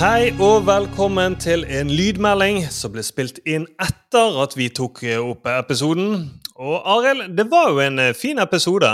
Hei 0.00 0.30
og 0.40 0.62
velkommen 0.64 1.34
til 1.40 1.62
en 1.68 1.90
lydmelding 1.92 2.62
som 2.72 2.92
ble 2.94 3.02
spilt 3.04 3.40
inn 3.48 3.66
etter 3.82 4.38
at 4.42 4.54
vi 4.56 4.70
tok 4.72 5.02
opp 5.20 5.48
episoden. 5.52 6.14
Og 6.60 6.86
Arild, 6.88 7.34
det 7.36 7.46
var 7.52 7.70
jo 7.74 7.82
en 7.84 7.98
eh, 8.00 8.14
fin 8.16 8.40
episode. 8.40 8.88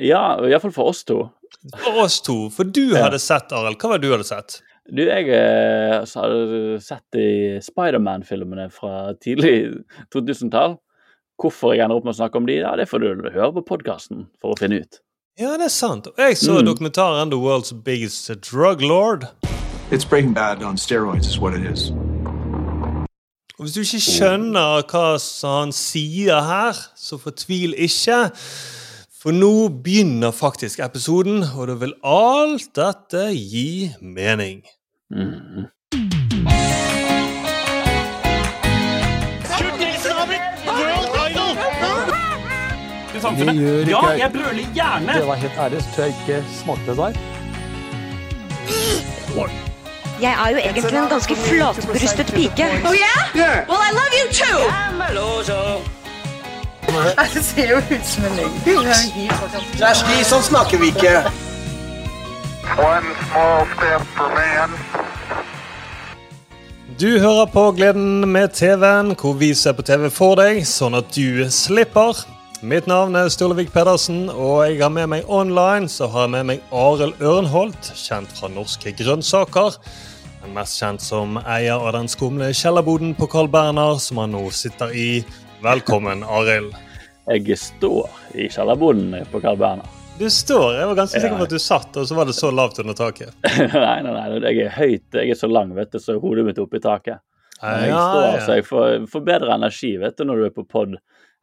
Ja, 0.00 0.36
iallfall 0.48 0.72
for 0.74 0.90
oss 0.92 1.02
to. 1.08 1.18
For 1.84 2.02
oss 2.04 2.18
to. 2.24 2.36
For 2.52 2.64
du 2.68 2.92
Ja. 2.94 3.06
hadde 3.06 3.20
sett, 3.20 3.52
Arild. 3.52 3.78
Hva 3.80 3.92
var 3.94 3.98
det 4.02 4.08
du 4.08 4.12
hadde 4.14 4.28
sett? 4.28 4.60
Du, 4.88 5.02
jeg 5.04 5.28
eh, 5.32 6.04
så 6.08 6.24
hadde 6.26 6.80
sett 6.82 7.04
de 7.16 7.26
Spiderman-filmene 7.64 8.68
fra 8.72 9.12
tidlig 9.22 9.84
2000-tall. 10.14 10.76
Hvorfor 11.40 11.72
jeg 11.74 11.84
ender 11.86 11.96
opp 11.96 12.04
med 12.04 12.12
å 12.14 12.20
snakke 12.20 12.36
om 12.40 12.46
de, 12.46 12.60
ja, 12.60 12.74
det 12.76 12.88
får 12.90 13.00
du 13.00 13.30
høre 13.32 13.52
på 13.56 13.64
podkasten 13.72 14.26
for 14.40 14.52
å 14.52 14.60
finne 14.60 14.82
ut. 14.84 15.00
Ja, 15.40 15.56
det 15.56 15.70
er 15.70 15.72
sant. 15.72 16.06
Og 16.12 16.20
jeg 16.20 16.36
så 16.36 16.60
Mm. 16.60 16.66
dokumentaren 16.68 17.30
The 17.32 17.40
World's 17.40 17.72
Biggest 17.72 18.28
Drug 18.44 18.82
Lord. 18.82 19.24
It's 19.92 20.06
Breaking 20.06 20.32
Bad 20.32 20.62
on 20.62 20.76
steroids, 20.76 21.26
is 21.26 21.38
what 21.38 21.52
it 21.52 21.72
is. 21.72 21.92
Hvis 23.58 23.72
du 23.72 23.80
ikke 23.80 23.98
skjønner 24.00 24.86
hva 24.88 25.18
som 25.20 25.50
han 25.58 25.72
sier 25.76 26.40
her, 26.46 26.78
så 26.96 27.18
fortvil 27.20 27.74
ikke. 27.76 28.30
For 29.20 29.36
nå 29.36 29.68
begynner 29.84 30.32
faktisk 30.32 30.80
episoden, 30.80 31.44
og 31.44 31.68
da 31.68 31.74
vil 31.82 31.92
alt 32.08 32.72
dette 32.74 33.26
gi 33.36 33.92
mening. 34.00 34.62
Mm. 35.12 35.68
Det 43.32 43.54
gjør 43.54 43.78
ikke 43.78 43.90
Ja, 43.92 44.00
jeg 44.18 44.32
brøler 44.32 44.72
gjerne! 44.74 45.12
Det 45.20 45.26
var 45.26 45.34
helt 45.44 45.60
ærlig, 45.66 45.82
så 45.82 45.88
tror 45.94 46.04
jeg 46.04 46.14
ikke 46.24 46.44
smakte 46.62 46.90
det 46.90 46.96
der. 46.96 47.12
Jeg 50.22 50.32
er 50.32 50.50
jo 50.50 50.56
egentlig 50.56 50.98
en 50.98 51.08
ganske 51.08 51.36
flatbrystet 51.36 52.26
pike. 52.26 52.66
Oh 52.86 52.94
yeah? 52.94 53.66
Well, 53.68 53.82
I 53.88 53.90
love 54.00 54.12
you 54.20 54.26
too. 54.42 54.58
Det 57.34 57.44
ser 57.44 57.70
jo 57.70 57.76
ut 57.76 58.06
som 58.06 58.24
en 58.24 58.36
løgn. 58.36 58.54
slik 59.94 60.26
sånn 60.28 60.44
snakker 60.46 60.78
vi 60.78 60.92
ikke. 60.92 61.14
One 62.78 63.16
small 63.24 63.66
step 63.72 64.04
for 64.14 64.30
man. 64.36 64.76
Du 67.00 67.18
hører 67.18 67.50
på 67.50 67.72
Gleden 67.74 68.28
med 68.30 68.54
TV-en, 68.54 69.16
hvor 69.18 69.34
vi 69.40 69.54
ser 69.58 69.74
på 69.74 69.82
TV 69.82 70.06
for 70.10 70.38
deg, 70.38 70.62
sånn 70.68 70.94
at 70.94 71.10
du 71.16 71.50
slipper. 71.50 72.22
Mitt 72.62 72.86
navn 72.86 73.18
er 73.18 73.26
Storlevik 73.32 73.72
Pedersen, 73.74 74.28
og 74.30 74.68
jeg 74.68 74.78
har 74.84 74.94
med 74.94 75.10
meg 75.10 75.26
online 75.26 75.90
så 75.90 76.06
har 76.06 76.28
jeg 76.28 76.34
med 76.36 76.50
meg 76.52 76.60
Arild 76.70 77.18
Ørnholt, 77.18 77.90
kjent 77.98 78.30
fra 78.38 78.52
Norske 78.54 78.94
Grønnsaker. 78.94 79.80
Men 80.42 80.54
mest 80.54 80.80
kjent 80.80 81.02
som 81.02 81.36
eier 81.46 81.78
av 81.78 81.92
den 81.94 82.08
skumle 82.10 82.48
kjellerboden 82.56 83.14
på 83.14 83.28
Carl 83.30 83.48
Berner, 83.50 83.98
som 84.02 84.18
han 84.18 84.32
nå 84.34 84.42
sitter 84.54 84.94
i. 84.94 85.08
Velkommen, 85.62 86.24
Arild. 86.26 86.74
Jeg 87.30 87.58
står 87.58 88.08
i 88.34 88.48
kjellerboden 88.50 89.14
på 89.30 89.40
Carl 89.44 89.58
Berner. 89.60 89.86
Du 90.18 90.26
står. 90.30 90.74
Jeg 90.76 90.88
var 90.90 90.98
ganske 90.98 91.20
sikker 91.22 91.38
på 91.38 91.46
at 91.46 91.54
du 91.54 91.62
satt, 91.62 91.96
og 91.96 92.08
så 92.08 92.16
var 92.18 92.26
det 92.28 92.34
så 92.36 92.50
lavt 92.54 92.80
under 92.82 92.96
taket. 92.98 93.30
nei, 93.72 93.94
nei, 94.04 94.12
nei, 94.12 94.24
jeg 94.42 94.66
er 94.66 94.74
høyt, 94.74 95.06
jeg 95.14 95.30
er 95.32 95.38
så 95.38 95.48
lang, 95.50 95.70
vet 95.78 95.94
du, 95.94 96.00
så 96.02 96.18
hodet 96.20 96.44
mitt 96.46 96.58
er 96.58 96.66
oppi 96.66 96.82
taket. 96.82 97.22
Men 97.62 97.86
jeg 97.86 97.94
står, 97.94 98.26
ja. 98.26 98.42
så 98.42 98.58
jeg 98.58 98.66
får, 98.66 98.88
får 99.12 99.22
bedre 99.28 99.54
energi 99.54 99.92
vet 100.02 100.18
du, 100.18 100.24
når 100.26 100.40
du 100.42 100.46
er 100.48 100.54
på 100.56 100.64
pod, 100.66 100.96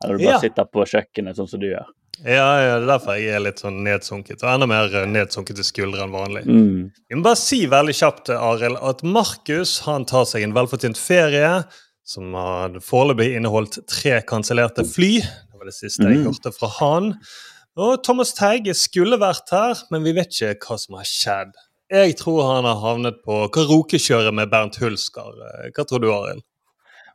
eller 0.03 0.17
du 0.19 0.25
bare 0.25 0.36
Ja. 0.36 0.41
sitter 0.44 0.67
på 0.67 0.84
kjøkkenet 0.91 1.39
sånn 1.39 1.47
som 1.47 1.63
du 1.63 1.69
gjør. 1.69 1.88
Ja, 2.25 2.48
ja, 2.59 2.72
det 2.80 2.84
er 2.84 2.89
derfor 2.89 3.16
jeg 3.20 3.31
er 3.38 3.44
litt 3.45 3.62
sånn 3.62 3.78
nedsunket. 3.86 4.42
Og 4.44 4.50
enda 4.52 4.67
mer 4.67 4.89
nedsunket 5.08 5.59
i 5.62 5.64
skuldre 5.67 6.03
enn 6.03 6.12
vanlig. 6.16 6.42
Mm. 6.50 6.89
Jeg 7.09 7.20
må 7.20 7.23
bare 7.23 7.39
si 7.39 7.62
veldig 7.72 7.95
kjapt, 7.95 8.31
Arild, 8.36 8.80
at 8.84 9.03
Markus 9.08 9.78
han 9.86 10.03
tar 10.09 10.25
seg 10.28 10.44
en 10.44 10.56
velfortjent 10.58 11.00
ferie 11.00 11.53
som 12.09 12.34
har 12.35 12.75
foreløpig 12.84 13.35
inneholdt 13.38 13.79
tre 13.88 14.18
kansellerte 14.28 14.84
fly. 14.90 15.13
Det 15.22 15.59
var 15.62 15.69
det 15.69 15.75
siste 15.78 16.03
jeg 16.09 16.19
Mm. 16.19 16.28
hørte 16.31 16.52
fra 16.56 16.68
han. 16.79 17.13
Og 17.78 18.03
Thomas 18.03 18.34
Teige 18.34 18.74
skulle 18.75 19.16
vært 19.22 19.50
her, 19.52 19.75
men 19.91 20.03
vi 20.03 20.12
vet 20.18 20.34
ikke 20.34 20.68
hva 20.68 20.79
som 20.79 20.96
har 21.00 21.06
skjedd. 21.08 21.53
Jeg 21.90 22.18
tror 22.18 22.44
han 22.56 22.66
har 22.66 22.75
havnet 22.84 23.24
på 23.24 23.47
karaokekjøret 23.56 24.34
med 24.34 24.50
Bernt 24.52 24.75
Hulsker. 24.78 25.31
Hva 25.74 25.85
tror 25.88 26.02
du, 26.02 26.12
Arild? 26.12 26.44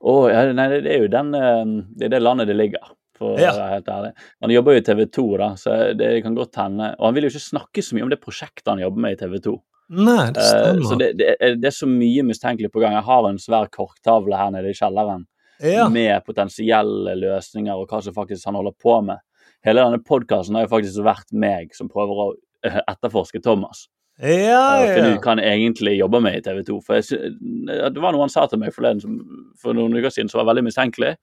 Oh, 0.00 0.26
ja, 0.28 0.46
nei, 0.52 0.68
det 0.80 0.90
er 0.92 1.02
jo 1.04 1.08
den, 1.08 1.34
eh, 1.34 1.64
det 1.96 2.06
er 2.06 2.08
det 2.16 2.22
landet 2.22 2.46
det 2.48 2.56
ligger, 2.56 2.80
for 3.18 3.38
Ja. 3.40 3.52
å 3.52 3.58
være 3.60 3.74
helt 3.76 3.92
ærlig. 3.92 4.12
Han 4.42 4.50
jobber 4.50 4.72
jo 4.74 4.80
i 4.80 4.86
TV 4.88 5.04
2, 5.06 5.26
da, 5.38 5.48
så 5.60 5.76
det 5.98 6.22
kan 6.24 6.34
godt 6.34 6.56
hende 6.56 6.94
Og 6.98 7.06
han 7.06 7.14
vil 7.14 7.28
jo 7.28 7.30
ikke 7.34 7.50
snakke 7.50 7.82
så 7.82 7.94
mye 7.94 8.06
om 8.06 8.10
det 8.10 8.20
prosjektet 8.22 8.72
han 8.72 8.82
jobber 8.82 9.00
med 9.00 9.16
i 9.16 9.20
TV 9.22 9.38
2. 9.40 9.54
Nei, 9.94 10.30
det 10.32 10.42
stemmer. 10.42 10.64
stemmer. 10.64 10.88
så 10.88 10.98
det, 10.98 11.10
det, 11.18 11.60
det 11.60 11.68
er 11.68 11.76
så 11.76 11.86
mye 11.86 12.24
mistenkelig 12.24 12.72
på 12.72 12.80
gang. 12.80 12.96
Jeg 12.96 13.04
har 13.04 13.28
en 13.28 13.38
svær 13.38 13.68
korktavle 13.68 14.36
her 14.36 14.50
nede 14.50 14.72
i 14.72 14.78
kjelleren 14.78 15.26
ja. 15.60 15.88
med 15.88 16.24
potensielle 16.24 17.14
løsninger 17.20 17.74
og 17.74 17.88
hva 17.90 18.00
som 18.02 18.16
faktisk 18.16 18.48
han 18.48 18.58
holder 18.58 18.74
på 18.80 19.00
med. 19.04 19.20
Hele 19.64 19.84
denne 19.84 20.00
podkasten 20.04 20.56
har 20.56 20.66
jo 20.66 20.72
faktisk 20.74 21.04
vært 21.04 21.30
meg 21.32 21.74
som 21.76 21.88
prøver 21.92 22.22
å 22.24 22.30
eh, 22.66 22.80
etterforske 22.84 23.40
Thomas. 23.44 23.86
Ja, 24.22 24.84
finne 24.94 25.08
ja. 25.10 25.14
ut 25.16 25.24
hva 25.24 25.32
han 25.32 25.42
egentlig 25.42 25.96
jobber 25.98 26.22
med 26.22 26.38
i 26.38 26.42
TV 26.44 26.60
2. 26.68 26.76
For 26.86 27.00
jeg, 27.00 27.32
det 27.66 28.02
var 28.02 28.14
noe 28.14 28.22
han 28.22 28.32
sa 28.32 28.44
til 28.50 28.60
meg 28.62 28.74
forleden 28.76 29.02
som, 29.02 29.16
for 29.60 29.74
noen 29.74 29.96
uker 29.96 30.12
siden 30.14 30.30
som 30.30 30.42
var 30.42 30.52
veldig 30.52 30.68
mistenkelig. 30.68 31.16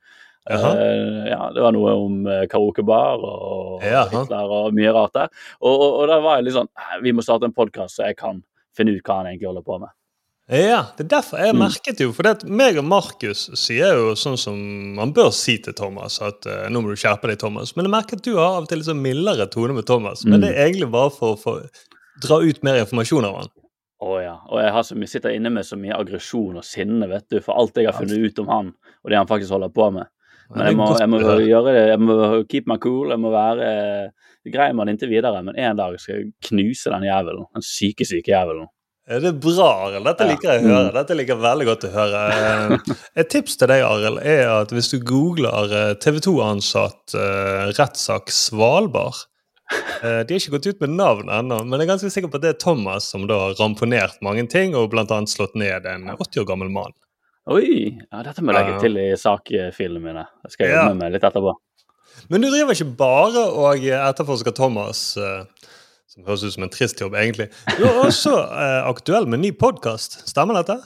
Eh, 0.49 1.29
ja, 1.29 1.51
Det 1.53 1.61
var 1.61 1.71
noe 1.75 1.91
om 1.93 2.25
uh, 2.25 2.45
karaokebar 2.49 3.21
og. 3.21 3.81
Hitler 3.83 4.53
og 4.57 4.73
mye 4.73 4.91
rart 4.95 5.13
der. 5.13 5.29
Og, 5.61 5.73
og, 5.75 5.89
og 6.01 6.07
da 6.09 6.19
var 6.23 6.37
jeg 6.39 6.45
litt 6.49 6.55
sånn 6.57 6.69
"Eh, 6.77 6.99
Vi 7.03 7.11
må 7.13 7.21
starte 7.21 7.45
en 7.45 7.53
podkast 7.53 7.97
så 7.99 8.07
jeg 8.09 8.17
kan 8.17 8.43
finne 8.75 8.95
ut 8.95 9.03
hva 9.03 9.17
han 9.21 9.27
egentlig 9.27 9.47
holder 9.51 9.61
på 9.67 9.79
med. 9.79 9.89
Ja, 10.51 10.87
det 10.97 11.05
er 11.05 11.21
derfor 11.21 11.37
jeg 11.39 11.53
Mm. 11.55 11.59
merket 11.61 11.99
jo. 12.01 12.11
For 12.11 12.23
det 12.23 12.31
at 12.31 12.43
meg 12.49 12.77
og 12.77 12.83
Markus 12.83 13.49
sier 13.55 13.93
jo 13.95 14.15
sånn 14.15 14.37
som 14.37 14.57
man 14.95 15.13
bør 15.13 15.31
si 15.31 15.57
til 15.59 15.73
Thomas, 15.73 16.19
at 16.21 16.45
uh, 16.45 16.67
nå 16.67 16.81
må 16.81 16.89
du 16.89 16.95
skjerpe 16.99 17.27
deg, 17.29 17.37
Thomas. 17.39 17.75
Men 17.75 17.85
jeg 17.85 17.91
merker 17.91 18.17
at 18.17 18.23
du 18.23 18.35
har 18.35 18.57
av 18.57 18.63
og 18.63 18.67
til 18.69 18.77
litt 18.81 18.87
sånn 18.89 19.01
mildere 19.01 19.47
tone 19.49 19.73
med 19.73 19.85
Thomas. 19.85 20.25
Men 20.25 20.41
Mm. 20.41 20.41
det 20.41 20.49
er 20.57 20.67
egentlig 20.67 20.91
bare 20.91 21.09
for 21.11 21.37
å 21.37 21.69
dra 22.21 22.41
ut 22.41 22.63
mer 22.63 22.81
informasjon 22.83 23.23
av 23.25 23.35
han. 23.37 23.47
Å 24.01 24.17
ja. 24.23 24.35
Og 24.49 24.59
jeg 24.59 24.71
har 24.73 24.81
så 24.83 25.07
sitter 25.07 25.29
inne 25.29 25.51
med 25.51 25.63
så 25.63 25.77
mye 25.77 25.93
aggresjon 25.95 26.57
og 26.57 26.63
sinne 26.63 27.07
vet 27.07 27.29
du, 27.29 27.39
for 27.39 27.53
alt 27.53 27.75
jeg 27.77 27.85
har 27.85 27.93
funnet 27.93 28.17
ut 28.17 28.39
om 28.39 28.47
han, 28.47 28.73
og 29.05 29.09
det 29.09 29.17
han 29.17 29.27
faktisk 29.27 29.51
holder 29.51 29.69
på 29.69 29.91
med. 29.93 30.07
Men 30.51 30.67
jeg 30.67 30.77
må, 30.79 30.89
jeg 30.99 31.09
må 31.11 31.21
gjøre 31.23 31.71
det, 31.71 31.85
jeg 31.93 32.01
må 32.03 32.17
keep 32.51 32.67
my 32.67 32.77
cool, 32.83 33.13
jeg 33.13 33.21
må 33.21 33.31
være 33.33 33.71
grei 34.51 34.71
med 34.73 34.87
det 34.87 34.95
inntil 34.95 35.11
videre, 35.11 35.41
men 35.45 35.57
en 35.57 35.79
dag 35.79 35.97
skal 36.01 36.17
jeg 36.17 36.29
knuse 36.49 36.91
den 36.93 37.07
jævelen. 37.07 37.47
Den 37.55 37.65
syke, 37.65 38.07
syke 38.07 38.33
jævelen. 38.33 38.69
Er 39.11 39.19
Det 39.19 39.31
er 39.31 39.39
bra, 39.41 39.69
Arild. 39.87 40.05
Dette 40.05 40.27
liker 40.29 40.51
jeg 40.51 40.61
å 40.61 40.69
høre. 40.69 40.91
Mm. 40.91 40.95
Dette 40.95 41.15
liker 41.17 41.33
jeg 41.33 41.43
veldig 41.43 41.65
godt 41.67 41.85
å 41.87 41.91
høre. 41.95 42.21
Eh, 42.35 42.93
Et 43.23 43.31
tips 43.33 43.57
til 43.57 43.71
deg, 43.71 43.83
Arild, 43.83 44.21
er 44.21 44.45
at 44.53 44.71
hvis 44.75 44.91
du 44.93 44.99
googler 45.01 45.73
eh, 45.79 45.93
TV 46.01 46.21
2-ansatt 46.23 47.15
uh, 47.17 47.71
rettssak 47.73 48.31
Svalbard 48.31 49.25
eh, 49.73 50.21
De 50.21 50.35
har 50.35 50.37
ikke 50.37 50.55
gått 50.55 50.69
ut 50.69 50.85
med 50.85 50.95
navn 50.99 51.33
ennå, 51.33 51.63
men 51.65 51.81
jeg 51.81 51.87
er 51.87 51.91
ganske 51.95 52.13
sikker 52.13 52.31
på 52.31 52.39
at 52.39 52.45
det 52.45 52.53
er 52.53 52.61
Thomas 52.61 53.09
som 53.11 53.25
da 53.27 53.39
har 53.47 53.57
ramponert 53.59 54.21
mange 54.23 54.45
ting, 54.51 54.77
og 54.77 54.93
bl.a. 54.93 55.05
slått 55.27 55.57
ned 55.59 55.89
en 55.89 56.07
80 56.13 56.45
år 56.45 56.49
gammel 56.53 56.71
mann. 56.71 56.93
Oi! 57.49 57.97
Ja, 58.11 58.21
dette 58.21 58.43
må 58.45 58.53
jeg 58.53 58.59
legge 58.59 58.79
til 58.83 58.97
i 59.01 59.07
sakfilene 59.17 60.01
mine. 60.03 60.25
Det 60.43 60.51
skal 60.53 60.67
jeg 60.67 60.75
Ja. 60.77 60.93
med 60.93 61.11
litt 61.15 61.23
etterpå. 61.25 61.55
Men 62.29 62.41
du 62.41 62.49
driver 62.51 62.75
ikke 62.75 62.95
bare 62.97 63.45
og 63.49 63.77
etterforsker 63.81 64.53
Thomas, 64.53 65.17
eh, 65.17 65.43
som 66.07 66.23
høres 66.23 66.43
ut 66.43 66.53
som 66.53 66.63
en 66.63 66.69
trist 66.69 66.99
jobb, 67.01 67.13
egentlig. 67.15 67.49
Du 67.79 67.85
er 67.85 68.03
også 68.05 68.35
eh, 68.37 68.87
aktuell 68.87 69.25
med 69.25 69.39
en 69.39 69.45
ny 69.47 69.51
podkast. 69.51 70.27
Stemmer 70.29 70.53
dette? 70.61 70.77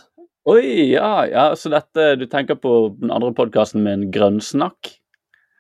Oi, 0.48 0.92
ja, 0.94 1.26
ja, 1.26 1.46
så 1.58 1.72
dette 1.74 2.20
Du 2.20 2.28
tenker 2.28 2.56
på 2.56 2.96
den 3.02 3.10
andre 3.12 3.34
podkasten 3.34 3.82
min, 3.84 4.12
Grønnsnakk? 4.12 4.94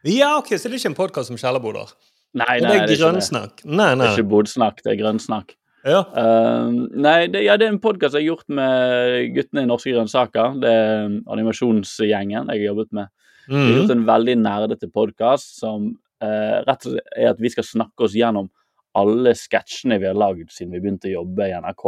Ja, 0.05 0.37
ok, 0.37 0.53
Så 0.59 0.69
det 0.69 0.75
er 0.75 0.77
ikke 0.77 0.91
en 0.93 0.99
podkast 1.01 1.31
om 1.31 1.37
kjellerboder? 1.37 1.91
Nei, 2.35 2.59
nei, 2.59 2.85
det 2.85 2.99
er 2.99 3.05
grønnsnakk? 3.07 3.63
Nei, 3.65 3.95
Det 3.95 4.05
er 4.05 4.17
ikke 4.19 4.29
bodsnakk, 4.29 4.83
det 4.83 4.91
er 4.93 5.01
grønnsnakk. 5.03 5.55
Ja. 5.85 6.01
Uh, 6.09 6.87
nei, 6.97 7.27
det, 7.29 7.43
ja, 7.45 7.57
det 7.61 7.67
er 7.67 7.75
en 7.75 7.81
podkast 7.83 8.17
jeg 8.17 8.25
har 8.25 8.31
gjort 8.33 8.49
med 8.57 9.35
guttene 9.35 9.65
i 9.65 9.69
Norske 9.69 9.93
grønnsaker. 9.93 10.57
Det 10.63 10.71
er 10.71 11.19
animasjonsgjengen 11.35 12.49
jeg 12.49 12.63
har 12.63 12.65
jobbet 12.71 12.91
med. 12.97 13.11
Vi 13.45 13.53
har 13.53 13.67
Mhm. 13.67 13.75
gjort 13.77 13.91
en 13.93 14.05
veldig 14.05 14.35
nerdete 14.41 14.89
podkast 14.89 15.59
som 15.59 15.91
uh, 16.23 16.63
rett 16.65 16.87
og 16.87 16.95
slett 16.95 17.13
er 17.17 17.29
at 17.29 17.39
vi 17.43 17.51
skal 17.53 17.67
snakke 17.67 18.07
oss 18.07 18.15
gjennom 18.17 18.49
alle 18.95 19.35
sketsjene 19.37 19.99
vi 19.99 20.07
har 20.07 20.17
lagd 20.17 20.49
siden 20.49 20.73
vi 20.73 20.81
begynte 20.81 21.11
å 21.11 21.21
jobbe 21.21 21.49
i 21.49 21.53
NRK. 21.53 21.85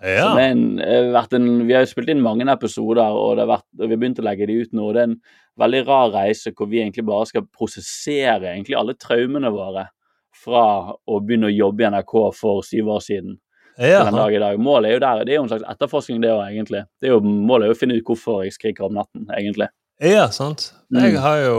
Så 0.00 0.08
ja. 0.16 0.28
det 0.32 0.44
en, 0.54 0.80
eh, 0.80 1.24
en, 1.36 1.48
vi 1.66 1.74
har 1.74 1.84
jo 1.84 1.90
spilt 1.90 2.08
inn 2.08 2.22
mange 2.24 2.46
episoder, 2.48 3.04
og, 3.12 3.36
det 3.36 3.44
har 3.44 3.50
vært, 3.58 3.66
og 3.76 3.84
vi 3.84 3.92
har 3.92 4.00
begynt 4.00 4.20
å 4.22 4.24
legge 4.24 4.46
de 4.48 4.56
ut 4.62 4.72
nå. 4.72 4.92
Det 4.94 5.02
er 5.02 5.08
en 5.10 5.18
veldig 5.60 5.82
rar 5.90 6.12
reise 6.14 6.54
hvor 6.56 6.70
vi 6.70 6.80
egentlig 6.80 7.04
bare 7.04 7.26
skal 7.28 7.44
prosessere 7.52 8.54
egentlig 8.54 8.78
alle 8.78 8.96
traumene 8.96 9.50
våre 9.52 9.90
fra 10.36 10.64
å 10.94 11.20
begynne 11.24 11.50
å 11.50 11.54
jobbe 11.54 11.84
i 11.84 11.90
NRK 11.90 12.16
for 12.36 12.66
syv 12.66 12.92
år 12.96 13.04
siden 13.04 13.38
til 13.80 13.96
den 13.96 14.18
dag 14.18 14.34
i 14.34 14.40
dag. 14.42 14.60
Målet 14.60 14.90
er 14.90 14.96
jo 14.96 15.02
der, 15.04 15.24
det 15.24 15.34
er 15.34 15.38
jo 15.38 15.44
en 15.46 15.52
slags 15.52 15.68
etterforskning, 15.72 16.20
det 16.22 16.32
òg, 16.34 16.42
egentlig. 16.48 16.84
Det 17.00 17.08
er 17.08 17.14
jo, 17.14 17.20
målet 17.24 17.66
er 17.66 17.72
jo 17.72 17.78
å 17.78 17.80
finne 17.80 17.96
ut 17.96 18.10
hvorfor 18.12 18.44
jeg 18.44 18.56
skriker 18.56 18.88
om 18.88 18.96
natten, 18.98 19.26
egentlig. 19.36 19.70
Ja, 20.00 20.28
sant. 20.32 20.70
Mm. 20.88 21.00
Jeg 21.04 21.18
har 21.20 21.42
jo 21.44 21.58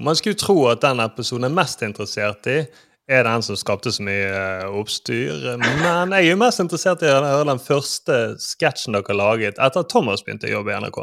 Man 0.00 0.14
skulle 0.16 0.38
tro 0.38 0.68
at 0.70 0.84
den 0.84 1.02
episoden 1.02 1.48
jeg 1.48 1.50
er 1.50 1.56
mest 1.56 1.82
interessert 1.82 2.46
i, 2.46 2.60
er 3.08 3.24
den 3.24 3.42
som 3.42 3.56
skapte 3.58 3.90
så 3.92 4.04
mye 4.04 4.28
eh, 4.28 4.76
oppstyr. 4.78 5.56
Men 5.58 6.12
jeg 6.14 6.28
er 6.28 6.30
jo 6.30 6.40
mest 6.40 6.62
interessert 6.62 7.02
i 7.02 7.10
å 7.10 7.16
høre 7.24 7.48
den 7.48 7.62
første 7.62 8.18
sketsjen 8.42 8.94
dere 8.94 9.16
laget 9.16 9.58
etter 9.58 9.82
at 9.82 9.90
Thomas 9.90 10.22
begynte 10.24 10.50
å 10.50 10.58
jobbe 10.58 10.74
i 10.74 10.78
NRK. 10.84 11.00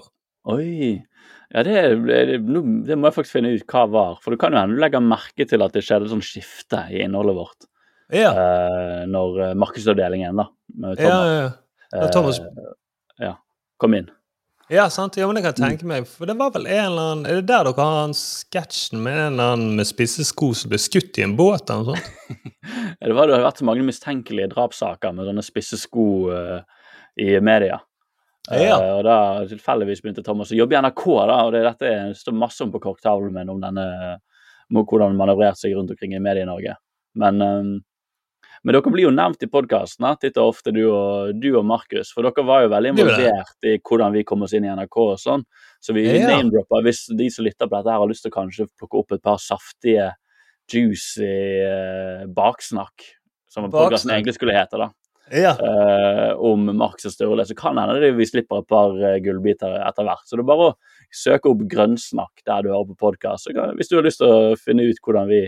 Oi. 0.53 0.93
Ja, 1.55 1.63
det, 1.63 1.81
det, 2.03 2.39
det 2.83 2.97
må 2.99 3.07
jeg 3.07 3.15
faktisk 3.15 3.37
finne 3.37 3.53
ut 3.55 3.63
hva 3.71 3.85
var. 3.87 4.17
For 4.23 4.33
det 4.33 4.41
kan 4.41 4.51
jo 4.51 4.59
hende 4.59 4.75
du 4.75 4.81
legger 4.83 5.03
merke 5.03 5.45
til 5.47 5.63
at 5.63 5.75
det 5.75 5.85
skjedde 5.87 6.11
sånn 6.11 6.23
skifte 6.25 6.81
i 6.91 6.99
innholdet 7.05 7.37
vårt. 7.37 7.69
Ja, 8.11 8.33
eh, 8.35 9.05
når 9.09 9.39
eh, 9.41 9.53
markedsavdelingen 9.57 10.37
da, 10.37 10.45
med 10.77 10.99
ja, 11.01 11.07
Thomas 11.07 11.31
ja. 11.31 11.47
ja. 11.95 12.09
Thomas, 12.13 12.39
eh, 12.43 12.67
ja, 13.23 13.31
kom 13.81 13.95
inn. 13.97 14.11
ja 14.69 14.89
sant. 14.93 15.15
Ja, 15.17 15.29
men 15.31 15.39
jeg 15.39 15.47
kan 15.47 15.57
tenke 15.57 15.87
meg. 15.89 16.09
For 16.11 16.27
det 16.29 16.35
var 16.37 16.51
vel 16.53 16.67
en 16.67 16.83
eller 16.89 17.07
annen 17.13 17.31
Er 17.31 17.39
det 17.39 17.47
der 17.49 17.65
dere 17.69 17.87
har 17.87 17.97
den 18.03 18.17
sketsjen 18.19 19.01
med 19.07 19.15
en 19.15 19.39
eller 19.39 19.55
annen 19.55 19.79
med 19.79 19.89
spisse 19.89 20.27
sko 20.27 20.51
som 20.59 20.75
ble 20.75 20.81
skutt 20.81 21.17
i 21.17 21.25
en 21.25 21.37
båt 21.39 21.71
eller 21.71 21.95
noe 21.95 22.03
sånt? 22.03 22.51
Det, 22.99 23.13
var, 23.13 23.29
det 23.29 23.35
har 23.35 23.43
vært 23.45 23.59
så 23.61 23.65
mange 23.67 23.83
mistenkelige 23.85 24.49
drapssaker 24.49 25.11
med 25.13 25.27
sånne 25.27 25.43
spisse 25.45 25.77
sko 25.77 26.05
uh, 26.33 26.87
i 27.21 27.35
media. 27.43 27.77
Ja. 28.51 28.77
Uh, 28.77 28.91
og 28.99 29.03
da 29.07 29.17
tilfeldigvis 29.49 30.03
begynte 30.03 30.23
Thomas 30.25 30.53
å 30.53 30.59
jobbe 30.59 30.75
i 30.75 30.81
NRK, 30.83 31.03
da, 31.31 31.41
og 31.47 31.51
det, 31.55 31.63
dette 31.65 31.91
det 32.11 32.19
står 32.19 32.37
masse 32.37 32.61
om 32.65 32.73
på 32.73 32.83
korktavlen 32.83 33.33
min 33.33 33.51
om 33.53 33.61
denne 33.63 33.85
om 34.73 34.81
hvordan 34.81 35.13
man 35.13 35.25
manøvrerte 35.25 35.61
seg 35.61 35.75
rundt 35.77 35.93
omkring 35.93 36.15
i 36.17 36.21
Medie-Norge. 36.23 36.73
Men, 37.21 37.41
um, 37.41 37.75
men 38.65 38.73
dere 38.73 38.93
blir 38.93 39.05
jo 39.05 39.13
nevnt 39.13 39.45
i 39.45 39.49
podkasten 39.51 40.07
titt 40.21 40.39
og 40.41 40.55
ofte, 40.55 40.73
du 40.73 40.81
og, 40.87 41.35
du 41.37 41.51
og 41.53 41.65
Markus. 41.69 42.09
For 42.15 42.25
dere 42.25 42.45
var 42.47 42.65
jo 42.65 42.71
veldig 42.73 42.91
er 42.91 42.97
involvert 42.97 43.69
i 43.69 43.75
hvordan 43.77 44.15
vi 44.15 44.25
kom 44.25 44.45
oss 44.45 44.55
inn 44.57 44.65
i 44.65 44.73
NRK 44.73 44.99
og 45.03 45.19
sånn. 45.21 45.45
Så 45.83 45.93
vi 45.93 46.07
Ja. 46.07 46.31
name-dropper 46.31 46.85
hvis 46.87 47.05
de 47.13 47.29
som 47.29 47.45
lytter 47.45 47.69
på 47.69 47.77
dette 47.77 47.93
her 47.93 48.01
har 48.01 48.09
lyst 48.09 48.25
til 48.25 48.33
å 48.33 48.37
kanskje 48.39 48.69
plukke 48.73 49.03
opp 49.03 49.13
et 49.13 49.21
par 49.21 49.37
saftige, 49.37 50.13
juicy 50.65 51.61
uh, 51.61 52.25
baksnakk, 52.25 53.05
som 53.45 53.69
podkasten 53.69 54.15
egentlig 54.15 54.33
skulle 54.33 54.57
hete, 54.57 54.81
da 54.81 54.89
Ja. 55.33 55.55
uh, 55.57 56.37
om 56.37 56.67
Marx 56.77 57.07
og 57.07 57.13
Sturle, 57.15 57.45
så 57.47 57.55
kan 57.57 57.79
hende 57.81 57.97
det 58.01 58.11
vi 58.17 58.27
slipper 58.29 58.61
et 58.61 58.69
par 58.69 58.93
eh, 58.99 59.17
gullbiter 59.25 59.79
etter 59.81 60.05
hvert. 60.05 60.25
Så 60.27 60.37
det 60.37 60.45
er 60.45 60.49
bare 60.51 60.67
å 60.69 60.75
søke 61.15 61.49
opp 61.51 61.63
Grønnsnakk 61.71 62.43
der 62.45 62.65
du 62.65 62.71
hører 62.71 62.91
på 62.91 62.99
podkast. 63.07 63.49
Hvis 63.49 63.89
du 63.89 63.97
har 63.97 64.05
lyst 64.05 64.21
til 64.21 64.29
å 64.29 64.57
finne 64.59 64.85
ut 64.85 65.01
hvordan 65.01 65.29
vi 65.31 65.45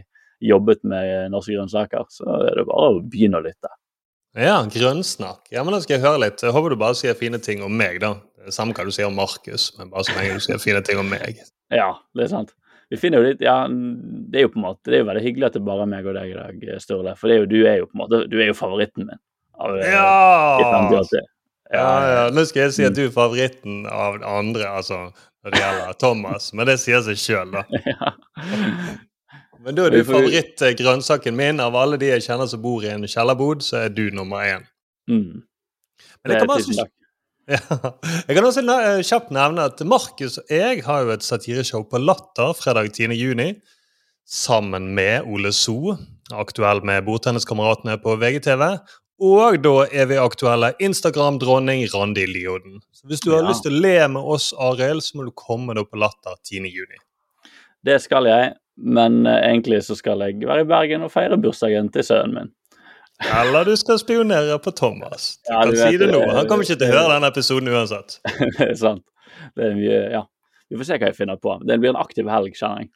jobbet 0.47 0.83
med 0.87 1.11
eh, 1.11 1.27
norske 1.33 1.53
grønnsaker, 1.55 2.07
så 2.13 2.39
er 2.47 2.61
det 2.61 2.67
bare 2.69 2.93
å 2.95 3.03
begynne 3.03 3.41
å 3.41 3.45
lytte. 3.45 3.71
Ja, 4.37 4.59
grønnsnakk. 4.69 5.47
Ja, 5.53 5.63
men 5.65 5.73
Da 5.73 5.81
skal 5.81 5.97
jeg 5.97 6.05
høre 6.05 6.21
litt. 6.27 6.43
Jeg 6.45 6.53
håper 6.53 6.73
du 6.73 6.81
bare 6.81 6.97
sier 6.97 7.17
fine 7.17 7.39
ting 7.41 7.63
om 7.65 7.73
meg, 7.73 8.01
da. 8.03 8.15
Samme 8.53 8.75
hva 8.77 8.85
du 8.85 8.93
sier 8.93 9.09
om 9.09 9.17
Markus, 9.17 9.71
men 9.79 9.89
bare 9.91 10.05
så 10.07 10.13
lenge 10.17 10.37
du 10.37 10.45
sier 10.45 10.61
fine 10.61 10.83
ting 10.85 11.01
om 11.01 11.09
meg. 11.09 11.41
Ja, 11.73 11.95
det 12.15 12.27
er 12.27 12.33
sant. 12.35 12.53
Vi 12.89 12.99
finner 12.99 13.19
jo 13.19 13.31
litt, 13.31 13.41
ja, 13.43 13.65
Det 13.67 14.39
er 14.39 14.45
jo 14.45 14.51
på 14.53 14.61
en 14.61 14.67
måte, 14.69 14.87
det 14.87 14.99
er 14.99 15.01
jo 15.01 15.09
veldig 15.09 15.23
hyggelig 15.25 15.47
at 15.49 15.57
det 15.57 15.63
bare 15.67 15.83
er 15.83 15.89
meg 15.91 16.05
og 16.07 16.15
deg 16.15 16.31
i 16.31 16.37
dag, 16.37 16.61
Sturle. 16.79 17.15
For 17.19 17.27
det 17.27 17.35
er 17.35 17.41
jo, 17.41 17.49
du 17.51 17.57
er 17.65 17.81
jo 17.81 17.89
på 17.89 17.97
en 17.97 18.03
måte, 18.03 18.21
du 18.31 18.37
er 18.39 18.51
jo 18.51 18.55
favoritten 18.55 19.09
min. 19.09 19.19
Av, 19.57 19.79
eh, 19.79 19.91
Ja! 19.91 21.01
Ja, 21.67 21.87
ja. 22.07 22.29
Nå 22.31 22.45
skal 22.47 22.67
jeg 22.67 22.75
si 22.77 22.85
at 22.87 22.95
du 22.95 23.03
er 23.07 23.11
favoritten 23.11 23.81
av 23.91 24.21
andre, 24.23 24.69
altså 24.79 25.09
når 25.43 25.51
det 25.51 25.59
gjelder 25.59 25.99
Thomas, 25.99 26.53
men 26.55 26.69
det 26.69 26.77
sier 26.79 27.03
seg 27.03 27.19
sjøl, 27.19 27.57
da. 27.57 27.65
Men 29.67 29.75
da 29.75 29.87
er 29.87 29.97
du 29.97 30.03
favorittgrønnsaken 30.07 31.35
min. 31.35 31.57
Av 31.59 31.75
alle 31.75 31.97
de 31.99 32.07
jeg 32.07 32.23
kjenner 32.23 32.47
som 32.47 32.61
bor 32.63 32.85
i 32.85 32.91
en 32.93 33.03
kjellerbod, 33.09 33.65
så 33.65 33.81
er 33.81 33.89
du 33.91 34.05
nummer 34.15 34.45
én. 34.45 34.67
Mm. 35.11 35.41
Men 36.23 36.33
jeg 36.33 36.43
kan, 36.43 36.53
også, 36.53 36.85
ja. 37.51 37.59
jeg 38.29 38.37
kan 38.37 38.47
også 38.47 38.63
kjapt 39.09 39.33
nevne 39.35 39.65
at 39.67 39.81
Markus 39.83 40.37
og 40.39 40.53
jeg 40.53 40.85
har 40.85 41.03
jo 41.03 41.11
et 41.15 41.25
satireshow 41.25 41.83
på 41.89 41.99
Latter 41.99 42.53
fredag 42.55 42.93
10. 42.93 43.17
juni. 43.17 43.49
Sammen 44.27 44.93
med 44.95 45.27
Ole 45.27 45.51
So, 45.55 45.97
aktuell 46.31 46.83
med 46.87 47.03
Bordtenniskameratene 47.07 47.97
på 48.03 48.15
VGTV. 48.19 48.63
Og 49.19 49.57
da 49.63 49.71
er 49.89 50.05
vi 50.11 50.17
aktuelle 50.21 50.73
Instagram-dronning 50.83 51.87
Randi 51.93 52.25
Lioden. 52.29 52.81
Så 52.93 53.07
hvis 53.09 53.19
du 53.23 53.31
har 53.31 53.41
Ja. 53.43 53.49
lyst 53.49 53.63
til 53.63 53.73
å 53.73 53.81
le 53.81 54.07
med 54.07 54.21
oss, 54.21 54.53
Arild, 54.53 55.01
så 55.01 55.15
må 55.17 55.25
du 55.25 55.31
komme 55.31 55.73
da 55.73 55.83
på 55.83 55.97
Latter 55.97 56.35
10. 56.43 56.69
juni. 56.69 56.99
Det 57.83 57.99
skal 58.01 58.25
jeg, 58.25 58.53
men 58.77 59.25
eh, 59.25 59.41
egentlig 59.49 59.81
så 59.83 59.95
skal 59.97 60.19
jeg 60.19 60.39
være 60.45 60.61
i 60.61 60.69
Bergen 60.69 61.01
og 61.03 61.11
feire 61.11 61.37
bursdagen 61.37 61.89
til 61.91 62.03
sønnen 62.03 62.33
min. 62.35 62.51
Eller 63.33 63.63
du 63.65 63.75
skal 63.75 63.97
spionere 63.97 64.59
på 64.61 64.71
Thomas. 64.75 65.37
Du 65.47 65.53
Ja, 65.53 65.61
kan 65.63 65.71
du 65.73 65.77
si 65.77 65.97
det 65.97 66.11
nå. 66.13 66.21
Han 66.35 66.45
kommer 66.47 66.63
ikke 66.63 66.77
til 66.77 66.87
å 66.91 66.93
høre 66.93 67.13
denne 67.15 67.31
episoden 67.31 67.67
uansett. 67.73 68.19
Det 68.59 68.69
er 68.69 68.75
sant. 68.75 69.03
Det 69.55 69.65
er 69.71 69.73
mye, 69.73 70.11
ja. 70.11 70.21
Vi 70.69 70.77
får 70.77 70.85
se 70.85 70.97
hva 70.99 71.07
jeg 71.09 71.15
finner 71.15 71.37
på. 71.41 71.57
Det 71.65 71.79
blir 71.79 71.89
en 71.89 71.95
aktiv 72.03 72.27
helg, 72.29 72.53
kjenner 72.53 72.83
jeg. 72.85 72.89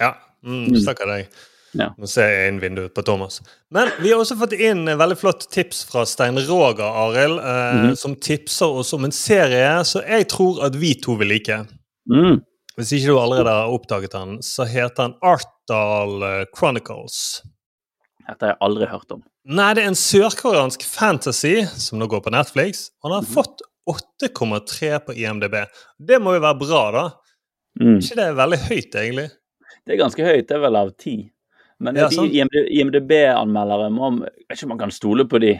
Ja, 0.00 0.12
mm, 0.44 0.66
Mm. 0.68 0.76
stakkar 0.82 1.06
deg. 1.06 1.28
Ja. 1.74 1.88
Nå 1.96 2.06
ser 2.06 2.28
jeg 2.28 2.48
inn 2.52 2.60
vinduet 2.60 2.92
på 2.94 3.02
Thomas. 3.04 3.40
Men 3.72 3.88
vi 4.02 4.10
har 4.12 4.18
også 4.20 4.36
fått 4.36 4.52
inn 4.60 4.84
veldig 4.86 5.16
flott 5.16 5.46
tips 5.50 5.84
fra 5.88 6.02
Stein 6.04 6.36
Roger, 6.36 6.84
Arild, 6.84 7.38
eh, 7.40 7.74
Mhm. 7.88 7.96
som 7.96 8.14
tipser 8.16 8.66
oss 8.82 8.92
om 8.92 9.04
en 9.04 9.12
serie 9.12 9.82
som 9.84 10.02
jeg 10.02 10.28
tror 10.28 10.62
at 10.66 10.74
vi 10.76 10.94
to 10.94 11.14
vil 11.16 11.28
like. 11.28 11.66
Mm. 12.10 12.42
Hvis 12.76 12.92
ikke 12.92 13.06
du 13.06 13.18
allerede 13.18 13.48
har 13.48 13.68
oppdaget 13.72 14.10
den, 14.12 14.38
så 14.42 14.64
heter 14.68 14.94
den 15.08 15.14
Artdal 15.22 16.22
eh, 16.22 16.44
Chronicles. 16.56 17.42
Dette 18.28 18.40
har 18.46 18.52
jeg 18.54 18.58
aldri 18.60 18.86
hørt 18.86 19.10
om. 19.12 19.22
Nei, 19.44 19.72
det 19.74 19.82
er 19.82 19.88
en 19.88 19.94
sørkoreansk 19.98 20.82
fantasy 20.86 21.64
som 21.66 21.98
nå 21.98 22.06
går 22.08 22.20
på 22.22 22.30
Netflix. 22.30 22.90
Og 23.02 23.10
den 23.10 23.16
har 23.18 23.22
Mhm. 23.22 23.34
fått 23.34 23.60
8,3 23.88 24.98
på 25.06 25.14
IMDb. 25.16 25.66
Det 25.98 26.20
må 26.22 26.34
jo 26.34 26.40
være 26.40 26.58
bra, 26.58 26.90
da? 26.92 27.10
Mm. 27.80 27.96
ikke 27.98 28.14
det 28.16 28.24
er 28.28 28.34
veldig 28.34 28.58
høyt, 28.68 28.94
egentlig? 28.94 29.30
Det 29.86 29.94
er 29.94 30.04
ganske 30.04 30.22
høyt, 30.24 30.46
det 30.46 30.50
er 30.52 30.60
vel 30.60 30.76
av 30.76 30.90
ti. 30.98 31.30
Men 31.82 31.96
Ja, 31.98 32.06
de 32.08 32.26
IMDb-anmeldere 32.78 33.88
Jeg 33.90 34.48
vet 34.48 34.56
ikke 34.56 34.66
om 34.68 34.72
man 34.76 34.82
kan 34.84 34.92
stole 34.94 35.24
på 35.28 35.40
de. 35.42 35.56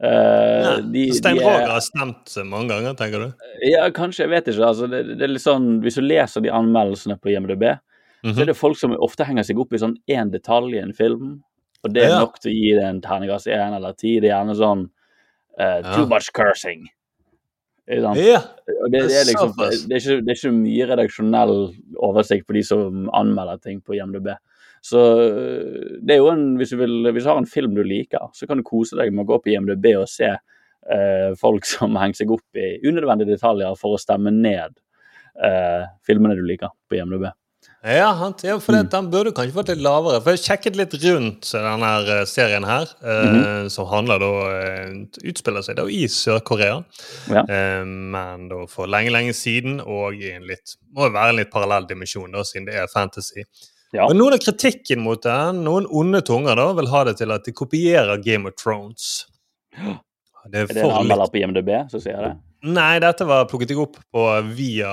Uh, 0.00 0.78
de, 0.94 1.02
Stein 1.12 1.36
de 1.36 1.42
Roger 1.44 1.66
er, 1.66 1.74
har 1.74 1.82
stemt 1.84 2.30
mange 2.48 2.70
ganger, 2.72 2.94
tenker 2.96 3.20
du? 3.26 3.46
ja, 3.68 3.82
kanskje, 3.92 4.24
jeg 4.24 4.30
vet 4.32 4.46
ikke. 4.48 4.64
Altså, 4.70 4.86
det, 4.88 5.02
det 5.20 5.26
er 5.26 5.32
litt 5.34 5.44
sånn, 5.44 5.66
Hvis 5.84 5.98
du 6.00 6.04
leser 6.06 6.40
de 6.44 6.48
anmeldelsene 6.56 7.18
på 7.20 7.34
IMDb, 7.34 7.66
så 8.22 8.30
Mhm. 8.32 8.40
er 8.42 8.48
det 8.50 8.56
folk 8.56 8.76
som 8.80 8.92
ofte 9.00 9.24
henger 9.24 9.44
seg 9.48 9.60
opp 9.60 9.72
i 9.72 9.78
sånn 9.80 9.94
én 10.08 10.30
detalj 10.32 10.74
i 10.76 10.80
en 10.82 10.92
film, 10.96 11.42
og 11.84 11.92
det 11.94 12.02
er 12.04 12.08
Ja. 12.14 12.18
nok 12.20 12.38
til 12.40 12.50
å 12.52 12.54
gi 12.56 12.72
det 12.76 12.84
en 12.84 13.00
terningkast 13.00 13.46
én 13.48 13.76
eller 13.76 13.92
ti. 13.92 14.18
Det 14.20 14.28
er 14.30 14.34
gjerne 14.44 14.56
sånn 14.56 14.88
Ja. 15.58 15.94
Too 15.96 16.06
much 16.06 16.32
cursing. 16.32 16.86
Ja. 17.88 18.12
Det, 18.14 18.90
det, 18.92 19.00
er 19.02 19.24
liksom, 19.26 19.52
det, 19.56 19.92
er 19.92 19.98
ikke, 19.98 20.20
det 20.24 20.30
er 20.30 20.36
ikke 20.38 20.52
mye 20.54 20.86
redaksjonell 20.88 21.54
oversikt 21.98 22.46
på 22.46 22.54
de 22.54 22.62
som 22.62 23.08
anmelder 23.12 23.60
ting 23.60 23.80
på 23.82 23.96
IMDb. 23.98 24.28
Så 24.82 24.98
øh, 24.98 25.98
det 26.00 26.14
er 26.14 26.22
jo 26.22 26.30
en, 26.32 26.56
hvis 26.56 26.70
du, 26.72 26.78
vil, 26.80 27.10
hvis 27.12 27.24
du 27.26 27.30
har 27.32 27.38
en 27.42 27.46
film 27.46 27.74
du 27.76 27.82
liker, 27.84 28.30
så 28.34 28.46
kan 28.48 28.56
du 28.60 28.64
kose 28.64 28.96
deg 28.96 29.12
med 29.12 29.26
å 29.26 29.32
gå 29.34 29.40
på 29.44 29.52
IMDb 29.52 29.90
og 30.00 30.06
se 30.08 30.30
eh, 30.30 31.30
folk 31.40 31.66
som 31.68 31.98
henger 32.00 32.22
seg 32.22 32.32
opp 32.32 32.56
i 32.56 32.78
unødvendige 32.88 33.34
detaljer 33.36 33.76
for 33.80 33.96
å 33.96 34.00
stemme 34.00 34.32
ned 34.32 34.78
eh, 35.44 35.84
filmene 36.08 36.38
du 36.38 36.42
liker 36.48 36.72
på 36.88 36.96
IMDb. 37.00 37.28
Ja, 37.84 38.10
han, 38.16 38.32
ja, 38.44 38.54
for 38.60 38.72
det, 38.72 38.86
Mm. 38.86 38.88
den 38.92 39.08
burde 39.12 39.32
kanskje 39.36 39.56
vært 39.56 39.70
litt 39.74 39.82
lavere. 39.84 40.20
For 40.24 40.32
jeg 40.32 40.40
sjekket 40.46 40.76
litt 40.76 40.94
rundt 41.04 41.48
denne 41.52 41.90
eh, 42.14 42.22
serien 42.28 42.64
her, 42.64 42.88
eh, 43.04 43.24
Mhm. 43.30 43.68
som 43.72 43.86
handler 43.88 44.18
da 44.20 44.30
eh, 44.52 44.94
Utspiller 45.28 45.62
seg 45.64 45.76
da 45.76 45.84
i 45.88 46.06
Sør-Korea, 46.08 46.82
Ja. 47.28 47.42
eh, 47.44 47.84
men 47.84 48.48
da 48.48 48.64
for 48.66 48.86
lenge, 48.88 49.12
lenge 49.12 49.32
siden, 49.36 49.80
og 49.84 50.14
i 50.16 50.32
en 50.32 50.46
litt 50.48 50.76
Må 50.96 51.04
jo 51.08 51.12
være 51.16 51.28
en 51.34 51.36
litt 51.36 51.50
parallell 51.52 51.86
dimensjon, 51.86 52.32
da, 52.32 52.40
siden 52.48 52.66
det 52.66 52.74
er 52.80 52.88
fantasy. 52.92 53.44
Ja. 53.92 54.06
Men 54.08 54.20
noen 54.20 54.36
av 54.36 54.38
kritikken 54.44 55.00
mot 55.02 55.22
den, 55.22 55.64
noen 55.66 55.86
onde 55.90 56.20
tunger, 56.22 56.54
da, 56.56 56.68
vil 56.78 56.86
ha 56.92 57.04
det 57.08 57.16
til 57.18 57.32
at 57.34 57.44
de 57.48 57.52
kopierer 57.52 58.20
Game 58.22 58.46
of 58.46 58.54
Thrones. 58.60 59.26
Det 59.74 60.62
er 60.62 60.62
Er 60.70 60.74
det 60.74 60.84
en 60.84 60.90
anmelder 61.02 61.28
på 61.32 61.40
IMDb 61.42 61.68
som 61.90 62.00
sier 62.00 62.16
det? 62.22 62.30
Nei, 62.62 62.98
dette 63.00 63.24
var 63.24 63.46
plukket 63.48 63.70
jeg 63.72 63.78
opp 63.80 63.96
på 64.12 64.22
via 64.52 64.88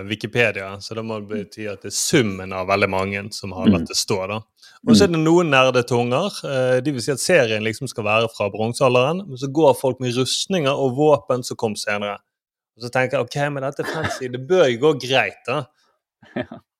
eh, 0.00 0.02
Wikipedia, 0.08 0.72
så 0.82 0.96
det 0.98 1.04
må 1.06 1.20
bety 1.26 1.68
at 1.70 1.82
det 1.86 1.92
er 1.92 1.94
summen 1.94 2.52
av 2.52 2.66
veldig 2.68 2.88
mange 2.90 3.22
som 3.32 3.52
har 3.54 3.68
latt 3.70 3.84
Mm. 3.84 3.86
det 3.92 3.96
stå. 3.96 4.18
da. 4.28 4.40
Og 4.88 4.96
så 4.98 5.04
er 5.06 5.12
det 5.14 5.20
noen 5.22 5.48
nerdetunger. 5.50 6.26
eh, 6.44 6.80
De 6.80 6.92
vil 6.92 7.00
si 7.02 7.12
at 7.14 7.22
serien 7.22 7.62
liksom 7.62 7.86
skal 7.88 8.04
være 8.04 8.28
fra 8.34 8.50
bronsealderen, 8.50 9.22
men 9.28 9.36
så 9.38 9.46
går 9.50 9.74
folk 9.78 10.00
med 10.00 10.12
rustninger 10.18 10.74
og 10.74 10.96
våpen 10.98 11.44
som 11.44 11.56
kom 11.56 11.76
senere. 11.76 12.18
Og 12.76 12.82
så 12.82 12.90
tenker 12.90 13.18
jeg 13.18 13.26
ok, 13.28 13.38
men 13.54 13.62
dette 13.62 13.80
er 13.86 13.92
fancy, 13.94 14.26
det 14.28 14.46
bør 14.48 14.66
jo 14.68 14.78
gå 14.88 14.92
greit, 15.08 15.38
da. 15.46 15.64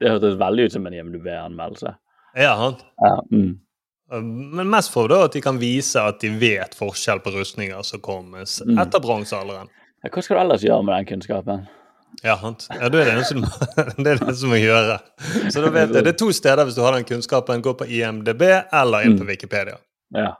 Det 0.00 0.10
hørtes 0.10 0.38
veldig 0.40 0.64
ut 0.68 0.72
som 0.72 0.86
en 0.86 0.94
IMDb-anmeldelse. 0.98 1.94
Ja, 2.36 2.54
han. 2.56 2.74
Ja. 3.02 3.14
Mm. 3.32 3.58
Men 4.56 4.68
mest 4.68 4.90
for 4.92 5.08
da 5.08 5.22
at 5.24 5.32
de 5.32 5.40
kan 5.40 5.56
vise 5.60 6.00
at 6.00 6.18
de 6.20 6.28
vet 6.40 6.74
forskjell 6.76 7.20
på 7.24 7.30
rustninger 7.32 7.82
som 7.86 8.00
kommer 8.04 8.44
Mm. 8.44 8.78
etter 8.82 9.00
bronsealderen. 9.00 9.68
Ja, 10.04 10.10
Hva 10.10 10.22
skal 10.22 10.36
du 10.36 10.40
ellers 10.42 10.62
gjøre 10.66 10.84
med 10.84 10.94
den 10.98 11.06
kunnskapen? 11.12 11.62
Ja, 12.22 12.34
sant. 12.36 12.66
ja, 12.70 12.88
det 12.92 13.00
er 13.00 13.04
det 13.06 13.12
eneste 13.14 13.34
du 13.34 13.40
må, 13.40 13.48
det 14.04 14.18
det 14.20 14.34
som 14.36 14.50
må 14.52 14.58
gjøre. 14.60 14.98
Så 15.48 15.62
da 15.64 15.70
vet 15.72 15.94
jeg, 15.94 16.04
Det 16.04 16.12
er 16.12 16.18
to 16.20 16.28
steder 16.32 16.64
hvis 16.68 16.74
du 16.76 16.82
har 16.84 16.92
den 16.92 17.04
kunnskapen. 17.08 17.62
Gå 17.64 17.72
på 17.78 17.86
IMDb 17.88 18.42
eller 18.72 19.06
inn 19.06 19.16
på 19.16 19.24
Mm. 19.24 19.30
Wikipedia. 19.32 19.78
Ja. 20.14 20.34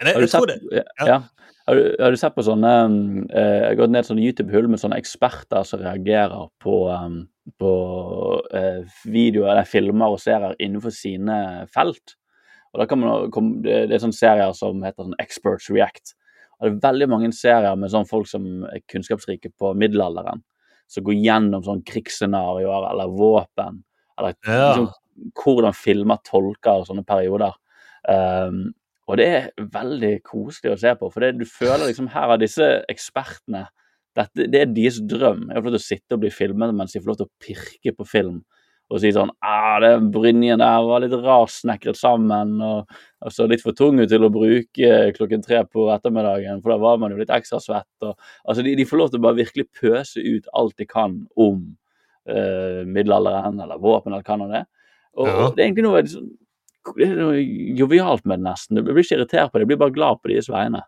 Har 0.00 0.20
du 0.20 0.26
sett, 0.30 0.46
det, 0.48 0.84
ja. 1.04 1.20
Har, 1.68 1.76
du, 1.76 1.96
har 2.00 2.14
du 2.14 2.16
sett 2.16 2.32
på 2.32 2.44
sånne 2.46 2.68
um, 2.88 2.94
eh, 3.28 3.56
Jeg 3.58 3.66
har 3.66 3.74
gått 3.82 3.92
ned 3.92 4.06
sånne 4.08 4.22
YouTube-hull 4.24 4.70
med 4.72 4.80
sånne 4.80 4.96
eksperter 4.96 5.66
som 5.68 5.82
reagerer 5.84 6.46
på, 6.64 6.76
um, 6.88 7.18
på 7.60 7.72
eh, 8.56 8.86
videoer 9.04 9.50
eller 9.52 9.68
filmer 9.68 10.14
og 10.14 10.22
serier 10.22 10.56
innenfor 10.56 10.94
sine 10.96 11.36
felt. 11.74 12.14
Og 12.72 12.80
da 12.80 12.86
kan 12.88 13.02
man, 13.02 13.28
det, 13.64 13.82
det 13.90 13.98
er 13.98 14.02
sånne 14.06 14.16
serier 14.16 14.54
som 14.56 14.80
heter 14.84 15.04
sånn 15.10 15.18
Experts 15.20 15.68
React. 15.72 16.14
Og 16.58 16.64
det 16.66 16.72
er 16.72 16.80
veldig 16.88 17.10
mange 17.12 17.30
serier 17.36 17.76
med 17.78 17.92
sånn 17.92 18.08
folk 18.08 18.30
som 18.30 18.48
er 18.70 18.80
kunnskapsrike 18.88 19.52
på 19.60 19.74
middelalderen. 19.78 20.40
Som 20.88 21.04
går 21.04 21.20
gjennom 21.20 21.68
sånn 21.68 21.84
krigsscenarioer 21.86 22.88
eller 22.94 23.12
våpen. 23.12 23.82
Eller 24.18 24.34
Ja. 24.48 24.72
liksom, 24.72 24.88
hvordan 25.36 25.76
filmer 25.76 26.16
tolker 26.24 26.88
sånne 26.88 27.04
perioder. 27.04 27.52
Um, 28.08 28.70
og 29.08 29.16
det 29.20 29.26
er 29.32 29.48
veldig 29.72 30.12
koselig 30.26 30.74
å 30.74 30.78
se 30.80 30.92
på, 31.00 31.08
for 31.12 31.24
det, 31.24 31.32
du 31.40 31.46
føler 31.48 31.88
liksom 31.88 32.10
her 32.12 32.34
av 32.34 32.40
disse 32.42 32.66
ekspertene 32.92 33.64
dette, 34.18 34.48
Det 34.50 34.60
er 34.60 34.70
deres 34.74 34.96
drøm. 35.06 35.44
Jeg 35.48 35.60
får 35.60 35.66
lov 35.68 35.74
til 35.76 35.78
å 35.78 35.84
sitte 35.84 36.16
og 36.16 36.22
bli 36.24 36.30
filmet 36.34 36.72
mens 36.74 36.92
de 36.92 37.00
får 37.00 37.12
lov 37.12 37.18
til 37.20 37.28
å 37.28 37.36
pirke 37.44 37.92
på 37.94 38.06
film 38.08 38.40
og 38.88 39.02
si 39.02 39.10
sånn 39.12 39.28
ah, 39.44 39.76
den 39.84 40.06
brynjen 40.14 40.62
der 40.62 40.86
var 40.88 41.02
litt 41.04 41.12
rarsnekret 41.12 41.98
sammen 41.98 42.54
og, 42.64 42.88
og 43.20 43.34
så 43.34 43.44
litt 43.50 43.60
for 43.60 43.76
tung 43.76 44.00
til 44.08 44.24
å 44.24 44.30
bruke 44.32 44.92
klokken 45.18 45.44
tre 45.44 45.60
på 45.68 45.90
ettermiddagen, 45.92 46.62
for 46.64 46.72
da 46.72 46.78
var 46.80 46.96
man 47.02 47.12
jo 47.12 47.20
litt 47.20 47.32
ekstra 47.34 47.60
svett. 47.60 47.90
Og, 48.00 48.16
altså 48.48 48.64
de, 48.64 48.72
de 48.80 48.86
får 48.88 49.02
lov 49.02 49.12
til 49.12 49.20
å 49.20 49.26
bare 49.26 49.40
virkelig 49.42 49.68
pøse 49.76 50.24
ut 50.24 50.48
alt 50.56 50.76
de 50.80 50.88
kan 50.88 51.18
om 51.36 51.60
eh, 52.32 52.80
middelalderen 52.88 53.60
eller 53.60 53.82
våpen 53.82 54.14
eller 54.16 54.24
hva 54.24 54.40
nå 54.40 54.48
det 54.54 54.62
er. 54.62 54.68
Og, 55.18 55.28
Ja. 55.28 55.36
og 55.36 55.52
det 55.56 55.62
er 55.62 55.68
egentlig 55.68 55.84
noe, 55.84 56.02
jovialt 56.96 58.24
med 58.24 58.38
det 58.38 58.44
nesten. 58.50 58.76
Du 58.76 58.82
blir 58.92 59.02
ikke 59.04 59.18
irritert 59.18 59.52
på 59.52 59.58
det, 59.58 59.64
jeg 59.66 59.72
blir 59.72 59.80
bare 59.84 59.94
glad 59.96 60.22
på 60.22 60.28
deres 60.32 60.48
vegne. 60.52 60.82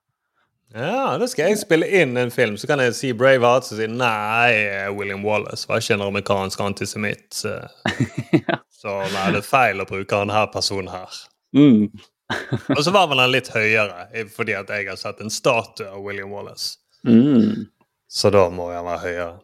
Ja, 0.75 1.17
da 1.19 1.27
skal 1.27 1.49
jeg 1.51 1.59
spille 1.59 1.87
inn 1.99 2.17
en 2.21 2.31
film, 2.31 2.55
så 2.57 2.69
kan 2.71 2.79
jeg 2.79 2.95
si 2.95 3.09
Braveheart, 3.13 3.73
og 3.73 3.79
si 3.81 3.89
nei, 3.91 4.53
William 4.95 5.25
Wallace 5.27 5.67
var 5.67 5.81
ikke 5.83 5.97
en 5.97 6.05
amerikansk 6.07 6.61
antisemitt. 6.63 7.41
eh, 7.45 8.55
Så 8.81 8.95
nei, 9.13 9.27
det 9.35 9.43
er 9.43 9.49
feil 9.49 9.83
å 9.83 9.89
bruke 9.89 10.17
han 10.23 10.31
her 10.33 10.47
personen 10.55 10.89
her. 10.93 11.19
Mm. 11.59 11.89
Og 12.77 12.85
så 12.87 12.93
var 12.95 13.09
vel 13.11 13.19
han 13.19 13.33
litt 13.35 13.51
høyere, 13.51 14.07
fordi 14.31 14.55
at 14.55 14.71
jeg 14.71 14.87
har 14.89 14.97
sett 14.97 15.19
en 15.21 15.33
statue 15.35 15.89
av 15.91 16.01
William 16.07 16.31
Wallace. 16.31 16.77
Mm. 17.05 17.67
Så 18.09 18.31
da 18.33 18.47
må 18.55 18.71
han 18.71 18.87
være 18.87 19.03
høyere. 19.03 19.41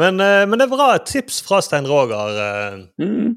Men, 0.00 0.18
eh, 0.24 0.46
men 0.48 0.58
det 0.58 0.66
er 0.66 0.72
bra 0.72 0.88
tips 0.98 1.42
fra 1.44 1.60
Stein 1.62 1.86
Roger. 1.86 2.40
eh, 2.40 2.80
Mm. 3.04 3.36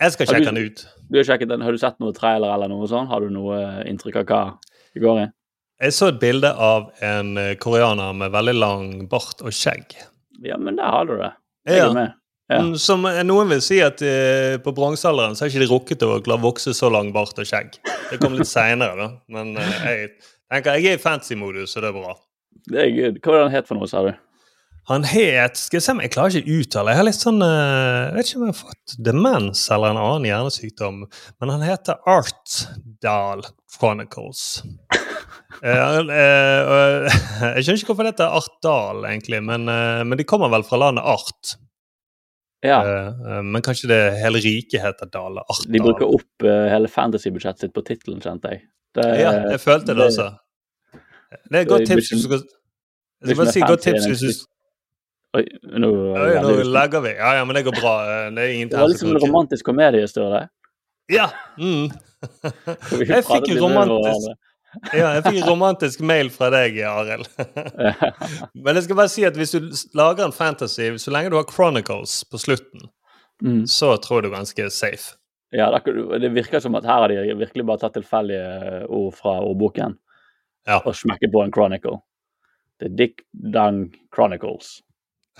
Jeg 0.00 0.12
skal 0.12 0.26
Har 0.26 0.34
du- 0.34 0.44
sjekke 0.44 0.54
den 0.54 0.64
ut. 0.66 0.86
Du 1.10 1.18
har, 1.18 1.24
sjekket 1.26 1.48
den. 1.50 1.60
har 1.66 1.72
du 1.74 1.78
sett 1.82 1.98
noe 2.02 2.14
trailer 2.14 2.52
eller 2.54 2.70
noe 2.70 2.86
sånt? 2.90 3.10
Har 3.10 3.20
du 3.24 3.30
noe 3.34 3.56
eh, 3.58 3.82
inntrykk 3.90 4.20
av 4.22 4.26
hva 4.30 4.40
det 4.94 5.02
går 5.02 5.20
i? 5.24 5.26
Jeg 5.80 5.94
så 5.96 6.10
et 6.12 6.20
bilde 6.22 6.50
av 6.54 6.90
en 7.02 7.36
eh, 7.40 7.54
koreaner 7.58 8.12
med 8.14 8.30
veldig 8.34 8.54
lang 8.54 8.86
bart 9.10 9.42
og 9.42 9.50
skjegg. 9.56 9.96
Ja, 10.44 10.56
men 10.60 10.76
der 10.78 10.90
har 10.92 11.08
du 11.08 11.16
det. 11.18 11.32
Jeg 11.66 11.78
Ja. 11.82 11.88
er 11.90 11.94
med. 11.96 12.12
Ja. 12.50 12.60
Mm, 12.66 12.74
Som 12.82 13.04
eh, 13.06 13.22
noen 13.26 13.48
vil 13.52 13.60
si 13.62 13.80
at 13.82 14.00
på 14.64 14.72
bronsealderen 14.74 15.36
så 15.38 15.44
har 15.44 15.50
ikke 15.52 15.62
de 15.66 15.70
rukket 15.70 16.02
å 16.06 16.16
la 16.26 16.36
vokse 16.42 16.72
så 16.74 16.90
lang 16.90 17.12
bart 17.14 17.38
og 17.38 17.46
skjegg. 17.46 17.76
Det 18.10 18.18
kom 18.22 18.34
litt 18.38 18.48
seinere, 18.50 18.96
da. 18.98 19.10
Men 19.28 19.56
eh, 19.56 19.84
jeg 19.86 20.10
tenker 20.50 20.78
jeg 20.78 20.92
er 20.94 20.98
i 20.98 21.02
fancy-modus, 21.02 21.70
så 21.74 21.80
det 21.84 21.90
er 21.92 21.98
bra. 22.00 22.14
Det 22.70 22.80
er 22.86 22.90
good. 22.96 23.20
Hva 23.22 23.32
var 23.32 23.38
det 23.38 23.46
han 23.48 23.54
het 23.58 23.68
for 23.70 23.78
noe, 23.78 23.86
sa 23.90 24.02
du? 24.06 24.12
Han 24.90 25.04
het 25.06 25.56
Skal 25.60 25.78
jeg 25.78 25.84
se 25.86 25.92
om 25.94 26.00
jeg 26.02 26.10
klarer 26.14 26.34
ikke 26.40 26.50
å 26.50 26.60
uttale. 26.64 26.90
Jeg 26.92 26.98
har 27.00 27.06
litt 27.06 27.20
sånn 27.22 27.42
eh, 27.46 28.08
Jeg 28.08 28.14
vet 28.16 28.28
ikke 28.30 28.40
om 28.40 28.46
jeg 28.48 28.54
har 28.54 28.60
fått 28.60 28.94
demens 29.06 29.62
eller 29.70 29.92
en 29.94 30.00
annen 30.02 30.26
hjernesykdom. 30.26 30.96
Men 31.40 31.52
han 31.54 31.62
heter 31.66 32.00
Artdal 32.10 33.46
Chronicles. 33.78 34.44
Eh, 35.60 35.76
eh, 35.76 37.16
jeg 37.58 37.64
skjønner 37.66 37.80
ikke 37.82 37.88
hvorfor 37.90 38.06
det 38.06 38.12
heter 38.14 38.32
Artdal, 38.38 39.02
egentlig, 39.10 39.40
men, 39.44 39.66
men 40.08 40.16
de 40.16 40.24
kommer 40.24 40.48
vel 40.48 40.62
fra 40.64 40.78
landet 40.80 41.04
Art. 41.10 41.50
Ja, 42.64 42.78
men 43.44 43.60
kanskje 43.66 43.90
det 43.90 43.98
hele 44.22 44.40
riket 44.40 44.80
heter 44.80 45.10
Dale? 45.12 45.42
Artdal. 45.42 45.74
de 45.74 45.82
bruker 45.84 46.14
opp 46.16 46.46
hele 46.46 46.88
fantasybudsjettet 46.88 47.66
sitt 47.66 47.74
på 47.76 47.82
tittelen, 47.84 48.22
kjente 48.24 48.54
jeg. 48.54 48.62
Det, 48.96 49.04
Ja, 49.20 49.34
jeg 49.50 49.60
følte 49.60 49.90
det 49.90 49.98
det- 49.98 50.06
også. 50.06 50.28
Det 51.50 51.58
er 51.58 51.60
et 51.66 51.72
godt 51.74 51.86
tips. 51.90 52.08
hvis 52.08 52.10
du 52.14 52.24
skal- 52.24 52.46
Jeg 52.46 53.28
skal 53.34 53.40
bare 53.42 53.52
si 53.58 53.60
godt 53.60 53.84
tips 53.90 54.06
hvis 54.06 54.24
du 54.24 54.32
Oi, 55.36 55.44
nå, 55.78 55.88
Oi, 56.18 56.30
Nå 56.42 56.52
legger 56.74 57.00
vi. 57.04 57.12
Ja, 57.18 57.34
ja, 57.38 57.44
men 57.46 57.54
det 57.54 57.62
går 57.68 57.76
bra. 57.78 57.92
Eh, 58.10 58.30
Det 58.34 58.42
er 58.48 58.54
ingen 58.54 58.68
det 58.72 58.78
var 58.80 58.88
liksom 58.90 59.12
en 59.14 59.20
romantisk 59.22 59.64
komedie, 59.68 60.06
står 60.10 60.30
det. 60.34 60.44
Ja! 61.14 61.28
Mm. 61.58 61.90
Jeg 63.10 63.24
fikk 63.28 63.50
en 63.54 63.60
romantisk. 63.62 64.32
Ja, 64.94 65.08
jeg 65.16 65.22
fikk 65.24 65.38
en 65.40 65.48
romantisk 65.50 66.02
mail 66.06 66.28
fra 66.30 66.46
deg, 66.54 66.76
Arild. 66.86 67.24
Men 68.62 68.76
jeg 68.78 68.84
skal 68.84 68.98
bare 69.00 69.10
si 69.10 69.24
at 69.26 69.34
hvis 69.34 69.50
du 69.56 69.64
lager 69.98 70.22
en 70.28 70.34
fantasy, 70.36 70.92
så 71.02 71.10
lenge 71.10 71.32
du 71.32 71.38
har 71.40 71.48
Chronicles 71.50 72.20
på 72.30 72.38
slutten, 72.38 72.86
Mm. 73.42 73.62
så 73.66 73.94
tror 74.04 74.18
jeg 74.20 74.26
du 74.26 74.28
er 74.28 74.36
ganske 74.36 74.64
safe. 74.70 75.14
Ja, 75.56 75.70
det, 75.72 75.94
det 76.20 76.28
virker 76.36 76.60
som 76.60 76.74
at 76.76 76.84
her 76.84 77.00
har 77.00 77.08
de 77.08 77.32
virkelig 77.40 77.64
bare 77.66 77.80
tatt 77.80 77.94
tilfeldige 77.96 78.82
ord 78.92 79.14
fra 79.16 79.38
ordboken 79.40 79.94
Ja. 80.68 80.76
og 80.84 80.92
smekket 80.94 81.32
på 81.32 81.40
en 81.46 81.50
chronicle. 81.56 82.02
Det 82.78 82.90
er 82.90 82.96
Dick 82.98 83.22
Dang 83.54 83.86
Chronicles. 84.14 84.82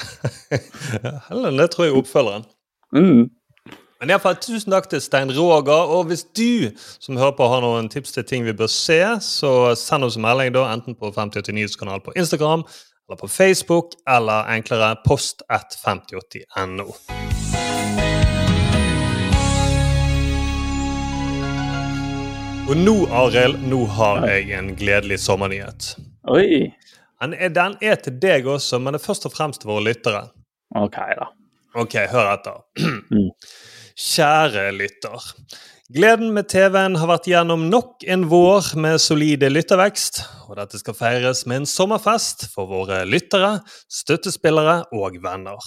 Eller 1.31 1.57
det 1.59 1.71
tror 1.73 1.87
jeg 1.87 1.95
er 1.95 2.01
oppfølgeren. 2.01 2.49
Mm. 2.97 3.29
Men 4.01 4.15
fall, 4.17 4.39
tusen 4.41 4.73
takk 4.73 4.87
til 4.89 5.03
Stein 5.05 5.33
Roger. 5.37 5.91
Og 5.93 6.07
hvis 6.09 6.23
du 6.25 6.73
som 6.97 7.19
hører 7.21 7.37
på 7.37 7.49
har 7.53 7.61
noen 7.61 7.91
tips 7.93 8.15
til 8.17 8.25
ting 8.25 8.47
vi 8.47 8.57
bør 8.57 8.71
se, 8.73 9.01
så 9.21 9.75
send 9.77 10.09
oss 10.09 10.17
en 10.17 10.25
melding 10.25 10.55
da, 10.57 10.71
enten 10.73 10.97
på 10.97 11.13
5080 11.13 11.53
Nyhetskanal 11.59 12.01
på 12.01 12.17
Instagram, 12.17 12.65
eller 13.09 13.21
på 13.21 13.29
Facebook, 13.29 13.99
eller 14.09 14.49
enklere 14.57 14.95
post 15.05 15.45
at 15.53 15.77
5080.no. 15.85 16.89
Og 22.71 22.77
nå, 22.79 22.97
Arild, 23.11 23.57
nå 23.67 23.85
har 23.99 24.25
jeg 24.31 24.53
en 24.55 24.73
gledelig 24.79 25.21
sommernyhet. 25.25 25.97
Oi. 26.31 26.71
Den 27.21 27.35
er, 27.37 27.51
den 27.53 27.77
er 27.85 27.99
til 28.01 28.17
deg 28.21 28.47
også, 28.49 28.79
men 28.81 28.95
det 28.95 29.03
er 29.03 29.07
først 29.07 29.27
og 29.29 29.35
fremst 29.35 29.67
våre 29.69 29.85
lyttere. 29.91 30.23
OK, 30.79 30.97
da. 31.19 31.27
Ok, 31.81 31.99
hør 32.13 32.35
etter. 32.37 32.65
Mm. 33.11 33.27
Kjære 34.01 34.69
lytter. 34.73 35.25
Gleden 35.91 36.29
med 36.31 36.47
TV-en 36.49 36.95
har 37.01 37.09
vært 37.11 37.27
gjennom 37.27 37.65
nok 37.73 38.05
en 38.07 38.29
vår 38.31 38.69
med 38.79 39.01
solide 39.03 39.49
lyttervekst, 39.51 40.21
og 40.47 40.55
dette 40.61 40.79
skal 40.79 40.95
feires 40.95 41.43
med 41.51 41.65
en 41.65 41.67
sommerfest 41.67 42.47
for 42.53 42.71
våre 42.71 43.03
lyttere, 43.11 43.57
støttespillere 43.91 44.85
og 44.95 45.19
venner. 45.25 45.59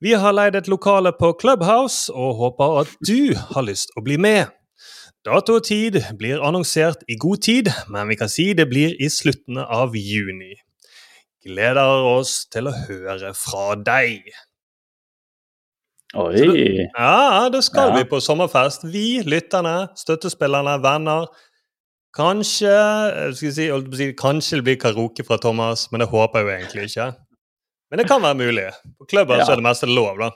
Vi 0.00 0.16
har 0.16 0.32
leid 0.32 0.56
et 0.56 0.72
lokale 0.72 1.12
på 1.12 1.34
Clubhouse 1.42 2.08
og 2.12 2.40
håper 2.40 2.80
at 2.80 2.96
du 3.04 3.36
har 3.52 3.68
lyst 3.68 3.92
å 4.00 4.02
bli 4.08 4.16
med. 4.16 4.48
Dato 5.24 5.54
og 5.56 5.64
tid 5.64 5.96
blir 6.20 6.42
annonsert 6.44 7.00
i 7.08 7.16
god 7.16 7.40
tid, 7.46 7.70
men 7.88 8.10
vi 8.12 8.16
kan 8.20 8.28
si 8.28 8.50
det 8.56 8.66
blir 8.68 8.92
i 9.00 9.08
slutten 9.08 9.56
av 9.62 9.94
juni. 9.96 10.52
Gleder 11.44 12.04
oss 12.10 12.42
til 12.52 12.68
å 12.68 12.74
høre 12.86 13.30
fra 13.36 13.70
deg. 13.80 14.28
Oi. 16.14 16.84
Ja, 16.94 17.48
da 17.50 17.60
skal 17.64 17.90
Ja. 17.90 17.96
vi 17.96 18.04
på 18.04 18.20
sommerfest. 18.22 18.84
Vi, 18.84 19.22
lytterne, 19.24 19.88
støttespillerne, 19.98 20.76
venner. 20.82 21.26
Kanskje 22.14 22.70
eh, 22.70 23.32
si, 23.34 24.12
kanskje 24.14 24.60
det 24.60 24.64
blir 24.64 24.76
karaoke 24.78 25.24
fra 25.26 25.36
Thomas, 25.42 25.88
men 25.90 26.00
det 26.04 26.08
håper 26.12 26.38
jeg 26.38 26.44
jo 26.46 26.52
egentlig 26.54 26.84
ikke. 26.92 27.08
Men 27.90 27.98
det 27.98 28.06
kan 28.08 28.22
være 28.22 28.38
mulig. 28.38 28.68
På 29.00 29.06
klubben 29.10 29.38
Ja. 29.40 29.48
er 29.50 29.56
det 29.56 29.64
meste 29.64 29.86
lov, 29.88 30.18
da. 30.20 30.30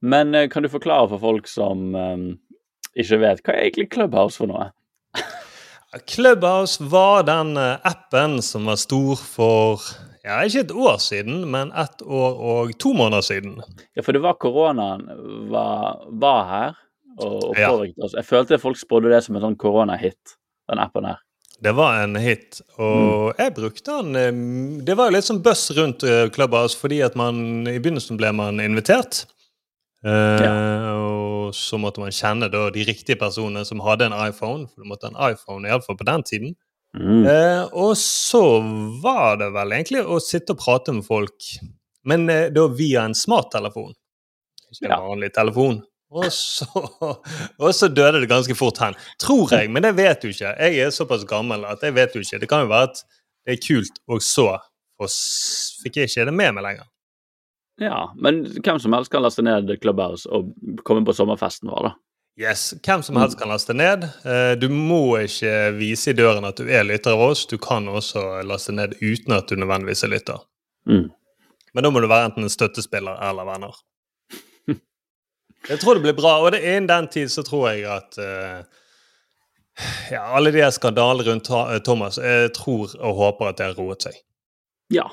Men 0.00 0.34
eh, 0.34 0.48
kan 0.48 0.62
du 0.62 0.68
forklare 0.70 1.08
for 1.10 1.18
folk 1.18 1.46
som 1.46 1.94
eh, 1.94 2.16
ikke 2.98 3.20
vet, 3.22 3.42
hva 3.46 3.54
er 3.54 3.66
egentlig 3.68 3.90
Clubhouse 3.94 4.40
for 4.40 4.50
noe? 4.50 4.70
Clubhouse 6.06 6.78
var 6.82 7.24
den 7.26 7.56
eh, 7.58 7.78
appen 7.86 8.38
som 8.42 8.66
var 8.70 8.78
stor 8.78 9.18
for 9.18 9.82
ja, 10.22 10.36
ikke 10.44 10.60
et 10.66 10.74
år 10.76 10.98
siden, 11.02 11.46
men 11.50 11.72
ett 11.72 12.02
år 12.04 12.36
og 12.52 12.74
to 12.78 12.92
måneder 12.94 13.24
siden. 13.24 13.56
Ja, 13.96 14.04
for 14.04 14.14
det 14.14 14.20
var 14.22 14.36
koronaen 14.42 15.06
var, 15.50 16.04
var 16.20 16.44
her 16.50 16.76
og, 17.18 17.40
og 17.50 17.58
Ja. 17.58 17.72
påvirket 17.72 18.04
oss. 18.04 18.14
Jeg 18.14 18.28
følte 18.28 18.58
folk 18.60 18.78
spådde 18.78 19.10
det 19.10 19.22
som 19.24 19.36
en 19.36 19.42
sånn 19.48 19.58
koronahit, 19.58 20.36
den 20.70 20.78
appen 20.82 21.08
her. 21.08 21.18
Det 21.60 21.74
var 21.76 21.98
en 22.04 22.14
hit, 22.16 22.62
og 22.80 23.34
jeg 23.36 23.52
brukte 23.52 23.96
den 23.98 24.16
eh, 24.16 24.84
Det 24.86 24.94
var 24.96 25.10
jo 25.10 25.16
litt 25.18 25.26
sånn 25.26 25.42
buzz 25.44 25.66
rundt 25.76 26.04
eh, 26.06 26.28
Clubhouse, 26.32 26.78
fordi 26.78 27.02
at 27.04 27.18
man 27.18 27.66
i 27.68 27.78
begynnelsen 27.80 28.16
ble 28.20 28.30
man 28.32 28.60
invitert. 28.64 29.24
Eh, 30.04 30.88
Og 30.96 31.54
så 31.54 31.78
måtte 31.82 32.00
man 32.00 32.12
kjenne 32.14 32.46
da 32.52 32.68
de 32.70 32.84
riktige 32.86 33.18
personene 33.18 33.64
som 33.66 33.80
hadde 33.84 34.06
en 34.06 34.14
iPhone. 34.28 34.68
For 34.70 34.82
du 34.84 34.88
måtte 34.88 35.08
ha 35.08 35.12
en 35.12 35.34
iPhone, 35.34 35.66
iallfall 35.68 35.98
på 35.98 36.06
den 36.08 36.22
tiden. 36.22 36.54
Mm. 36.96 37.24
Eh, 37.26 37.64
og 37.72 37.92
så 37.98 38.42
var 39.02 39.36
det 39.42 39.50
vel 39.54 39.72
egentlig 39.76 40.02
å 40.06 40.18
sitte 40.22 40.54
og 40.56 40.62
prate 40.62 40.94
med 40.94 41.04
folk, 41.06 41.36
men 42.06 42.24
eh, 42.30 42.48
da 42.54 42.64
via 42.74 43.04
en 43.06 43.14
smarttelefon. 43.14 43.92
Ikke 44.72 44.86
en 44.88 44.90
Ja. 44.94 45.00
vanlig 45.04 45.32
telefon. 45.34 45.82
Og 46.10 46.26
så, 46.34 46.66
og 47.62 47.70
så 47.74 47.86
døde 47.94 48.20
det 48.24 48.30
ganske 48.30 48.54
fort 48.58 48.78
hen. 48.82 48.94
Tror 49.22 49.50
jeg, 49.54 49.70
men 49.70 49.82
det 49.86 49.92
vet 49.98 50.22
du 50.22 50.28
ikke. 50.32 50.54
Jeg 50.58 50.78
er 50.82 50.90
såpass 50.94 51.22
gammel 51.30 51.62
at 51.68 51.82
jeg 51.86 51.94
vet 51.94 52.14
jo 52.14 52.22
ikke. 52.24 52.40
Det 52.42 52.48
kan 52.50 52.64
jo 52.64 52.70
være 52.72 52.90
at 52.90 53.02
det 53.46 53.54
er 53.58 53.62
kult, 53.66 54.00
og 54.10 54.22
så 54.22 54.48
og 55.00 55.08
fikk 55.82 55.96
jeg 56.02 56.10
ikke 56.10 56.26
det 56.28 56.34
med 56.36 56.52
meg 56.58 56.64
lenger. 56.66 56.88
Ja, 57.80 58.10
men 58.20 58.42
hvem 58.60 58.78
som 58.82 58.92
helst 58.92 59.12
kan 59.12 59.24
laste 59.24 59.42
ned 59.44 59.70
Clubhouse 59.80 60.28
og 60.28 60.52
komme 60.84 61.04
på 61.06 61.14
sommerfesten 61.16 61.70
vår, 61.72 61.90
da. 61.90 61.92
Yes, 62.40 62.74
Hvem 62.86 63.02
som 63.04 63.18
helst 63.20 63.36
kan 63.40 63.50
laste 63.50 63.74
ned. 63.76 64.06
Eh, 64.24 64.54
Du 64.60 64.68
må 64.72 65.18
ikke 65.20 65.72
vise 65.76 66.12
i 66.12 66.16
døren 66.16 66.46
at 66.48 66.56
du 66.56 66.68
er 66.68 66.86
lytter 66.88 67.12
av 67.12 67.24
oss. 67.32 67.44
Du 67.46 67.58
kan 67.60 67.88
også 67.88 68.42
laste 68.48 68.72
ned 68.72 68.94
uten 69.02 69.34
at 69.36 69.48
du 69.50 69.56
nødvendigvis 69.60 70.04
er 70.06 70.12
lytter. 70.14 70.38
Mm. 70.88 71.10
Men 71.74 71.84
da 71.84 71.90
må 71.92 72.00
du 72.00 72.08
være 72.08 72.30
enten 72.30 72.46
en 72.46 72.52
støttespiller 72.52 73.20
eller 73.28 73.48
venner. 73.48 73.76
Jeg 75.68 75.82
tror 75.82 75.98
det 75.98 76.06
blir 76.06 76.16
bra, 76.16 76.38
og 76.40 76.54
det 76.54 76.62
innen 76.64 76.88
den 76.88 77.08
tid 77.12 77.28
så 77.28 77.44
tror 77.44 77.66
jeg 77.68 77.84
at 77.84 78.16
uh, 78.16 78.62
ja, 80.08 80.22
alle 80.32 80.52
de 80.54 80.64
skandalene 80.72 81.26
rundt 81.26 81.50
eh, 81.52 81.78
Thomas 81.84 82.16
Jeg 82.16 82.54
tror 82.56 82.94
og 82.96 83.18
håper 83.18 83.50
at 83.50 83.58
det 83.58 83.66
har 83.68 83.76
roet 83.76 84.08
seg. 84.08 84.16
Ja. 84.96 85.04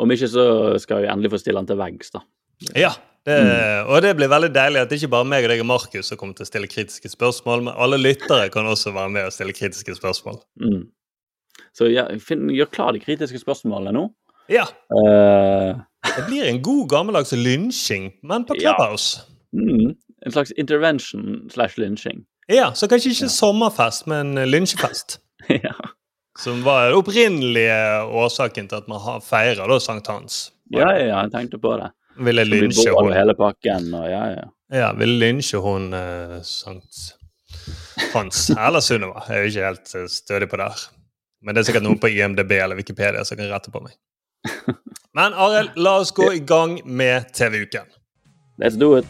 Om 0.00 0.10
ikke 0.10 0.28
så 0.28 0.44
skal 0.82 1.04
vi 1.04 1.10
endelig 1.12 1.30
få 1.34 1.38
stille 1.42 1.60
han 1.60 1.68
til 1.68 1.78
veggs, 1.78 2.10
da. 2.14 2.20
Ja, 2.78 2.90
det, 3.26 3.36
Og 3.90 4.02
det 4.02 4.16
blir 4.18 4.28
veldig 4.30 4.50
deilig 4.54 4.80
at 4.82 4.90
det 4.90 4.98
ikke 5.00 5.10
bare 5.14 5.26
meg 5.28 5.46
og 5.46 5.50
deg 5.52 5.62
og 5.62 5.66
Markus 5.70 6.10
som 6.10 6.18
kommer 6.20 6.36
til 6.38 6.44
å 6.46 6.48
stille 6.50 6.68
kritiske 6.70 7.08
spørsmål, 7.12 7.62
men 7.68 7.74
alle 7.80 7.98
lyttere 8.00 8.50
kan 8.52 8.66
også 8.68 8.92
være 8.94 9.10
med 9.14 9.28
og 9.28 9.32
stille 9.34 9.54
kritiske 9.56 9.94
spørsmål. 9.96 10.38
Mm. 10.60 10.84
Så 11.74 11.88
ja, 11.90 12.04
finn, 12.22 12.48
gjør 12.54 12.70
klar 12.74 12.92
de 12.94 13.00
kritiske 13.02 13.40
spørsmålene 13.42 13.94
nå. 13.96 14.08
Ja, 14.52 14.66
Uh, 14.92 15.80
det 16.04 16.26
blir 16.28 16.44
en 16.50 16.58
god 16.62 16.88
gammeldags 16.92 17.32
lynsjing, 17.32 18.10
men 18.22 18.44
på 18.44 18.54
Ja. 18.60 18.74
Clubhouse. 18.74 19.22
mm, 19.56 19.94
en 20.26 20.32
slags 20.32 20.52
intervention 20.58 21.48
slash 21.50 21.78
lynsjing. 21.80 22.26
Ja, 22.48 22.72
så 22.74 22.86
kanskje 22.88 23.10
ikke 23.14 23.28
sommerfest, 23.32 24.06
men 24.06 24.34
lynsjefest. 24.34 25.18
ja. 25.48 25.72
Som 26.38 26.62
var 26.66 26.88
den 26.88 26.98
opprinnelige 26.98 27.76
årsaken 28.10 28.66
til 28.70 28.80
at 28.80 28.88
man 28.90 29.22
feirer 29.22 29.68
da 29.70 29.78
sankthans. 29.80 30.50
ja, 30.72 30.88
ja, 30.90 31.04
ja, 31.06 31.20
jeg 31.22 31.32
tenkte 31.32 31.60
på 31.62 31.76
det. 31.78 31.92
Ville 32.26 32.44
lynsje 32.46 32.90
hun 32.94 33.12
hele 33.14 33.34
pakken 33.38 33.92
og 33.94 34.08
ja, 34.10 34.24
ja. 34.34 34.48
Ja, 34.74 34.92
ville 34.98 35.18
lynsje 35.18 35.58
hun 35.62 35.92
eh, 35.94 36.40
Sankt 36.42 37.14
Hans 38.14 38.48
eller 38.66 38.80
Sunniva. 38.80 39.22
Jeg 39.28 39.36
er 39.36 39.42
jo 39.44 39.52
ikke 39.52 39.66
helt 39.68 39.94
eh, 39.94 40.06
stødig 40.10 40.48
på 40.50 40.58
det. 40.58 40.70
her. 40.70 40.84
Men 41.44 41.54
det 41.54 41.62
er 41.62 41.68
sikkert 41.68 41.86
noen 41.86 42.00
på 42.00 42.10
IMDb 42.10 42.56
eller 42.56 42.78
Wikipedia 42.78 43.24
som 43.26 43.38
kan 43.38 43.50
rette 43.52 43.70
på 43.74 43.82
meg. 43.84 43.94
Men 45.16 45.36
Arild, 45.38 45.76
la 45.76 45.98
oss 46.00 46.10
gå 46.14 46.32
i 46.32 46.42
gang 46.42 46.80
med 46.84 47.30
TV-uken. 47.34 47.86
Let's 48.58 48.78
do 48.78 48.96
it. 48.98 49.06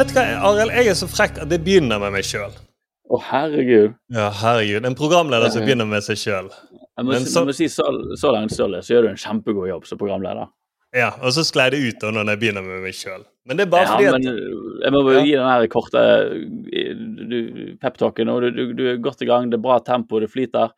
Vet 0.00 0.14
hva, 0.16 0.24
Arild, 0.50 0.72
jeg 0.74 0.90
er 0.92 0.96
så 0.98 1.08
frekk 1.10 1.38
at 1.44 1.48
det 1.52 1.60
begynner 1.66 2.00
med 2.02 2.12
meg 2.16 2.24
sjøl. 2.26 2.52
Å, 3.08 3.18
herregud. 3.30 3.94
Ja, 4.12 4.28
herregud. 4.42 4.84
En 4.84 4.94
programleder 4.98 5.48
som 5.54 5.64
begynner 5.64 5.86
med 5.88 6.04
seg 6.04 6.18
sjøl. 6.20 6.50
Jeg 6.50 7.06
må, 7.06 7.14
si- 7.22 7.30
så- 7.32 7.44
må 7.46 7.54
si 7.56 7.68
så, 7.72 7.84
så 8.20 8.32
langt, 8.34 8.52
Ståle, 8.52 8.82
så 8.84 8.94
gjør 8.96 9.06
du 9.06 9.08
en 9.14 9.20
kjempegod 9.22 9.68
jobb 9.70 9.86
som 9.88 9.98
programleder. 10.00 10.50
Ja, 10.96 11.10
og 11.20 11.32
så 11.36 11.42
sklei 11.44 11.68
det 11.70 11.78
ut 11.84 11.98
da 12.00 12.10
når 12.10 12.30
jeg 12.32 12.40
begynner 12.42 12.64
med 12.64 12.80
meg 12.82 12.94
sjøl. 12.96 13.24
Men 13.48 13.56
det 13.58 13.66
er 13.66 13.70
bare 13.72 13.84
Ja, 13.84 13.94
fordi 13.94 14.06
at 14.08 14.14
men 14.16 14.28
uh, 14.28 14.84
jeg 14.84 14.92
må 14.92 15.02
bare 15.04 15.18
Ja. 15.18 15.24
gi 15.24 15.34
den 15.36 15.48
her 15.48 15.66
korte 15.72 16.04
uh, 16.82 17.74
peptalken. 17.80 18.28
og 18.32 18.42
Du, 18.42 18.50
du, 18.56 18.72
du 18.76 18.84
er 18.92 18.96
godt 19.04 19.22
i 19.22 19.28
gang, 19.28 19.50
det 19.50 19.58
er 19.58 19.64
bra 19.64 19.78
tempo, 19.84 20.20
det 20.20 20.30
flyter. 20.32 20.72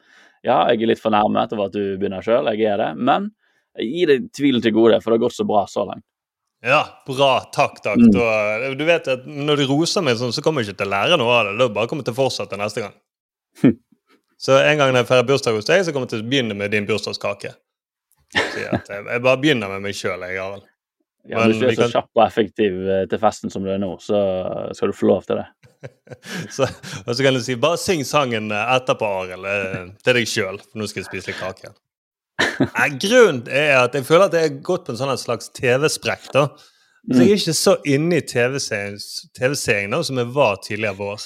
Ja, 0.47 0.63
jeg 0.71 0.83
er 0.83 0.91
litt 0.95 1.03
fornærmet 1.03 1.53
over 1.53 1.67
at 1.69 1.73
du 1.77 1.97
begynner 2.01 2.23
sjøl, 2.25 2.49
jeg 2.55 2.67
er 2.73 2.79
det. 2.83 2.91
Men 2.97 3.31
gi 3.79 4.07
deg 4.09 4.31
tvilen 4.37 4.63
til 4.65 4.73
gode, 4.77 5.01
for 5.03 5.13
det 5.13 5.19
har 5.21 5.27
gått 5.29 5.37
så 5.39 5.47
bra 5.49 5.65
så 5.71 5.85
langt. 5.89 6.05
Ja, 6.63 6.81
bra. 7.09 7.31
Takk, 7.55 7.79
takk. 7.85 7.97
Mm. 8.03 8.11
Da, 8.13 8.73
du 8.77 8.83
vet 8.85 9.07
at 9.09 9.23
Når 9.25 9.63
du 9.63 9.69
roser 9.71 10.05
meg 10.05 10.19
sånn, 10.21 10.33
så 10.37 10.43
kommer 10.45 10.61
jeg 10.61 10.71
ikke 10.75 10.83
til 10.83 10.91
å 10.91 10.93
lære 10.93 11.17
noe 11.21 11.37
av 11.39 11.47
det. 11.49 11.55
Da 11.63 11.69
bare 11.73 11.89
kommer 11.89 12.05
jeg 12.05 12.11
til 12.11 12.17
å 12.19 12.21
fortsette 12.21 12.59
neste 12.61 12.85
gang. 12.85 12.97
Så 14.41 14.57
en 14.57 14.79
gang 14.81 14.93
når 14.93 15.03
jeg 15.03 15.09
feirer 15.11 15.27
bursdag 15.29 15.57
hos 15.57 15.67
deg, 15.69 15.83
så 15.85 15.93
kommer 15.93 16.09
jeg 16.09 16.15
til 16.15 16.23
å 16.25 16.29
begynne 16.33 16.55
med 16.57 16.71
din 16.73 16.87
bursdagskake. 16.89 17.51
Jeg, 18.33 18.79
jeg 18.89 19.21
bare 19.25 19.37
begynner 19.43 19.69
med 19.69 19.83
meg 19.85 19.97
sjøl, 19.99 20.23
jeg, 20.25 20.39
Arild. 20.41 20.65
Ja, 21.29 21.43
hvis 21.45 21.59
du 21.61 21.67
er 21.69 21.75
så 21.77 21.83
kan- 21.83 21.93
kjapp 21.93 22.09
og 22.17 22.23
effektiv 22.25 22.79
uh, 22.89 23.03
til 23.11 23.21
festen 23.21 23.53
som 23.53 23.67
du 23.67 23.69
er 23.75 23.81
nå, 23.83 23.91
så 24.01 24.17
skal 24.79 24.89
du 24.89 24.97
få 24.97 25.11
lov 25.11 25.27
til 25.29 25.43
det. 25.43 25.45
Så, 26.57 26.65
og 27.05 27.13
så 27.17 27.25
kan 27.25 27.37
du 27.37 27.41
si 27.45 27.55
bare 27.61 27.77
syng 27.81 28.01
sangen 28.05 28.49
eh, 28.53 28.73
etterpå, 28.79 29.09
Arild. 29.23 29.45
eh, 29.49 29.77
Til 30.05 30.17
deg 30.17 30.29
sjøl, 30.29 30.59
for 30.65 30.81
nå 30.81 30.89
skal 30.89 31.03
jeg 31.03 31.09
spise 31.11 31.31
litt 31.33 31.39
kake. 31.41 31.71
Nei, 32.61 32.89
Grunnen 33.01 33.43
er 33.49 33.77
at 33.87 33.95
jeg 33.97 34.05
føler 34.09 34.29
at 34.29 34.37
jeg 34.37 34.49
har 34.49 34.61
gått 34.67 34.87
på 34.87 34.95
en 34.95 35.01
sånn 35.01 35.17
slags 35.21 35.51
TV-sprekk. 35.57 36.31
da. 36.35 36.47
Så 37.09 37.23
jeg 37.23 37.31
er 37.33 37.39
ikke 37.41 37.57
så 37.57 37.77
inne 37.89 38.19
i 38.21 38.25
TV-serien 38.29 38.99
TV 39.37 39.55
som 40.05 40.19
jeg 40.21 40.33
var 40.35 40.59
tidligere 40.65 40.99
vår. 40.99 41.23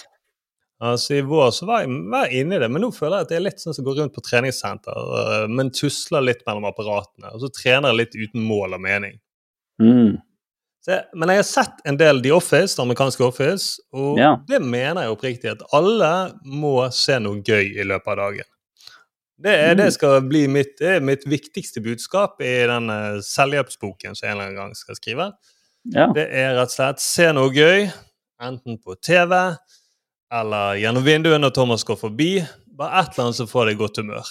Altså 0.85 1.17
I 1.17 1.25
vår 1.27 1.51
så 1.55 1.67
var 1.67 1.83
jeg, 1.85 1.97
var 2.13 2.31
inne 2.35 2.57
i 2.57 2.61
det, 2.63 2.69
men 2.71 2.83
nå 2.85 2.91
føler 2.95 3.21
jeg 3.21 3.27
at 3.27 3.33
det 3.33 3.37
er 3.39 3.45
litt 3.47 3.63
sånn 3.63 3.77
som 3.77 3.87
går 3.87 3.99
rundt 4.03 4.15
på 4.15 4.23
treningssenter, 4.27 4.95
øh, 5.21 5.45
men 5.51 5.71
tusler 5.75 6.25
litt 6.27 6.43
mellom 6.47 6.67
apparatene. 6.69 7.31
Og 7.33 7.43
så 7.45 7.51
trener 7.55 7.91
jeg 7.91 8.01
litt 8.03 8.17
uten 8.19 8.45
mål 8.45 8.77
og 8.77 8.83
mening. 8.85 9.19
Mm. 9.83 10.17
Så, 10.85 10.99
men 11.17 11.33
jeg 11.33 11.41
har 11.41 11.47
sett 11.49 11.79
en 11.89 11.97
del 11.99 12.21
The 12.23 12.35
Office, 12.37 12.75
det 12.77 12.83
amerikanske 12.85 13.25
Office, 13.25 13.81
og 13.97 14.19
Ja. 14.21 14.35
det 14.47 14.61
mener 14.63 15.07
jeg 15.07 15.15
oppriktig 15.15 15.51
at 15.55 15.63
alle 15.73 16.11
må 16.45 16.77
se 16.93 17.19
noe 17.19 17.41
gøy 17.41 17.81
i 17.81 17.87
løpet 17.89 18.13
av 18.13 18.21
dagen. 18.27 18.51
Det, 19.35 19.51
er, 19.51 19.75
det 19.75 19.89
skal 19.97 20.21
bli 20.29 20.45
mitt, 20.49 20.79
mitt 21.03 21.25
viktigste 21.27 21.83
budskap 21.83 22.39
i 22.45 22.53
den 22.71 22.93
selvhjelpsboken 23.27 24.15
som 24.15 24.29
jeg 24.29 24.35
en 24.35 24.39
eller 24.39 24.51
annen 24.51 24.61
gang 24.61 24.77
skal 24.79 24.99
skrive. 24.99 25.33
Ja. 25.91 26.07
Det 26.15 26.29
er 26.31 26.55
rett 26.57 26.71
og 26.71 26.77
slett 26.77 27.03
se 27.03 27.27
noe 27.35 27.51
gøy, 27.53 27.89
enten 28.45 28.79
på 28.81 28.95
TV 29.03 29.35
eller 30.35 30.79
gjennom 30.81 31.05
vinduet 31.05 31.41
når 31.41 31.51
Thomas 31.55 31.85
går 31.85 31.99
forbi. 32.01 32.31
Bare 32.75 33.03
et 33.03 33.13
eller 33.13 33.29
annet 33.29 33.39
som 33.39 33.51
får 33.51 33.71
deg 33.71 33.79
godt 33.79 34.01
humør. 34.03 34.31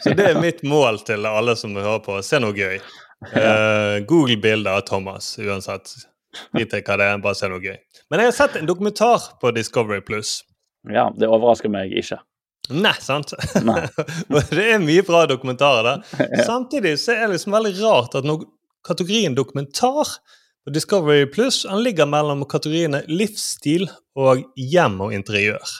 Så 0.00 0.14
det 0.16 0.30
er 0.30 0.40
mitt 0.40 0.62
mål 0.64 1.02
til 1.04 1.26
alle 1.28 1.56
som 1.60 1.76
hører 1.76 2.00
på. 2.04 2.16
Se 2.24 2.40
noe 2.40 2.56
gøy. 2.56 2.78
Uh, 3.34 4.00
Google 4.08 4.38
bilder 4.40 4.78
av 4.78 4.86
Thomas, 4.88 5.34
uansett. 5.42 5.92
Drit 6.54 6.72
i 6.72 6.80
hva 6.86 6.96
det 6.96 7.08
er, 7.10 7.20
bare 7.20 7.36
se 7.36 7.50
noe 7.50 7.60
gøy. 7.60 7.76
Men 8.08 8.22
jeg 8.22 8.30
har 8.30 8.36
sett 8.38 8.56
en 8.56 8.68
dokumentar 8.68 9.32
på 9.42 9.52
Discovery 9.52 10.00
Pluss. 10.00 10.40
ja, 10.88 11.10
det 11.12 11.28
overrasker 11.28 11.72
meg 11.72 11.92
ikke. 11.92 12.20
Nei, 12.70 12.94
sant? 13.02 13.32
Nei. 13.66 13.82
Det 14.50 14.66
er 14.74 14.78
mye 14.82 15.02
bra 15.06 15.24
dokumentarer 15.30 15.88
der. 15.88 16.44
Samtidig 16.50 16.96
så 17.02 17.12
er 17.16 17.26
det 17.26 17.36
liksom 17.38 17.52
veldig 17.56 17.74
rart 17.82 18.14
at 18.20 18.24
når 18.28 18.44
kategorien 18.86 19.34
dokumentar 19.36 20.14
på 20.64 20.72
Discovery 20.74 21.26
Pluss 21.32 21.62
ligger 21.80 22.06
mellom 22.08 22.44
kategoriene 22.48 23.02
livsstil 23.08 23.86
og 24.20 24.42
hjem 24.60 24.98
og 25.06 25.14
interiør. 25.16 25.76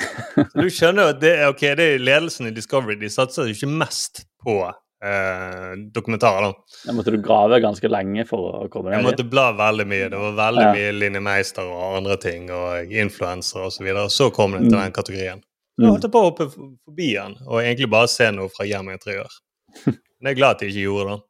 Så 0.00 0.46
du 0.56 0.70
skjønner 0.72 1.02
jo 1.04 1.14
at 1.14 1.18
det 1.20 1.32
er, 1.36 1.48
ok, 1.52 1.64
det 1.76 1.86
er 1.94 1.98
ledelsen 2.04 2.48
i 2.48 2.54
Discovery 2.56 2.96
de 3.00 3.10
satser 3.12 3.48
jo 3.50 3.52
ikke 3.56 3.68
mest 3.68 4.22
på 4.40 4.54
eh, 4.64 5.74
dokumentarer. 5.92 6.46
da. 6.48 6.78
Jeg 6.88 6.96
måtte 6.96 7.12
du 7.12 7.18
grave 7.24 7.58
ganske 7.60 7.90
lenge 7.92 8.24
for 8.28 8.62
å 8.62 8.68
komme 8.72 8.94
Jeg 8.94 9.02
ned 9.02 9.10
måtte 9.10 9.26
bla 9.28 9.50
veldig 9.58 9.86
mye. 9.92 10.08
Det 10.12 10.22
var 10.24 10.38
veldig 10.40 10.64
Ja. 10.64 10.72
mye 10.78 10.94
Linni 10.96 11.20
Meister 11.20 11.68
og 11.68 11.98
andre 12.00 12.16
ting, 12.16 12.48
og 12.50 12.88
influensere 13.04 13.66
osv. 13.68 13.76
Så, 13.76 13.84
videre. 13.84 14.06
så 14.08 14.30
kom 14.32 14.52
det 14.56 14.62
til 14.70 14.78
Mm. 14.78 14.82
den 14.86 14.92
kategorien. 14.96 15.42
Mm. 15.80 15.86
Jeg 15.86 15.92
holdt 15.94 16.10
på 16.12 16.20
å 16.20 16.26
hoppe 16.28 16.46
forbi 16.52 17.06
den 17.16 17.38
og 17.46 17.62
egentlig 17.62 17.88
bare 17.88 18.08
se 18.12 18.26
noe 18.36 18.50
fra 18.52 18.66
hjem 18.68 18.90
interiør. 18.92 19.32
Men 19.86 20.28
jeg 20.28 20.34
er 20.34 20.40
glad 20.42 20.56
at 20.58 20.64
jeg 20.66 20.74
ikke 20.74 20.82
gjorde 20.84 21.14
det. 21.14 21.20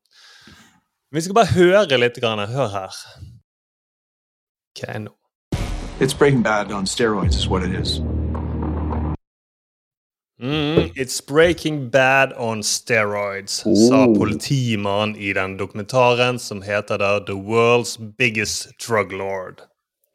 Vi 1.15 1.21
skal 1.23 1.37
bare 1.39 1.55
høre 1.55 1.99
litt. 2.03 2.19
Grann. 2.23 2.43
Hør 2.51 2.73
her. 2.75 2.97
Ok, 4.75 4.83
nå. 5.07 5.15
It's 6.01 6.15
Breaking 6.17 6.43
Bad 6.43 6.73
on 6.73 6.87
steroids, 6.87 7.37
is 7.37 7.47
what 7.47 7.63
it 7.63 7.75
is. 7.79 8.01
Mm, 10.41 10.91
it's 10.97 11.21
breaking 11.21 11.91
bad 11.91 12.33
on 12.33 12.63
steroids, 12.63 13.61
sa 13.89 14.07
Oh. 14.07 14.15
politimannen 14.17 15.17
i 15.17 15.33
den 15.33 15.57
dokumentaren 15.59 16.39
som 16.39 16.63
heter 16.63 16.99
da 16.99 17.19
The 17.21 17.35
World's 17.37 17.99
Biggest 18.17 18.69
Drug 18.79 19.13
Lord. 19.13 19.61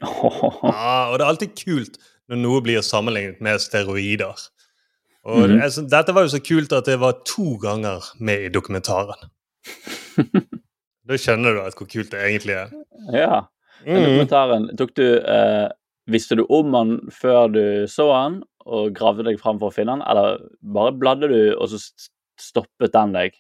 Ja, 0.63 1.11
og 1.11 1.19
det 1.19 1.23
er 1.23 1.29
alltid 1.29 1.55
kult 1.65 1.99
når 2.29 2.39
noe 2.41 2.61
blir 2.65 2.81
sammenlignet 2.85 3.41
med 3.45 3.61
steroider. 3.61 4.33
Og 5.25 5.41
mm 5.43 5.47
det, 5.55 5.61
altså, 5.65 5.83
dette 5.89 6.13
var 6.13 6.25
jo 6.27 6.33
så 6.35 6.41
kult 6.45 6.73
at 6.73 6.85
det 6.89 6.99
var 7.01 7.19
to 7.25 7.55
ganger 7.61 8.03
med 8.19 8.45
i 8.45 8.49
dokumentaren. 8.53 9.29
da 11.09 11.17
skjønner 11.21 11.55
du 11.57 11.61
at 11.65 11.77
hvor 11.77 11.89
kult 11.89 12.11
det 12.13 12.21
egentlig 12.21 12.57
er. 12.57 12.73
Ja. 13.13 13.41
Den 13.85 13.99
Mm. 14.01 14.05
dokumentaren, 14.07 14.63
tok 14.79 14.93
du 14.97 15.03
eh, 15.19 15.67
Visste 16.09 16.35
du 16.37 16.43
om 16.53 16.71
den 16.73 16.91
før 17.13 17.47
du 17.49 17.61
så 17.89 18.05
den, 18.13 18.35
og 18.65 18.93
gravde 18.97 19.23
deg 19.25 19.39
fram 19.41 19.57
for 19.61 19.71
å 19.71 19.73
finne 19.73 19.95
den, 19.97 20.03
eller 20.05 20.37
bare 20.61 20.91
bladde 20.93 21.29
du, 21.31 21.39
og 21.57 21.69
så 21.71 21.79
stoppet 22.41 22.93
den 22.93 23.13
deg? 23.15 23.33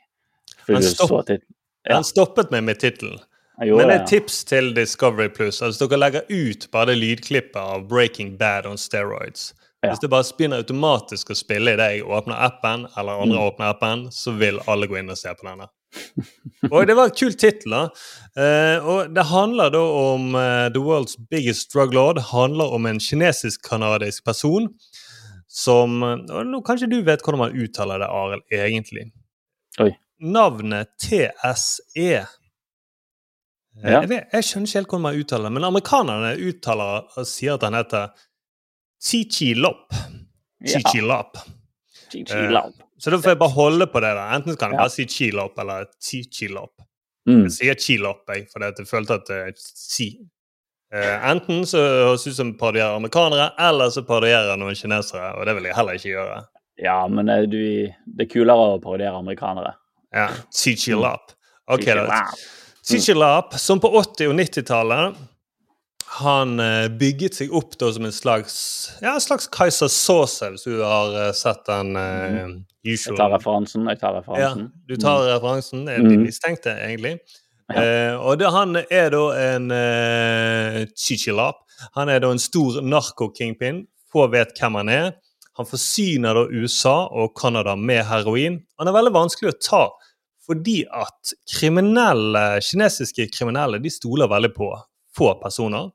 Han 0.67 0.81
stopp- 0.81 1.29
Ja. 1.29 1.93
Han 1.99 2.03
stoppet 2.03 2.49
meg 2.49 2.63
med 2.65 2.79
tittelen. 2.81 3.19
Jeg 3.59 3.75
Men 3.77 3.87
det, 3.87 3.95
et 4.01 4.07
tips 4.07 4.43
til 4.43 4.73
Discovery 4.75 5.29
Plus. 5.29 5.61
Altså, 5.61 5.87
dere 5.87 5.99
legger 5.99 6.25
ut 6.29 6.67
bare 6.71 6.91
det 6.91 6.97
lydklippet 6.99 7.61
av 7.61 7.87
Breaking 7.87 8.37
Bad 8.37 8.65
on 8.65 8.77
steroids. 8.77 9.53
Hvis 9.85 10.01
det 10.01 10.09
bare 10.09 10.25
begynner 10.37 10.63
automatisk 10.63 11.29
å 11.29 11.37
spille 11.37 11.75
i 11.75 11.77
deg, 11.77 12.03
åpner 12.03 12.35
appen, 12.41 12.87
eller 12.97 13.21
andre 13.21 13.37
Mm. 13.37 13.43
åpner 13.47 13.65
appen, 13.69 14.05
så 14.11 14.33
vil 14.37 14.59
alle 14.67 14.87
gå 14.87 14.97
inn 14.97 15.09
og 15.13 15.17
se 15.17 15.29
på 15.29 15.45
denne. 15.45 15.67
Og 16.71 16.87
det 16.87 16.95
var 16.95 17.05
en 17.05 17.15
kul 17.15 17.33
tittel. 17.33 17.73
Eh, 18.35 18.77
og 18.83 19.13
det 19.13 19.25
handler 19.29 19.69
da 19.69 19.79
om 19.79 20.35
uh, 20.35 20.67
The 20.69 20.81
World's 20.81 21.15
Biggest 21.29 21.71
Drug 21.71 21.93
Lord. 21.93 22.19
handler 22.19 22.73
om 22.73 22.85
en 22.85 22.99
kinesisk-canadisk 22.99 24.25
person 24.25 24.67
som 25.47 26.03
og 26.03 26.45
nå 26.49 26.61
Kanskje 26.65 26.89
du 26.89 27.01
vet 27.01 27.21
hvordan 27.21 27.39
man 27.39 27.55
uttaler 27.55 27.99
det, 27.99 28.09
Arild, 28.09 28.43
egentlig. 28.51 29.11
Oi. 29.79 29.91
Navnet 30.19 30.87
TSE 30.99 32.25
Ja. 33.83 33.99
jeg, 33.99 34.09
vet, 34.09 34.31
jeg 34.31 34.47
skjønner 34.47 34.69
ikke 34.69 34.79
helt 34.79 34.91
hvordan 34.93 35.03
man 35.03 35.19
uttaler 35.19 35.49
det, 35.49 35.53
men 35.57 35.67
amerikanerne 35.67 36.31
uttaler 36.47 37.09
og 37.19 37.27
sier 37.27 37.57
at 37.57 37.65
han 37.67 37.75
heter 37.75 38.13
Chi-Chi-Lop. 39.03 39.97
Ja. 40.63 40.77
Chi-Chi-Lop. 40.77 41.41
Chi-chi-lab. 42.11 42.77
Så 42.97 43.11
da 43.11 43.19
får 43.19 43.33
jeg 43.35 43.41
bare 43.41 43.55
holde 43.55 43.87
på 43.91 43.99
det. 43.99 44.13
der. 44.15 44.31
Enten 44.37 44.55
kan 44.55 44.71
jeg 44.71 44.79
bare 44.79 44.93
si 44.93 45.05
Chi-Lop 45.11 45.59
eller 45.59 45.89
Chi-Chi-Lop. 45.99 46.85
Mm. 47.27 47.43
Jeg 47.43 47.53
sier 47.57 47.77
Chi-Lop, 47.81 48.23
jeg, 48.31 48.47
fordi 48.53 48.71
jeg 48.71 48.87
følte 48.89 49.19
at 49.19 49.27
det 49.29 49.37
er 49.49 49.53
si. 49.59 50.09
Eh, 50.95 51.29
enten 51.31 51.65
så 51.67 51.81
høres 51.81 52.27
ut 52.29 52.37
som 52.37 52.53
parodierer 52.59 52.95
amerikanere, 52.95 53.49
eller 53.59 53.89
så 53.91 54.05
parodierer 54.07 54.55
noen 54.61 54.77
kinesere, 54.77 55.33
og 55.35 55.47
det 55.49 55.55
vil 55.57 55.67
jeg 55.67 55.75
heller 55.75 55.97
ikke 55.99 56.11
gjøre. 56.13 56.37
Ja, 56.85 56.99
men 57.11 57.31
eh, 57.33 57.47
du, 57.49 57.61
det 58.05 58.27
er 58.27 58.31
kulere 58.31 58.75
å 58.75 58.81
parodiere 58.83 59.17
amerikanere. 59.19 59.73
Ja, 60.15 60.29
Chi-Chi-Lop. 60.53 61.33
Ok, 61.73 61.87
da. 61.97 62.21
Chi-chi-lab. 62.85 63.55
Som 63.59 63.81
på 63.81 63.89
80- 64.01 64.29
og 64.29 64.37
90-tallet 64.39 65.23
han 66.15 66.59
eh, 66.59 66.85
bygget 66.95 67.39
seg 67.39 67.55
opp 67.55 67.73
da 67.79 67.89
som 67.91 68.05
en 68.07 68.13
slags 68.15 68.55
ja, 69.01 69.15
en 69.15 69.23
slags 69.23 69.49
Kaiser 69.51 69.89
Sauce, 69.91 70.47
hvis 70.53 70.63
du 70.63 70.77
har 70.79 71.15
eh, 71.19 71.31
sett 71.35 71.65
den 71.67 71.97
uh, 71.97 72.53
Jeg 72.85 73.17
tar 73.17 73.33
referansen. 73.33 73.87
Jeg 73.89 73.99
tar 73.99 74.21
Ja, 74.39 74.53
du 74.55 74.95
tar 75.01 75.25
referansen. 75.33 75.83
Det 75.87 75.97
er 75.97 76.05
de 76.05 76.21
mistenkte, 76.21 76.77
egentlig. 76.85 77.17
Ja. 77.73 77.81
Uh, 78.13 78.27
og 78.29 78.39
det, 78.39 78.51
han 78.53 78.77
er 78.83 79.11
da 79.11 79.23
en 79.41 79.67
uh, 79.73 80.79
chichilap. 80.95 81.63
Han 81.97 82.11
er 82.13 82.21
da 82.23 82.31
en 82.31 82.39
stor 82.39 82.79
narko-kingpin. 82.85 83.83
Få 84.13 84.29
vet 84.31 84.53
hvem 84.55 84.79
han 84.79 84.93
er. 84.93 85.09
Han 85.57 85.67
forsyner 85.67 86.37
da 86.37 86.45
USA 86.51 86.95
og 87.09 87.33
Canada 87.39 87.75
med 87.75 88.05
heroin. 88.07 88.61
Han 88.79 88.91
er 88.91 88.95
veldig 88.95 89.15
vanskelig 89.15 89.51
å 89.51 89.59
ta 89.59 89.83
fordi 90.45 90.83
at 90.93 91.33
kriminelle, 91.59 92.59
kinesiske 92.61 93.29
kriminelle 93.33 93.79
de 93.81 93.89
stoler 93.89 94.27
veldig 94.29 94.53
på 94.55 94.69
få 95.17 95.33
personer. 95.41 95.91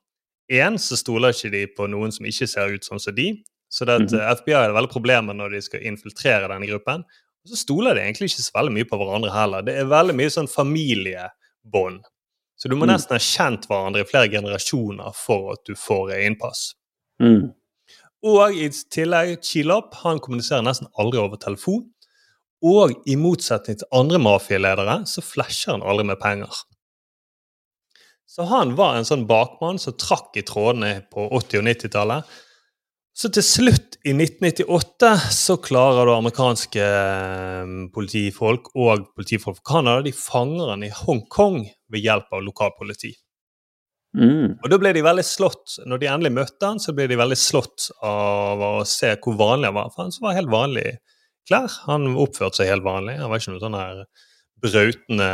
Én 0.50 0.78
så 0.82 0.96
stoler 0.98 1.30
ikke 1.34 1.50
de 1.52 1.66
på 1.76 1.86
noen 1.88 2.10
som 2.12 2.26
ikke 2.26 2.48
ser 2.48 2.72
ut 2.74 2.82
sånn 2.84 3.00
som 3.00 3.14
de. 3.14 3.44
Så 3.70 3.86
det 3.86 3.94
at 4.00 4.10
Mhm. 4.10 4.18
eh, 4.20 4.30
FBI 4.34 4.52
har 4.54 4.72
veldig 4.72 4.90
problemer 4.90 5.32
når 5.34 5.50
de 5.52 5.60
skal 5.62 5.80
infiltrere 5.80 6.48
denne 6.48 6.66
gruppen. 6.66 7.04
Og 7.44 7.48
så 7.52 7.56
stoler 7.56 7.94
de 7.94 8.00
egentlig 8.00 8.30
ikke 8.32 8.42
så 8.42 8.52
veldig 8.58 8.72
mye 8.74 8.84
på 8.84 8.98
hverandre 8.98 9.30
heller. 9.32 9.62
Det 9.62 9.76
er 9.78 9.84
veldig 9.84 10.14
mye 10.16 10.26
sånn 10.30 10.48
familiebånd. 10.48 12.00
Så 12.58 12.68
du 12.68 12.76
må 12.76 12.84
Mm. 12.84 12.88
nesten 12.96 13.12
ha 13.12 13.18
kjent 13.18 13.66
hverandre 13.68 14.00
i 14.00 14.04
flere 14.04 14.28
generasjoner 14.28 15.14
for 15.14 15.52
at 15.52 15.64
du 15.64 15.74
får 15.74 16.10
innpass. 16.26 16.74
Mm. 17.20 17.54
Og 18.22 18.52
i 18.52 18.68
tillegg, 18.68 19.40
Chilop 19.42 19.94
han 19.94 20.18
kommuniserer 20.18 20.62
nesten 20.62 20.88
aldri 20.98 21.18
over 21.18 21.36
telefon. 21.36 21.90
Og 22.66 22.92
i 23.08 23.16
motsetning 23.16 23.78
til 23.80 23.88
andre 23.96 24.20
mafialedere 24.20 25.00
så 25.08 25.24
flasher 25.24 25.74
han 25.74 25.86
aldri 25.86 26.10
med 26.10 26.20
penger. 26.20 26.52
Så 28.30 28.46
han 28.46 28.76
var 28.78 28.94
en 28.94 29.08
sånn 29.08 29.24
bakmann 29.26 29.80
som 29.82 29.96
trakk 29.98 30.36
i 30.38 30.44
trådene 30.46 31.00
på 31.10 31.24
80- 31.40 31.62
og 31.62 31.66
90-tallet. 31.66 32.36
Så 33.16 33.28
til 33.34 33.44
slutt, 33.44 33.96
i 34.06 34.12
1998, 34.14 35.08
så 35.34 35.56
klarer 35.60 36.06
da 36.08 36.14
amerikanske 36.20 36.84
eh, 36.84 37.72
politifolk 37.92 38.70
og 38.78 39.10
politifolk 39.18 39.58
fra 39.58 39.74
Canada 39.74 40.04
de 40.06 40.12
fanger 40.16 40.70
han 40.72 40.86
i 40.86 40.92
Hongkong 40.94 41.58
ved 41.90 42.06
hjelp 42.06 42.30
av 42.32 42.46
lokalpoliti. 42.46 43.10
Mm. 44.16 44.56
Og 44.56 44.70
da 44.72 44.78
ble 44.80 44.94
de 44.94 45.04
veldig 45.06 45.22
slått, 45.26 45.76
Når 45.86 46.00
de 46.00 46.08
endelig 46.10 46.32
møtte 46.34 46.66
han, 46.66 46.80
så 46.82 46.94
ble 46.94 47.06
de 47.10 47.18
veldig 47.18 47.38
slått 47.38 47.90
av 48.02 48.62
å 48.62 48.72
se 48.88 49.12
hvor 49.22 49.36
vanlig 49.38 49.70
han 49.70 49.76
var. 49.76 49.92
For 49.94 50.06
han 50.06 50.16
var 50.22 50.38
helt 50.38 50.54
vanlig 50.54 50.86
klær. 51.48 51.80
Han 51.88 52.10
oppførte 52.14 52.60
seg 52.60 52.72
helt 52.72 52.86
vanlig. 52.86 53.18
Han 53.20 53.32
var 53.32 53.42
ikke 53.42 53.54
noe 53.54 53.64
sånn 53.64 53.78
her 53.78 54.04
brautende 54.60 55.30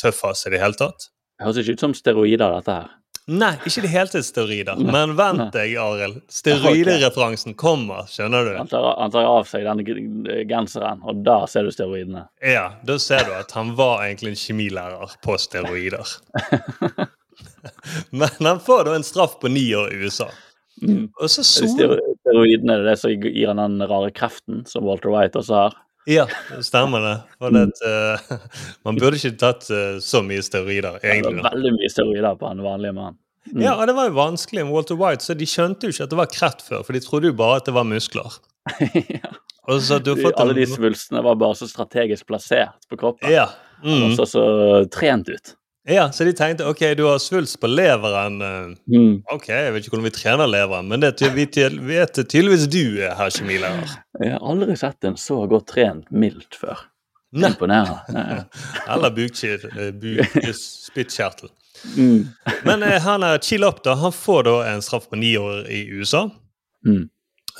tøffas 0.00 0.46
i 0.46 0.54
det 0.54 0.62
hele 0.62 0.78
tatt. 0.78 1.08
Det 1.38 1.48
høres 1.48 1.62
ikke 1.62 1.76
ut 1.76 1.86
som 1.86 1.94
steroider, 1.96 2.58
dette 2.60 2.76
her. 2.76 2.90
Nei, 3.30 3.52
ikke 3.62 3.78
i 3.78 3.84
det 3.84 3.90
hele 3.92 4.10
tatt 4.10 4.26
steroider. 4.26 4.80
Men 4.82 5.14
vent 5.18 5.54
deg, 5.54 5.76
Arild. 5.78 6.20
Steroidereferansen 6.32 7.54
kommer, 7.58 8.08
skjønner 8.10 8.48
du? 8.48 8.52
Han 8.58 8.70
tar, 8.70 8.86
han 8.98 9.14
tar 9.14 9.28
av 9.30 9.46
seg 9.50 9.66
denne 9.66 10.42
genseren, 10.50 11.02
og 11.06 11.22
da 11.26 11.40
ser 11.50 11.66
du 11.66 11.74
steroidene. 11.74 12.24
Ja, 12.42 12.72
da 12.86 12.98
ser 13.02 13.26
du 13.28 13.34
at 13.38 13.54
han 13.54 13.76
var 13.78 14.02
egentlig 14.06 14.34
en 14.34 14.40
kjemilærer 14.42 15.14
på 15.22 15.38
steroider. 15.38 16.16
Men 18.10 18.42
han 18.42 18.62
får 18.62 18.88
da 18.88 18.96
en 18.98 19.06
straff 19.06 19.38
på 19.42 19.50
ni 19.54 19.68
år 19.78 19.94
i 19.94 20.02
USA. 20.02 20.28
Mm. 20.82 21.06
Og 21.20 21.30
så 21.30 21.42
det 21.46 21.98
Steroidene 22.22 22.74
er 22.80 22.84
det 22.90 22.98
som 22.98 23.10
gir 23.14 23.48
han 23.52 23.60
den 23.62 23.82
rare 23.88 24.10
kreften 24.14 24.64
som 24.66 24.84
Walter 24.86 25.12
White 25.14 25.38
også 25.38 25.54
har. 25.54 25.76
Ja, 26.10 26.24
stemmer 26.64 27.02
det. 27.04 27.12
Det 27.54 27.60
at, 27.68 27.82
eh, 27.86 28.38
man 28.86 28.96
burde 28.98 29.20
ikke 29.20 29.36
tatt 29.38 29.68
uh, 29.70 30.00
så 30.02 30.22
mye 30.26 30.42
steroider, 30.42 30.98
egentlig. 31.04 31.36
Det 31.38 31.44
var 31.44 31.54
veldig 31.54 31.72
mye 31.76 31.90
steroider 31.92 32.38
på 32.40 32.50
en 32.50 32.64
vanlig 32.64 32.90
mann. 32.96 33.18
Mm. 33.52 33.62
Ja, 33.62 33.76
og 33.76 33.86
det 33.90 33.94
var 33.98 34.08
jo 34.10 34.16
vanskelig 34.18 34.64
med 34.66 34.74
Walter 34.74 34.98
White, 34.98 35.22
så 35.26 35.34
de 35.38 35.46
skjønte 35.46 35.86
jo 35.86 35.94
ikke 35.94 36.06
at 36.08 36.10
det 36.14 36.18
var 36.18 36.30
kreft 36.34 36.66
før, 36.66 36.82
for 36.86 36.94
de 36.98 37.02
trodde 37.04 37.30
jo 37.30 37.36
bare 37.38 37.60
at 37.62 37.70
det 37.70 37.74
var 37.78 37.86
muskler. 37.86 38.34
ja. 39.14 39.32
Og 39.70 39.78
så 39.86 40.00
du 40.02 40.12
har 40.16 40.22
fått 40.24 40.40
Alle 40.42 40.54
de 40.58 40.64
en- 40.66 40.74
svulstene 40.74 41.22
var 41.22 41.38
bare 41.38 41.54
så 41.58 41.68
strategisk 41.70 42.26
plassert 42.26 42.82
på 42.90 42.98
kroppen. 42.98 43.30
Ja. 43.30 43.48
Han 43.82 44.10
Mm. 44.10 44.12
så 44.14 44.26
så 44.30 44.42
trent 44.94 45.26
ut. 45.28 45.54
Ja, 45.88 46.12
så 46.12 46.24
de 46.24 46.32
tenkte 46.36 46.66
ok, 46.68 46.80
du 46.96 47.04
har 47.08 47.18
svulst 47.18 47.60
på 47.60 47.66
leveren. 47.66 48.42
eh, 48.42 48.66
Mm. 48.86 49.22
Ok, 49.32 49.48
jeg 49.48 49.72
vet 49.72 49.84
ikke 49.84 49.90
hvordan 49.96 50.10
vi 50.10 50.14
trener 50.14 50.46
leveren, 50.46 50.88
men 50.88 51.00
det 51.00 51.20
vi 51.34 51.46
vet 51.46 52.14
tydeligvis 52.14 52.68
du, 52.70 52.98
er 53.02 53.14
her, 53.18 53.30
kjemilærer. 53.30 53.88
Jeg 54.20 54.32
har 54.32 54.38
aldri 54.42 54.76
sett 54.76 55.04
en 55.04 55.16
så 55.16 55.46
godt 55.50 55.66
trent 55.74 56.10
mildt 56.10 56.54
før. 56.60 56.76
Imponerende. 57.32 58.44
Eller 58.92 59.10
bukspyttkjertel. 59.10 61.48
eh. 61.48 61.52
Mm. 61.96 62.28
Men 62.64 62.82
eh, 62.82 63.00
han 63.02 63.22
er 63.22 63.38
chill 63.42 63.64
up, 63.64 63.82
da. 63.84 63.94
Han 63.98 64.12
får 64.12 64.42
da 64.46 64.54
en 64.74 64.82
straff 64.84 65.08
på 65.10 65.16
ni 65.18 65.32
år 65.40 65.66
i 65.72 65.82
USA. 65.90 66.28
Mm. 66.86 67.08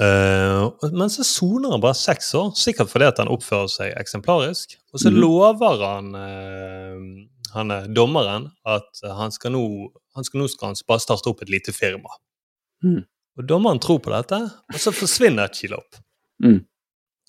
Uh, 0.01 0.73
men 0.93 1.11
så 1.13 1.21
soner 1.25 1.71
han 1.75 1.81
bare 1.83 1.95
seks 1.99 2.31
år, 2.39 2.53
sikkert 2.57 2.89
fordi 2.89 3.05
at 3.11 3.19
han 3.21 3.29
oppfører 3.29 3.69
seg 3.69 3.93
eksemplarisk. 4.01 4.79
Og 4.93 5.01
så 5.03 5.11
mm. 5.13 5.19
lover 5.21 5.83
han 5.85 6.15
eh, 6.17 6.97
han 7.55 7.73
er 7.75 7.89
dommeren 7.93 8.51
at 8.69 9.03
han 9.05 9.33
skal 9.35 9.55
nå 9.55 9.65
han 10.17 10.27
skal 10.27 10.43
nå 10.43 10.49
skal 10.53 10.71
han 10.71 10.81
bare 10.89 11.03
starte 11.05 11.31
opp 11.31 11.43
et 11.45 11.53
lite 11.53 11.73
firma. 11.73 12.19
Mm. 12.85 13.01
Og 13.39 13.47
dommeren 13.49 13.81
tror 13.81 14.03
på 14.05 14.13
dette, 14.13 14.39
og 14.69 14.81
så 14.81 14.93
forsvinner 14.93 15.53
Chilop. 15.55 15.97
Mm. 16.45 16.61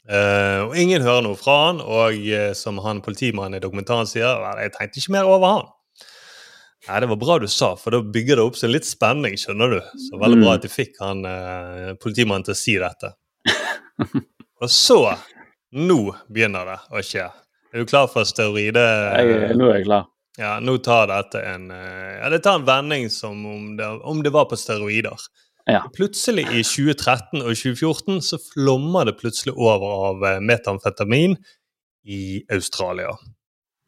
Uh, 0.03 0.67
og 0.67 0.73
ingen 0.75 1.03
hører 1.05 1.23
noe 1.23 1.39
fra 1.39 1.53
han, 1.69 1.79
og 1.79 2.17
uh, 2.27 2.49
som 2.59 2.81
han 2.83 2.99
politimannen 3.05 3.55
i 3.55 3.63
dokumentaren 3.63 4.09
sier, 4.09 4.43
jeg 4.59 4.73
tenkte 4.75 4.99
ikke 4.99 5.15
mer 5.15 5.29
over 5.31 5.47
han. 5.47 5.71
Nei, 6.89 6.99
det 6.99 7.07
var 7.07 7.19
bra 7.21 7.37
du 7.39 7.47
sa, 7.47 7.69
for 7.79 7.95
da 7.95 8.01
bygger 8.03 8.35
det 8.39 8.43
opp 8.43 8.57
seg 8.59 8.73
litt 8.73 8.87
spenning, 8.87 9.37
skjønner 9.39 9.77
du. 9.77 9.79
Så 10.03 10.19
veldig 10.19 10.41
bra 10.41 10.49
Mm. 10.49 10.55
at 10.57 10.65
de 10.65 10.71
fikk 10.71 10.97
han 10.99 11.23
eh, 11.23 11.93
politimannen 11.95 12.43
til 12.43 12.51
å 12.51 12.59
si 12.59 12.73
dette. 12.75 13.13
og 14.61 14.67
så, 14.67 14.99
nå 15.71 15.99
begynner 16.27 16.67
det 16.73 16.75
å 16.91 16.99
skje. 16.99 17.29
Er 17.71 17.79
du 17.79 17.87
klar 17.87 18.09
for 18.11 18.27
steroide... 18.27 18.83
Jeg, 18.83 19.55
nå 19.55 19.69
er 19.71 19.79
jeg 19.79 19.87
klar. 19.87 20.09
Ja, 20.37 20.57
nå 20.59 20.77
tar 20.81 21.07
dette 21.11 21.41
en 21.45 21.71
eh, 21.71 22.17
Ja, 22.17 22.29
det 22.33 22.41
tar 22.45 22.57
en 22.57 22.65
vending 22.65 23.09
som 23.13 23.45
om 23.45 23.75
det, 23.77 23.87
om 23.87 24.23
det 24.23 24.33
var 24.33 24.47
på 24.49 24.57
steroider. 24.57 25.19
Ja. 25.69 25.83
Plutselig 25.95 26.47
i 26.51 26.63
2013 26.65 27.43
og 27.43 27.53
2014 27.53 28.23
så 28.25 28.39
flommer 28.41 29.07
det 29.07 29.19
plutselig 29.21 29.53
over 29.53 29.93
av 30.09 30.25
eh, 30.27 30.41
metamfetamin 30.43 31.37
i 32.03 32.23
Australia. 32.51 33.13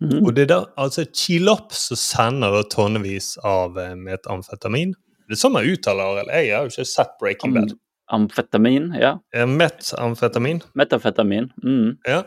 Mm. 0.03 0.21
Og 0.21 0.36
det 0.36 0.45
er 0.45 0.51
da 0.51 0.60
altså 0.79 1.05
Chilop 1.15 1.73
som 1.75 1.99
sender 1.99 2.62
tonnevis 2.71 3.36
av 3.43 3.79
eh, 3.81 3.95
metamfetamin. 3.97 4.93
Det 5.25 5.36
er 5.36 5.41
sånn 5.41 5.55
man 5.55 5.67
uttaler 5.67 6.21
det. 6.21 6.45
Jeg 6.45 6.55
har 6.55 6.67
jo 6.67 6.75
ikke 6.75 6.88
sett 6.88 7.17
Breaking 7.19 7.55
Bad. 7.58 7.75
Amfetamin, 8.07 8.93
ja. 9.01 9.19
Metamfetamin. 9.33 9.47
Metamfetamin. 9.47 10.61
Metafetamin. 10.73 11.49
Mm. 11.63 11.97
Ja. 12.05 12.23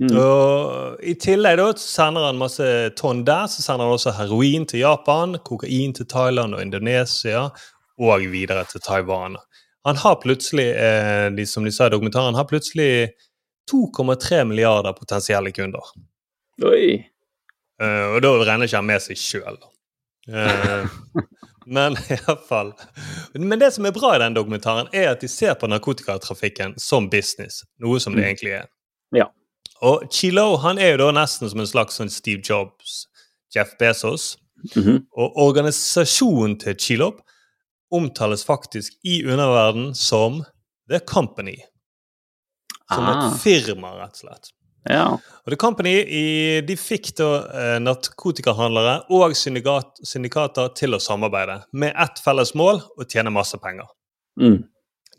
Mm. 0.00 0.12
Og 0.20 1.00
I 1.02 1.14
tillegg 1.18 1.58
da, 1.58 1.66
så 1.74 1.88
sender 1.88 2.28
han 2.28 2.38
masse 2.38 2.68
tonn 2.98 3.24
der. 3.26 3.48
Så 3.50 3.64
sender 3.64 3.88
han 3.88 3.96
også 3.96 4.14
heroin 4.14 4.66
til 4.70 4.84
Japan, 4.84 5.38
kokain 5.42 5.96
til 5.96 6.06
Thailand 6.06 6.54
og 6.54 6.62
Indonesia, 6.62 7.48
og 7.98 8.28
videre 8.30 8.64
til 8.70 8.84
Taiwan. 8.86 9.38
Han 9.86 9.96
har 10.02 10.20
plutselig, 10.22 10.68
eh, 10.74 11.30
de, 11.34 11.46
som 11.46 11.64
de 11.64 11.72
sa 11.72 11.86
i 11.86 11.94
dokumentaren, 11.94 12.34
har 12.34 12.46
plutselig 12.46 13.10
2,3 13.70 14.44
milliarder 14.44 14.92
potensielle 14.92 15.52
kunder. 15.52 15.90
Oi. 16.62 17.02
Eh, 17.82 18.06
og 18.14 18.22
da 18.22 18.32
regner 18.46 18.66
ikke 18.66 18.78
han 18.78 18.88
med 18.88 19.02
seg 19.02 19.18
sjøl. 19.20 19.58
Uh, 20.26 20.86
men 21.66 21.96
iallfall 22.14 22.72
Men 23.34 23.58
det 23.58 23.72
som 23.74 23.86
er 23.86 23.92
bra 23.96 24.14
i 24.16 24.18
den 24.22 24.34
dokumentaren, 24.36 24.88
er 24.94 25.10
at 25.10 25.20
de 25.20 25.28
ser 25.28 25.54
på 25.58 25.66
narkotikatrafikken 25.68 26.76
som 26.78 27.08
business. 27.10 27.64
Noe 27.82 27.98
som 28.00 28.14
det 28.14 28.22
Mm. 28.24 28.28
egentlig 28.30 28.52
er. 28.60 28.66
Ja. 29.12 29.26
Og 29.82 30.06
Chilo 30.10 30.56
han 30.62 30.78
er 30.78 30.94
jo 30.94 30.96
da 31.04 31.10
nesten 31.12 31.50
som 31.50 31.60
en 31.60 31.66
slags 31.66 31.98
sånn 31.98 32.10
Steve 32.10 32.40
Jobs, 32.42 33.06
Jeff 33.54 33.74
Bezos. 33.78 34.36
Mhm. 34.76 35.06
Og 35.16 35.36
organisasjonen 35.36 36.58
til 36.58 36.74
Chilo 36.80 37.10
omtales 37.92 38.44
faktisk 38.44 38.92
i 39.04 39.22
underverden 39.24 39.94
som 39.94 40.44
The 40.88 40.98
Company. 41.00 41.58
Som 42.92 43.04
Ah. 43.04 43.26
et 43.34 43.40
firma, 43.42 43.92
rett 43.98 44.14
og 44.14 44.16
slett. 44.16 44.52
Ja. 44.90 45.06
Og 45.46 45.52
The 45.52 45.58
Company 45.60 45.94
de 46.66 46.76
fikk 46.78 47.12
da 47.18 47.30
eh, 47.46 47.74
narkotikahandlere 47.82 48.96
og 49.14 49.36
syndikat, 49.38 50.00
syndikater 50.06 50.72
til 50.78 50.96
å 50.96 51.02
samarbeide, 51.02 51.60
med 51.72 51.94
ett 51.94 52.22
felles 52.22 52.54
mål 52.58 52.82
å 52.96 53.06
tjene 53.06 53.34
masse 53.34 53.58
penger. 53.62 53.88
Mm. 54.40 54.64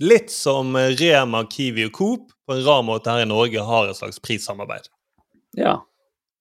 Litt 0.04 0.32
som 0.32 0.76
Rema, 0.76 1.44
Kiwi 1.50 1.88
og 1.88 1.94
Coop 1.96 2.34
på 2.46 2.56
en 2.56 2.64
rar 2.66 2.84
måte 2.86 3.12
her 3.12 3.26
i 3.26 3.30
Norge 3.30 3.64
har 3.66 3.90
et 3.90 4.00
slags 4.00 4.20
prissamarbeid. 4.24 4.92
ja. 5.58 5.80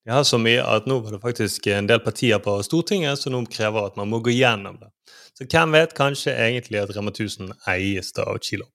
De 0.07 0.12
har 0.15 0.23
så 0.23 0.39
mye 0.39 0.62
at 0.62 0.85
nå 0.87 1.01
var 1.03 1.17
det 1.17 1.19
faktisk 1.19 1.65
en 1.75 1.89
del 1.91 1.99
partier 1.99 2.39
på 2.39 2.53
Stortinget 2.62 3.19
som 3.19 3.33
nå 3.35 3.41
krever 3.51 3.89
at 3.89 3.97
man 3.99 4.07
må 4.07 4.21
gå 4.23 4.31
gjennom 4.31 4.77
det. 4.79 4.93
Så 5.35 5.49
hvem 5.51 5.75
vet, 5.75 5.97
kanskje 5.99 6.31
egentlig 6.31 6.79
at 6.79 6.93
Rema 6.95 7.11
1000 7.11 7.51
eies 7.73 8.12
da 8.15 8.29
av 8.31 8.39
Chilo. 8.39 8.69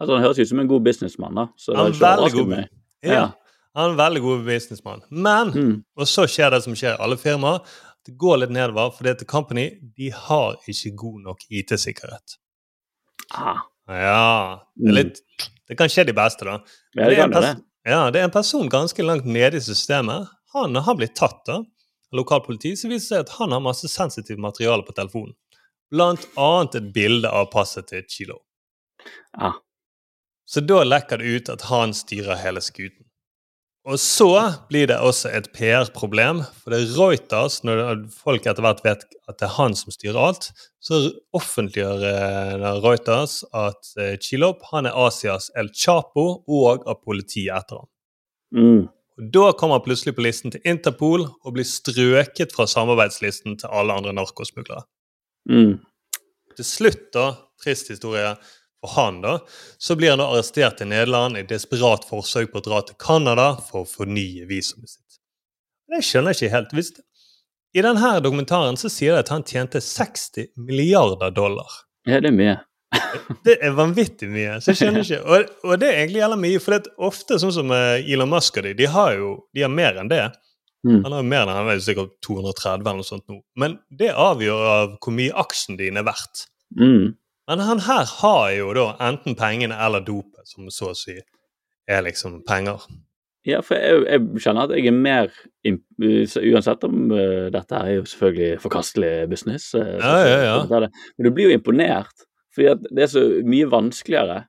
Altså, 0.00 0.14
han 0.16 0.22
høres 0.24 0.38
ut 0.38 0.48
som 0.48 0.60
en 0.60 0.68
god 0.68 0.82
businessmann, 0.84 1.34
da. 1.38 1.46
Så 1.56 1.74
Han 1.76 1.86
er 1.86 1.90
er 1.90 1.92
ikke 1.94 2.06
overraskende. 2.06 2.68
Ja. 3.04 3.12
Ja. 3.12 3.26
Han 3.76 3.84
er 3.86 3.92
en 3.92 3.98
veldig 4.00 4.20
god 4.24 4.44
businessmann. 4.48 5.02
Men 5.10 5.52
Mm. 5.54 5.84
Og 5.96 6.06
så 6.06 6.26
skjer 6.26 6.50
det 6.50 6.62
som 6.64 6.74
skjer 6.74 6.96
i 6.96 7.02
alle 7.02 7.16
firmaer. 7.16 7.60
Det 8.06 8.16
går 8.18 8.38
litt 8.40 8.50
nedover, 8.50 8.90
for 8.96 9.04
dette 9.04 9.24
Company 9.28 9.68
de 9.96 10.10
har 10.10 10.56
ikke 10.66 10.94
god 10.96 11.20
nok 11.22 11.38
IT-sikkerhet. 11.50 12.38
Ah. 13.36 13.60
Ja, 13.90 14.60
det, 14.76 14.88
er 14.88 14.92
litt, 14.96 15.20
det 15.68 15.76
kan 15.78 15.88
skje 15.90 16.06
de 16.06 16.14
beste, 16.16 16.44
da. 16.46 16.58
Ja, 16.96 17.08
det 17.10 17.18
er 17.18 17.26
det. 17.28 17.34
pers- 17.36 17.62
Ja, 17.86 18.10
det 18.10 18.20
er 18.20 18.24
en 18.24 18.30
person 18.34 18.68
ganske 18.68 19.02
langt 19.04 19.24
nede 19.24 19.56
i 19.56 19.60
systemet. 19.60 20.28
Han 20.54 20.74
har 20.76 20.94
blitt 20.98 21.14
tatt 21.16 21.44
da, 21.46 21.54
av 21.60 22.18
lokalpoliti, 22.18 22.72
så 22.76 22.88
viser 22.90 22.98
det 22.98 23.06
seg 23.06 23.20
at 23.20 23.28
han 23.38 23.52
har 23.52 23.60
masse 23.64 23.88
sensitivt 23.88 24.38
materiale 24.38 24.82
på 24.86 24.92
telefonen. 24.96 25.34
Blant 25.90 26.26
annet 26.38 26.74
et 26.74 26.92
bilde 26.94 27.28
av 27.30 27.48
passet 27.52 27.86
til 27.90 28.02
Chilo. 28.08 28.38
Ah. 29.32 29.58
Så 30.50 30.62
da 30.66 30.82
lekker 30.84 31.20
det 31.20 31.36
ut 31.36 31.52
at 31.52 31.68
han 31.70 31.94
styrer 31.94 32.40
hele 32.40 32.62
skuten. 32.64 33.06
Og 33.88 33.96
så 33.96 34.28
blir 34.68 34.90
det 34.90 34.98
også 35.00 35.30
et 35.32 35.46
PR-problem, 35.56 36.42
for 36.60 36.72
det 36.72 36.82
er 36.82 36.90
Reuters, 36.98 37.62
når 37.64 38.02
folk 38.12 38.44
etter 38.44 38.64
hvert 38.64 38.82
vet 38.84 39.06
at 39.24 39.38
det 39.40 39.46
er 39.46 39.54
han 39.56 39.76
som 39.78 39.94
styrer 39.94 40.18
alt, 40.20 40.50
så 40.84 40.98
offentliggjør 41.36 42.04
eh, 42.10 42.66
Reuters 42.84 43.38
at 43.56 43.92
eh, 43.96 44.18
Chilop 44.20 44.66
han 44.68 44.90
er 44.90 44.98
Asias 45.06 45.48
El 45.56 45.72
Chapo 45.72 46.26
og 46.44 46.84
av 46.84 47.00
politiet 47.00 47.54
etter 47.56 47.80
ham. 47.80 47.88
Mm. 48.52 48.82
Og 49.20 49.32
Da 49.32 49.46
kommer 49.56 49.78
han 49.78 49.86
plutselig 49.86 50.16
på 50.16 50.26
listen 50.28 50.52
til 50.52 50.64
Interpol 50.68 51.24
og 51.24 51.56
blir 51.56 51.68
strøket 51.68 52.52
fra 52.56 52.68
samarbeidslisten 52.68 53.56
til 53.62 53.72
alle 53.72 53.96
andre 53.96 54.12
narkosmuglere. 54.16 54.84
Mm. 55.48 55.78
Til 56.56 56.68
slutt, 56.68 57.06
da, 57.16 57.30
trist 57.60 57.88
historie 57.92 58.34
for 58.80 58.94
han, 58.96 59.20
da, 59.20 59.36
så 59.78 59.96
blir 59.96 60.14
han 60.14 60.22
da 60.22 60.30
arrestert 60.32 60.80
i 60.80 60.88
Nederland 60.88 61.36
i 61.36 61.44
desperat 61.48 62.06
forsøk 62.08 62.52
på 62.52 62.62
å 62.62 62.64
dra 62.64 62.80
til 62.86 62.96
Canada 63.00 63.52
for 63.68 63.84
å 63.84 63.88
fornye 63.88 64.48
visumet 64.48 64.94
sitt. 64.94 65.20
Det 65.90 66.00
skjønner 66.06 66.32
jeg 66.32 66.46
ikke 66.48 66.56
helt. 66.56 66.74
Hvis 66.78 66.90
I 67.76 67.84
denne 67.84 68.16
dokumentaren 68.24 68.78
så 68.80 68.90
sier 68.92 69.16
det 69.16 69.26
at 69.26 69.32
han 69.34 69.46
tjente 69.46 69.82
60 69.84 70.52
milliarder 70.56 71.34
dollar. 71.34 71.80
Ja, 72.08 72.22
det 72.22 72.32
er 72.32 72.36
mye. 72.36 72.58
Det 73.46 73.54
er 73.62 73.74
vanvittig 73.76 74.26
mye. 74.30 74.56
så 74.58 74.72
jeg 74.72 74.80
skjønner 74.80 75.04
ikke. 75.04 75.20
Og, 75.22 75.50
og 75.62 75.78
det 75.78 75.86
er 75.88 75.98
egentlig 76.00 76.22
gjelder 76.24 76.40
mye, 76.42 76.60
for 76.62 76.74
det 76.74 76.80
er 76.80 77.04
ofte 77.06 77.36
sånn 77.38 77.52
som 77.54 77.70
eh, 77.74 78.08
Elon 78.10 78.30
Musk 78.32 78.58
og 78.58 78.66
de, 78.66 78.72
de 78.80 78.88
har 78.90 79.12
jo 79.14 79.28
de 79.54 79.62
har 79.62 79.70
mer 79.70 80.00
enn 80.00 80.10
det. 80.10 80.24
Mm. 80.86 81.02
Han 81.04 81.12
har 81.12 81.20
jo 81.20 81.28
mer 81.28 81.44
enn 81.44 81.54
han 81.54 81.70
er 81.70 81.78
jo 81.78 81.84
sikkert 81.84 82.16
230 82.26 82.80
eller 82.80 82.98
noe 82.98 83.06
sånt 83.06 83.26
nå. 83.30 83.38
Men 83.60 83.76
det 83.94 84.10
avgjør 84.10 84.66
av 84.72 84.96
hvor 84.98 85.14
mye 85.14 85.36
aksjen 85.44 85.78
din 85.78 86.00
er 86.00 86.06
verdt. 86.08 86.46
Mm. 86.78 87.12
Men 87.50 87.64
han 87.66 87.80
her 87.82 88.06
har 88.20 88.50
jo 88.54 88.72
da 88.76 88.86
enten 89.02 89.34
pengene 89.38 89.74
eller 89.82 90.04
dopet, 90.06 90.46
som 90.46 90.68
så 90.70 90.92
å 90.92 90.96
si 90.98 91.16
er 91.90 92.04
liksom 92.06 92.44
penger. 92.46 92.84
Ja, 93.48 93.62
for 93.64 93.74
jeg, 93.80 94.04
jeg 94.04 94.42
kjenner 94.44 94.68
at 94.68 94.74
jeg 94.76 94.90
er 94.90 94.94
mer 94.94 95.30
Uansett 95.64 96.84
om 96.86 97.08
uh, 97.10 97.48
dette 97.52 97.78
er 97.78 97.94
jo 97.96 98.04
selvfølgelig 98.06 98.60
forkastelig 98.62 99.12
business, 99.32 99.70
uh, 99.74 99.96
Ja, 99.96 100.12
ja, 100.28 100.36
ja. 100.44 100.82
Men 101.16 101.26
du 101.26 101.30
blir 101.34 101.48
jo 101.48 101.56
imponert, 101.56 102.26
fordi 102.54 102.68
at 102.74 102.84
det 102.86 103.06
er 103.06 103.10
så 103.10 103.24
mye 103.48 103.70
vanskeligere. 103.72 104.42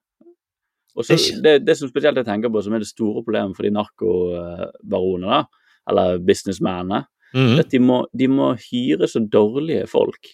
Og 0.92 1.08
så 1.08 1.16
det, 1.42 1.62
det 1.64 1.78
som 1.80 1.88
spesielt 1.90 2.20
jeg 2.20 2.28
tenker 2.28 2.52
på 2.52 2.62
som 2.66 2.76
er 2.76 2.84
det 2.84 2.90
store 2.92 3.24
problemet 3.24 3.56
for 3.56 3.64
de 3.66 3.72
narkobaronene, 3.80 5.42
eller 5.90 6.22
businessmennene, 6.28 7.06
Mhm. 7.32 7.54
er 7.56 7.60
at 7.64 7.72
de 7.72 7.80
må, 7.80 8.02
de 8.12 8.28
må 8.28 8.52
hyre 8.60 9.08
så 9.08 9.22
dårlige 9.24 9.88
folk. 9.88 10.28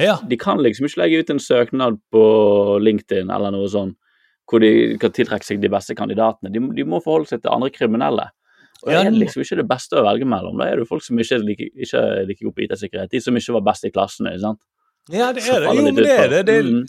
Ja. 0.00 0.16
De 0.26 0.36
kan 0.40 0.58
liksom 0.64 0.86
ikke 0.88 1.02
legge 1.02 1.20
ut 1.22 1.30
en 1.34 1.42
søknad 1.42 1.98
på 2.14 2.22
LinkedIn 2.82 3.30
eller 3.32 3.52
noe 3.54 3.68
sånn, 3.70 3.94
hvor 4.50 4.62
de 4.64 4.70
kan 5.02 5.12
tiltrekke 5.14 5.46
seg 5.46 5.60
de 5.62 5.68
beste 5.70 5.94
kandidatene. 5.98 6.50
De, 6.54 6.62
de 6.74 6.84
må 6.88 6.98
forholde 7.04 7.28
seg 7.30 7.42
til 7.44 7.52
andre 7.54 7.70
kriminelle. 7.74 8.28
Og 8.80 8.88
det 8.88 8.96
er 8.96 9.10
liksom 9.12 9.42
ikke 9.44 9.58
det 9.60 9.66
beste 9.68 9.98
å 10.00 10.04
velge 10.06 10.24
mellom. 10.24 10.56
Da 10.56 10.66
er 10.70 10.78
det 10.80 10.86
jo 10.86 10.88
folk 10.94 11.04
som 11.04 11.18
ikke 11.20 11.36
er 11.36 11.42
like, 11.44 11.66
ikke 11.84 12.00
er 12.00 12.24
like 12.30 12.40
gode 12.46 12.56
på 12.56 12.64
IT-sikkerhet. 12.64 13.10
De 13.12 13.20
som 13.20 13.36
ikke 13.36 13.52
var 13.58 13.66
best 13.68 13.84
i 13.84 13.90
klassen. 13.92 14.26
ikke 14.30 14.40
sant? 14.46 14.60
ja, 15.12 15.28
det 15.36 15.44
er 15.44 15.60
det. 15.66 15.74
Jo, 15.76 15.84
men 15.84 15.94
det 16.00 16.08
er 16.16 16.28
det. 16.32 16.40
Det 16.48 16.56
er, 16.62 16.70
Mm. 16.70 16.86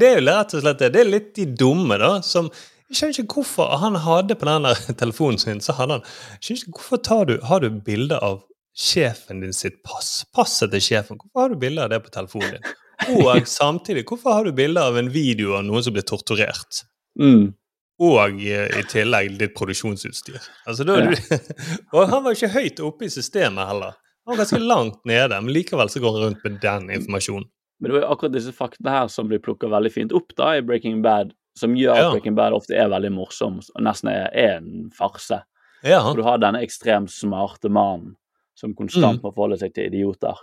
det 0.00 0.08
er 0.08 0.18
jo 0.20 0.26
rett 0.26 0.54
og 0.54 0.62
slett 0.64 0.78
det. 0.82 0.92
Det 0.92 1.00
er 1.04 1.10
litt 1.10 1.30
de 1.38 1.46
dumme, 1.46 1.98
da, 1.98 2.20
som 2.20 2.50
Jeg 2.90 2.96
skjønner 2.98 3.18
ikke 3.22 3.34
hvorfor 3.38 3.78
han 3.78 3.94
hadde 4.02 4.34
på 4.34 4.46
den 4.48 4.64
telefonen 5.02 5.38
sin, 5.38 5.60
så 5.62 5.76
hadde 5.78 6.00
han 6.00 6.02
Jeg 6.02 6.40
skjønner 6.42 6.62
ikke 6.66 6.78
hvorfor 6.80 7.02
tar 7.06 7.24
du, 7.30 7.36
har 7.46 7.60
du 7.62 7.70
bilde 7.86 8.18
av 8.18 8.40
sjefen 8.80 9.40
din 9.44 9.54
sitt 9.56 9.82
pass? 9.86 10.24
Passet 10.36 10.72
til 10.72 10.82
sjefen. 10.84 11.18
Hvorfor 11.20 11.44
har 11.44 11.52
du 11.52 11.60
bilde 11.60 11.84
av 11.84 11.92
det 11.92 12.00
på 12.04 12.12
telefonen 12.14 12.56
din? 12.56 12.76
Og 13.20 13.46
samtidig, 13.48 14.04
hvorfor 14.08 14.34
har 14.38 14.44
du 14.48 14.52
bilde 14.56 14.82
av 14.82 14.98
en 15.00 15.08
video 15.12 15.54
av 15.58 15.64
noen 15.68 15.84
som 15.84 15.94
blir 15.96 16.04
torturert? 16.08 16.82
Mm. 17.20 17.52
Og 18.00 18.40
eh, 18.44 18.68
i 18.80 18.82
tillegg 18.88 19.34
ditt 19.40 19.54
produksjonsutstyr. 19.56 20.38
Altså, 20.68 20.86
da, 20.88 20.98
ja. 21.00 21.10
du, 21.12 21.56
og 21.96 22.06
han 22.12 22.24
var 22.24 22.36
ikke 22.36 22.52
høyt 22.54 22.80
oppe 22.84 23.08
i 23.08 23.12
systemet 23.12 23.68
heller. 23.68 23.96
Han 24.24 24.34
var 24.34 24.42
ganske 24.44 24.60
langt 24.62 25.00
nede, 25.08 25.40
men 25.40 25.52
likevel 25.56 25.90
så 25.92 26.00
går 26.00 26.16
han 26.16 26.26
rundt 26.28 26.44
med 26.46 26.60
den 26.62 26.90
informasjonen. 26.96 27.48
Men 27.80 27.88
det 27.90 27.96
var 27.96 28.10
akkurat 28.12 28.34
disse 28.36 28.52
faktene 28.52 28.92
her 28.92 29.08
som 29.08 29.28
blir 29.28 29.40
plukka 29.40 29.68
veldig 29.72 29.92
fint 29.92 30.12
opp 30.16 30.34
da 30.36 30.52
i 30.58 30.64
Breaking 30.64 31.00
Bad, 31.04 31.32
som 31.58 31.72
gjør 31.76 31.96
Ja. 31.96 32.06
at 32.08 32.14
Breaking 32.14 32.36
Bad 32.36 32.52
ofte 32.56 32.76
er 32.76 32.92
veldig 32.92 33.12
morsom 33.16 33.60
og 33.60 33.84
nesten 33.84 34.12
er, 34.12 34.28
er 34.36 34.58
en 34.58 34.90
farse. 34.96 35.40
Ja, 35.80 36.02
Og 36.04 36.18
du 36.18 36.22
har 36.26 36.36
denne 36.40 36.60
ekstremt 36.60 37.08
smarte 37.12 37.72
mannen 37.72 38.18
som 38.60 38.74
konstant 38.76 39.18
Mm. 39.18 39.24
må 39.24 39.32
forholde 39.34 39.58
seg 39.60 39.72
til 39.74 39.88
idioter. 39.90 40.36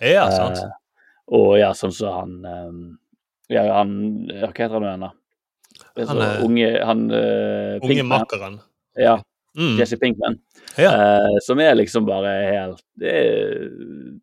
ja 0.00 0.28
sant. 0.30 0.58
Eh, 0.60 0.70
og 1.32 1.56
ja, 1.58 1.72
sånn 1.72 1.92
som 1.96 2.12
han 2.12 2.32
eh, 2.44 3.54
Ja, 3.56 3.66
han 3.78 3.92
Hva 4.30 4.52
heter 4.52 4.76
han 4.78 4.86
igjen, 4.86 5.00
da? 5.06 5.12
Han 6.08 6.22
er- 6.22 6.44
unge 6.44 6.70
Han 6.84 7.00
uh, 7.10 7.78
Unge 7.82 8.04
makkeren. 8.04 8.60
Ja, 8.96 9.18
Mm. 9.54 9.74
Jesse 9.76 9.98
Pinkman. 10.00 10.38
Ja. 10.80 10.92
Eh, 10.96 11.34
som 11.44 11.58
er 11.60 11.74
liksom 11.76 12.06
bare 12.08 12.30
helt 12.48 12.78
det 12.96 13.10
er 13.12 13.66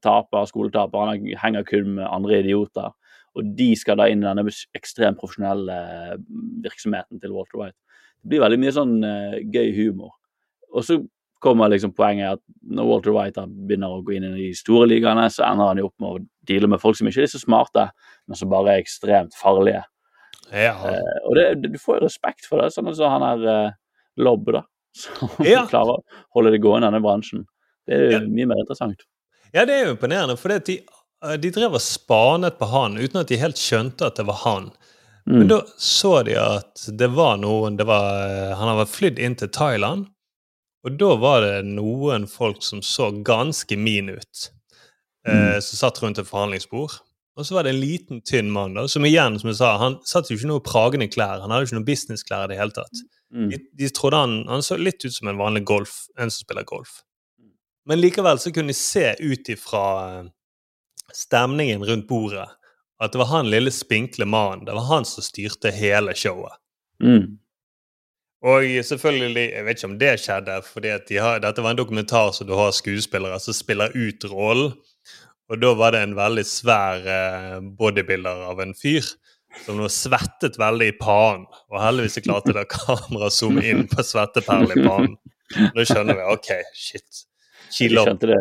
taper, 0.02 0.48
skoletaper. 0.50 1.06
Han 1.06 1.28
henger 1.38 1.64
kun 1.70 1.92
med 2.00 2.08
andre 2.10 2.40
idioter. 2.42 2.90
Og 3.38 3.52
de 3.56 3.68
skal 3.78 3.98
da 4.02 4.08
inn 4.10 4.24
i 4.24 4.26
denne 4.26 4.42
ekstremt 4.74 5.20
profesjonelle 5.22 6.18
virksomheten 6.66 7.22
til 7.22 7.30
Walter 7.36 7.60
White. 7.62 7.78
Det 8.24 8.32
blir 8.34 8.42
veldig 8.42 8.60
mye 8.64 8.74
sånn 8.74 8.96
uh, 9.06 9.38
gøy 9.54 9.70
humor. 9.78 10.16
Og 10.74 10.82
så 10.84 10.98
kommer 11.40 11.70
liksom 11.72 11.94
poenget 11.96 12.34
at 12.38 12.42
når 12.70 12.88
Walter 12.90 13.14
White 13.16 13.44
begynner 13.68 13.94
å 13.96 14.02
gå 14.06 14.16
inn 14.18 14.26
i 14.28 14.34
de 14.38 14.50
store 14.58 14.88
ligaene, 14.92 15.28
så 15.32 15.46
ender 15.48 15.72
han 15.72 15.78
jo 15.82 15.88
opp 15.90 15.96
med 16.04 16.10
å 16.10 16.26
deale 16.50 16.68
med 16.72 16.82
folk 16.82 16.98
som 17.00 17.08
ikke 17.08 17.24
er 17.24 17.32
så 17.32 17.40
smarte, 17.42 17.86
men 18.28 18.36
som 18.40 18.50
bare 18.52 18.74
er 18.76 18.84
ekstremt 18.84 19.36
farlige. 19.40 19.84
Ja. 20.52 20.74
Eh, 20.90 21.20
og 21.30 21.36
det, 21.38 21.46
du 21.72 21.78
får 21.80 22.00
jo 22.00 22.06
respekt 22.08 22.48
for 22.50 22.62
det, 22.62 22.72
sånn 22.74 22.90
som 22.98 23.12
han 23.18 23.26
er 23.32 23.48
eh, 23.54 23.72
Lobb, 24.20 24.50
da. 24.52 24.64
Som 24.98 25.30
Ja. 25.46 25.66
klarer 25.72 25.96
å 26.00 26.04
holde 26.36 26.52
det 26.56 26.62
gående 26.64 26.88
i 26.88 26.92
denne 26.92 27.04
bransjen. 27.06 27.46
Det 27.88 27.96
er 27.96 28.06
jo 28.06 28.12
Ja. 28.18 28.24
mye 28.28 28.50
mer 28.52 28.64
interessant. 28.66 29.06
ja, 29.54 29.64
det 29.66 29.76
er 29.76 29.86
jo 29.88 29.94
imponerende, 29.96 30.36
for 30.38 30.50
de, 30.60 30.80
eh, 31.24 31.38
de 31.38 31.52
drev 31.56 31.74
og 31.78 31.82
spanet 31.86 32.58
på 32.60 32.68
han 32.74 32.98
uten 32.98 33.22
at 33.22 33.28
de 33.32 33.38
helt 33.38 33.56
skjønte 33.62 34.06
at 34.10 34.16
det 34.20 34.26
var 34.28 34.42
han. 34.44 34.72
Mm. 35.28 35.38
Men 35.38 35.48
da 35.52 35.60
så 35.78 36.24
de 36.26 36.34
at 36.42 36.88
det 36.98 37.10
var 37.14 37.38
noen 37.38 37.76
det 37.78 37.86
var, 37.86 38.06
eh, 38.26 38.56
Han 38.58 38.72
hadde 38.72 38.90
flydd 38.90 39.20
inn 39.20 39.36
til 39.38 39.48
Thailand, 39.54 40.08
og 40.86 40.96
da 41.00 41.12
var 41.20 41.44
det 41.44 41.68
noen 41.68 42.28
folk 42.30 42.64
som 42.64 42.82
så 42.86 43.10
ganske 43.26 43.76
min 43.78 44.14
ut, 44.14 44.50
eh, 45.28 45.60
som 45.60 45.82
satt 45.84 46.02
rundt 46.04 46.22
et 46.22 46.30
forhandlingsbord. 46.30 47.00
Og 47.40 47.48
så 47.48 47.56
var 47.56 47.64
det 47.64 47.74
en 47.74 47.82
liten, 47.82 48.22
tynn 48.28 48.50
mann, 48.52 48.76
da, 48.76 48.84
som 48.92 49.06
igjen, 49.08 49.38
som 49.40 49.52
jeg 49.52 49.60
sa, 49.62 49.74
han 49.80 50.00
satt 50.08 50.28
jo 50.32 50.36
ikke 50.36 50.50
noe 50.50 50.64
pragende 50.64 51.08
klær. 51.12 51.40
Han 51.40 51.54
hadde 51.54 51.64
jo 51.64 51.70
ikke 51.70 51.80
noe 51.80 51.88
businessklær 51.88 52.48
i 52.48 52.52
det 52.52 52.60
hele 52.60 52.76
tatt. 52.76 53.04
Mm. 53.32 53.48
De, 53.54 53.60
de 53.80 53.90
trodde 53.96 54.20
han, 54.20 54.42
han 54.50 54.66
så 54.66 54.76
litt 54.80 55.06
ut 55.06 55.16
som 55.16 55.30
en 55.32 55.40
vanlig 55.40 55.64
golf, 55.68 56.02
en 56.20 56.32
som 56.32 56.44
spiller 56.44 56.68
golf. 56.68 57.02
Men 57.88 58.02
likevel 58.02 58.42
så 58.44 58.52
kunne 58.54 58.74
de 58.74 58.78
se 58.78 59.14
ut 59.20 59.52
ifra 59.52 59.84
eh, 60.20 60.32
stemningen 61.16 61.86
rundt 61.88 62.10
bordet 62.10 62.48
at 63.00 63.14
det 63.14 63.22
var 63.22 63.32
han 63.32 63.48
lille 63.50 63.72
spinkle 63.72 64.28
mannen. 64.28 64.66
Det 64.68 64.76
var 64.76 64.90
han 64.90 65.08
som 65.08 65.24
styrte 65.24 65.72
hele 65.72 66.16
showet. 66.20 66.60
Mm. 67.04 67.40
Og 68.40 68.64
selvfølgelig, 68.88 69.46
jeg 69.52 69.66
vet 69.68 69.80
ikke 69.82 69.90
om 69.90 69.98
det 70.00 70.12
skjedde, 70.24 70.60
at 70.62 71.10
de 71.10 71.18
dette 71.44 71.64
var 71.66 71.74
en 71.74 71.80
dokumentar 71.80 72.32
som 72.36 72.48
du 72.48 72.54
har 72.56 72.72
skuespillere 72.72 73.40
som 73.44 73.56
spiller 73.58 73.92
ut 73.96 74.24
rollen. 74.32 74.78
Og 75.50 75.58
da 75.60 75.74
var 75.76 75.96
det 75.96 76.04
en 76.06 76.14
veldig 76.16 76.46
svær 76.46 77.04
eh, 77.10 77.58
bodybuilder 77.80 78.46
av 78.52 78.62
en 78.62 78.76
fyr 78.78 79.04
som 79.66 79.80
nå 79.80 79.88
svettet 79.90 80.60
veldig 80.62 80.92
i 80.92 80.98
panen. 81.00 81.48
Og 81.74 81.82
heldigvis 81.82 82.20
klarte 82.22 82.54
da 82.56 82.68
kameraet 82.70 83.32
å 83.32 83.34
zoome 83.34 83.64
inn 83.66 83.88
på 83.90 84.06
svetteperlen 84.06 84.76
i 84.78 84.86
panen. 84.86 85.18
Da 85.74 85.86
skjønner 85.90 86.20
vi 86.20 86.28
OK, 86.30 86.52
shit. 86.78 87.24
De 87.70 87.74
Kill 87.74 87.98
skjønte 87.98 88.30
det. 88.30 88.38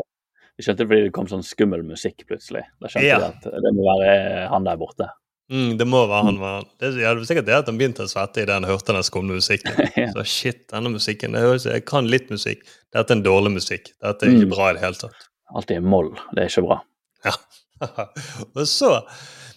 De 0.58 0.66
skjønte 0.66 0.82
det 0.84 0.88
fordi 0.90 1.06
det 1.06 1.14
kom 1.16 1.30
sånn 1.30 1.44
skummel 1.46 1.82
musikk 1.86 2.26
plutselig. 2.28 2.66
Da 2.82 2.90
skjønte 2.92 3.08
Ja. 3.08 3.18
de 3.24 3.30
at 3.32 3.64
det 3.64 3.72
må 3.76 3.88
være 3.88 4.48
han 4.52 4.68
der 4.68 4.76
borte. 4.80 5.08
Mm, 5.50 5.78
det 5.80 5.86
må 5.88 6.02
være 6.08 6.24
han. 6.26 6.38
var- 6.38 6.64
Det, 6.78 6.90
ja, 7.00 7.14
det 7.14 7.22
var 7.22 7.24
sikkert 7.24 7.46
det 7.46 7.54
at 7.56 7.66
han 7.66 7.78
begynte 7.78 8.04
å 8.04 8.10
svette 8.10 8.42
idet 8.42 8.52
han 8.52 8.64
hørte 8.68 8.92
den 8.92 9.02
skumle 9.06 9.38
musikken. 9.40 9.72
Ja. 9.96 10.10
Så 10.12 10.24
shit, 10.26 10.68
denne 10.68 10.90
musikken, 10.92 11.32
høres, 11.34 11.64
Jeg 11.64 11.84
kan 11.88 12.06
litt 12.06 12.28
musikk. 12.30 12.66
Dette 12.92 13.10
er 13.12 13.16
en 13.16 13.24
dårlig 13.24 13.54
musikk. 13.56 13.92
Dette 14.02 14.26
er 14.26 14.34
ikke 14.36 14.46
Mm. 14.50 14.54
bra 14.54 14.70
i 14.70 14.72
det 14.74 14.82
hele 14.82 14.94
tatt. 15.00 15.28
Alltid 15.54 15.76
i 15.76 15.80
moll. 15.80 16.10
Det 16.34 16.44
er 16.44 16.48
ikke 16.52 16.66
bra. 16.68 16.80
Ja. 17.24 17.32
og 18.56 18.66
så, 18.66 19.02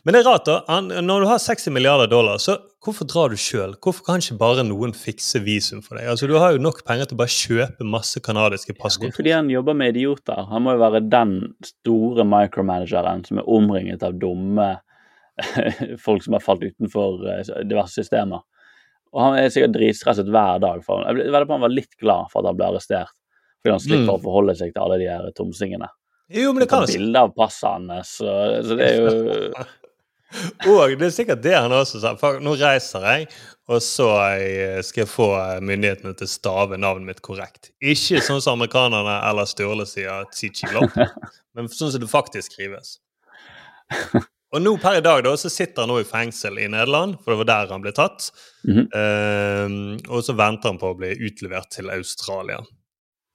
Men 0.03 0.13
det 0.15 0.21
er 0.25 0.29
rart, 0.31 0.45
da. 0.47 0.61
Han, 0.67 0.87
når 0.89 1.21
du 1.21 1.27
har 1.29 1.37
60 1.37 1.69
milliarder 1.75 2.07
dollar, 2.09 2.37
så 2.41 2.55
hvorfor 2.83 3.05
drar 3.05 3.29
du 3.29 3.35
sjøl? 3.37 3.75
Hvorfor 3.77 4.01
kan 4.07 4.17
ikke 4.23 4.37
bare 4.39 4.63
noen 4.65 4.95
fikse 4.97 5.37
visum 5.45 5.83
for 5.85 5.97
deg? 5.99 6.07
Altså, 6.09 6.25
Du 6.27 6.33
har 6.41 6.53
jo 6.55 6.57
nok 6.63 6.79
penger 6.87 7.05
til 7.05 7.17
å 7.17 7.21
bare 7.21 7.35
kjøpe 7.35 7.85
masse 7.85 8.17
kanadiske 8.19 8.73
Det 8.73 8.79
er 9.11 9.11
fordi 9.13 9.31
han 9.35 9.49
jobber 9.51 9.75
med 9.77 9.93
idioter. 9.95 10.47
Han 10.49 10.63
må 10.63 10.73
jo 10.73 10.79
være 10.81 11.03
den 11.09 11.35
store 11.61 12.23
micromanageren 12.25 13.21
som 13.27 13.37
er 13.37 13.43
omringet 13.45 14.01
av 14.01 14.13
dumme 14.17 14.79
folk 16.05 16.23
som 16.25 16.37
har 16.37 16.43
falt 16.43 16.63
utenfor 16.63 17.25
eh, 17.31 17.51
diverse 17.67 18.01
systemer. 18.01 18.43
Og 19.11 19.23
han 19.25 19.39
er 19.41 19.49
sikkert 19.51 19.75
dritstresset 19.75 20.29
hver 20.31 20.61
dag. 20.63 20.83
For 20.85 21.01
han. 21.01 21.17
Jeg 21.19 21.31
vedder 21.33 21.47
på 21.49 21.57
han 21.57 21.65
var 21.65 21.73
litt 21.73 21.97
glad 21.99 22.31
for 22.31 22.41
at 22.41 22.51
han 22.51 22.59
ble 22.59 22.69
arrestert. 22.71 23.11
Fordi 23.61 23.75
han 23.75 23.83
slipper 23.83 24.07
Mm. 24.07 24.15
å 24.15 24.23
forholde 24.23 24.55
seg 24.57 24.71
til 24.73 24.81
alle 24.81 24.97
de 25.01 25.09
her 25.11 25.27
tomsingene. 25.37 25.89
Jo, 26.31 26.53
men 26.53 26.63
det 26.63 26.69
kan 26.71 26.87
bilde 26.87 27.19
av 27.19 27.33
passet 27.35 27.67
hans, 27.69 28.15
så, 28.21 28.31
så 28.63 28.77
det 28.79 28.87
er 28.87 29.01
jo 29.01 29.53
Og 30.71 30.93
det 30.95 31.09
er 31.09 31.11
sikkert 31.11 31.41
det 31.43 31.51
han 31.57 31.73
også 31.75 31.99
sa. 31.99 32.13
Nå 32.39 32.53
reiser 32.55 33.03
jeg, 33.03 33.25
og 33.67 33.81
så 33.83 34.07
eh, 34.39 34.79
skal 34.85 35.03
jeg 35.03 35.09
få 35.11 35.27
eh, 35.35 35.57
myndighetene 35.59 36.15
til 36.15 36.29
å 36.29 36.31
stave 36.31 36.79
navnet 36.79 37.09
mitt 37.09 37.21
korrekt. 37.25 37.73
Ikke 37.83 38.21
sånn 38.23 38.39
som 38.39 38.55
amerikanerne 38.55 39.17
eller 39.27 39.49
Sturle 39.49 39.83
sier 39.89 40.23
men 41.53 41.67
sånn 41.67 41.91
som 41.91 41.99
det 41.99 42.07
faktisk 42.07 42.55
skrives. 42.55 42.95
Og 44.51 44.59
nå 44.61 44.73
per 44.83 44.97
i 44.99 45.03
dag 45.03 45.21
da, 45.23 45.31
så 45.39 45.47
sitter 45.49 45.85
han 45.85 45.91
nå 45.93 46.01
i 46.01 46.07
fengsel 46.07 46.57
i 46.59 46.67
Nederland, 46.67 47.15
for 47.23 47.31
det 47.31 47.37
var 47.41 47.47
der 47.51 47.69
han 47.71 47.83
ble 47.85 47.93
tatt. 47.95 48.27
Mhm. 48.67 48.89
uh, 48.91 50.11
og 50.11 50.25
så 50.27 50.35
venter 50.35 50.73
han 50.73 50.79
på 50.81 50.91
å 50.91 50.97
bli 50.99 51.13
utlevert 51.27 51.71
til 51.71 51.89
Australia. 51.93 52.59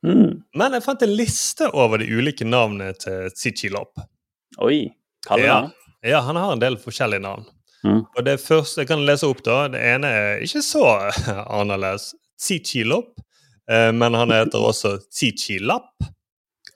mm, 0.05 0.42
Men 0.55 0.76
jeg 0.76 0.85
fant 0.85 1.02
en 1.02 1.16
liste 1.16 1.70
over 1.72 1.98
de 1.98 2.07
ulike 2.12 2.44
navnene 2.44 2.92
til 3.00 3.31
Tsitsilop. 3.33 3.96
Oi. 4.61 4.90
Kaller 5.26 5.48
han 5.48 5.70
det? 5.70 6.11
Ja, 6.12 6.20
han 6.20 6.37
har 6.37 6.52
en 6.52 6.61
del 6.62 6.76
forskjellige 6.79 7.24
navn. 7.24 7.46
Mm. 7.85 8.02
Og 8.16 8.24
det 8.24 8.37
første, 8.40 8.81
Jeg 8.83 8.88
kan 8.88 9.05
lese 9.07 9.26
opp, 9.26 9.42
da. 9.44 9.68
Det 9.68 9.81
ene 9.81 10.07
er 10.07 10.42
ikke 10.44 10.62
så 10.62 10.85
annerledes. 11.61 12.12
Tsitsilop. 12.38 13.14
Uh, 13.70 13.90
men 13.92 14.14
han 14.14 14.31
heter 14.31 14.61
også 14.70 14.98
Tsichilap. 15.11 15.96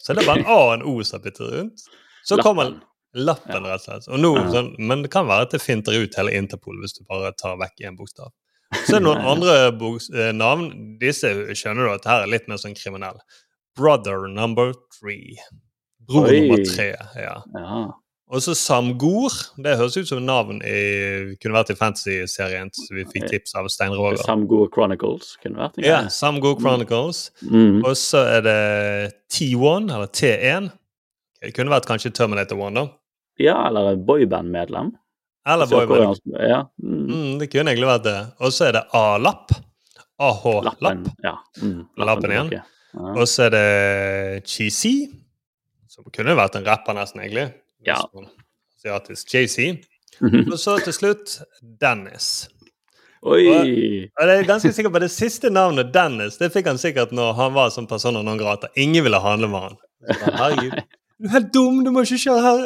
Så 0.01 0.15
det 0.15 0.23
er 0.25 0.27
bare 0.33 0.41
en 0.41 0.47
A 0.49 0.59
og 0.65 0.75
en 0.79 0.83
O 0.89 1.03
som 1.05 1.21
er 1.21 1.29
byttet 1.29 1.53
rundt. 1.53 1.83
Så 2.25 2.41
kommer 2.41 2.81
Lappen. 3.15 3.65
rett 3.67 3.81
og 3.81 3.87
slett. 3.87 4.09
Og 4.09 4.21
nå, 4.23 4.35
sånn, 4.55 4.75
men 4.79 5.03
det 5.03 5.11
kan 5.11 5.27
være 5.27 5.49
at 5.49 5.57
det 5.57 5.63
finter 5.63 5.97
ut 5.99 6.19
hele 6.19 6.35
Interpol 6.39 6.79
hvis 6.83 6.95
du 6.99 7.05
bare 7.09 7.33
tar 7.39 7.59
vekk 7.61 7.87
én 7.89 7.99
bokstav. 7.99 8.31
Så 8.85 8.97
er 8.97 9.01
det 9.01 9.07
noen 9.09 9.25
andre 9.27 9.55
boks, 9.75 10.11
eh, 10.15 10.31
navn. 10.37 10.69
Disse 11.01 11.33
skjønner 11.59 11.89
du 11.89 11.95
at 11.97 12.07
her 12.07 12.23
er 12.23 12.31
litt 12.31 12.47
mer 12.49 12.61
sånn 12.63 12.77
kriminell. 12.79 13.19
Brother 13.75 14.29
number 14.31 14.73
three. 14.95 15.41
Bror 16.07 16.31
Oi. 16.31 16.41
nummer 16.41 16.63
tre. 16.65 16.95
ja. 17.19 17.41
Ja. 17.55 17.89
Og 18.31 18.43
så 18.45 18.55
Samgor. 18.55 19.35
Det 19.59 19.75
høres 19.75 19.97
ut 19.99 20.07
som 20.07 20.23
navn 20.23 20.61
i 20.63 21.35
kunne 21.43 21.57
vært 21.57 21.73
i 21.75 21.79
fantasy-serien 21.79 22.71
som 22.77 22.95
vi 22.95 23.03
fikk 23.11 23.27
tips 23.33 23.57
av 23.59 23.67
Stein 23.75 23.91
Roger. 23.91 24.23
Samgor 24.23 24.69
Chronicles 24.71 25.33
kunne 25.43 25.65
vært 25.65 25.81
Ja, 25.83 25.97
yeah, 26.05 26.11
Samgor 26.15 26.55
Chronicles. 26.61 27.33
Mm. 27.43 27.81
Og 27.83 27.97
så 27.99 28.23
er 28.37 28.47
det 28.47 28.61
T1, 29.35 29.91
eller 29.91 30.07
T1. 30.07 30.71
Det 31.43 31.55
kunne 31.57 31.75
vært 31.75 31.89
kanskje 31.91 32.13
Terminator 32.15 32.61
1, 32.69 32.79
da. 32.79 32.87
Ja, 33.41 33.57
eller 33.69 33.97
boyband-medlem. 33.97 34.93
Eller 35.49 35.71
boyband. 35.71 36.21
Ja. 36.37 36.61
Mm. 36.83 37.07
Mm, 37.07 37.39
det 37.41 37.49
kunne 37.53 37.73
egentlig 37.73 37.89
vært 37.89 38.05
det. 38.07 38.19
Og 38.41 38.53
så 38.53 38.69
er 38.69 38.77
det 38.79 38.85
A-lapp. 38.97 39.55
AH-lapp. 40.21 41.09
Ja. 41.25 41.39
Mm. 41.63 41.87
Lappen 41.97 42.31
igjen. 42.35 42.53
tilbake. 42.53 42.63
Ja. 42.93 43.15
Og 43.15 43.29
så 43.31 43.47
er 43.47 43.55
det 43.55 44.47
Cheesy, 44.51 44.95
som 45.89 46.05
kunne 46.13 46.35
vært 46.39 46.59
en 46.59 46.67
rapper 46.67 46.97
nesten, 46.99 47.23
egentlig. 47.25 47.49
Ja. 47.87 48.01
Asiatisk 48.77 49.35
JC. 49.35 49.73
Mhm. 50.21 50.51
Og 50.53 50.59
så 50.61 50.77
til 50.85 50.93
slutt 50.93 51.39
Dennis. 51.81 52.49
Oi! 53.21 53.45
Og 53.45 54.29
jeg 54.29 54.41
er 54.41 54.47
ganske 54.49 54.73
sikker 54.73 54.93
på 54.93 55.01
det 55.03 55.11
siste 55.13 55.51
navnet, 55.53 55.91
Dennis, 55.93 56.39
det 56.41 56.49
fikk 56.55 56.71
han 56.71 56.81
sikkert 56.81 57.13
når 57.13 57.35
han 57.37 57.53
var 57.57 57.73
som 57.73 57.89
persona 57.89 58.23
non 58.25 58.41
grata. 58.41 58.71
Ingen 58.81 59.05
ville 59.05 59.21
handle 59.21 59.49
med 59.53 59.67
han. 59.67 59.77
Så 60.09 60.33
Herregud. 60.41 60.79
Du 61.21 61.27
er 61.29 61.35
helt 61.35 61.51
dum! 61.53 61.83
Du 61.85 61.91
må 61.93 62.01
ikke 62.07 62.17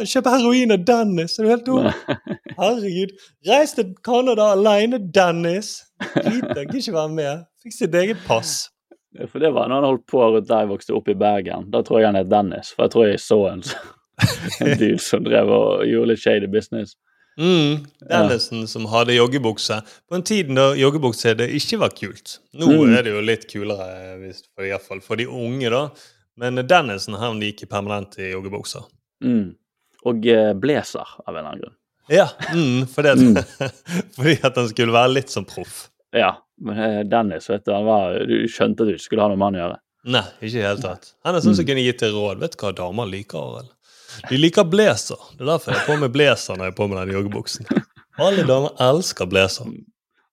kjøpe, 0.06 0.30
heroin 0.30 0.70
av 0.76 0.84
Dennis! 0.86 1.32
Er 1.38 1.46
du 1.46 1.50
helt 1.50 1.66
dum? 1.66 1.88
Herregud. 2.60 3.14
Reis 3.48 3.72
til 3.74 3.88
Canada 4.06 4.52
aleine, 4.54 5.00
Dennis! 5.14 5.72
Drit 6.14 6.46
deg, 6.54 6.70
ikke 6.78 6.94
være 6.94 7.10
med. 7.16 7.42
Fikk 7.64 7.74
sitt 7.80 7.96
eget 7.98 8.20
pass. 8.28 8.68
For 9.30 9.42
det 9.42 9.50
var 9.54 9.68
når 9.70 9.80
han 9.80 9.88
holdt 9.88 10.06
på 10.10 10.20
rundt 10.22 10.46
der 10.50 10.64
jeg 10.64 10.70
vokste 10.70 10.94
opp 10.94 11.10
i 11.10 11.16
Bergen. 11.18 11.66
Da 11.74 11.82
tror 11.86 12.00
jeg 12.02 12.08
han 12.12 12.18
het 12.18 12.30
Dennis, 12.30 12.70
for 12.74 12.86
jeg 12.86 12.94
tror 12.94 13.08
jeg 13.10 13.20
så 13.22 13.40
en, 13.50 13.64
en 14.68 14.72
dude 14.80 15.02
som 15.02 15.26
drev 15.26 15.50
og 15.54 15.84
gjorde 15.90 16.12
litt 16.12 16.22
shady 16.22 16.50
business. 16.50 16.94
Mm, 17.34 17.80
Dennisen 18.06 18.68
som 18.70 18.84
hadde 18.92 19.16
joggebukse. 19.16 19.80
På 20.06 20.14
en 20.18 20.22
tid 20.26 20.52
da 20.54 20.68
joggebukse 20.78 21.32
det 21.42 21.48
ikke 21.58 21.80
var 21.82 21.94
kult. 21.98 22.36
Nå 22.54 22.68
Mm. 22.70 22.92
er 22.94 23.02
det 23.08 23.14
jo 23.16 23.22
litt 23.26 23.48
kulere, 23.50 24.14
hvis- 24.22 24.44
for, 24.54 24.62
i 24.62 24.70
hvert 24.70 24.86
fall 24.86 25.00
for 25.02 25.18
de 25.18 25.26
unge, 25.26 25.70
da. 25.74 25.88
Men 26.40 26.58
Dennisen 26.66 27.14
han 27.20 27.40
gikk 27.42 27.64
permanent 27.70 28.16
i 28.18 28.32
joggebukser. 28.32 28.82
Mm. 29.24 29.54
Og 30.04 30.26
eh, 30.26 30.52
blazer, 30.60 31.06
av 31.26 31.30
en 31.30 31.38
eller 31.38 31.48
annen 31.50 31.62
grunn. 31.64 31.76
Ja, 32.12 32.26
mm, 32.52 32.86
fordi, 32.92 33.08
at, 33.14 33.18
Mm. 33.18 33.70
fordi 34.16 34.34
at 34.44 34.56
han 34.60 34.68
skulle 34.68 34.92
være 34.92 35.12
litt 35.14 35.30
som 35.32 35.46
proff. 35.48 35.86
Ja, 36.12 36.34
men 36.60 36.78
eh, 36.78 36.98
Dennis, 37.08 37.48
vet 37.50 37.64
du, 37.64 37.72
han 37.72 37.86
var, 37.88 38.18
du 38.28 38.34
skjønte 38.50 38.84
at 38.84 38.92
du 38.92 38.98
skulle 39.00 39.22
ha 39.24 39.30
noe 39.32 39.38
med 39.40 39.46
han 39.52 39.56
å 39.56 39.62
gjøre. 39.62 39.78
Nei, 40.04 40.24
ikke 40.42 40.50
i 40.50 40.60
det 40.60 40.66
hele 40.68 40.82
tatt. 40.84 41.14
Han 41.24 41.34
er 41.38 41.40
sånn 41.46 41.54
som 41.56 41.64
Mm. 41.64 41.68
kunne 41.70 41.86
gitt 41.86 42.02
deg 42.04 42.12
råd. 42.12 42.42
Vet 42.42 42.58
du 42.58 42.60
hva 42.60 42.74
damer 42.76 43.08
liker, 43.08 43.38
Arild? 43.40 43.70
De 44.28 44.36
liker 44.36 44.66
blazer. 44.68 45.22
Det 45.38 45.42
er 45.46 45.48
derfor 45.54 45.72
jeg 45.72 45.80
er 45.80 45.86
på 45.88 45.96
med 46.02 46.12
blazer 46.12 46.58
når 46.58 46.68
jeg 46.68 46.74
er 46.74 46.76
på 46.82 46.88
med 46.90 46.98
den 47.00 47.14
joggebuksen. 47.16 47.66
Alle 48.26 48.44
damer 48.46 48.76
elsker 48.84 49.26
blazer. 49.32 49.70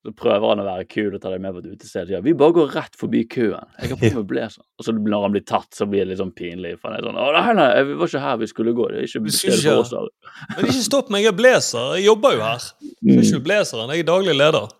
Så 0.01 0.11
prøver 0.17 0.49
han 0.49 0.61
å 0.63 0.65
være 0.65 0.85
kul 0.89 1.13
og 1.13 1.21
ta 1.21 1.29
deg 1.29 1.43
med 1.43 1.53
på 1.53 1.59
et 1.61 1.75
utested. 1.75 2.09
Ja, 2.09 2.23
vi 2.25 2.33
bare 2.33 2.55
går 2.55 2.71
rett 2.73 2.95
forbi 2.97 3.19
køen. 3.29 3.67
Jeg 3.77 3.91
har 3.91 3.99
på 4.01 4.09
meg 4.15 4.27
blazer. 4.31 4.63
Og 4.81 4.87
så 4.87 4.95
når 4.97 5.27
han 5.27 5.35
blir 5.35 5.45
tatt, 5.45 5.69
så 5.77 5.85
blir 5.85 6.01
det 6.01 6.13
litt 6.15 6.21
sånn 6.23 6.33
pinlig. 6.33 6.73
For 6.81 6.89
han 6.89 6.97
er 6.97 7.05
sånn 7.05 7.19
Å, 7.21 7.27
nei, 7.37 7.53
nei, 7.59 7.67
vi 7.85 7.97
var 7.99 8.09
ikke 8.09 8.23
her 8.23 8.39
vi 8.41 8.49
skulle 8.49 8.73
gå. 8.77 8.87
Det 8.89 9.03
er 9.03 9.09
ikke 9.09 9.23
Vi 9.27 9.35
skulle 9.35 9.59
stedet 9.61 9.77
for 9.77 9.85
oss. 9.85 9.93
her». 9.93 10.55
Men 10.57 10.71
ikke 10.71 10.85
stopp 10.87 11.13
meg, 11.13 11.27
jeg 11.27 11.33
er 11.35 11.37
blazer. 11.37 11.91
Jeg 11.99 12.07
jobber 12.07 12.37
jo 12.37 12.45
her. 12.47 12.69
Jeg 12.81 13.17
er 13.19 13.27
ikke 13.29 13.43
blazeren, 13.45 13.93
jeg 13.93 14.05
er 14.05 14.09
daglig 14.09 14.37
leder. 14.39 14.77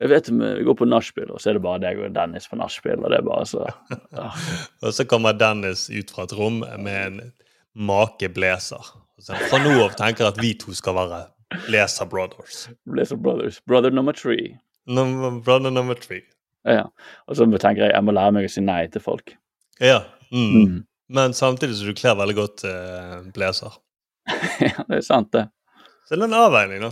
Jeg 0.00 0.08
vet 0.08 0.28
vi 0.32 0.64
går 0.64 0.76
på 0.78 0.86
nachspiel, 0.88 1.32
og 1.34 1.42
så 1.42 1.50
er 1.50 1.58
det 1.58 1.64
bare 1.66 1.82
deg 1.82 1.98
og 2.00 2.14
Dennis 2.14 2.46
på 2.48 2.56
nachspiel, 2.56 3.02
og 3.02 3.12
det 3.12 3.18
er 3.18 3.26
bare 3.26 3.44
så 3.50 3.66
ja. 3.66 4.28
Og 4.86 4.94
så 4.96 5.04
kommer 5.10 5.36
Dennis 5.36 5.90
ut 5.90 6.14
fra 6.14 6.24
et 6.24 6.32
rom 6.38 6.62
med 6.62 6.96
en 6.96 7.18
make 7.76 8.30
blazer. 8.32 8.94
Fra 9.26 9.60
nå 9.60 9.74
av 9.82 9.98
tenker 9.98 10.24
jeg 10.24 10.32
at 10.32 10.40
vi 10.40 10.54
to 10.60 10.72
skal 10.76 10.96
være 10.96 11.26
Blazer 11.66 12.06
Brothers. 12.06 12.68
Lesa 12.96 13.16
Brothers. 13.16 13.60
Brother 13.66 13.90
number 13.90 14.12
three. 14.12 14.56
Number, 14.86 15.30
brother 15.40 15.70
number 15.70 15.94
three. 15.94 16.22
Ja. 16.64 16.86
Og 17.26 17.36
så 17.36 17.46
tenker 17.46 17.86
jeg 17.86 17.94
jeg 17.94 18.04
må 18.04 18.14
lære 18.14 18.34
meg 18.36 18.48
å 18.48 18.52
si 18.52 18.62
nei 18.64 18.84
til 18.92 19.02
folk. 19.02 19.34
Ja. 19.82 20.04
Mm. 20.32 20.54
Mm. 20.54 20.78
Men 21.16 21.34
samtidig 21.34 21.78
så 21.78 21.86
du 21.86 21.94
kler 21.94 22.16
veldig 22.18 22.36
godt 22.36 22.64
eh, 22.66 23.18
blazer. 23.34 23.74
ja, 24.60 24.86
det 24.88 25.00
er 25.00 25.04
sant, 25.06 25.30
det. 25.34 25.46
Så 26.06 26.16
det 26.16 26.24
er 26.24 26.30
en 26.30 26.40
avveining, 26.40 26.82
da. 26.88 26.90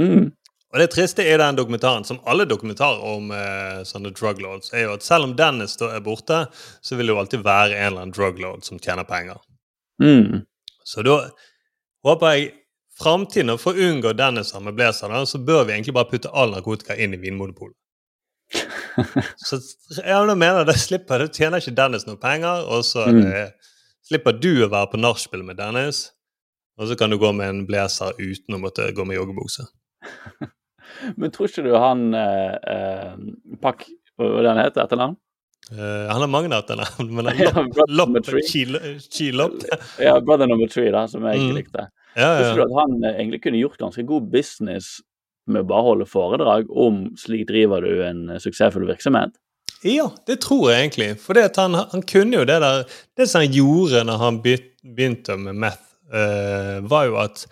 Mm. 0.00 0.30
Og 0.72 0.80
det 0.80 0.88
triste 0.94 1.24
i 1.28 1.36
den 1.36 1.56
dokumentaren, 1.58 2.04
som 2.08 2.20
alle 2.24 2.46
dokumentarer 2.48 3.02
om 3.04 3.28
eh, 3.36 3.82
sånne 3.84 4.14
drug 4.16 4.40
lords, 4.40 4.72
er 4.72 4.86
jo 4.86 4.94
at 4.96 5.04
selv 5.04 5.28
om 5.28 5.34
Dennis 5.36 5.76
da 5.80 5.90
er 5.92 6.04
borte, 6.04 6.46
så 6.80 6.96
vil 6.96 7.10
det 7.10 7.12
jo 7.12 7.20
alltid 7.20 7.44
være 7.44 7.76
en 7.76 7.90
eller 7.90 8.06
annen 8.06 8.16
drug 8.16 8.40
lord 8.40 8.64
som 8.64 8.80
tjener 8.80 9.04
penger. 9.08 9.42
Mm. 10.00 10.46
Så 10.88 11.04
da 11.04 11.18
håper 12.08 12.32
jeg 12.32 12.48
framtiden, 13.00 13.58
for 13.60 13.76
å 13.76 13.88
unngå 13.88 14.12
Dennis 14.16 14.52
med 14.60 14.76
blazer, 14.76 15.14
så 15.24 15.40
bør 15.40 15.64
vi 15.66 15.76
egentlig 15.76 15.94
bare 15.96 16.10
putte 16.10 16.32
all 16.32 16.52
narkotika 16.54 16.96
inn 16.96 17.14
i 17.16 17.20
Vinmonopolet. 17.22 17.76
Så 19.40 19.56
ja, 20.04 20.18
jeg 20.20 20.36
mener 20.36 20.66
det 20.68 20.74
slipper, 20.76 21.22
det 21.24 21.32
tjener 21.32 21.62
ikke 21.62 21.72
Dennis 21.78 22.04
noe 22.04 22.18
penger, 22.20 22.66
og 22.68 22.82
så 22.84 23.06
mm. 23.08 23.20
det, 23.24 23.44
slipper 24.04 24.36
du 24.36 24.50
å 24.66 24.68
være 24.68 24.90
på 24.92 25.00
nachspiel 25.00 25.40
med 25.46 25.56
Dennis, 25.56 26.10
og 26.76 26.90
så 26.90 26.96
kan 27.00 27.08
du 27.08 27.16
gå 27.20 27.30
med 27.32 27.48
en 27.48 27.62
blazer 27.64 28.12
uten 28.18 28.58
å 28.58 28.60
måtte 28.60 28.90
gå 28.92 29.06
med 29.08 29.16
joggebukse. 29.16 29.64
Men 31.16 31.32
tror 31.32 31.48
ikke 31.48 31.64
du 31.64 31.72
han 31.80 32.12
eh, 32.14 32.54
eh, 32.68 33.12
Pakk 33.62 33.86
Hva 34.20 34.42
den 34.44 34.60
heter? 34.60 34.84
Etternavn? 34.84 35.16
Uh, 35.72 36.10
han 36.10 36.20
har 36.20 36.28
mange 36.28 36.50
etternavn, 36.52 37.08
men 37.14 37.28
Lopp, 37.96 38.10
Brother 38.12 39.32
Lopp. 39.32 39.62
Ja, 40.02 40.18
Brother 40.20 40.50
Number 40.50 40.68
Three, 40.68 40.90
da, 40.92 41.06
som 41.08 41.24
jeg 41.24 41.38
ikke 41.38 41.48
Mm. 41.48 41.56
likte. 41.56 41.86
Ja, 42.16 42.34
Visste 42.38 42.58
du 42.58 42.64
ja. 42.64 42.68
at 42.68 42.76
han 42.80 42.98
eh, 43.04 43.16
egentlig 43.16 43.42
kunne 43.44 43.62
gjort 43.62 43.80
ganske 43.80 44.04
god 44.08 44.28
business 44.32 44.98
med 45.50 45.64
å 45.64 45.68
bare 45.70 45.86
holde 45.88 46.06
foredrag 46.06 46.68
om 46.70 47.06
slik 47.18 47.46
driver 47.48 47.84
du 47.84 48.02
en 48.06 48.28
eh, 48.30 48.42
suksessfull 48.42 48.86
virksomhet? 48.90 49.34
ja, 49.82 50.06
det 50.26 50.38
tror 50.44 50.68
jeg 50.70 50.84
egentlig. 50.84 51.08
For 51.18 51.34
det 51.34 51.48
han, 51.58 51.74
han 51.74 52.04
kunne 52.06 52.38
jo 52.38 52.46
det 52.46 52.60
der 52.62 52.84
Det 53.18 53.26
som 53.28 53.42
han 53.42 53.54
gjorde 53.54 54.04
når 54.06 54.20
han 54.20 54.40
begynte 54.42 55.36
med 55.40 55.58
meth, 55.58 55.88
uh, 56.14 56.78
var 56.86 57.08
jo 57.08 57.18
at 57.22 57.46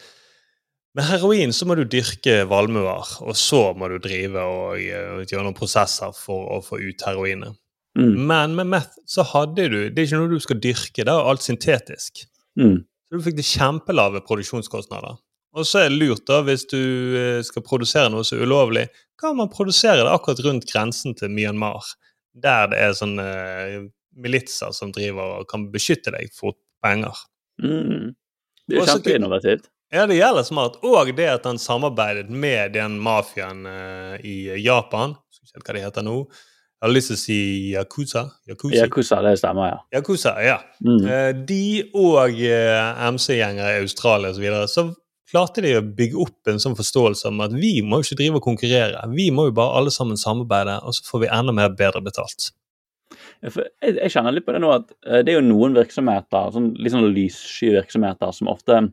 med 0.94 1.06
heroin 1.06 1.52
så 1.54 1.66
må 1.70 1.76
du 1.78 1.84
dyrke 1.86 2.44
valmuer, 2.50 3.06
og 3.22 3.36
så 3.38 3.70
må 3.78 3.86
du 3.92 4.00
drive 4.02 4.42
og 4.42 4.80
eh, 4.82 5.20
gjøre 5.22 5.44
noen 5.46 5.54
prosesser 5.54 6.10
for 6.18 6.48
å 6.56 6.58
få 6.66 6.80
ut 6.82 7.04
heroinet. 7.06 7.54
Mm. 7.98 8.16
Men 8.26 8.56
med 8.58 8.72
meth 8.72 8.98
så 9.06 9.22
hadde 9.26 9.68
du 9.70 9.78
Det 9.90 10.02
er 10.02 10.08
ikke 10.08 10.18
noe 10.18 10.32
du 10.32 10.42
skal 10.42 10.58
dyrke, 10.62 11.04
det 11.06 11.14
er 11.14 11.30
alt 11.30 11.46
syntetisk. 11.46 12.24
Mm. 12.58 12.80
Så 13.10 13.18
du 13.18 13.24
fikk 13.26 13.40
det 13.40 13.46
kjempelave 13.48 14.22
produksjonskostnader. 14.22 15.18
Og 15.58 15.66
så 15.66 15.82
er 15.82 15.88
det 15.90 15.98
lurt, 15.98 16.22
da, 16.30 16.44
hvis 16.46 16.62
du 16.70 16.78
eh, 17.18 17.40
skal 17.42 17.64
produsere 17.66 18.10
noe 18.12 18.22
så 18.26 18.38
ulovlig, 18.38 18.86
kan 19.18 19.34
man 19.38 19.50
produsere 19.50 20.04
det 20.04 20.12
akkurat 20.12 20.42
rundt 20.46 20.68
grensen 20.70 21.16
til 21.18 21.32
Myanmar. 21.34 21.88
Der 22.38 22.70
det 22.70 22.78
er 22.78 22.94
sånne 22.94 23.26
eh, 23.26 23.88
militser 24.14 24.70
som 24.76 24.92
driver 24.94 25.40
og 25.40 25.50
kan 25.50 25.66
beskytte 25.72 26.14
deg 26.14 26.30
for 26.36 26.54
penger. 26.84 27.18
Mm. 27.62 28.14
Det 28.70 28.78
er 28.78 28.92
kjempeinnovativt. 28.92 29.66
Ja, 29.90 30.04
det 30.06 30.20
gjelder 30.20 30.46
smart. 30.46 30.78
Og 30.86 31.10
det 31.18 31.26
at 31.26 31.48
han 31.48 31.58
samarbeidet 31.58 32.30
med 32.30 32.76
den 32.78 33.00
mafiaen 33.02 33.66
eh, 33.66 34.22
i 34.22 34.36
Japan. 34.62 35.16
skal 35.34 35.64
ikke 35.64 35.72
hva 35.72 35.78
de 35.80 35.84
heter 35.88 36.06
nå. 36.06 36.16
Jeg 36.80 36.88
har 36.88 36.94
lyst 36.96 37.10
til 37.10 37.18
å 37.18 37.20
si 37.20 37.38
Yakuza. 37.74 38.20
Yakuza. 38.48 38.76
Yakuza, 38.78 39.16
det 39.26 39.34
stemmer, 39.36 39.66
ja. 39.68 39.80
Yakuza, 39.98 40.30
ja. 40.40 40.54
Mm. 40.80 41.02
Eh, 41.04 41.32
De 41.50 41.64
og 41.92 42.38
eh, 42.40 43.02
MC-gjengere 43.12 43.74
i 43.74 43.82
Australia 43.82 44.30
osv. 44.32 44.38
Så, 44.38 44.44
videre, 44.46 44.70
så 44.72 44.86
klarte 45.28 45.60
de 45.60 45.74
å 45.76 45.82
bygge 45.84 46.22
opp 46.24 46.48
en 46.48 46.62
sånn 46.62 46.78
forståelse 46.78 47.28
om 47.28 47.44
at 47.44 47.52
vi 47.52 47.74
må 47.84 48.00
jo 48.00 48.08
ikke 48.08 48.18
drive 48.22 48.40
og 48.40 48.46
konkurrere. 48.48 49.04
Vi 49.12 49.28
må 49.28 49.50
jo 49.50 49.54
bare 49.60 49.76
alle 49.76 49.92
sammen 49.92 50.16
samarbeide, 50.20 50.78
og 50.80 50.96
så 50.96 51.04
får 51.10 51.26
vi 51.26 51.30
enda 51.36 51.54
mer 51.60 51.76
bedre 51.76 52.00
betalt. 52.08 52.48
Jeg, 53.44 53.52
jeg 53.84 54.12
kjenner 54.16 54.32
litt 54.32 54.48
på 54.48 54.56
det 54.56 54.64
nå 54.64 54.72
at 54.80 54.88
eh, 55.04 55.20
det 55.20 55.34
er 55.34 55.40
jo 55.42 55.46
noen 55.50 55.76
virksomheter, 55.76 56.50
sånn, 56.56 56.72
litt 56.80 56.96
sånn 56.96 57.12
lyssky 57.12 57.74
virksomheter, 57.76 58.32
som 58.40 58.48
ofte 58.56 58.86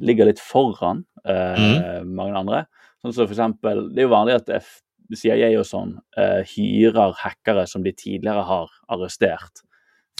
ligger 0.00 0.32
litt 0.32 0.40
foran 0.40 1.04
eh, 1.28 2.00
mange 2.08 2.46
andre. 2.46 2.64
Sånn 3.04 3.12
som 3.12 3.26
for 3.26 3.36
eksempel, 3.36 3.90
Det 3.92 4.00
er 4.02 4.08
jo 4.08 4.16
vanlig 4.16 4.40
at 4.40 4.56
F 4.62 4.78
CIA 5.16 5.58
og 5.58 5.64
sånn 5.66 5.96
uh, 6.18 6.42
hyrer 6.44 7.14
hackere 7.18 7.66
som 7.68 7.82
de 7.82 7.92
tidligere 7.92 8.44
har 8.44 8.68
arrestert. 8.90 9.62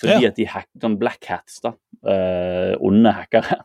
Fordi 0.00 0.22
Ja. 0.22 0.28
at 0.28 0.36
de 0.36 0.44
hacker 0.46 0.80
sånn 0.80 0.98
black 0.98 1.24
hats, 1.26 1.60
da, 1.60 1.72
Uh, 2.00 2.72
onde 2.80 3.12
hackere, 3.12 3.58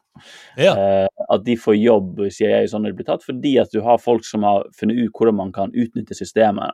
Ja. 0.58 0.74
Uh, 0.76 1.08
at 1.32 1.46
de 1.46 1.56
får 1.56 1.78
jobb 1.82 2.20
i 2.20 2.30
CIA 2.30 2.66
sånn 2.68 2.84
når 2.84 2.92
de 2.92 2.98
blir 2.98 3.06
tatt, 3.08 3.24
fordi 3.24 3.54
at 3.62 3.72
du 3.72 3.80
har 3.82 3.98
folk 3.98 4.26
som 4.26 4.44
har 4.44 4.66
funnet 4.76 4.98
ut 4.98 5.14
hvordan 5.16 5.36
man 5.38 5.54
kan 5.54 5.72
utnytte 5.72 6.12
systemet 6.14 6.74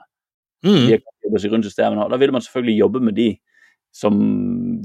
de 0.64 0.70
Mm. 0.70 0.88
kan 0.90 1.14
jobbe 1.24 1.40
seg 1.40 1.52
rundt 1.52 1.66
systemene. 1.66 2.04
og 2.04 2.10
Da 2.10 2.18
vil 2.18 2.32
man 2.32 2.42
selvfølgelig 2.42 2.78
jobbe 2.80 3.02
med 3.02 3.14
de 3.16 3.40
som 3.92 4.82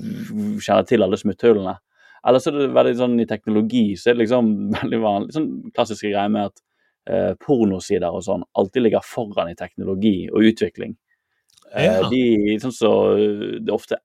kjenner 0.61 0.87
til 0.87 1.03
alle 1.03 1.17
smutthullene. 1.17 1.77
Ellers 2.27 2.47
er 2.49 2.57
det 2.59 2.71
veldig 2.75 2.95
sånn 2.99 3.21
i 3.23 3.25
teknologi 3.31 3.85
så 3.97 4.11
er 4.11 4.15
det 4.19 4.27
liksom 4.27 4.49
veldig 4.81 5.01
vanlig 5.01 5.33
sånn 5.37 5.51
klassiske 5.73 6.11
greier 6.13 6.31
med 6.33 6.47
at 6.51 6.61
pornosider 7.43 8.11
og 8.15 8.25
sånn 8.27 8.43
alltid 8.59 8.83
ligger 8.87 9.05
foran 9.07 9.53
i 9.53 9.59
teknologi 9.59 10.29
og 10.33 10.49
utvikling. 10.51 10.97
Eh, 11.73 11.85
Ja. 11.85 12.09
de, 12.11 12.59
sånn 12.63 12.75
så, 12.75 12.91
det 13.17 13.69
er 13.71 13.75
ofte 13.75 13.99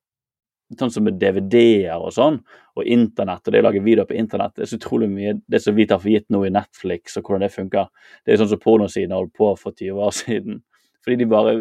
sånn 0.80 0.91
som 0.93 1.04
med 1.04 1.18
DVD-er 1.20 1.99
og 1.99 2.14
sånn, 2.16 2.38
og 2.80 2.88
internett, 2.88 3.43
og 3.43 3.52
det 3.54 3.60
å 3.60 3.66
lage 3.68 3.82
videoer 3.84 4.08
på 4.08 4.16
internett, 4.16 4.54
det 4.56 4.64
er 4.64 4.70
så 4.72 4.78
utrolig 4.80 5.10
mye 5.12 5.34
det 5.52 5.60
som 5.62 5.76
vi 5.76 5.86
tar 5.86 5.99
for 5.99 6.08
gitt 6.14 6.30
nå 6.32 6.45
i 6.47 6.52
Netflix, 6.54 7.18
og 7.20 7.26
hvordan 7.28 7.43
det 7.43 7.52
funker. 7.52 7.89
Det 8.24 8.34
er 8.34 8.39
sånn 8.39 8.52
som 8.54 8.62
pornosidene 8.64 9.18
holdt 9.18 9.34
på 9.36 9.49
for 9.60 9.76
20 9.76 9.99
år 9.99 10.14
siden. 10.22 10.62
Fordi 11.04 11.18
de 11.18 11.26
bare 11.26 11.56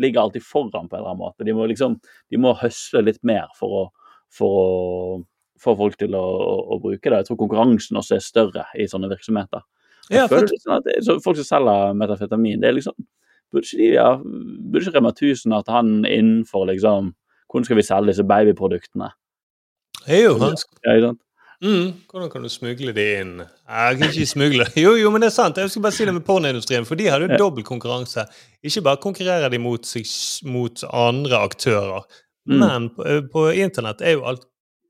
ligger 0.00 0.22
alltid 0.24 0.42
foran 0.42 0.88
på 0.88 0.96
en 0.96 1.02
eller 1.02 1.12
annen 1.12 1.20
måte. 1.22 1.44
De 1.44 1.52
må 1.54 1.66
liksom, 1.68 1.98
de 2.32 2.40
må 2.40 2.54
høsle 2.58 3.04
litt 3.04 3.20
mer 3.22 3.46
for 3.58 3.76
å, 3.82 3.82
for 4.32 4.58
å 4.58 5.24
få 5.62 5.76
folk 5.78 5.98
til 6.00 6.16
å, 6.18 6.22
å, 6.24 6.54
å 6.74 6.78
bruke 6.82 7.04
det. 7.12 7.20
Jeg 7.20 7.28
tror 7.28 7.38
konkurransen 7.44 8.00
også 8.00 8.16
er 8.16 8.24
større 8.24 8.64
i 8.74 8.88
sånne 8.90 9.12
virksomheter. 9.12 9.62
Jeg 10.10 10.18
Ja, 10.18 10.26
for, 10.30 10.46
sånn 10.64 10.76
at 10.80 10.84
det 10.88 11.22
Folk 11.24 11.36
som 11.38 11.46
selger 11.46 11.92
metafetamin, 11.98 12.60
det 12.60 12.68
er 12.70 12.78
liksom 12.78 12.94
Burde 13.52 13.66
ikke 13.68 13.78
de 13.82 13.90
ja, 13.94 14.06
burde 14.18 14.80
ikke 14.86 14.96
Rema 14.96 15.12
1000 15.12 15.52
hatt 15.54 15.68
han 15.68 15.90
innenfor 16.08 16.66
liksom 16.70 17.12
Hvordan 17.52 17.64
skal 17.68 17.76
vi 17.78 17.82
selge 17.86 18.12
disse 18.14 18.24
babyproduktene? 18.24 19.10
det 20.06 20.16
er 20.16 20.22
jo 20.24 20.38
vanskelig. 20.40 20.80
Ja, 20.82 20.94
ikke 20.96 21.06
sant? 21.12 21.20
Mm, 21.62 21.90
hvordan 22.10 22.30
kan 22.32 22.42
du 22.42 22.48
smugle 22.50 22.92
det 22.96 23.04
inn? 23.20 23.34
Jeg 23.70 23.98
kan 24.00 24.08
ikke 24.08 24.26
smugle 24.26 24.64
Jo, 24.84 24.96
jo, 24.98 25.10
men 25.14 25.22
det 25.22 25.28
er 25.28 25.34
sant. 25.36 25.60
Jeg 25.60 25.70
skal 25.70 25.84
bare 25.84 25.94
si 25.94 26.06
det 26.08 26.14
med 26.16 26.24
pornoindustrien, 26.26 26.86
for 26.88 26.98
de 26.98 27.06
har 27.06 27.22
jo 27.22 27.28
dobbel 27.38 27.62
konkurranse. 27.62 28.24
Ikke 28.66 28.82
bare 28.82 28.98
konkurrerer 29.04 29.52
de 29.52 29.60
mot, 29.62 29.86
mot 30.50 30.84
andre 30.90 31.38
aktører, 31.46 32.02
Mm. 32.42 32.58
men 32.58 32.86
på, 32.90 33.04
eh, 33.06 33.20
på 33.30 33.42
internett 33.54 34.00
er 34.02 34.16
jo 34.16 34.24
alt 34.26 34.42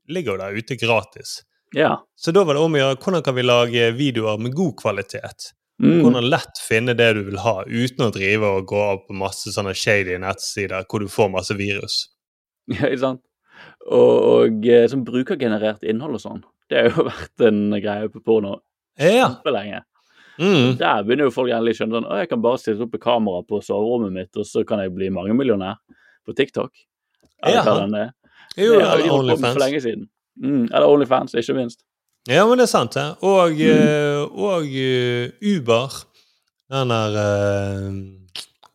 ligger 0.09 0.33
jo 0.33 0.37
der 0.41 0.55
ute 0.57 0.75
gratis. 0.81 1.43
Ja. 1.73 1.97
Så 2.15 2.31
da 2.31 2.43
var 2.45 2.57
det 2.57 2.63
om 2.63 2.75
å 2.77 2.81
gjøre 2.81 2.99
hvordan 3.01 3.23
kan 3.25 3.35
vi 3.37 3.45
lage 3.45 3.91
videoer 3.97 4.41
med 4.41 4.55
god 4.57 4.75
kvalitet. 4.81 5.51
Mm. 5.81 5.99
Hvordan 6.03 6.27
lett 6.29 6.59
finne 6.61 6.93
det 6.95 7.09
du 7.17 7.23
vil 7.27 7.39
ha, 7.41 7.55
uten 7.65 8.05
å 8.05 8.11
drive 8.13 8.49
og 8.59 8.67
gå 8.69 8.81
av 8.81 8.99
på 9.07 9.15
masse 9.17 9.51
sånne 9.55 9.73
shady 9.75 10.19
nettsider 10.21 10.85
hvor 10.87 11.01
du 11.03 11.09
får 11.11 11.31
masse 11.33 11.57
virus. 11.59 12.03
Ja, 12.71 12.87
ikke 12.87 13.01
sant? 13.01 13.23
Og, 13.91 14.13
og 14.23 14.67
eh, 14.71 14.85
som 14.87 15.01
brukergenerert 15.03 15.81
innhold 15.83 16.15
og 16.15 16.21
sånn. 16.23 16.43
Det 16.71 16.79
har 16.79 16.93
jo 16.93 17.03
vært 17.09 17.43
en 17.49 17.65
greie 17.75 18.11
på 18.13 18.21
porno 18.23 18.53
Ja. 19.01 19.33
kjempelenge. 19.33 19.81
Mm. 20.39 20.77
Der 20.79 21.03
begynner 21.05 21.27
jo 21.27 21.33
folk 21.35 21.51
endelig 21.51 21.75
å 21.75 21.77
skjønne 21.81 21.97
sånn 21.99 22.07
Å, 22.09 22.15
jeg 22.23 22.29
kan 22.31 22.41
bare 22.41 22.61
stille 22.61 22.87
opp 22.87 22.95
et 22.97 23.03
kamera 23.03 23.43
på 23.45 23.59
soverommet 23.61 24.15
mitt, 24.15 24.31
og 24.39 24.47
så 24.49 24.63
kan 24.65 24.81
jeg 24.81 24.93
bli 24.95 25.11
mangemillionær 25.13 25.75
på 26.25 26.33
TikTok. 26.37 26.71
Ja. 27.43 27.61
Jo, 28.55 28.77
det 28.79 28.85
har 28.87 28.95
eller 28.95 29.11
holdt 29.11 29.35
på 29.35 29.41
med 29.43 29.57
for 29.57 29.61
lenge 29.65 29.81
siden. 29.83 30.07
Mm, 30.41 30.63
eller 30.71 30.87
Onlyfans, 30.89 31.33
ikke 31.37 31.53
minst. 31.57 31.83
Ja, 32.27 32.45
men 32.47 32.57
det 32.57 32.63
er 32.69 32.71
sant, 32.71 32.93
det. 32.95 33.17
Og, 33.21 33.51
Mm. 33.51 33.59
eh, 33.61 34.21
og 34.23 34.63
eh, 34.65 35.31
Uber, 35.43 35.91
den 36.71 36.89
der 36.89 37.17
uh, 37.19 37.91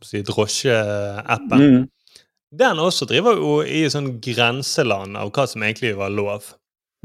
si, 0.05 0.21
drosjeappen, 0.23 1.59
Mm. 1.59 1.89
den 2.59 2.79
også 2.79 3.07
driver 3.09 3.35
jo 3.37 3.63
i 3.63 3.85
sånn 3.91 4.21
grenseland 4.21 5.17
av 5.17 5.33
hva 5.33 5.47
som 5.49 5.63
egentlig 5.63 5.97
var 5.97 6.11
lov. 6.11 6.55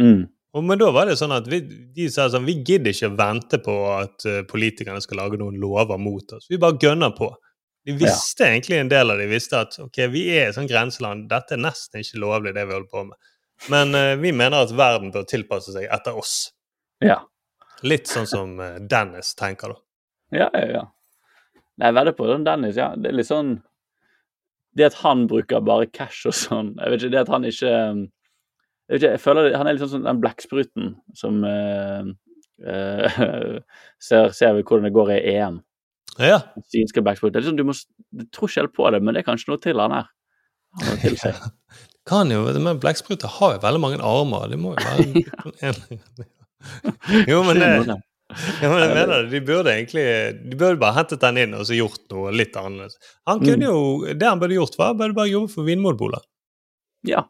Mm. 0.01 0.27
Og, 0.53 0.63
men 0.63 0.77
da 0.77 0.91
var 0.93 1.05
det 1.09 1.17
sånn 1.17 1.33
at 1.33 1.47
vi, 1.49 1.61
de 1.95 2.09
sa 2.13 2.27
sånn 2.29 2.45
Vi 2.45 2.59
gidder 2.63 2.91
ikke 2.93 3.15
vente 3.17 3.57
på 3.57 3.73
at 3.97 4.21
politikerne 4.51 5.01
skal 5.01 5.17
lage 5.17 5.39
noen 5.41 5.57
lover 5.59 5.97
mot 5.97 6.31
oss. 6.33 6.45
Vi 6.49 6.57
bare 6.61 6.77
gønner 6.77 7.15
på. 7.17 7.31
De 7.85 7.93
visste 7.97 8.45
egentlig 8.45 8.77
en 8.79 8.89
del 8.91 9.09
av 9.11 9.17
de 9.17 9.25
visste 9.27 9.57
at 9.59 9.79
ok, 9.81 9.97
vi 10.13 10.27
er 10.37 10.49
i 10.49 10.53
sånn 10.53 10.69
grenseland. 10.69 11.25
Dette 11.29 11.55
er 11.57 11.63
nesten 11.63 11.99
ikke 12.03 12.21
lovlig, 12.21 12.53
det 12.53 12.67
vi 12.67 12.73
holder 12.77 12.91
på 12.91 13.03
med. 13.09 13.17
Men 13.71 13.95
uh, 13.95 14.15
vi 14.19 14.33
mener 14.35 14.65
at 14.65 14.73
verden 14.75 15.13
bør 15.13 15.27
tilpasse 15.29 15.75
seg 15.75 15.87
etter 15.91 16.17
oss. 16.19 16.51
Ja. 17.03 17.21
Litt 17.83 18.09
sånn 18.11 18.27
som 18.29 18.57
uh, 18.59 18.79
Dennis 18.79 19.33
tenker, 19.39 19.75
da. 19.75 19.81
Ja, 20.33 20.49
ja, 20.57 20.65
ja. 20.71 20.83
Nei, 21.77 21.89
jeg 21.89 21.97
vedder 21.97 22.17
på 22.17 22.27
den 22.29 22.45
Dennis, 22.47 22.77
ja. 22.79 22.91
Det 22.97 23.09
er 23.09 23.17
litt 23.17 23.29
sånn 23.29 23.55
Det 24.77 24.87
at 24.89 24.97
han 25.01 25.25
bruker 25.29 25.61
bare 25.65 25.87
cash 25.89 26.27
og 26.29 26.35
sånn 26.37 26.73
Jeg 26.77 26.93
vet 26.93 27.01
ikke, 27.01 27.13
det 27.15 27.21
at 27.23 27.31
han 27.33 27.47
ikke 27.49 27.71
um, 27.89 28.01
Jeg 28.85 28.93
vet 28.93 28.99
ikke, 28.99 29.11
jeg 29.15 29.21
føler 29.23 29.47
det, 29.47 29.53
Han 29.57 29.69
er 29.69 29.75
litt 29.75 29.83
sånn 29.83 29.93
som 29.95 30.05
den 30.05 30.21
blekkspruten 30.21 30.91
som 31.17 31.39
uh, 31.45 32.11
ser, 34.07 34.29
ser 34.37 34.53
vi 34.55 34.61
hvordan 34.61 34.85
det 34.85 34.93
går 34.95 35.09
i 35.15 35.21
EM. 35.33 35.57
Ja. 36.21 36.37
Synske 36.71 37.01
blekksprut. 37.03 37.33
Det 37.33 37.41
liksom, 37.41 37.57
du, 37.57 37.65
må, 37.67 37.73
du 38.13 38.23
tror 38.31 38.47
ikke 38.47 38.61
helt 38.61 38.75
på 38.77 38.91
det, 38.93 39.01
men 39.03 39.17
det 39.17 39.23
er 39.23 39.27
kanskje 39.27 39.51
noe 39.51 39.59
til 39.59 39.81
han 39.81 39.95
her. 39.97 40.07
Han 40.85 41.01
til 41.01 41.17
seg. 41.19 41.41
Kan 42.09 42.31
jo, 42.33 42.43
men 42.59 42.79
Blekkspruter 42.83 43.31
har 43.39 43.55
jo 43.55 43.61
veldig 43.63 43.79
mange 43.79 43.99
armer. 44.03 44.49
Det 44.51 44.59
må 44.59 44.73
jo 44.73 44.79
være 44.83 45.73
Jo, 47.31 47.43
men 47.43 47.59
det, 47.59 47.69
ja, 48.33 48.69
men 48.71 48.79
jeg 48.81 48.91
mener 48.95 49.13
det. 49.13 49.29
De 49.33 49.41
burde 49.45 49.71
egentlig 49.73 50.03
De 50.49 50.57
burde 50.57 50.79
bare 50.81 50.97
hentet 50.97 51.21
den 51.21 51.39
inn 51.43 51.55
og 51.57 51.65
så 51.67 51.77
gjort 51.77 52.01
noe 52.13 52.31
litt 52.35 52.55
annerledes. 52.59 52.97
Han 53.29 53.43
kunne 53.43 53.69
jo, 53.69 53.79
Det 54.15 54.27
han 54.27 54.41
burde 54.41 54.57
gjort, 54.57 54.77
var 54.79 54.97
burde 54.99 55.17
bare 55.17 55.31
jobbe 55.31 55.51
for 55.53 55.67
Vinmonopolet. 55.67 56.25
Ja. 57.07 57.25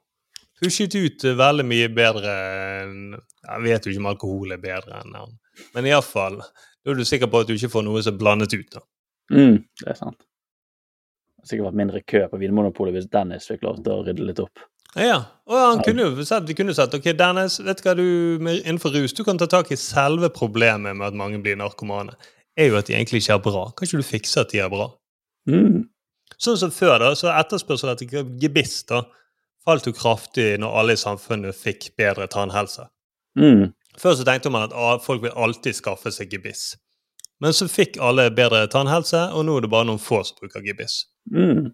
Pushet 0.61 0.95
ut 0.95 1.25
veldig 1.37 1.65
mye 1.67 1.89
bedre 1.91 2.33
enn 2.83 2.99
Jeg 3.17 3.63
vet 3.65 3.85
jo 3.85 3.93
ikke 3.93 4.03
om 4.03 4.11
alkohol 4.13 4.53
er 4.55 4.61
bedre 4.63 5.01
enn 5.01 5.17
han. 5.17 5.33
Men 5.75 5.89
iallfall 5.89 6.39
Da 6.41 6.93
er 6.93 6.99
du 6.99 7.05
sikker 7.07 7.29
på 7.31 7.41
at 7.43 7.49
du 7.49 7.55
ikke 7.57 7.71
får 7.73 7.85
noe 7.87 8.03
som 8.05 8.15
er 8.15 8.21
blandet 8.21 8.53
ut. 8.55 8.69
da. 8.77 8.85
Mm, 9.33 9.57
det 9.81 9.91
er 9.93 9.99
sant. 9.99 10.19
Det 11.43 11.51
sikkert 11.51 11.73
vært 11.73 11.79
mindre 11.81 11.99
kø 12.07 12.21
på 12.31 12.37
Vinmonopolet 12.39 12.95
hvis 12.95 13.09
Dennis 13.11 13.49
fikk 13.51 13.65
lov 13.67 13.81
til 13.83 13.91
å 13.91 14.03
rydde 14.05 14.27
litt 14.29 14.39
opp. 14.39 14.61
Ja, 14.95 15.17
og 15.49 15.57
han 15.57 15.81
kunne 15.83 16.05
jo 16.05 16.23
sagt, 16.23 16.45
de 16.47 16.55
kunne 16.55 16.75
sett 16.77 16.93
ok, 16.93 17.09
Dennis, 17.17 17.57
vet 17.65 17.81
du 17.81 17.87
hva 17.87 17.95
du 17.97 18.05
innenfor 18.61 18.93
rus 18.93 19.15
du 19.17 19.23
kan 19.27 19.39
ta 19.41 19.47
tak 19.49 19.71
i 19.73 19.77
selve 19.79 20.29
problemet 20.31 20.95
med 20.95 21.07
at 21.07 21.17
mange 21.17 21.41
blir 21.43 21.57
narkomane. 21.59 22.13
er 22.55 22.69
jo 22.69 22.77
at 22.77 22.87
de 22.87 22.93
egentlig 22.93 23.23
ikke 23.23 23.33
er 23.33 23.41
bra. 23.41 23.63
Kan 23.73 23.87
ikke 23.87 23.97
du 23.97 24.05
fikse 24.05 24.39
at 24.39 24.51
de 24.53 24.59
er 24.61 24.69
bra? 24.69 24.91
Mm. 25.49 25.89
Sånn 26.37 26.59
som 26.61 26.71
før, 26.71 26.99
da, 27.01 27.13
så 27.17 27.31
etterspørsel 27.33 27.91
etter 27.91 28.27
gebiss 28.39 28.83
da, 28.87 29.01
falt 29.65 29.87
jo 29.87 29.95
kraftig 29.97 30.53
når 30.61 30.77
alle 30.79 30.95
i 30.95 31.01
samfunnet 31.01 31.57
fikk 31.57 31.89
bedre 31.97 32.27
tannhelse. 32.29 32.85
Mm. 33.39 33.73
Før 33.99 34.15
så 34.19 34.27
tenkte 34.27 34.53
man 34.53 34.67
at 34.67 34.77
ah, 34.77 34.99
folk 35.01 35.23
vil 35.25 35.33
alltid 35.35 35.75
skaffe 35.77 36.13
seg 36.13 36.31
gebiss. 36.31 36.75
Men 37.41 37.55
så 37.57 37.67
fikk 37.67 37.97
alle 38.01 38.29
bedre 38.31 38.65
tannhelse, 38.71 39.25
og 39.33 39.45
nå 39.47 39.57
er 39.57 39.65
det 39.65 39.73
bare 39.73 39.89
noen 39.89 40.01
få 40.01 40.21
som 40.23 40.37
bruker 40.39 40.63
gebiss. 40.63 41.03
Mm. 41.31 41.71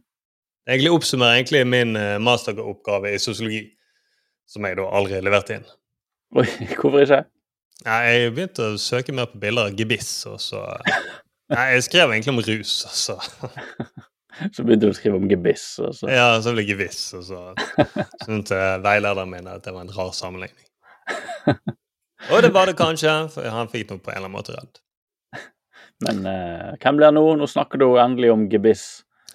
Egentlig 0.70 0.92
oppsummerer 0.94 1.40
egentlig 1.40 1.64
min 1.68 1.96
eh, 1.98 2.18
masteroppgave 2.22 3.16
i 3.16 3.22
sosiologi, 3.22 3.64
som 4.50 4.66
jeg 4.68 4.78
da 4.78 4.86
aldri 5.00 5.22
leverte 5.26 5.58
inn. 5.58 5.68
Oi, 6.38 6.46
hvorfor 6.78 7.02
ikke? 7.06 7.24
Nei, 7.88 8.00
Jeg 8.12 8.36
begynte 8.36 8.68
å 8.74 8.78
søke 8.82 9.16
mer 9.16 9.30
på 9.32 9.40
bilder 9.42 9.72
av 9.72 9.80
gebiss, 9.80 10.12
og 10.30 10.38
så 10.44 10.66
Nei, 11.50 11.64
jeg 11.74 11.86
skrev 11.88 12.12
egentlig 12.14 12.36
om 12.36 12.42
rus, 12.46 12.74
og 12.86 12.96
så 13.00 13.18
Så 14.56 14.64
begynte 14.64 14.88
du 14.88 14.94
å 14.94 14.96
skrive 14.96 15.18
om 15.20 15.26
gebiss. 15.28 15.64
Og 15.84 15.96
så. 15.98 16.08
Ja, 16.08 16.38
så 16.40 16.54
ble 16.54 16.64
det 16.64 16.70
gebiss, 16.70 17.02
og 17.18 17.26
så 17.28 17.40
syntes 18.24 18.54
veilederen 18.86 19.32
min 19.34 19.50
at 19.52 19.66
det 19.66 19.74
var 19.76 19.84
en 19.84 19.92
rar 19.92 20.14
sammenligning. 20.16 20.68
Og 22.30 22.44
det 22.44 22.52
var 22.54 22.68
det 22.68 22.76
kanskje, 22.78 23.12
for 23.34 23.48
han 23.48 23.70
fikk 23.72 23.90
noe 23.90 24.02
på 24.04 24.12
en 24.12 24.18
eller 24.18 24.28
annen 24.28 24.36
måte 24.36 24.54
redd. 24.54 24.80
Men 26.04 26.20
eh, 26.28 26.74
hvem 26.84 27.00
blir 27.00 27.14
nå? 27.16 27.24
Nå 27.40 27.48
snakker 27.50 27.80
du 27.80 27.86
endelig 28.00 28.32
om 28.34 28.44
gebiss 28.52 28.84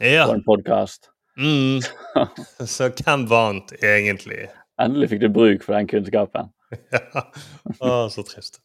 Ja. 0.01 0.27
på 0.27 0.33
en 0.33 0.45
podkast. 0.45 1.11
Mm. 1.39 1.81
Så 2.67 2.91
hvem 2.91 3.27
vant 3.31 3.73
egentlig? 3.83 4.49
Endelig 4.83 5.13
fikk 5.13 5.21
du 5.23 5.29
bruk 5.31 5.65
for 5.67 5.77
den 5.77 5.87
kunnskapen. 5.91 6.51
Ja. 6.91 7.23
Å, 7.79 7.91
så 8.11 8.25
trist. 8.27 8.59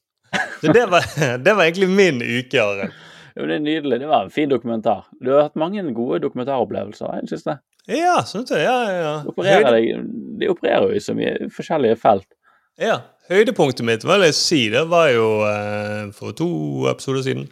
Så 0.61 0.71
det 0.73 0.88
var, 0.89 1.05
det 1.38 1.53
var 1.53 1.67
egentlig 1.67 1.89
min 1.93 2.23
uke, 2.23 2.63
Are. 2.63 2.88
Jo, 3.36 3.45
det 3.45 3.59
er 3.59 3.61
nydelig. 3.61 3.99
Det 4.01 4.07
var 4.09 4.25
en 4.25 4.34
fin 4.34 4.49
dokumentar. 4.49 5.05
Du 5.21 5.30
har 5.36 5.45
hatt 5.47 5.59
mange 5.59 5.84
gode 5.93 6.21
dokumentaropplevelser 6.23 7.19
i 7.19 7.21
det 7.27 7.32
siste. 7.36 7.59
Ja, 7.89 8.17
syns 8.25 8.49
jeg. 8.53 8.65
Ja, 8.65 8.80
ja, 8.89 8.97
ja. 8.97 9.13
De 9.25 9.34
opererer, 9.34 10.01
de 10.41 10.49
opererer 10.49 10.89
jo 10.89 10.97
i 10.97 11.03
så 11.03 11.13
mye 11.17 11.51
forskjellige 11.53 11.99
felt. 12.01 12.27
Ja. 12.80 12.99
Høydepunktet 13.30 13.86
mitt 13.86 14.05
vil 14.07 14.23
jeg 14.25 14.34
si, 14.34 14.59
det 14.73 14.88
var 14.89 15.11
jo 15.13 15.25
eh, 15.45 16.07
for 16.17 16.34
to 16.34 16.47
episoder 16.89 17.21
siden, 17.27 17.43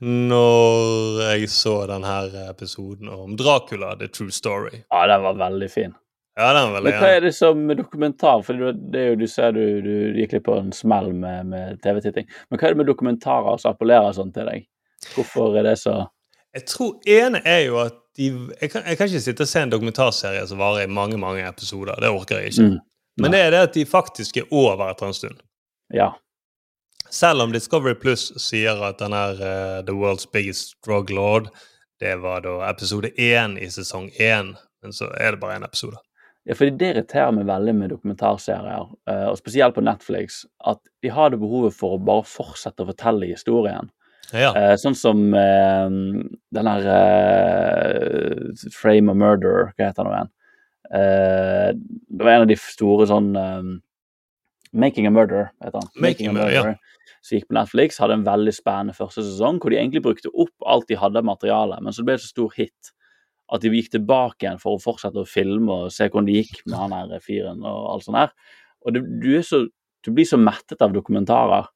når 0.00 1.20
jeg 1.26 1.50
så 1.52 1.74
denne 1.90 2.14
episoden 2.46 3.10
om 3.12 3.34
Dracula, 3.36 3.92
The 4.00 4.08
True 4.08 4.32
Story. 4.32 4.80
Ja, 4.86 5.02
den 5.10 5.26
var 5.26 5.36
veldig 5.42 5.68
fin. 5.72 5.92
Ja, 6.38 6.54
den 6.54 6.70
var 6.70 6.78
veldig 6.78 6.94
Men 6.94 7.02
hva 7.02 7.10
er 7.18 7.20
det 7.26 7.34
som 7.36 7.68
dokumentar? 7.76 8.40
For 8.46 8.56
det 8.56 8.72
det 8.92 9.02
er 9.02 9.12
jo, 9.12 9.20
du 9.20 9.26
ser 9.28 9.52
du, 9.56 9.62
du 9.84 10.16
gikk 10.22 10.38
litt 10.38 10.46
på 10.48 10.56
en 10.56 10.72
smell 10.76 11.12
med, 11.12 11.52
med 11.52 11.84
TV-titting. 11.84 12.28
Men 12.48 12.60
hva 12.60 12.68
er 12.68 12.76
det 12.76 12.80
med 12.80 12.90
dokumentarer 12.92 13.60
som 13.60 13.76
appellerer 13.76 14.16
sånn 14.16 14.32
til 14.36 14.48
deg? 14.48 14.66
Hvorfor 15.12 15.56
er 15.60 15.68
det 15.68 15.78
så 15.82 16.06
Jeg 16.56 16.64
tror 16.70 16.96
ene 17.04 17.44
er 17.44 17.62
jo 17.66 17.80
at 17.84 17.96
de 18.16 18.30
jeg 18.32 18.70
kan, 18.72 18.84
jeg 18.88 18.96
kan 18.96 19.10
ikke 19.10 19.20
sitte 19.20 19.44
og 19.44 19.48
se 19.50 19.60
en 19.60 19.72
dokumentarserie 19.72 20.44
som 20.48 20.60
varer 20.60 20.86
i 20.86 20.92
mange 20.92 21.20
mange 21.20 21.44
episoder. 21.44 21.98
Det 22.00 22.08
orker 22.08 22.40
jeg 22.40 22.54
ikke. 22.54 22.68
Mm. 22.72 22.78
Men 23.20 23.32
det 23.32 23.40
er 23.46 23.50
det 23.54 23.64
at 23.70 23.76
de 23.76 23.86
faktisk 23.88 24.36
er 24.36 24.50
over 24.52 24.90
etter 24.90 25.08
en 25.08 25.16
stund. 25.16 25.38
Ja. 25.94 26.12
Selv 27.10 27.44
om 27.44 27.52
Discovery 27.54 27.94
Plus 27.94 28.28
sier 28.42 28.82
at 28.84 28.98
den 29.00 29.14
er 29.16 29.38
uh, 29.40 29.84
The 29.86 29.94
World's 29.96 30.26
Biggest 30.32 30.76
Drug 30.84 31.10
Lord, 31.10 31.48
det 32.00 32.16
var 32.20 32.42
da 32.44 32.58
episode 32.68 33.12
én 33.16 33.56
i 33.56 33.70
sesong 33.72 34.10
én, 34.20 34.52
men 34.82 34.92
så 34.92 35.08
er 35.16 35.32
det 35.32 35.40
bare 35.40 35.56
én 35.56 35.64
episode. 35.64 35.96
Ja, 36.46 36.54
fordi 36.54 36.76
Det 36.78 36.90
irriterer 36.92 37.32
meg 37.34 37.48
veldig 37.48 37.74
med 37.74 37.90
dokumentarserier, 37.90 38.90
eh, 39.10 39.24
og 39.26 39.38
spesielt 39.40 39.74
på 39.74 39.82
Netflix, 39.82 40.44
at 40.62 40.78
de 41.02 41.10
har 41.10 41.32
det 41.32 41.40
behovet 41.42 41.74
for 41.74 41.96
å 41.96 42.02
bare 42.02 42.22
fortsette 42.22 42.84
å 42.84 42.90
fortelle 42.92 43.32
historien. 43.32 43.90
Ja. 44.30 44.52
Eh, 44.54 44.74
sånn 44.78 44.94
som 44.94 45.34
eh, 45.34 45.88
den 46.54 46.70
eh, 46.70 48.68
Frame 48.76 49.10
of 49.10 49.18
Murder, 49.18 49.72
hva 49.74 49.88
heter 49.88 50.04
den 50.04 50.14
igjen? 50.14 50.32
Eh, 50.94 51.70
det 51.74 52.22
var 52.22 52.32
en 52.32 52.44
av 52.46 52.50
de 52.50 52.58
store 52.60 53.08
sånn 53.10 53.32
um, 53.36 53.70
Making 54.76 55.08
a 55.08 55.12
Murder, 55.14 55.48
heter 55.64 55.80
han. 55.80 55.90
Making 56.02 56.30
a 56.30 56.34
Murder, 56.36 56.76
Som 57.24 57.38
gikk 57.38 57.48
på 57.48 57.56
Netflix, 57.56 57.98
hadde 58.02 58.18
en 58.20 58.26
veldig 58.26 58.54
spennende 58.54 58.96
første 58.96 59.24
sesong, 59.24 59.58
hvor 59.62 59.72
de 59.72 59.80
egentlig 59.80 60.04
brukte 60.04 60.32
opp 60.34 60.68
alt 60.68 60.86
de 60.90 60.98
hadde 61.00 61.22
av 61.22 61.26
materiale, 61.26 61.78
men 61.82 61.96
så 61.96 62.04
ble 62.06 62.18
det 62.18 62.24
så 62.26 62.34
stor 62.34 62.54
hit 62.58 62.92
at 63.54 63.62
de 63.62 63.70
gikk 63.70 63.92
tilbake 63.94 64.42
igjen 64.42 64.60
for 64.62 64.74
å 64.74 64.82
fortsette 64.82 65.22
å 65.22 65.28
filme 65.28 65.70
og 65.70 65.94
se 65.94 66.08
hvordan 66.08 66.26
det 66.26 66.40
gikk 66.40 66.64
med 66.66 66.78
han 66.80 66.94
her 66.96 67.22
fyren 67.22 67.62
og 67.62 67.92
alt 67.92 68.06
sånt 68.06 68.18
her. 68.18 68.32
Og 68.86 68.94
det, 68.96 69.02
du, 69.22 69.30
så, 69.46 69.62
du 70.02 70.10
blir 70.14 70.26
så 70.26 70.38
mettet 70.40 70.82
av 70.82 70.94
dokumentarer 70.94 71.68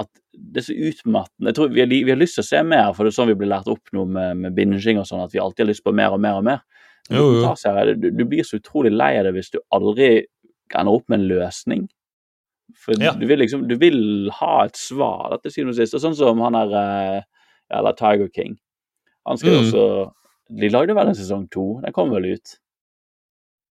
at 0.00 0.08
det 0.32 0.62
er 0.62 0.66
så 0.66 0.74
utmattende. 0.88 1.50
Jeg 1.50 1.58
tror 1.58 1.72
vi 1.74 1.82
har, 1.82 1.90
vi 1.92 2.10
har 2.10 2.18
lyst 2.18 2.38
til 2.38 2.44
å 2.44 2.48
se 2.48 2.62
mer, 2.64 2.90
for 2.96 3.04
det 3.04 3.12
er 3.12 3.18
sånn 3.18 3.30
vi 3.30 3.38
blir 3.38 3.50
lært 3.52 3.70
opp 3.70 3.92
nå 3.94 4.06
med, 4.08 4.40
med 4.44 4.56
binging 4.56 5.00
og 5.02 5.06
sånn, 5.08 5.22
at 5.24 5.34
vi 5.34 5.42
alltid 5.42 5.66
har 5.66 5.70
lyst 5.70 5.84
på 5.84 5.94
mer 5.94 6.16
og 6.16 6.22
mer 6.24 6.40
og 6.40 6.46
mer. 6.48 6.62
Du, 7.10 8.10
du 8.10 8.24
blir 8.24 8.44
så 8.46 8.56
utrolig 8.60 8.92
lei 8.92 9.16
av 9.18 9.24
det 9.26 9.32
hvis 9.34 9.50
du 9.50 9.58
aldri 9.74 10.24
ender 10.74 10.92
opp 10.92 11.08
med 11.08 11.20
en 11.20 11.28
løsning. 11.28 11.88
For 12.78 12.94
Ja. 13.02 13.12
du, 13.12 13.26
vil 13.26 13.38
liksom, 13.42 13.66
du 13.68 13.74
vil 13.76 14.30
ha 14.38 14.64
et 14.64 14.76
svar, 14.76 15.30
da, 15.30 15.36
til 15.42 15.52
syvende 15.52 15.74
og 15.74 15.80
sist. 15.82 15.98
Sånn 16.00 16.16
som 16.16 16.40
han 16.40 16.54
her 16.54 16.72
eh, 17.18 17.22
Eller 17.72 17.92
Tiger 17.92 18.28
King. 18.34 18.56
Han 19.26 19.36
skrev 19.38 19.58
Mm. 19.58 19.66
også 19.66 20.12
De 20.52 20.68
lagde 20.68 20.94
vel 20.94 21.08
en 21.08 21.14
sesong 21.14 21.48
to? 21.50 21.80
Den 21.82 21.92
kom 21.92 22.10
vel 22.10 22.26
ut? 22.34 22.58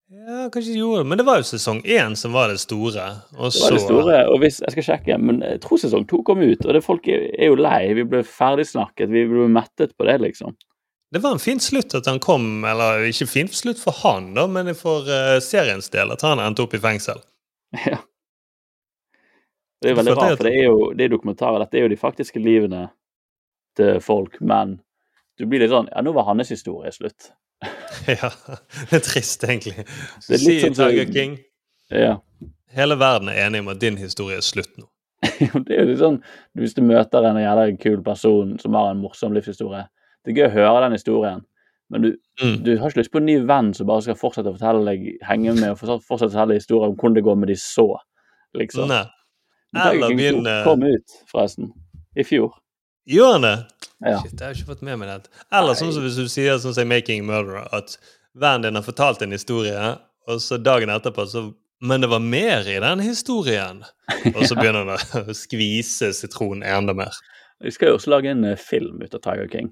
ja, 0.09 0.49
kanskje 0.49 0.73
de 0.73 0.79
gjorde 0.79 1.03
det. 1.03 1.07
Men 1.09 1.17
det 1.19 1.25
var 1.25 1.37
jo 1.37 1.43
sesong 1.43 1.81
én 1.85 2.15
som 2.17 2.31
var 2.33 2.47
det 2.49 2.59
store. 2.59 3.03
Og 3.37 3.51
Det 3.51 3.61
var 3.61 3.71
det 3.75 3.81
store, 3.83 4.15
og 4.31 4.39
hvis, 4.41 4.59
jeg 4.61 4.71
skal 4.71 4.83
sjekke, 4.87 5.17
men 5.21 5.41
jeg 5.41 5.59
tror 5.61 5.77
sesong 5.77 6.07
to 6.09 6.23
kom 6.23 6.39
ut, 6.41 6.65
og 6.65 6.73
det 6.73 6.83
folk 6.83 7.07
er, 7.07 7.27
er 7.37 7.51
jo 7.51 7.55
lei. 7.55 7.93
Vi 7.93 8.03
ble 8.09 8.23
ferdigsnakket, 8.23 9.09
vi 9.09 9.25
ble 9.29 9.47
mettet 9.53 9.93
på 9.97 10.05
det, 10.09 10.19
liksom. 10.21 10.55
Det 11.11 11.19
var 11.19 11.31
en 11.31 11.41
fin 11.41 11.59
slutt 11.59 11.95
at 11.97 12.05
han 12.05 12.19
kom, 12.21 12.65
eller 12.69 13.07
ikke 13.09 13.25
fin 13.29 13.47
slutt 13.49 13.79
for 13.81 13.95
han, 14.03 14.33
da, 14.37 14.45
men 14.47 14.69
for 14.77 15.07
uh, 15.09 15.39
seriens 15.41 15.89
del, 15.89 16.13
at 16.13 16.21
han 16.21 16.41
endte 16.43 16.65
opp 16.65 16.77
i 16.77 16.83
fengsel. 16.83 17.21
Ja. 17.85 17.99
Det 19.79 19.91
er 19.91 19.95
veldig 19.95 20.11
For 20.11 20.19
rart, 20.19 20.37
for 20.37 20.47
det 20.49 20.55
er 20.59 20.65
jo 20.65 20.79
det 20.97 21.05
er 21.05 21.11
dokumentarer. 21.13 21.61
Dette 21.63 21.77
er 21.79 21.85
jo 21.85 21.91
de 21.93 21.97
faktiske 21.99 22.41
livene 22.43 22.89
til 23.79 24.01
folk, 24.03 24.33
men 24.43 24.73
du 25.39 25.45
blir 25.47 25.63
litt 25.63 25.71
sånn 25.71 25.87
Ja, 25.93 26.01
nå 26.03 26.11
var 26.17 26.27
hans 26.27 26.51
historie 26.51 26.91
slutt. 26.91 27.29
ja, 28.09 28.31
det 28.89 28.97
er 28.99 29.05
trist, 29.05 29.45
egentlig. 29.47 29.85
Det 29.85 30.35
er 30.35 30.41
litt 30.41 30.43
Si 30.43 30.57
sånn 30.65 30.75
Tiger 30.75 31.13
King, 31.13 31.37
Ja. 31.95 32.17
hele 32.75 32.99
verden 32.99 33.31
er 33.31 33.45
enig 33.45 33.63
om 33.63 33.71
at 33.71 33.79
din 33.79 33.97
historie 34.01 34.41
er 34.41 34.43
slutt 34.43 34.75
nå. 34.81 34.89
det 35.65 35.77
er 35.77 35.81
jo 35.81 35.87
litt 35.89 35.99
sånn 35.99 36.19
Hvis 36.55 36.75
du 36.77 36.83
møter 36.85 37.25
en 37.27 37.39
jævla 37.39 37.65
kul 37.79 38.03
person 38.03 38.53
som 38.59 38.75
har 38.75 38.91
en 38.91 39.01
morsom 39.01 39.33
livshistorie 39.35 39.85
Det 40.29 40.35
er 40.35 40.43
gøy 40.43 40.49
å 40.51 40.53
høre 40.53 40.81
den 40.85 40.93
historien, 40.93 41.39
men 41.89 42.03
du, 42.05 42.09
Mm. 42.39 42.59
du 42.63 42.77
har 42.77 42.91
ikke 42.91 42.99
lyst 43.01 43.11
på 43.11 43.17
en 43.17 43.25
ny 43.25 43.39
venn 43.49 43.73
som 43.73 43.87
bare 43.89 44.03
skal 44.05 44.15
fortsette 44.15 44.47
å 44.47 44.53
fortelle 44.55 44.85
deg, 44.85 45.07
henge 45.25 45.55
med 45.57 45.71
og 45.73 45.79
fortsette 45.81 46.05
å 46.05 46.29
fortelle 46.29 46.53
historier 46.59 46.85
om 46.87 46.95
hvordan 46.95 47.15
det 47.17 47.23
går 47.25 47.35
med 47.41 47.49
de 47.49 47.55
så, 47.59 47.87
liksom. 48.55 48.87
Nei. 48.87 49.01
Eller 49.73 50.07
King 50.07 50.17
2 50.17 50.19
begynne 50.21 50.53
kom 50.63 50.83
ut, 50.85 51.15
forresten, 51.31 51.71
i 52.15 52.23
fjor. 52.23 52.53
Gjør 53.09 53.31
han 53.33 53.41
det? 53.47 53.55
Ja. 54.05 54.19
Shit, 54.21 54.37
jeg 54.37 54.45
har 54.45 54.53
ikke 54.53 54.69
fått 54.69 54.85
med 54.85 54.99
meg 55.01 55.09
det. 55.09 55.31
Eller 55.51 55.73
sånn 55.73 55.91
som 55.91 56.05
hvis 56.05 56.15
du 56.21 56.29
sier 56.29 56.61
sånn 56.61 56.77
som 56.77 56.85
i 56.85 56.93
Making 56.93 57.25
Murderer, 57.27 57.65
at 57.73 57.97
vennen 58.37 58.69
din 58.69 58.75
har 58.79 58.85
fortalt 58.85 59.25
en 59.25 59.33
historie, 59.33 59.97
og 60.29 60.39
så 60.45 60.61
dagen 60.61 60.93
etterpå 60.93 61.25
så 61.27 61.49
Men 61.81 62.01
det 62.01 62.09
var 62.11 62.19
mer 62.19 62.67
i 62.67 62.77
den 62.79 62.99
historien. 62.99 63.83
Og 64.35 64.41
så 64.43 64.55
begynner 64.59 64.83
han 64.85 65.23
å 65.29 65.33
skvise 65.33 66.09
sitronen 66.13 66.61
enda 66.67 66.93
mer. 66.93 67.15
Vi 67.63 67.71
skal 67.71 67.93
jo 67.93 67.95
også 67.95 68.11
lage 68.11 68.27
en 68.33 68.43
eh, 68.43 68.57
film 68.59 68.99
ut 69.01 69.15
av 69.15 69.21
Tiger 69.23 69.47
King. 69.47 69.69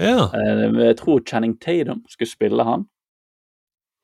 Ja. 0.00 0.30
Eh, 0.32 0.62
jeg 0.86 0.96
tror 1.00 1.20
Channing 1.28 1.58
Tatum 1.60 2.04
skulle 2.08 2.30
spille 2.30 2.64
han. 2.64 2.86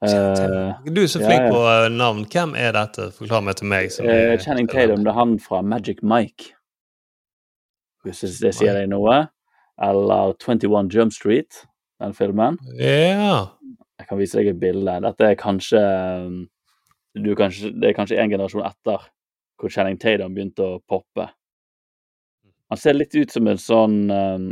Eh, 0.05 0.74
Du 0.86 1.01
er 1.03 1.07
så 1.11 1.18
flink 1.24 1.47
ja. 1.47 1.51
på 1.51 1.62
eh, 1.66 1.89
navn. 1.91 2.24
Hvem 2.30 2.53
er 2.57 2.72
dette? 2.76 3.09
Forklar 3.16 3.43
meg 3.43 3.57
til 3.59 3.66
meg. 3.70 3.91
som 3.93 4.07
eh, 4.07 4.34
er- 4.34 4.39
Channing 4.43 4.68
Tatum, 4.68 5.03
det 5.05 5.11
er 5.14 5.18
han 5.18 5.39
fra 5.43 5.62
Magic 5.62 6.03
Mike. 6.03 6.53
Hvis 8.05 8.20
det 8.41 8.55
sier 8.55 8.74
deg 8.78 8.89
noe. 8.93 9.26
Eller 9.80 10.34
21 10.43 10.89
Jump 10.91 11.12
Street, 11.14 11.64
den 12.03 12.14
filmen. 12.14 12.59
Ja. 12.78 13.47
Jeg 13.99 14.07
kan 14.09 14.18
vise 14.18 14.39
deg 14.39 14.49
et 14.53 14.61
bilde. 14.61 14.95
Dette 15.03 15.24
er 15.32 15.34
kanskje 15.39 15.82
du 17.18 17.32
kanskje, 17.34 17.72
Det 17.80 17.89
er 17.91 17.95
kanskje 17.97 18.18
en 18.22 18.30
generasjon 18.30 18.62
etter 18.66 19.07
hvor 19.59 19.70
Channing 19.74 19.99
Tatum 19.99 20.34
begynte 20.36 20.62
å 20.62 20.80
poppe. 20.86 21.28
Han 22.70 22.78
ser 22.78 22.95
litt 22.95 23.14
ut 23.16 23.30
som 23.32 23.47
en 23.51 23.59
sånn 23.59 23.97
um, 24.12 24.49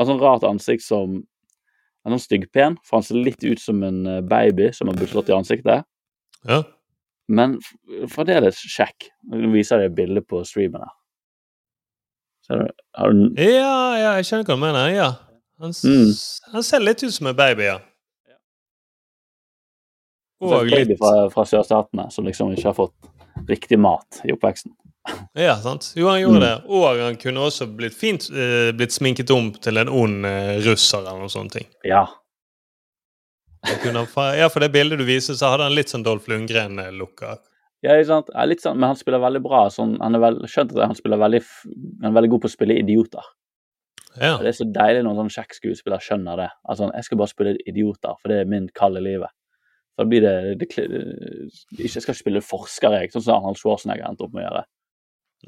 Han 0.00 0.06
har 0.06 0.14
sånn 0.14 0.22
rart 0.22 0.44
ansikt 0.48 0.82
som 0.86 1.18
er 1.20 2.14
sånn 2.14 2.22
styggpen, 2.22 2.78
for 2.88 2.96
han 2.96 3.04
ser 3.04 3.18
litt 3.20 3.44
ut 3.44 3.60
som 3.60 3.82
en 3.84 3.98
uh, 4.08 4.20
baby 4.24 4.70
som 4.72 4.88
har 4.88 4.96
blitt 4.96 5.10
slått 5.12 5.28
i 5.28 5.36
ansiktet. 5.36 5.84
ja. 6.48 6.62
Men 7.30 7.52
fremdeles 8.10 8.58
kjekk. 8.66 9.04
Nå 9.30 9.52
viser 9.52 9.78
jeg 9.84 9.90
deg 9.92 9.98
bildet 10.00 10.24
på 10.26 10.40
streamen 10.48 10.82
her. 10.82 10.94
Ser 12.42 12.64
du? 12.64 12.72
Har 12.98 13.12
du 13.14 13.20
Ja, 13.38 13.74
ja, 14.00 14.14
jeg 14.18 14.26
skjønner 14.26 14.48
hva 14.48 14.56
du 14.56 14.62
mener. 14.64 14.88
Ja. 14.90 15.10
Han, 15.62 15.70
Mm. 15.84 16.10
han 16.56 16.62
ser 16.66 16.80
litt 16.82 17.04
ut 17.04 17.12
som 17.14 17.28
en 17.30 17.36
baby, 17.38 17.68
ja. 17.68 17.76
Og 20.40 20.54
baby 20.64 20.88
litt 20.88 20.98
fra, 20.98 21.28
fra 21.30 21.44
sørstatene 21.46 22.08
som 22.10 22.24
liksom 22.26 22.50
ikke 22.56 22.70
har 22.72 22.78
fått 22.80 23.46
riktig 23.46 23.78
mat 23.78 24.22
i 24.24 24.32
oppveksten? 24.34 24.72
Ja, 25.34 25.54
sant. 25.62 25.92
Jo, 25.96 26.08
han 26.10 26.20
gjorde 26.20 26.40
Mm. 26.40 26.44
det. 26.44 26.54
Og 26.68 26.98
han 27.00 27.16
kunne 27.16 27.40
også 27.46 27.66
blitt 27.76 27.94
fint 27.96 28.26
eh, 28.30 28.70
blitt 28.76 28.92
sminket 28.92 29.30
om 29.32 29.50
til 29.52 29.78
en 29.80 29.88
ond 29.88 30.26
eh, 30.26 30.58
russer 30.66 30.98
eller 31.00 31.18
noen 31.22 31.32
sånne 31.32 31.50
ting. 31.54 31.66
Ja. 31.84 32.06
Fa- 34.14 34.34
ja, 34.36 34.48
for 34.48 34.60
det 34.60 34.72
bildet 34.72 34.98
du 34.98 35.04
viser, 35.04 35.34
så 35.36 35.50
hadde 35.52 35.66
han 35.68 35.74
litt 35.76 35.88
sånn 35.92 36.04
Dolph 36.04 36.28
Lundgren-looka. 36.28 37.36
Ja, 37.84 37.94
ikke 37.96 38.06
sant? 38.10 38.30
Ja, 38.34 38.44
litt 38.48 38.60
sånn, 38.60 38.76
men 38.78 38.90
han 38.92 38.96
spiller 39.00 39.20
veldig 39.22 39.42
bra. 39.44 39.66
Sånn, 39.72 39.98
han 40.00 40.16
er 40.16 40.20
vel, 40.20 40.38
skjønt 40.48 40.72
at 40.76 40.86
han 40.90 40.96
spiller 40.98 41.20
veldig, 41.20 41.40
han 42.02 42.10
er 42.10 42.16
veldig 42.16 42.30
god 42.34 42.42
på 42.44 42.50
å 42.50 42.54
spille 42.54 42.76
idioter. 42.80 43.28
Ja. 44.20 44.34
Og 44.36 44.42
Det 44.44 44.48
er 44.52 44.56
så 44.58 44.66
deilig 44.74 45.04
når 45.06 45.12
en 45.14 45.20
sånn 45.22 45.34
kjekk 45.36 45.54
skuespiller 45.56 46.02
skjønner 46.02 46.36
det. 46.42 46.48
Altså, 46.68 46.90
Jeg 46.96 47.04
skal 47.06 47.18
bare 47.20 47.32
spille 47.32 47.56
idioter, 47.66 48.16
for 48.20 48.28
det 48.32 48.40
er 48.40 48.50
min 48.50 48.68
kall 48.74 48.96
i 48.98 49.04
livet. 49.04 49.30
Da 49.98 50.04
blir 50.08 50.20
det, 50.24 50.58
det, 50.58 50.68
det, 50.76 51.48
Jeg 51.78 51.90
skal 51.92 52.14
ikke 52.14 52.18
spille 52.24 52.40
forsker, 52.44 52.96
jeg, 53.00 53.12
sånn 53.12 53.22
som 53.22 53.36
Arnold 53.38 53.60
Schwarzenegger 53.60 54.08
endte 54.08 54.24
opp 54.24 54.32
med 54.34 54.44
å 54.44 54.48
gjøre. 54.48 54.64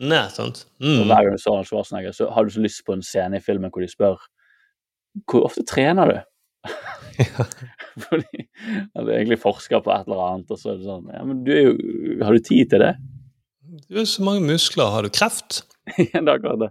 Nei, 0.00 0.22
sant. 0.32 0.64
Og 0.80 0.86
Mm. 0.86 1.06
Hver 1.10 1.22
gang 1.26 1.34
du 1.36 1.40
så 1.42 1.50
Arnold 1.52 1.66
Schwarzenegger, 1.68 2.12
så 2.16 2.30
har 2.32 2.44
du 2.44 2.50
så 2.50 2.60
lyst 2.64 2.84
på 2.86 2.94
en 2.96 3.02
scene 3.04 3.36
i 3.36 3.40
filmen 3.44 3.70
hvor 3.70 3.82
de 3.84 3.88
spør 3.92 4.16
Hvor 5.28 5.44
ofte 5.44 5.64
trener 5.68 6.08
du? 6.08 6.20
Fordi 8.06 8.46
han 8.96 9.08
egentlig 9.12 9.38
forsker 9.42 9.82
på 9.84 9.92
et 9.92 10.06
eller 10.08 10.22
annet, 10.30 10.50
og 10.50 10.58
så 10.58 10.72
er 10.72 10.78
det 10.80 10.86
sånn 10.88 11.10
Ja, 11.12 11.24
men 11.28 11.42
du 11.44 11.50
er 11.52 11.62
jo 11.66 11.74
Har 12.24 12.32
du 12.32 12.40
tid 12.46 12.70
til 12.72 12.80
det? 12.80 12.94
Du 13.88 13.98
har 13.98 14.04
så 14.08 14.24
mange 14.24 14.40
muskler. 14.46 14.88
Har 14.92 15.02
du 15.04 15.10
kreft? 15.12 15.62
ja, 15.98 16.20
det 16.20 16.28
er 16.28 16.34
akkurat 16.38 16.60
det. 16.60 16.70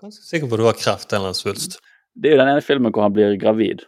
Ganske 0.00 0.24
sikker 0.24 0.48
på 0.48 0.56
at 0.56 0.60
du 0.60 0.66
har 0.68 0.76
kreft 0.78 1.12
eller 1.16 1.32
en 1.32 1.36
svulst. 1.36 1.78
Det 2.14 2.30
er 2.30 2.36
jo 2.36 2.40
den 2.42 2.50
ene 2.52 2.64
filmen 2.64 2.92
hvor 2.92 3.02
han 3.06 3.14
blir 3.16 3.36
gravid. 3.40 3.84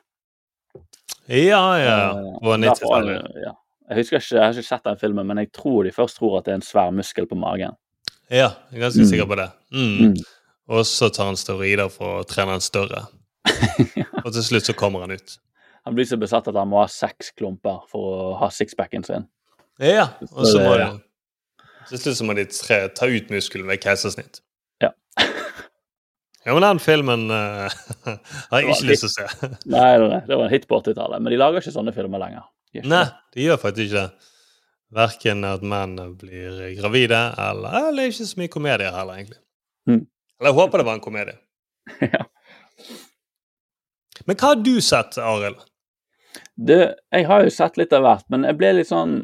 Ja, 1.31 1.63
ja. 1.79 1.99
Eh, 2.17 2.39
På 2.43 2.57
90-tallet. 2.57 3.29
ja. 3.45 3.53
Jeg 3.91 3.99
husker 4.05 4.21
ikke, 4.23 4.35
jeg 4.37 4.43
har 4.45 4.55
ikke 4.55 4.69
sett 4.71 4.85
den 4.87 4.99
filmen, 5.01 5.27
men 5.27 5.39
jeg 5.43 5.51
tror 5.53 5.85
de 5.87 5.93
først 5.95 6.17
tror 6.21 6.39
at 6.39 6.47
det 6.47 6.53
er 6.53 6.59
en 6.61 6.67
svær 6.67 6.91
muskel 6.95 7.27
på 7.31 7.39
magen. 7.39 7.75
Ja, 8.31 8.53
jeg 8.71 8.79
er 8.79 8.85
ganske 8.87 9.03
Mm. 9.05 9.11
sikker 9.11 9.27
på 9.27 9.37
det. 9.41 9.49
Mm. 9.75 9.95
Mm. 10.13 10.17
Og 10.71 10.85
så 10.87 11.09
tar 11.11 11.27
han 11.33 11.37
steroider 11.37 11.91
for 11.91 12.21
å 12.21 12.27
trene 12.31 12.55
han 12.55 12.63
større. 12.63 13.07
Og 14.25 14.33
til 14.33 14.43
slutt 14.47 14.69
så 14.69 14.75
kommer 14.79 15.01
han 15.07 15.11
ut. 15.17 15.39
Han 15.89 15.97
blir 15.97 16.05
så 16.07 16.19
besatt 16.21 16.47
at 16.47 16.55
han 16.55 16.69
må 16.71 16.79
ha 16.83 16.87
seks 16.93 17.33
klumper 17.35 17.81
for 17.91 18.01
å 18.15 18.39
ha 18.39 18.51
sixpacken 18.53 19.03
sin. 19.07 19.25
Ja, 19.81 20.11
og 20.31 20.45
så 20.47 20.61
må 20.61 20.75
Ja. 20.79 20.91
Til 21.89 21.99
slutt 21.99 22.19
så 22.21 22.25
må 22.29 22.35
de 22.37 22.45
tre, 22.45 22.83
ta 22.95 23.07
ut 23.09 23.31
muskelen 23.33 23.67
ved 23.67 23.81
keisersnitt. 23.83 24.43
Ja. 24.83 24.91
Ja, 26.47 26.55
men 26.57 26.63
den 26.65 26.79
filmen 26.81 27.27
uh, 27.31 27.69
har 28.51 28.61
jeg 28.63 28.71
ikke 28.73 28.87
lyst 28.89 29.03
til 29.05 29.11
å 29.11 29.13
se. 29.13 29.49
Nei, 29.69 29.99
nei, 30.01 30.07
nei, 30.09 30.21
det 30.25 30.37
var 30.39 30.47
en 30.47 30.53
hit 30.55 30.65
på 30.71 30.79
80-tallet, 30.81 31.21
men 31.21 31.35
de 31.35 31.37
lager 31.37 31.61
ikke 31.61 31.75
sånne 31.75 31.93
filmer 31.93 32.23
lenger. 32.23 32.47
Nei, 32.89 33.03
de 33.37 33.45
gjør 33.45 33.59
faktisk 33.61 33.91
ikke 33.91 34.05
det. 34.07 34.30
Verken 34.95 35.45
at 35.47 35.63
menn 35.63 35.95
blir 36.19 36.75
gravide, 36.79 37.21
eller 37.39 37.89
Eller 37.89 38.11
ikke 38.11 38.27
så 38.27 38.41
mye 38.41 38.51
komedier 38.51 38.95
heller, 38.95 39.21
egentlig. 39.21 39.39
Mm. 39.87 40.05
Eller 40.41 40.51
jeg 40.51 40.59
håper 40.59 40.81
det 40.81 40.89
var 40.89 40.99
en 40.99 41.09
komedie. 41.09 41.39
Ja. 42.11 42.25
Men 44.27 44.37
hva 44.37 44.51
har 44.51 44.59
du 44.61 44.75
sett, 44.85 45.17
Arild? 45.23 45.63
Jeg 46.61 47.27
har 47.27 47.45
jo 47.45 47.53
sett 47.55 47.79
litt 47.81 47.93
av 47.97 48.05
hvert, 48.05 48.27
men 48.33 48.45
jeg 48.45 48.59
ble 48.59 48.73
litt 48.77 48.91
sånn 48.91 49.15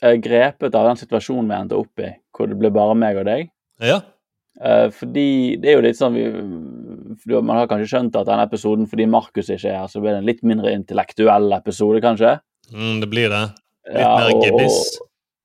eh, 0.00 0.16
grepet 0.22 0.74
av 0.74 0.88
den 0.88 1.00
situasjonen 1.00 1.50
vi 1.50 1.58
endte 1.58 1.78
opp 1.78 2.02
i, 2.02 2.08
hvor 2.34 2.48
det 2.50 2.56
ble 2.60 2.70
bare 2.74 2.96
meg 2.98 3.20
og 3.20 3.28
deg. 3.28 3.50
Ja? 3.84 4.00
Eh, 4.62 4.86
fordi 4.94 5.26
det 5.60 5.70
er 5.70 5.78
jo 5.78 5.84
litt 5.84 5.98
sånn 5.98 6.14
vi, 6.14 6.28
Man 7.34 7.56
har 7.58 7.66
kanskje 7.70 7.90
skjønt 7.90 8.16
at 8.20 8.28
denne 8.30 8.46
episoden, 8.46 8.88
fordi 8.90 9.08
Markus 9.10 9.50
ikke 9.50 9.72
er 9.72 9.82
her, 9.82 9.90
så 9.90 10.02
blir 10.02 10.14
det 10.14 10.22
en 10.22 10.30
litt 10.30 10.44
mindre 10.46 10.72
intellektuell 10.74 11.50
episode, 11.58 12.00
kanskje. 12.04 12.36
Mm, 12.72 13.00
det 13.02 13.10
blir 13.10 13.32
det. 13.32 13.44
Litt 13.86 14.00
Ja, 14.00 14.16
mer. 14.56 14.68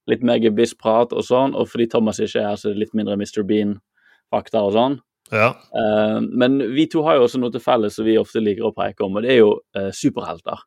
Litt 0.09 0.23
mer 0.25 0.39
gebissprat 0.41 1.11
og 1.13 1.21
sånn, 1.27 1.53
og 1.55 1.67
fordi 1.69 1.85
Thomas 1.91 2.17
ikke 2.23 2.39
er 2.41 2.47
her, 2.49 2.55
så 2.57 2.69
er 2.69 2.73
det 2.73 2.85
litt 2.87 2.95
mindre 2.97 3.13
Mr. 3.19 3.43
Bean-fakta 3.45 4.63
og 4.65 4.73
sånn. 4.73 4.99
Ja. 5.31 5.51
Uh, 5.75 6.17
men 6.25 6.57
vi 6.73 6.87
to 6.89 7.03
har 7.05 7.19
jo 7.19 7.27
også 7.27 7.37
noe 7.43 7.51
til 7.53 7.61
felles 7.61 7.93
som 7.99 8.07
vi 8.07 8.15
ofte 8.17 8.41
liker 8.41 8.65
å 8.65 8.73
preike 8.73 9.05
om, 9.05 9.19
og 9.19 9.21
det 9.27 9.35
er 9.35 9.41
jo 9.43 9.51
uh, 9.77 9.91
superhelter. 9.93 10.63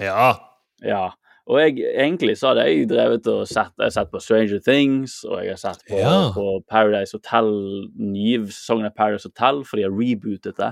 ja. 0.00 0.32
Ja. 0.82 1.12
Og 1.50 1.58
jeg, 1.58 1.80
egentlig 1.98 2.36
så 2.38 2.52
hadde 2.52 2.64
jeg 2.68 2.84
drevet 2.90 3.26
og 3.26 3.40
sett, 3.50 3.72
jeg 3.78 3.88
har 3.88 3.90
sett 3.94 4.10
på 4.12 4.20
Stranger 4.22 4.60
Things, 4.62 5.24
og 5.26 5.40
jeg 5.42 5.50
har 5.56 5.58
sett 5.58 5.80
på, 5.88 5.96
Ja. 5.98 6.30
på 6.34 6.60
Paradise 6.70 7.16
Hotel, 7.18 7.48
nye 7.98 8.44
sesongen 8.46 8.86
av 8.86 8.94
Paradise 8.94 9.26
Hotel, 9.26 9.64
for 9.66 9.76
de 9.78 9.82
har 9.88 9.90
rebootet 9.94 10.54
det. 10.58 10.68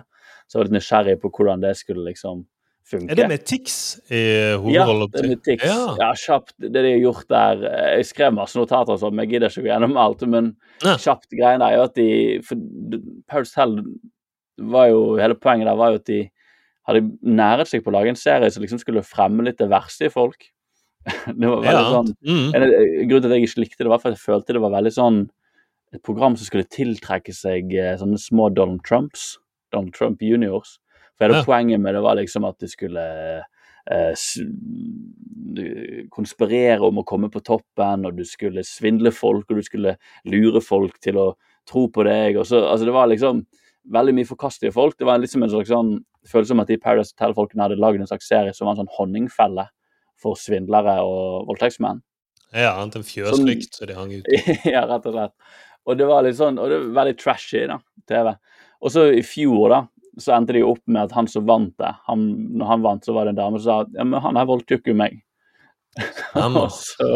Så 0.47 0.55
jeg 0.55 0.61
var 0.61 0.69
litt 0.69 0.77
nysgjerrig 0.79 1.17
på 1.23 1.31
hvordan 1.35 1.61
det 1.63 1.73
skulle 1.77 2.05
liksom 2.07 2.45
funke. 2.91 3.11
Er 3.11 3.19
det 3.21 3.29
med 3.31 3.45
Tix 3.47 3.77
i 4.11 4.21
Ja, 4.21 4.57
hovedrollen? 4.59 5.11
det 5.15 5.23
er 5.25 5.29
med 5.29 5.43
Tix. 5.47 5.65
Ja. 5.65 5.97
Ja. 6.01 6.11
kjapt. 6.19 6.55
Det 6.59 6.73
de 6.73 6.93
har 6.93 7.03
gjort 7.05 7.29
der 7.29 7.65
Jeg 7.97 8.05
skrev 8.11 8.35
masse 8.35 8.57
notater, 8.59 8.93
og 8.97 9.01
sånn, 9.01 9.15
men 9.15 9.27
jeg 9.29 9.35
gidder 9.41 9.49
ikke 9.53 9.63
å 9.63 9.67
gå 9.69 9.73
gjennom 9.73 9.97
alt. 9.97 10.23
Men 10.29 10.57
Ja. 10.83 10.97
kjapt 10.97 11.31
greien 11.31 11.63
er 11.63 11.77
jo 11.77 11.83
at 11.85 11.95
de 11.95 12.41
for 12.43 12.57
Paradise 13.29 13.55
Hotel 13.55 13.85
var 14.59 14.89
jo 14.89 15.17
Hele 15.17 15.35
poenget 15.35 15.67
der 15.67 15.77
var 15.77 15.91
jo 15.91 15.95
at 16.03 16.05
de 16.07 16.31
hadde 16.89 17.11
næret 17.25 17.69
seg 17.69 17.85
på 17.85 17.91
å 17.91 17.95
lage 17.95 18.09
en 18.09 18.17
serie 18.17 18.51
som 18.51 18.63
liksom 18.63 18.79
skulle 18.81 19.03
fremme 19.07 19.45
litt 19.45 19.59
det 19.59 19.69
verste 19.71 20.07
i 20.07 20.09
folk. 20.13 20.49
Det 21.27 21.49
var 21.49 21.63
veldig 21.63 21.85
Ja. 21.85 21.93
sånn 21.93 22.15
Mm. 22.27 22.55
en, 22.55 22.63
eh, 22.63 23.07
Grunnen 23.07 23.23
til 23.23 23.33
at 23.33 23.39
jeg 23.39 23.47
ikke 23.49 23.63
likte 23.65 23.79
det, 23.85 23.89
var 23.89 23.99
for 23.99 24.09
at 24.11 24.17
jeg 24.19 24.27
følte 24.27 24.53
det 24.53 24.61
var 24.61 24.71
veldig 24.75 24.93
sånn 24.93 25.31
et 25.93 26.03
program 26.03 26.37
som 26.37 26.45
skulle 26.47 26.69
tiltrekke 26.69 27.33
seg 27.35 27.73
eh, 27.75 27.97
sånne 27.97 28.19
små 28.19 28.53
Donald 28.55 28.83
Trumps. 28.85 29.39
Donald 29.73 29.93
Trump 29.95 30.21
juniors. 30.21 30.79
For 31.21 31.45
poenget 31.45 31.81
med 31.83 31.95
det 31.97 32.03
var 32.05 32.17
liksom 32.17 32.47
at 32.49 32.57
du 32.61 32.69
skulle 32.71 33.05
eh, 33.91 34.27
konspirere 36.15 36.87
om 36.87 37.01
å 37.03 37.07
komme 37.07 37.31
på 37.33 37.43
toppen, 37.45 38.07
og 38.09 38.17
du 38.17 38.25
skulle 38.29 38.65
svindle 38.67 39.13
folk, 39.13 39.47
og 39.51 39.61
du 39.61 39.67
skulle 39.67 39.97
lure 40.29 40.63
folk 40.65 40.97
til 41.05 41.21
å 41.21 41.27
tro 41.69 41.87
på 41.93 42.07
deg. 42.09 42.39
og 42.41 42.47
så, 42.49 42.63
altså 42.65 42.89
Det 42.89 42.97
var 42.97 43.11
liksom 43.11 43.45
veldig 43.91 44.15
mye 44.17 44.29
forkastelige 44.29 44.77
folk. 44.77 44.99
Det 44.99 45.09
var 45.09 45.21
liksom 45.21 45.45
en 45.45 45.53
slags 45.53 45.73
sånn 45.73 45.93
følelse 46.29 46.53
som 46.53 46.63
at 46.63 46.71
de 46.71 46.81
Paradise 46.81 47.15
Hotel-folkene 47.15 47.65
hadde 47.65 47.81
lagd 47.81 48.01
en 48.01 48.11
slags 48.11 48.29
serie 48.29 48.55
som 48.57 48.69
var 48.69 48.77
en 48.77 48.85
sånn 48.85 48.95
honningfelle 48.99 49.67
for 50.21 50.37
svindlere 50.37 50.99
og 51.07 51.49
voldtektsmenn. 51.49 52.03
Ja, 52.51 52.75
annet 52.75 52.99
enn 52.99 53.07
fjøslykt, 53.07 53.79
så 53.79 53.87
de 53.89 53.97
hang 53.97 54.13
ut. 54.13 54.29
ja, 54.75 54.83
rett 54.91 55.07
og 55.07 55.15
slett. 55.15 55.35
Og 55.89 55.97
det 55.97 56.09
var 56.11 56.27
litt 56.27 56.37
sånn, 56.37 56.59
og 56.61 56.69
det 56.69 56.81
var 56.81 56.97
veldig 57.01 57.17
trashy, 57.21 57.63
da, 57.71 57.79
TV. 58.11 58.33
Og 58.81 58.93
så 58.93 59.07
i 59.15 59.23
fjor, 59.25 59.73
da, 59.73 59.81
så 60.19 60.35
endte 60.37 60.57
de 60.57 60.65
opp 60.67 60.83
med 60.87 61.03
at 61.05 61.15
han 61.17 61.29
som 61.31 61.47
vant 61.49 61.75
det, 61.81 61.91
han, 62.07 62.25
når 62.59 62.71
han 62.73 62.87
vant, 62.87 63.05
så 63.07 63.15
var 63.17 63.27
det 63.27 63.35
en 63.35 63.43
dame 63.43 63.61
som 63.61 63.67
sa 63.67 63.77
at 63.85 63.93
ja, 63.99 64.07
men 64.07 64.25
han 64.25 64.41
her 64.41 64.49
voldtok 64.51 64.91
jo 64.91 64.97
meg. 64.99 65.21
Og 66.39 66.67
så 66.79 67.13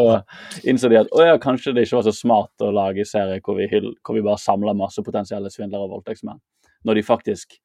innså 0.67 0.91
de 0.91 0.99
at 0.99 1.11
å 1.15 1.25
ja, 1.25 1.35
kanskje 1.41 1.75
det 1.75 1.85
ikke 1.87 1.99
var 2.01 2.07
så 2.07 2.15
smart 2.15 2.65
å 2.65 2.73
lage 2.75 3.07
serie 3.07 3.43
hvor 3.43 3.59
vi, 3.59 3.69
hvor 3.71 4.17
vi 4.17 4.23
bare 4.25 4.41
samler 4.41 4.77
masse 4.77 5.03
potensielle 5.05 5.51
svindlere 5.53 5.87
og 5.87 5.97
voldtektsmenn, 5.97 6.41
når 6.87 6.99
de 6.99 7.07
faktisk 7.07 7.59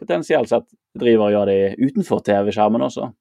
potensielt 0.00 0.48
sett 0.48 0.68
driver 0.96 1.28
og 1.28 1.36
gjør 1.36 1.52
det 1.52 1.60
utenfor 1.80 2.24
TV-skjermen 2.24 2.88
også. 2.88 3.12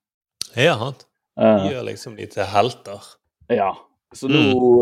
Ja, 0.56 0.74
han 0.80 0.98
Eh, 1.40 1.70
gjør 1.72 1.86
liksom 1.88 2.18
de 2.20 2.28
til 2.30 2.48
helter. 2.52 3.06
Ja. 3.52 3.72
Så, 4.16 4.28
nå, 4.32 4.40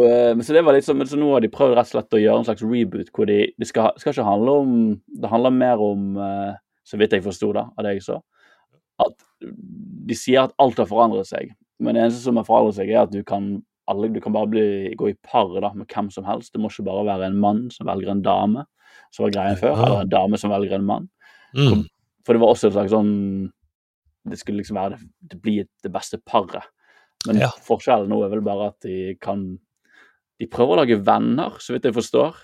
mm. 0.08 0.42
så 0.48 0.56
det 0.56 0.64
var 0.64 0.78
litt 0.78 0.86
sånn, 0.88 1.04
så 1.04 1.18
nå 1.20 1.34
har 1.34 1.44
de 1.44 1.52
prøvd 1.52 1.76
rett 1.76 1.90
og 1.90 1.98
slett 1.98 2.16
å 2.16 2.22
gjøre 2.22 2.42
en 2.42 2.48
slags 2.48 2.64
reboot 2.64 3.10
hvor 3.12 3.28
de 3.28 3.42
Det 3.60 3.68
skal, 3.68 3.90
skal 4.00 4.14
ikke 4.14 4.24
handle 4.24 4.54
om 4.62 4.70
Det 5.04 5.32
handler 5.34 5.52
mer 5.52 5.84
om, 5.84 6.06
eh, 6.24 6.54
så 6.88 7.00
vidt 7.00 7.12
jeg 7.18 7.26
forsto 7.26 7.52
det, 7.58 7.66
av 7.78 7.84
det 7.86 7.98
jeg 7.98 8.06
så, 8.08 8.18
at 9.04 9.14
de 10.08 10.16
sier 10.18 10.46
at 10.48 10.54
alt 10.64 10.80
har 10.82 10.88
forandret 10.90 11.28
seg. 11.30 11.52
Men 11.84 11.94
det 11.98 12.06
eneste 12.06 12.24
som 12.24 12.40
har 12.40 12.48
forandret 12.48 12.78
seg, 12.80 12.90
er 12.94 13.04
at 13.04 13.12
du 13.14 13.20
kan, 13.28 13.50
alle, 13.92 14.10
du 14.16 14.22
kan 14.24 14.34
bare 14.34 14.50
bli, 14.50 14.64
gå 14.98 15.12
i 15.12 15.18
par 15.28 15.52
da, 15.62 15.70
med 15.78 15.86
hvem 15.92 16.08
som 16.14 16.26
helst. 16.26 16.54
Det 16.56 16.62
må 16.64 16.72
ikke 16.72 16.88
bare 16.88 17.04
være 17.06 17.28
en 17.30 17.38
mann 17.44 17.66
som 17.76 17.86
velger 17.92 18.14
en 18.16 18.24
dame, 18.26 18.64
som 19.14 19.28
var 19.28 19.36
greien 19.36 19.60
før, 19.60 19.76
eller 19.78 20.02
en 20.08 20.10
dame 20.16 20.40
som 20.42 20.52
velger 20.56 20.80
en 20.80 20.88
mann. 20.88 21.06
Mm. 21.54 21.84
For 22.26 22.34
det 22.36 22.42
var 22.44 22.56
også 22.56 22.68
et 22.72 22.76
slags 22.76 22.92
sånn 22.92 23.12
Det 24.28 24.36
skulle 24.42 24.60
liksom 24.60 24.76
være 24.76 24.98
det, 24.98 25.06
det 25.32 25.38
blir 25.42 25.68
det 25.86 25.92
beste 25.94 26.18
paret. 26.28 26.66
Men 27.28 27.40
Ja. 27.40 27.48
forskjellen 27.64 28.10
nå 28.12 28.18
er 28.26 28.30
vel 28.34 28.42
bare 28.44 28.68
at 28.74 28.82
de 28.84 29.16
kan 29.24 29.46
De 30.38 30.46
prøver 30.52 30.76
å 30.76 30.82
lage 30.84 30.98
venner, 31.02 31.56
så 31.64 31.74
vidt 31.74 31.86
jeg 31.88 31.96
forstår. 31.96 32.36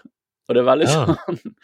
Og 0.47 0.55
det 0.55 0.61
er 0.63 0.69
veldig 0.69 0.87
Ja. 0.87 1.03
sånn 1.05 1.55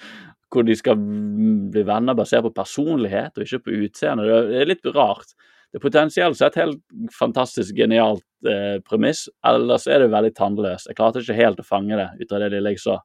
hvor 0.50 0.66
de 0.66 0.76
skal 0.76 0.96
bli 0.98 1.84
venner 1.86 2.16
basert 2.18 2.44
på 2.48 2.54
personlighet 2.56 3.38
og 3.38 3.46
ikke 3.46 3.64
på 3.68 3.76
utseende. 3.86 4.26
Det 4.26 4.62
er- 4.62 4.70
litt 4.72 4.86
rart. 4.96 5.36
Det 5.72 5.78
er 5.78 5.84
potensielt 5.84 6.36
sett 6.38 6.56
helt 6.58 6.80
fantastisk 7.14 7.76
genialt 7.78 8.24
eh, 8.50 8.80
premiss, 8.82 9.28
ellers 9.46 9.86
er 9.88 10.00
det 10.00 10.10
veldig 10.10 10.32
tannløst. 10.34 10.88
Jeg 10.90 10.96
klarte 10.98 11.22
ikke 11.22 11.36
helt 11.38 11.60
å 11.62 11.66
fange 11.68 11.96
det 12.00 12.08
ut 12.24 12.32
av 12.34 12.40
det 12.42 12.52
lille 12.56 12.72
jeg 12.74 12.80
så. 12.82 12.98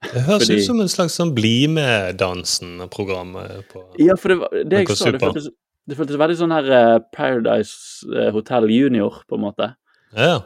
Det 0.00 0.22
høres 0.24 0.46
Fordi- 0.48 0.56
ut 0.56 0.64
som 0.64 0.80
en 0.80 0.88
slags 0.88 1.18
sånn 1.20 1.34
Bli 1.36 1.66
med-dansen-programmet 1.68 3.66
på 3.68 3.82
Ja, 4.00 4.16
for 4.16 4.28
det, 4.32 4.68
det 4.70 4.78
jeg 4.88 4.96
så, 4.96 5.12
det 5.12 5.20
føltes, 5.20 5.48
det 5.88 5.96
føltes 5.98 6.16
veldig 6.16 6.38
sånn 6.40 6.54
her 6.54 6.70
eh, 6.72 6.98
Paradise 7.12 8.06
eh, 8.14 8.30
Hotel 8.32 8.68
Junior, 8.70 9.20
på 9.28 9.36
en 9.36 9.44
måte. 9.44 9.74
Ja. 10.16 10.38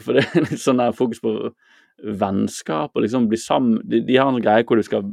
For 0.00 0.14
det 0.16 0.24
er 0.30 0.46
litt 0.46 0.62
sånn 0.62 0.80
her 0.82 0.92
fokus 0.96 1.20
på 1.20 1.34
vennskap 2.00 2.94
og 2.96 3.02
liksom 3.04 3.26
bli 3.28 3.36
sammen 3.36 3.80
de, 3.84 4.00
de 4.06 4.16
har 4.16 4.30
en 4.32 4.40
greie 4.40 4.64
hvor 4.64 4.78
du 4.80 4.82
skal 4.86 5.10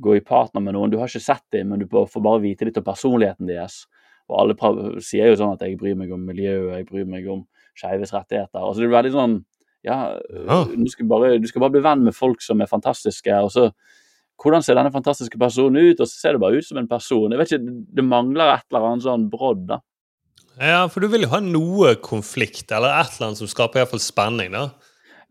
gå 0.00 0.16
i 0.16 0.24
partner 0.24 0.62
med 0.64 0.76
noen. 0.76 0.90
Du 0.92 0.98
har 1.00 1.10
ikke 1.10 1.22
sett 1.24 1.44
dem, 1.52 1.72
men 1.72 1.82
du 1.82 1.88
får 1.88 2.22
bare 2.24 2.42
vite 2.44 2.68
litt 2.68 2.78
om 2.80 2.86
personligheten 2.86 3.48
deres. 3.50 3.84
Og 4.30 4.38
alle 4.40 5.00
sier 5.04 5.28
jo 5.28 5.38
sånn 5.38 5.54
at 5.54 5.60
'jeg 5.60 5.78
bryr 5.78 5.96
meg 5.96 6.12
om 6.12 6.24
miljøet, 6.24 6.76
jeg 6.76 6.86
bryr 6.86 7.06
meg 7.06 7.28
om 7.28 7.46
skeives 7.74 8.12
rettigheter'. 8.12 8.62
Altså 8.62 8.80
det 8.80 8.88
er 8.88 9.02
veldig 9.02 9.12
sånn 9.12 9.44
Ja, 9.84 10.16
du, 10.22 10.86
skal 10.86 11.06
bare, 11.06 11.38
du 11.42 11.46
skal 11.48 11.58
bare 11.58 11.72
bli 11.72 11.80
venn 11.82 12.04
med 12.04 12.14
folk 12.14 12.40
som 12.40 12.60
er 12.60 12.66
fantastiske, 12.66 13.34
og 13.34 13.50
så 13.50 13.72
hvordan 14.38 14.62
ser 14.62 14.76
denne 14.78 14.92
fantastiske 14.92 15.38
personen 15.38 15.90
ut? 15.90 16.00
Og 16.00 16.06
så 16.06 16.20
ser 16.20 16.32
det 16.32 16.40
bare 16.40 16.58
ut 16.58 16.66
som 16.66 16.78
en 16.78 16.86
person. 16.86 17.30
Jeg 17.30 17.38
vet 17.38 17.52
ikke, 17.52 17.86
Det 17.96 18.04
mangler 18.04 18.54
et 18.54 18.64
eller 18.70 18.86
annet 18.86 19.02
sånn 19.02 19.28
brodd, 19.30 19.66
da. 19.66 19.80
Ja, 20.60 20.86
for 20.88 21.00
du 21.00 21.08
vil 21.08 21.22
jo 21.22 21.32
ha 21.32 21.40
noe 21.40 21.94
konflikt, 21.96 22.70
eller 22.70 22.92
et 22.92 23.14
eller 23.16 23.30
annet 23.30 23.40
som 23.40 23.48
skaper 23.48 23.80
i 23.80 23.82
hvert 23.82 23.94
fall 23.94 24.04
spenning, 24.04 24.52
da. 24.52 24.70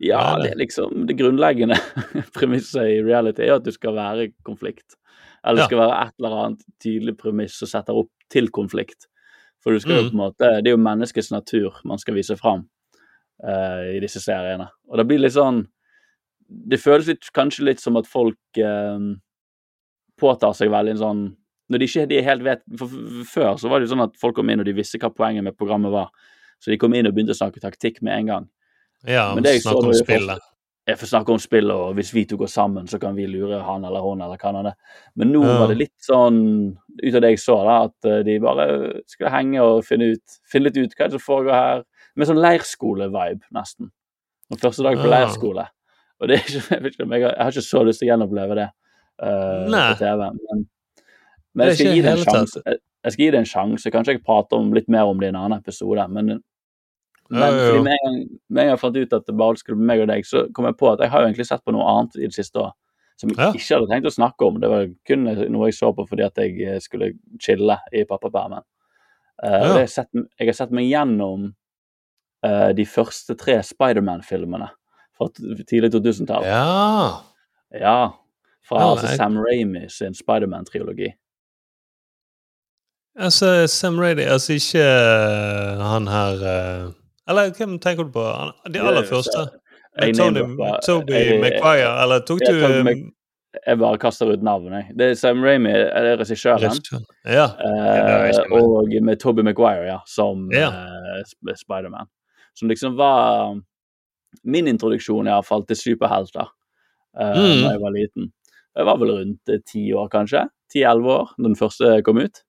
Ja, 0.02 0.36
det- 0.42 0.50
er 0.52 0.58
liksom 0.58 1.06
det 1.06 1.16
grunnleggende 1.18 1.76
premisset 2.36 2.88
i 2.90 3.02
reality 3.06 3.42
er 3.44 3.52
jo 3.52 3.60
at 3.60 3.64
du 3.68 3.72
skal 3.74 3.94
være 3.94 4.32
konflikt. 4.44 4.96
Eller 5.44 5.62
det 5.62 5.66
skal 5.70 5.78
være 5.82 6.00
et 6.06 6.14
eller 6.20 6.36
annet 6.44 6.64
tydelig 6.82 7.16
premiss 7.18 7.56
som 7.58 7.70
setter 7.70 7.96
opp 7.98 8.10
til 8.30 8.48
konflikt. 8.50 9.06
For 9.62 9.72
du 9.74 9.78
skal 9.82 9.96
jo 9.96 10.02
Mm. 10.02 10.08
på 10.10 10.14
en 10.14 10.22
måte, 10.24 10.48
det 10.62 10.70
er 10.70 10.74
jo 10.76 10.82
menneskets 10.82 11.30
natur 11.30 11.76
man 11.84 11.98
skal 11.98 12.14
vise 12.14 12.34
fram 12.38 12.64
uh, 13.44 13.82
i 13.94 14.00
disse 14.02 14.18
seriene. 14.22 14.68
Og 14.90 14.98
det 14.98 15.06
blir 15.06 15.18
litt 15.22 15.32
sånn 15.36 15.66
Det 16.52 16.76
føles 16.82 17.06
litt, 17.08 17.28
kanskje 17.32 17.64
litt 17.64 17.80
som 17.80 17.96
at 17.96 18.06
folk 18.10 18.36
uh, 18.58 18.98
påtar 20.20 20.52
seg 20.58 20.70
veldig 20.72 20.96
en 20.96 21.00
sånn 21.02 21.22
Når 21.72 21.78
de 21.80 21.86
ikke 21.88 22.06
de 22.10 22.22
helt 22.26 22.42
vet 22.44 22.62
for 22.78 22.88
Før 23.30 23.54
så 23.60 23.70
var 23.70 23.80
det 23.80 23.88
jo 23.88 23.94
sånn 23.94 24.04
at 24.04 24.18
folk 24.20 24.36
kom 24.36 24.50
inn 24.52 24.60
og 24.60 24.66
de 24.68 24.74
visste 24.76 24.98
hva 25.00 25.08
poenget 25.14 25.44
med 25.46 25.56
programmet 25.56 25.92
var. 25.94 26.10
Så 26.60 26.70
de 26.70 26.78
kom 26.78 26.92
inn 26.94 27.06
og 27.08 27.14
begynte 27.16 27.32
å 27.34 27.38
snakke 27.38 27.62
taktikk 27.62 28.02
med 28.02 28.12
en 28.18 28.26
gang. 28.26 28.48
Ja, 29.08 29.34
Men 29.34 29.44
det 29.44 29.56
jeg 29.56 29.62
så 29.64 29.76
om 29.78 29.92
spillet. 29.94 30.38
jeg 30.86 30.98
får 30.98 31.10
snakke 31.10 31.34
om 31.34 31.38
spillet, 31.38 31.74
og 31.74 31.94
hvis 31.94 32.12
vi 32.14 32.24
to 32.26 32.36
går 32.36 32.50
sammen, 32.50 32.86
så 32.90 32.98
kan 32.98 33.16
vi 33.16 33.26
lure 33.26 33.62
han 33.62 33.84
eller 33.84 34.02
hun 34.02 34.22
eller 34.22 34.38
hva 34.38 34.52
er. 34.60 34.74
Men 35.16 35.32
nå 35.32 35.42
Ja. 35.42 35.58
var 35.58 35.68
det 35.68 35.78
litt 35.78 35.98
sånn, 35.98 36.76
ut 37.02 37.14
av 37.14 37.20
det 37.20 37.30
jeg 37.30 37.38
så, 37.38 37.56
da, 37.64 37.84
at 37.84 38.04
eh, 38.04 38.22
de 38.22 38.38
bare 38.40 38.66
skulle 39.06 39.30
henge 39.30 39.60
og 39.62 39.84
finne 39.84 40.12
ut 40.14 40.38
finne 40.50 40.64
litt 40.70 40.76
ut 40.76 40.94
hva 40.98 41.08
det 41.08 41.18
som 41.18 41.20
foregår 41.20 41.52
her. 41.52 41.84
Med 42.16 42.28
sånn 42.28 42.42
leirskole-vibe, 42.42 43.40
nesten. 43.52 43.90
Og 44.52 44.58
første 44.60 44.82
dag 44.82 44.98
på 44.98 45.08
ja. 45.08 45.20
leirskole. 45.20 45.66
Og 46.20 46.28
det 46.28 46.36
er 46.36 46.42
ikke, 46.44 46.60
jeg, 46.70 46.92
ikke, 46.92 47.08
jeg, 47.18 47.34
har, 47.38 47.50
ikke 47.50 47.62
så 47.66 47.82
lyst 47.86 48.02
til 48.02 48.08
å 48.08 48.12
gjenoppleve 48.12 48.54
det 48.58 48.68
uh, 49.22 49.66
på 49.66 49.98
TV. 49.98 50.30
Men, 50.30 50.66
Det 51.52 51.54
men 51.54 51.68
jeg 51.68 51.78
skal 51.78 51.96
gi 51.96 52.02
det 52.02 52.12
en 52.12 52.24
sjanse. 52.24 52.62
Jeg, 52.66 52.78
jeg 53.02 53.12
skal 53.12 53.24
gi 53.24 53.30
det 53.30 53.40
en 53.40 53.48
sjanse. 53.50 53.90
Kanskje 53.90 54.14
jeg 54.14 54.24
prater 54.24 54.56
om 54.60 54.72
litt 54.76 54.88
mer 54.92 55.08
om 55.10 55.18
det 55.20 55.30
i 55.30 55.32
en 55.32 55.40
annen 55.40 55.58
episode. 55.58 56.04
Men, 56.12 56.42
men 57.30 57.54
fordi 57.58 57.82
med 57.82 57.92
en, 57.92 58.04
gang, 58.04 58.16
med 58.48 58.62
en 58.62 58.66
gang 58.66 58.72
jeg 58.74 58.80
fant 58.80 58.96
ut 58.96 59.12
at 59.12 59.26
det 59.26 59.36
bare 59.36 59.56
skulle 59.56 59.78
bli 59.78 59.86
meg 59.86 60.00
og 60.02 60.08
deg, 60.08 60.24
så 60.26 60.42
kom 60.52 60.64
jeg 60.68 60.76
på 60.76 60.90
at 60.92 61.00
jeg 61.00 61.10
har 61.10 61.20
jo 61.22 61.26
egentlig 61.30 61.46
sett 61.48 61.64
på 61.64 61.72
noe 61.72 61.86
annet 61.88 62.16
i 62.18 62.26
det 62.26 62.34
siste 62.34 62.58
år 62.60 62.72
som 63.20 63.30
jeg 63.30 63.38
Ja. 63.38 63.52
ikke 63.52 63.74
hadde 63.78 63.88
tenkt 63.92 64.06
å 64.10 64.14
snakke 64.16 64.46
om. 64.48 64.60
Det 64.60 64.68
var 64.68 64.86
kun 65.06 65.24
noe 65.24 65.66
jeg 65.70 65.74
så 65.78 65.92
på 65.94 66.06
fordi 66.08 66.24
at 66.26 66.36
jeg 66.36 66.60
eh, 66.66 66.78
skulle 66.80 67.12
chille 67.40 67.76
i 67.92 68.04
pappapermen. 68.04 68.64
Uh, 69.42 69.48
Ja. 69.50 69.58
jeg, 69.62 69.78
har 69.78 69.86
sett, 69.86 70.08
jeg 70.38 70.46
har 70.48 70.52
sett 70.54 70.70
meg 70.74 70.84
gjennom 70.90 71.54
uh, 72.44 72.72
de 72.72 72.84
første 72.84 73.34
tre 73.38 73.60
Spiderman-filmene 73.62 74.68
fra 75.16 75.28
tidlig 75.68 75.92
2000-tall. 75.94 76.44
Ja. 76.44 77.20
Ja. 77.78 77.96
Fra 78.66 78.78
Ja, 78.80 78.90
altså, 78.92 79.06
jeg- 79.08 79.16
Sam 79.16 79.36
Raimi 79.38 79.88
sin 79.88 80.14
Spiderman-triologi. 80.14 81.12
Altså, 83.18 83.66
Sam 83.68 83.98
Rady 84.00 84.22
Altså 84.24 84.52
ikke 84.56 84.80
uh, 84.82 85.82
han 85.84 86.06
her 86.08 86.92
Eller 87.30 87.50
hvem 87.54 87.78
tenker 87.78 88.04
du 88.08 88.10
på? 88.14 88.24
De 88.72 88.80
aller 88.82 89.04
første? 89.06 89.44
Jeg 90.00 90.14
Tony, 90.16 90.40
Toby 90.86 91.12
jeg- 91.12 91.40
Maguire, 91.40 91.90
eller 92.02 92.20
tok 92.26 92.40
jeg 92.40 92.54
du 92.54 92.88
eh, 92.88 93.02
Jeg 93.66 93.78
bare 93.78 93.98
kaster 93.98 94.30
ut 94.32 94.42
navnet. 94.42 94.88
Det 94.96 95.10
er 95.10 95.14
Sam 95.14 95.42
Raimi, 95.44 95.68
er 95.70 96.16
regissøren. 96.16 96.78
Ja. 97.28 97.48
meg. 97.60 98.34
og 98.50 98.88
med 99.04 99.20
Toby 99.20 99.42
Maguire, 99.42 99.84
ja, 99.86 99.98
som 100.06 100.48
Ja. 100.52 100.70
Uh, 100.70 101.54
Spiderman. 101.54 102.08
Som 102.56 102.68
liksom 102.68 102.96
var 102.96 103.60
min 104.44 104.66
introduksjon, 104.68 105.26
iallfall, 105.28 105.66
til 105.66 105.76
superhelter 105.76 106.48
uh, 106.48 107.36
Mm. 107.36 107.62
da 107.62 107.70
jeg 107.74 107.80
var 107.80 107.90
liten. 107.92 108.32
Jeg 108.76 108.86
var 108.86 108.96
vel 108.96 109.10
rundt 109.12 109.66
ti 109.68 109.92
år, 109.92 110.08
kanskje. 110.08 110.46
Ti-elleve 110.72 111.12
år 111.20 111.34
da 111.36 111.42
den 111.44 111.56
første 111.56 112.02
kom 112.02 112.16
ut. 112.18 112.40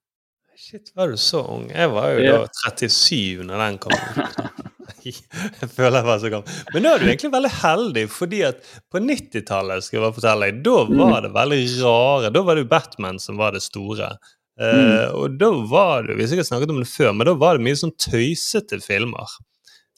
Shit, 0.55 0.91
var 0.95 1.07
du 1.07 1.17
så 1.17 1.41
ung? 1.49 1.67
Jeg 1.69 1.89
var 1.91 2.11
jo 2.13 2.19
Ja. 2.23 2.37
da 2.37 2.47
37 2.71 3.43
når 3.43 3.57
den 3.67 3.77
kom 3.77 3.91
ut. 3.91 4.62
Jeg 5.61 5.69
føler 5.73 5.99
jeg 5.99 6.07
var 6.07 6.19
så 6.23 6.29
gammel. 6.31 6.59
Men 6.73 6.85
nå 6.85 6.93
er 6.95 7.01
du 7.03 7.07
egentlig 7.09 7.31
veldig 7.33 7.51
heldig, 7.59 8.03
fordi 8.13 8.39
at 8.47 8.61
på 8.93 9.01
90-tallet 9.03 9.83
skal 9.85 9.97
jeg 9.99 10.05
bare 10.05 10.15
fortelle 10.19 10.47
deg, 10.51 10.61
da 10.65 10.77
Mm. 10.87 11.01
var 11.11 11.21
det 11.27 11.31
veldig 11.35 11.59
rare. 11.83 12.31
Da 12.35 12.41
var 12.47 12.55
det 12.55 12.63
jo 12.65 12.69
Batman 12.71 13.19
som 13.19 13.37
var 13.41 13.51
det 13.57 13.61
store. 13.65 14.13
Mm. 14.61 14.63
Uh, 14.63 15.07
og 15.17 15.37
da 15.41 15.49
var 15.69 16.03
det, 16.07 16.19
jeg 16.21 16.37
har 16.37 16.45
snakket 16.45 16.69
om 16.75 16.79
det 16.83 16.89
før, 16.91 17.11
men 17.17 17.25
da 17.27 17.33
var 17.41 17.57
det 17.57 17.65
mye 17.65 17.79
sånn 17.79 17.95
tøysete 17.97 18.77
filmer. 18.85 19.31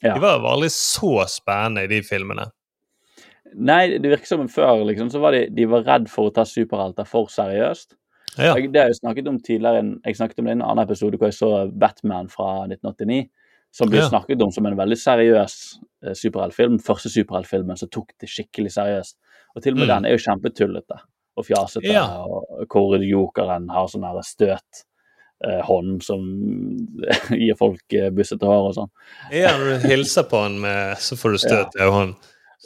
Ja. 0.04 0.14
De 0.16 0.20
var 0.24 0.40
aldri 0.48 0.68
så 0.72 1.12
spennende 1.28 1.84
i 1.84 1.90
de 1.92 2.02
filmene. 2.04 2.48
Nei, 3.56 3.96
det 4.02 4.10
virker 4.10 4.28
som 4.28 4.48
før 4.52 4.82
liksom, 4.88 5.08
så 5.12 5.20
var 5.22 5.32
de, 5.36 5.46
de 5.54 5.64
var 5.70 5.84
redd 5.86 6.08
for 6.12 6.28
å 6.28 6.34
ta 6.34 6.44
superhelter 6.48 7.06
for 7.08 7.30
seriøst. 7.32 7.94
Ja. 8.36 8.52
Jeg, 8.58 8.68
det 8.74 8.80
har 8.82 8.90
jeg 8.90 8.98
snakket 8.98 9.28
om 9.30 9.38
tidligere. 9.40 9.84
Jeg 10.04 10.18
snakket 10.18 10.40
om 10.42 10.48
det 10.48 10.52
i 10.52 10.56
en 10.58 10.64
annen 10.66 10.82
episode 10.84 11.16
hvor 11.16 11.30
jeg 11.30 11.38
så 11.38 11.50
Batman 11.72 12.28
fra 12.32 12.66
1989. 12.66 13.28
Som 13.76 13.90
blir 13.92 14.00
Ja. 14.00 14.08
snakket 14.08 14.40
om 14.42 14.50
som 14.54 14.64
en 14.66 14.76
veldig 14.78 14.96
seriøs 14.96 15.56
eh, 16.06 16.14
superheltfilm. 16.16 16.78
Første 16.80 17.10
superheltfilmen 17.12 17.76
som 17.76 17.90
tok 17.92 18.14
det 18.20 18.28
skikkelig 18.32 18.72
seriøst. 18.72 19.16
Og 19.56 19.62
til 19.62 19.74
og 19.74 19.78
med 19.82 19.88
Mm. 19.88 19.94
den 19.94 20.04
er 20.06 20.16
jo 20.16 20.22
kjempetullete 20.24 20.98
og 21.36 21.44
fjasete. 21.44 21.84
Ja. 21.92 22.06
Og 22.24 22.66
hvor 22.72 22.96
jokeren 23.04 23.68
har 23.70 23.86
sånn 23.92 24.06
her 24.08 24.22
støt 24.24 24.84
eh, 25.44 25.60
hånd 25.68 26.00
som 26.02 26.22
gir 27.36 27.54
folk 27.58 27.92
eh, 27.92 28.08
bussete 28.10 28.46
hår 28.48 28.70
og 28.70 28.74
sånn. 28.78 28.90
Ja, 29.32 29.52
når 29.58 29.82
du 29.82 29.88
hilser 29.90 30.24
på 30.30 30.40
han 30.42 30.58
med, 30.62 30.96
så 30.96 31.16
får 31.20 31.36
du 31.36 31.38
støt 31.46 31.76
i 31.76 31.84
hånden. 31.90 32.16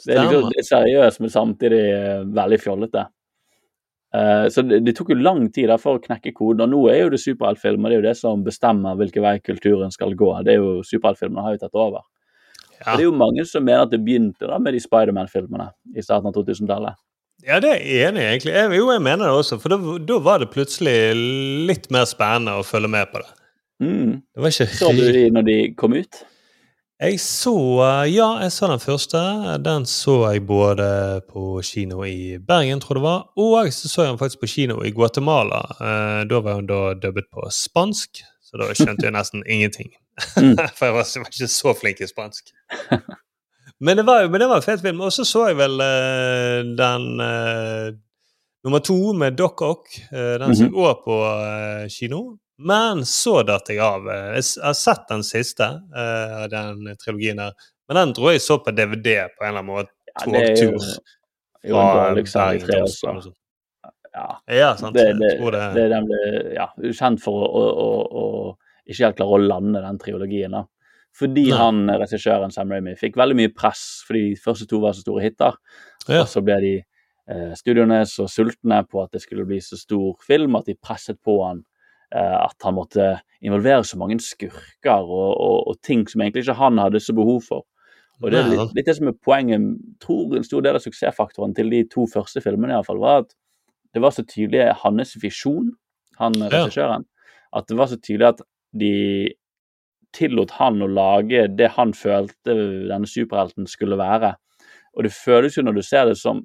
Det 0.05 0.15
er 0.15 0.23
liksom 0.23 0.47
det 0.47 0.55
litt 0.55 0.69
seriøst, 0.69 1.19
men 1.19 1.29
samtidig 1.33 1.81
eh, 1.91 2.23
veldig 2.31 2.59
fjollete. 2.63 3.03
Eh, 4.15 4.45
så 4.51 4.63
det, 4.67 4.81
det 4.85 4.95
tok 4.97 5.13
jo 5.13 5.19
lang 5.19 5.45
tid 5.55 5.71
for 5.79 5.97
å 5.97 6.03
knekke 6.03 6.33
koden, 6.35 6.65
og 6.65 6.73
nå 6.73 6.81
er 6.91 7.05
jo 7.05 7.11
det 7.13 7.21
superheltfilmer. 7.23 7.91
Det 7.91 7.97
er 7.97 8.01
jo 8.01 8.07
det 8.09 8.17
som 8.19 8.43
bestemmer 8.45 8.97
hvilken 8.99 9.23
vei 9.23 9.37
kulturen 9.43 9.93
skal 9.93 10.15
gå. 10.19 10.33
Det 10.45 10.55
er 10.55 10.59
jo 10.59 10.81
Superheltfilmene 10.87 11.45
har 11.45 11.55
jo 11.55 11.61
tatt 11.63 11.79
over. 11.79 12.03
Ja. 12.81 12.91
Og 12.91 12.97
det 12.97 13.03
er 13.03 13.07
jo 13.07 13.15
mange 13.15 13.45
som 13.47 13.63
mener 13.63 13.85
at 13.85 13.93
det 13.93 14.01
begynte 14.03 14.49
da 14.49 14.57
med 14.59 14.75
de 14.75 14.81
Spiderman-filmene 14.83 15.69
i 15.95 16.03
starten 16.03 16.31
av 16.31 16.35
2000-tallet. 16.35 16.97
Ja, 17.45 17.57
det 17.61 17.71
er 17.73 17.79
jeg 17.81 18.09
enig 18.09 18.21
i, 18.21 18.25
egentlig. 18.35 18.53
Jeg, 18.53 18.73
jo, 18.77 18.89
jeg 18.93 19.01
mener 19.05 19.25
det 19.25 19.33
også, 19.33 19.57
for 19.61 19.73
da 19.73 20.17
var 20.21 20.43
det 20.43 20.51
plutselig 20.53 20.95
litt 21.69 21.87
mer 21.93 22.05
spennende 22.09 22.59
å 22.59 22.65
følge 22.65 22.91
med 22.91 23.09
på 23.13 23.21
det. 23.23 23.31
Mm. 23.81 24.11
Det 24.21 24.43
var 24.43 24.53
ikke 24.53 24.67
Så 24.77 24.91
du 24.93 25.07
de 25.09 25.23
når 25.33 25.47
de 25.47 25.55
kom 25.77 25.95
ut? 25.97 26.21
Jeg 27.01 27.17
så 27.19 27.55
Ja, 28.05 28.27
jeg 28.43 28.51
så 28.51 28.67
den 28.69 28.79
første. 28.79 29.17
Den 29.65 29.85
så 29.89 30.31
jeg 30.31 30.45
både 30.45 31.21
på 31.33 31.61
kino 31.65 32.03
i 32.05 32.37
Bergen, 32.37 32.79
tror 32.79 32.95
jeg 32.95 32.99
det 32.99 33.07
var, 33.07 33.23
og 33.37 33.73
så 33.73 33.89
så 33.89 34.03
jeg 34.03 34.11
den 34.11 34.19
faktisk 34.19 34.39
på 34.39 34.47
kino 34.47 34.83
i 34.83 34.91
Guatemala. 34.91 35.63
Eh, 35.81 36.27
da 36.29 36.39
var 36.45 36.59
hun 36.59 36.67
da 36.69 36.93
dubbet 36.93 37.25
på 37.33 37.47
spansk, 37.49 38.21
så 38.45 38.61
da 38.61 38.69
skjønte 38.77 39.07
jeg 39.07 39.15
nesten 39.15 39.41
ingenting. 39.49 39.89
Mm. 40.37 40.53
For 40.77 40.85
jeg 40.85 40.93
var, 40.93 41.09
jeg 41.15 41.23
var 41.23 41.33
ikke 41.33 41.47
så 41.47 41.73
flink 41.73 42.01
i 42.01 42.07
spansk. 42.07 42.53
Men 43.81 43.97
det 43.97 44.05
var 44.05 44.21
jo 44.21 44.29
men 44.29 44.41
det 44.41 44.47
var 44.49 44.61
en 44.61 44.61
fet 44.61 44.81
film. 44.81 45.01
Og 45.01 45.09
så 45.13 45.25
så 45.25 45.47
jeg 45.47 45.57
vel 45.57 45.81
eh, 45.81 46.59
den 46.77 47.05
uh, 47.17 47.89
nummer 48.63 48.79
to 48.79 49.13
med 49.17 49.31
Doc 49.31 49.61
Ock. 49.61 49.87
Eh, 50.11 50.35
den 50.37 50.53
som 50.55 50.67
jeg 50.67 50.75
òg 50.77 51.01
på 51.01 51.17
eh, 51.25 51.87
kino. 51.89 52.21
Men 52.61 53.05
så 53.07 53.41
datt 53.47 53.69
jeg 53.71 53.81
av. 53.83 54.07
Eh, 54.11 54.37
Jeg 54.37 54.63
har 54.63 54.77
sett 54.77 55.07
den 55.09 55.23
siste 55.25 55.67
eh, 55.95 56.35
av 56.43 56.49
den 56.51 56.95
trilogien 57.01 57.41
der. 57.41 57.53
Men 57.89 57.99
den 58.01 58.13
tror 58.17 58.33
jeg 58.35 58.43
så 58.45 58.59
på 58.63 58.73
DVD 58.75 59.25
på 59.33 59.43
en 59.43 59.49
eller 59.49 59.63
annen 59.63 59.71
måte. 59.71 59.93
Ja, 60.11 60.25
jo, 60.25 60.33
Togtur. 60.35 61.07
jo 61.63 61.77
de 61.77 62.25
Bergen 62.25 62.65
tre 62.65 62.75
til 62.75 62.83
også. 62.85 63.13
Liksom. 63.15 63.37
Ja. 64.11 64.27
Ja, 64.51 64.69
sant. 64.79 64.95
Det, 64.95 65.07
det, 65.19 65.31
jeg 65.33 65.39
tror 65.39 65.55
det, 65.55 65.63
det 65.77 65.87
den 65.93 66.07
ble 66.09 66.21
ja, 66.57 66.67
kjent 66.99 67.23
for 67.23 67.45
å, 67.47 67.63
å, 67.71 67.87
å, 67.87 68.21
å 68.21 68.85
ikke 68.91 69.07
helt 69.07 69.19
klare 69.21 69.37
å 69.37 69.41
lande 69.45 69.81
den 69.83 69.99
trilogien. 70.01 70.55
da. 70.57 70.65
Fordi 71.17 71.47
Nei. 71.49 71.57
han, 71.59 71.81
regissøren 71.99 72.53
Sam 72.55 72.71
Raimi 72.71 72.95
fikk 72.99 73.17
veldig 73.19 73.37
mye 73.39 73.51
press 73.55 73.83
fordi 74.07 74.29
de 74.31 74.39
første 74.43 74.67
to 74.69 74.79
var 74.83 74.95
så 74.95 75.03
store 75.03 75.25
hiter. 75.25 75.57
Ja. 76.07 76.21
Og 76.23 76.29
så 76.31 76.43
ble 76.43 76.59
de 76.63 76.73
eh, 76.79 77.51
studioene 77.59 78.01
så 78.07 78.27
sultne 78.31 78.81
på 78.87 79.03
at 79.03 79.15
det 79.15 79.23
skulle 79.25 79.47
bli 79.47 79.59
så 79.63 79.79
stor 79.79 80.15
film 80.27 80.59
at 80.59 80.71
de 80.71 80.77
presset 80.79 81.19
på 81.23 81.41
han 81.43 81.59
eh, 81.59 81.70
at 82.11 82.65
han 82.65 82.75
måtte 82.75 83.05
involvere 83.41 83.85
så 83.87 83.97
mange 83.97 84.19
skurker 84.21 85.05
og, 85.05 85.29
og, 85.31 85.57
og 85.71 85.77
ting 85.85 86.03
som 86.09 86.21
egentlig 86.21 86.43
ikke 86.45 86.59
han 86.59 86.81
hadde 86.81 86.99
så 86.99 87.15
behov 87.15 87.39
for. 87.47 87.65
Og 88.21 88.29
det 88.29 88.37
er 88.37 88.49
litt, 88.51 88.73
litt 88.77 88.85
det 88.85 88.97
som 88.99 89.09
er 89.09 89.17
poenget, 89.17 89.63
tror 90.03 90.35
en 90.37 90.45
stor 90.45 90.61
del 90.65 90.77
av 90.77 90.83
suksessfaktoren 90.83 91.55
til 91.57 91.71
de 91.73 91.81
to 91.89 92.05
første 92.09 92.43
filmene 92.43 92.75
i 92.75 92.77
hvert 92.77 92.89
fall, 92.89 93.01
var 93.01 93.23
at 93.23 93.31
det 93.95 94.03
var 94.03 94.13
så 94.15 94.23
tydelig 94.27 94.67
hans 94.83 95.15
visjon, 95.23 95.71
han 96.19 96.37
regissøren, 96.53 97.07
at 97.57 97.67
det 97.67 97.77
var 97.79 97.89
så 97.89 97.97
tydelig 97.97 98.29
at 98.29 98.43
de 98.77 98.93
tillot 100.15 100.53
han 100.59 100.83
å 100.83 100.89
lage 100.91 101.47
det 101.57 101.71
han 101.77 101.95
følte 101.97 102.55
denne 102.91 103.09
superhelten 103.09 103.67
skulle 103.67 103.97
være. 103.99 104.35
Og 104.95 105.07
det 105.07 105.13
føles 105.15 105.57
jo 105.57 105.63
når 105.65 105.79
du 105.79 105.83
ser 105.87 106.07
det 106.09 106.17
som 106.19 106.43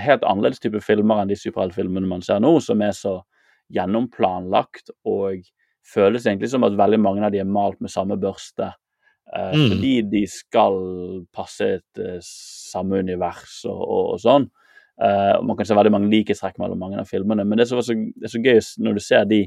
helt 0.00 0.24
annerledes 0.26 0.62
type 0.62 0.80
filmer 0.84 1.20
enn 1.20 1.30
de 1.30 1.38
superheltfilmene 1.38 2.08
man 2.08 2.24
ser 2.24 2.40
nå, 2.44 2.54
som 2.64 2.80
er 2.84 2.94
så 2.96 3.18
gjennomplanlagt 3.74 4.92
og 5.08 5.42
føles 5.86 6.26
egentlig 6.26 6.50
som 6.52 6.64
at 6.66 6.78
veldig 6.78 7.00
mange 7.02 7.26
av 7.26 7.34
de 7.34 7.40
er 7.42 7.48
malt 7.48 7.80
med 7.82 7.92
samme 7.92 8.18
børste. 8.20 8.72
Uh, 9.30 9.54
Mm. 9.54 9.68
Fordi 9.70 9.92
de 10.10 10.24
skal 10.26 10.76
passe 11.32 11.62
et 11.62 12.00
uh, 12.02 12.18
samme 12.26 12.98
univers 12.98 13.60
og, 13.64 13.78
og, 13.78 14.08
og 14.14 14.18
sånn. 14.18 14.48
Uh, 15.00 15.38
man 15.46 15.54
kan 15.56 15.68
se 15.68 15.76
veldig 15.78 15.92
mange 15.94 16.10
likhetstrekk 16.10 16.58
mellom 16.58 16.80
mange 16.82 16.98
av 16.98 17.06
filmene. 17.06 17.44
Men 17.46 17.60
det 17.60 17.68
som 17.70 17.78
er 17.78 17.86
så, 17.86 17.94
det 17.94 18.26
er 18.26 18.32
så 18.32 18.42
gøy 18.42 18.58
når 18.82 18.98
du 18.98 19.02
ser 19.04 19.28
de 19.30 19.44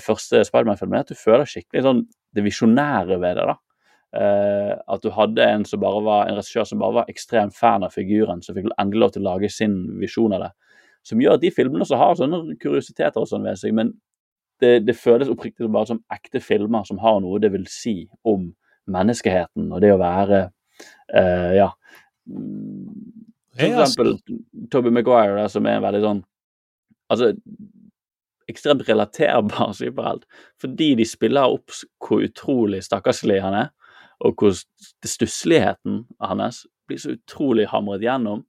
første 0.00 0.40
Spiderman-filmene, 0.48 1.02
er 1.02 1.04
at 1.04 1.12
du 1.12 1.18
føler 1.18 1.44
skikkelig 1.44 1.82
sånn 1.84 2.00
det 2.32 2.44
visjonære 2.46 3.18
ved 3.20 3.36
det. 3.36 3.44
da. 3.50 3.58
At 4.94 5.04
du 5.04 5.10
hadde 5.12 5.44
en, 5.44 5.66
som 5.68 5.82
bare 5.82 6.00
var, 6.06 6.22
en 6.30 6.38
regissør 6.38 6.64
som 6.70 6.80
bare 6.80 7.02
var 7.02 7.10
ekstremt 7.12 7.52
fan 7.52 7.84
av 7.84 7.92
figuren, 7.92 8.40
som 8.40 8.56
fikk 8.56 8.70
endelig 8.78 9.02
lov 9.02 9.12
til 9.12 9.26
å 9.26 9.26
lage 9.34 9.50
sin 9.52 9.74
visjon 10.00 10.32
av 10.38 10.46
det. 10.46 10.50
Som 11.06 11.22
gjør 11.22 11.36
at 11.36 11.42
de 11.42 11.50
filmene 11.54 11.84
også 11.84 11.98
har 11.98 12.16
sånne 12.18 12.56
kuriositeter 12.62 13.22
og 13.22 13.28
sånn 13.30 13.46
ved 13.46 13.58
seg, 13.60 13.74
men 13.74 13.92
det, 14.62 14.84
det 14.86 14.94
føles 14.94 15.30
oppriktig 15.30 15.70
bare 15.72 15.90
som 15.90 16.02
ekte 16.14 16.40
filmer 16.42 16.86
som 16.86 17.00
har 17.02 17.18
noe 17.22 17.40
det 17.42 17.50
vil 17.54 17.64
si 17.70 18.04
om 18.28 18.52
menneskeheten 18.92 19.70
og 19.72 19.82
det 19.82 19.92
å 19.94 20.00
være 20.02 20.44
uh, 21.14 21.52
Ja. 21.58 21.70
For 23.52 23.66
eksempel 23.66 24.14
Toby 24.70 24.92
Maguire, 24.94 25.34
der, 25.40 25.50
som 25.50 25.66
er 25.66 25.80
en 25.80 25.84
veldig 25.84 26.02
sånn 26.04 26.20
Altså 27.12 27.32
ekstremt 28.48 28.86
relaterbar 28.88 29.72
superhelt. 29.76 30.24
Fordi 30.60 30.94
de 30.98 31.06
spiller 31.08 31.52
opp 31.56 31.74
hvor 32.02 32.22
utrolig 32.24 32.82
stakkarslig 32.86 33.40
han 33.42 33.56
er, 33.58 33.68
og 34.22 34.38
hvor 34.38 34.54
stussligheten 35.06 36.04
hans 36.22 36.64
blir 36.88 37.00
så 37.02 37.16
utrolig 37.16 37.68
hamret 37.70 38.04
gjennom 38.04 38.44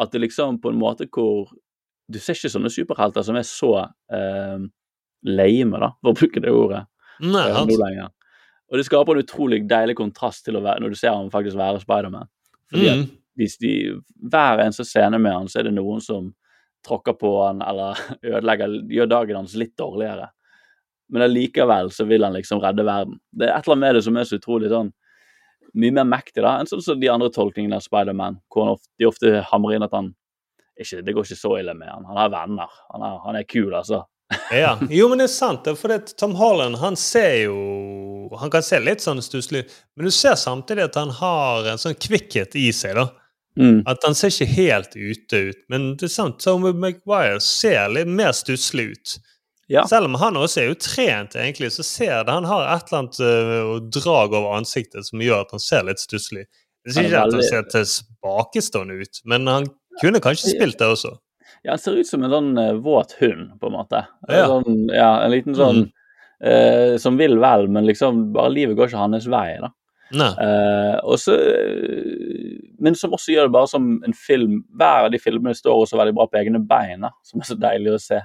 at 0.00 0.12
det 0.12 0.22
liksom 0.24 0.60
på 0.62 0.72
en 0.72 0.80
måte 0.80 1.08
hvor 1.12 1.50
Du 2.10 2.18
ser 2.18 2.34
ikke 2.38 2.50
sånne 2.52 2.70
superhelter 2.74 3.22
som 3.26 3.36
er 3.38 3.46
så 3.46 3.70
eh, 4.12 4.58
lame, 5.30 5.80
da, 5.82 5.92
for 6.00 6.12
å 6.12 6.18
bruke 6.18 6.42
det 6.42 6.50
ordet, 6.54 6.84
Nei, 7.20 7.44
eh. 7.50 7.54
Og 8.70 8.78
det 8.78 8.86
skaper 8.86 9.18
en 9.18 9.24
utrolig 9.24 9.60
deilig 9.68 9.96
kontrast 9.98 10.44
til 10.46 10.56
å 10.56 10.62
være, 10.64 10.80
når 10.80 10.92
du 10.94 10.98
ser 10.98 11.12
han 11.12 11.30
faktisk 11.32 11.58
være 11.58 11.80
Spiderman. 11.82 12.28
Fordi 12.70 12.86
at 12.88 13.00
Mm. 13.02 13.08
hvis 13.36 13.56
de, 13.58 13.72
hver 14.30 14.62
eneste 14.62 14.84
scene 14.86 15.18
med 15.18 15.32
han, 15.32 15.48
så 15.48 15.58
er 15.60 15.64
det 15.68 15.74
noen 15.74 16.00
som 16.00 16.28
tråkker 16.86 17.16
på 17.18 17.32
han 17.44 17.60
eller 17.62 17.98
ødelegger, 18.24 18.76
gjør 18.88 19.10
dagen 19.10 19.36
hans 19.36 19.54
litt 19.58 19.74
dårligere. 19.76 20.30
Men 21.10 21.22
allikevel 21.26 21.90
så 21.90 22.06
vil 22.06 22.22
han 22.24 22.32
liksom 22.32 22.60
redde 22.62 22.84
verden. 22.86 23.18
Det 23.32 23.48
er 23.48 23.56
et 23.58 23.66
eller 23.66 23.74
annet 23.76 23.84
med 23.88 23.94
det 23.98 24.04
som 24.06 24.16
er 24.16 24.24
så 24.24 24.38
utrolig 24.38 24.70
sånn 24.70 24.92
mye 25.74 25.92
mer 25.94 26.06
mektig 26.08 26.42
da, 26.42 26.56
enn 26.58 26.66
sånn 26.70 26.82
som 26.82 26.98
de 27.00 27.08
andre 27.10 27.28
tolkningene 27.30 27.76
av 27.78 27.82
Spiderman, 27.84 28.40
hvor 28.50 28.72
ofte, 28.76 28.88
de 28.98 29.06
ofte 29.06 29.42
hamrer 29.50 29.76
inn 29.76 29.86
at 29.86 29.92
han 29.94 30.14
ikke, 30.84 31.02
Det 31.06 31.14
går 31.16 31.28
ikke 31.28 31.40
så 31.42 31.52
ille 31.60 31.74
med 31.76 31.88
han. 31.90 32.06
Han 32.08 32.16
har 32.20 32.32
venner. 32.32 32.80
Han 32.94 33.04
er, 33.06 33.20
han 33.26 33.38
er 33.40 33.46
kul, 33.48 33.70
altså. 33.74 34.04
Ja. 34.54 34.76
Jo, 34.90 35.08
men 35.10 35.18
det 35.18 35.26
er 35.26 35.32
sant. 35.34 35.66
For 35.78 35.90
det, 35.90 36.16
Tom 36.18 36.36
Holland 36.38 36.78
han 36.78 36.96
ser 36.98 37.32
jo 37.48 37.56
Han 38.38 38.50
kan 38.52 38.62
se 38.62 38.78
litt 38.78 39.02
sånn 39.02 39.18
stusslig 39.22 39.64
men 39.98 40.06
du 40.06 40.12
ser 40.14 40.36
samtidig 40.38 40.84
at 40.86 40.94
han 41.00 41.10
har 41.10 41.66
en 41.72 41.80
sånn 41.82 41.96
kvikkhet 41.98 42.54
i 42.56 42.68
seg. 42.72 42.94
da. 42.96 43.08
Mm. 43.58 43.82
At 43.90 44.04
han 44.06 44.14
ser 44.14 44.30
ikke 44.30 44.46
helt 44.54 44.94
ute 44.94 45.40
ut. 45.50 45.58
Men 45.68 45.90
det 45.98 46.06
er 46.06 46.14
sant, 46.14 46.38
Tom 46.40 46.62
Maguire 46.78 47.40
ser 47.44 47.90
litt 47.92 48.08
mer 48.08 48.30
stusslig 48.36 48.86
ut. 48.94 49.16
Ja. 49.70 49.84
Selv 49.86 50.08
om 50.08 50.16
han 50.18 50.38
også 50.38 50.64
er 50.64 50.72
utrent, 50.72 51.36
egentlig, 51.38 51.70
så 51.74 51.84
ser 51.86 52.24
det 52.26 52.34
han 52.34 52.46
har 52.48 52.64
et 52.72 52.88
eller 52.88 53.02
annet 53.04 53.20
uh, 53.22 53.74
drag 53.94 54.32
over 54.34 54.56
ansiktet 54.56 55.06
som 55.06 55.22
gjør 55.22 55.44
at 55.44 55.52
han 55.54 55.62
ser 55.62 55.84
litt 55.86 56.02
stusslig. 56.02 56.46
Jeg 56.86 56.94
sier 56.96 57.06
ikke 57.06 57.10
ikke 57.10 57.20
at 57.20 57.26
han 57.26 57.36
veldig- 57.36 57.50
ser 57.50 57.68
tilbakestående 57.74 58.96
ut, 59.02 59.20
men 59.30 59.46
han 59.46 59.68
kunne 60.00 60.20
kanskje 60.24 60.54
spilt 60.56 60.78
det 60.80 60.88
også. 60.96 61.14
Ja, 61.62 61.72
han 61.74 61.78
ser 61.82 61.98
ut 62.00 62.08
som 62.08 62.22
en 62.24 62.30
sånn 62.32 62.52
uh, 62.58 62.72
våt 62.80 63.12
hund, 63.20 63.50
på 63.60 63.68
en 63.68 63.76
måte. 63.76 64.04
En 64.28 64.36
Ja. 64.38 64.46
Sånn, 64.48 64.78
ja, 64.94 65.10
en 65.24 65.30
liten 65.34 65.54
sånn 65.58 65.82
Mm. 66.40 66.92
uh, 66.92 66.96
Som 66.98 67.18
vil 67.20 67.36
vel, 67.38 67.68
men 67.68 67.84
liksom 67.86 68.32
bare 68.32 68.50
livet 68.54 68.76
går 68.76 68.88
ikke 68.88 69.02
hans 69.02 69.26
vei, 69.28 69.58
da. 69.60 69.68
Uh, 69.68 69.76
Eh, 70.42 70.96
og 71.06 71.18
så 71.22 71.36
eh, 71.38 72.56
Men 72.82 72.96
som 72.98 73.12
også 73.14 73.30
gjør 73.30 73.46
det 73.46 73.52
bare 73.54 73.68
som 73.70 74.02
en 74.02 74.12
film 74.16 74.64
Hver 74.74 75.04
av 75.06 75.12
de 75.12 75.20
filmene 75.22 75.54
står 75.54 75.84
også 75.84 76.00
veldig 76.00 76.14
bra 76.16 76.26
på 76.26 76.40
egne 76.40 76.58
bein, 76.66 77.04
som 77.22 77.40
er 77.40 77.46
så 77.46 77.54
deilig 77.60 77.92
å 77.94 78.00
se. 78.02 78.18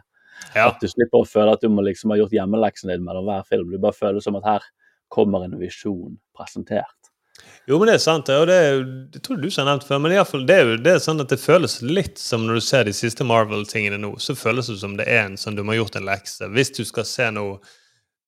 Ja. 0.55 0.69
At 0.71 0.79
du 0.81 0.87
slipper 0.89 1.21
å 1.21 1.27
føle 1.29 1.53
at 1.53 1.61
du 1.61 1.69
må 1.69 1.83
liksom 1.85 2.09
ha 2.09 2.17
gjort 2.17 2.33
hjemmeleksen 2.33 2.89
din 2.89 3.05
mellom 3.05 3.27
hver 3.29 3.45
film. 3.45 3.69
Du 3.69 3.77
bare 3.77 3.93
føler 3.93 4.23
som 4.23 4.35
at 4.39 4.47
her 4.49 4.65
kommer 5.13 5.45
en 5.45 5.59
visjon 5.59 6.17
presentert. 6.35 7.04
Jo, 7.67 7.79
men 7.79 7.87
det 7.89 7.95
er 7.97 8.03
sant. 8.03 8.29
Og 8.29 8.45
det, 8.47 8.55
er 8.55 8.83
det 9.13 9.21
tror 9.25 9.39
du 9.41 9.47
har 9.49 9.65
nevnt 9.65 9.87
før, 9.87 9.99
men 10.03 10.13
i 10.13 10.17
alle 10.19 10.29
fall, 10.29 10.43
det 10.45 10.55
er 10.55 10.67
jo 10.69 10.75
det 10.85 10.91
er 10.95 11.01
sånn 11.01 11.19
at 11.23 11.31
det 11.33 11.39
føles 11.41 11.79
litt 11.81 12.19
som 12.21 12.45
når 12.45 12.59
du 12.59 12.65
ser 12.67 12.85
de 12.85 12.93
siste 12.93 13.25
Marvel-tingene 13.25 13.97
nå, 14.01 14.13
så 14.21 14.35
føles 14.37 14.69
det 14.69 14.77
som 14.83 14.93
det 14.99 15.07
er 15.09 15.23
en 15.25 15.37
sånn 15.41 15.57
du 15.57 15.63
må 15.65 15.73
ha 15.73 15.79
gjort 15.81 15.97
en 15.99 16.05
lekse. 16.05 16.45
Hvis 16.53 16.71
du 16.77 16.83
skal 16.85 17.07
se 17.09 17.31
noe 17.33 17.57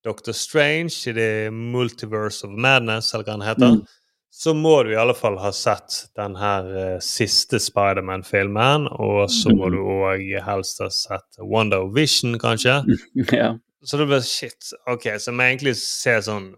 Doctor 0.05 0.33
Strange 0.37 0.93
i 1.09 1.13
The 1.13 1.29
Multiverse 1.53 2.43
of 2.47 2.53
Madness, 2.57 3.13
eller 3.13 3.25
hva 3.29 3.37
han 3.37 3.45
heter, 3.47 3.77
Mm. 3.77 3.85
så 4.37 4.53
må 4.53 4.83
du 4.85 4.91
i 4.93 4.99
alle 5.01 5.15
fall 5.17 5.37
ha 5.41 5.49
sett 5.51 6.07
den 6.15 6.35
her 6.37 6.67
uh, 6.95 6.99
siste 7.01 7.57
Spiderman-filmen, 7.59 8.87
og 8.99 9.29
så 9.33 9.49
må 9.53 9.67
Mm. 9.69 9.71
du 9.71 9.79
òg 9.83 10.43
helst 10.45 10.79
ha 10.81 10.89
sett 10.89 11.39
Wonder 11.39 11.87
Vision, 11.93 12.37
kanskje. 12.39 12.81
ja. 13.31 13.53
Så 13.83 13.97
det 13.97 14.07
blir 14.09 14.21
shit. 14.25 14.71
Ok, 14.89 15.03
så 15.19 15.31
jeg 15.31 15.57
egentlig 15.57 15.75
se 15.77 16.17
sånn 16.25 16.51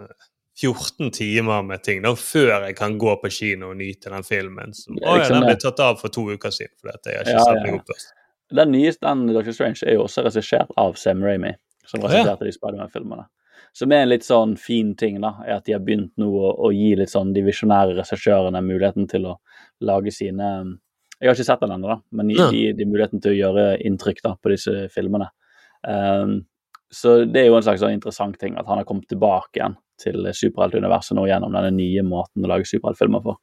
14 0.62 1.12
timer 1.16 1.64
med 1.64 1.84
ting 1.84 2.02
da, 2.04 2.12
før 2.20 2.66
jeg 2.68 2.76
kan 2.78 2.98
gå 3.00 3.16
på 3.22 3.30
kino 3.32 3.70
og 3.72 3.78
nyte 3.80 4.12
den 4.12 4.24
filmen. 4.28 4.74
Så, 4.76 4.92
å, 5.00 5.18
ja, 5.18 5.28
den 5.32 5.46
ble 5.48 5.56
tatt 5.62 5.80
av 5.80 6.00
for 6.02 6.12
to 6.14 6.26
uker 6.34 6.52
siden. 6.52 6.76
For 6.82 6.92
dette, 6.92 7.14
jeg 7.14 7.22
har 7.22 7.28
ikke 7.28 7.36
Ja, 7.38 7.44
sett 7.48 7.60
ja, 7.60 7.64
meg 7.66 7.80
opp 7.80 7.92
først. 7.94 8.14
Den 8.60 8.72
nyeste, 8.74 9.06
den 9.06 9.28
Doctor 9.36 9.54
Strange, 9.56 9.84
er 9.86 9.94
jo 10.00 10.06
også 10.08 10.24
regissert 10.26 10.72
av 10.82 10.96
Sam 10.98 11.22
Raimi, 11.24 11.54
som 11.86 12.02
Ja. 12.02 12.08
regisserte 12.10 12.46
de 12.48 12.52
Spiderman-filmene. 12.56 13.26
Som 13.78 13.92
er 13.94 14.02
en 14.02 14.10
litt 14.10 14.24
sånn 14.26 14.58
fin 14.58 14.96
ting, 14.98 15.20
da, 15.22 15.36
er 15.46 15.58
at 15.60 15.66
de 15.66 15.74
har 15.74 15.80
begynt 15.86 16.12
nå 16.18 16.26
å, 16.34 16.56
å 16.68 16.72
gi 16.74 16.96
litt 16.98 17.12
sånn 17.14 17.34
de 17.36 17.44
visjonære 17.46 17.94
regissørene 18.00 18.62
muligheten 18.66 19.08
til 19.08 19.28
å 19.30 19.36
lage 19.82 20.12
sine 20.12 20.80
Jeg 21.22 21.28
har 21.28 21.36
ikke 21.36 21.46
sett 21.46 21.60
den 21.60 21.72
ennå, 21.76 22.02
men 22.16 22.30
Ja. 22.32 22.50
de, 22.50 22.74
de 22.74 22.86
muligheten 22.86 23.22
til 23.22 23.34
å 23.34 23.38
gjøre 23.38 23.82
inntrykk 23.86 24.22
da, 24.24 24.36
på 24.42 24.50
disse 24.54 24.88
filmene. 24.90 25.28
Um, 25.84 26.46
så 26.90 27.26
det 27.30 27.42
er 27.44 27.48
jo 27.50 27.58
en 27.58 27.64
slags 27.64 27.82
sånn 27.84 27.94
interessant 27.94 28.38
ting 28.40 28.56
at 28.58 28.66
han 28.66 28.78
har 28.80 28.86
kommet 28.88 29.08
tilbake 29.12 29.60
igjen 29.60 29.76
til 30.02 30.28
superheltuniverset 30.36 31.18
nå 31.18 31.28
gjennom 31.30 31.56
denne 31.56 31.72
nye 31.76 32.04
måten 32.08 32.46
å 32.46 32.52
lage 32.52 32.68
superheltfilmer 32.70 33.24
på. 33.26 33.36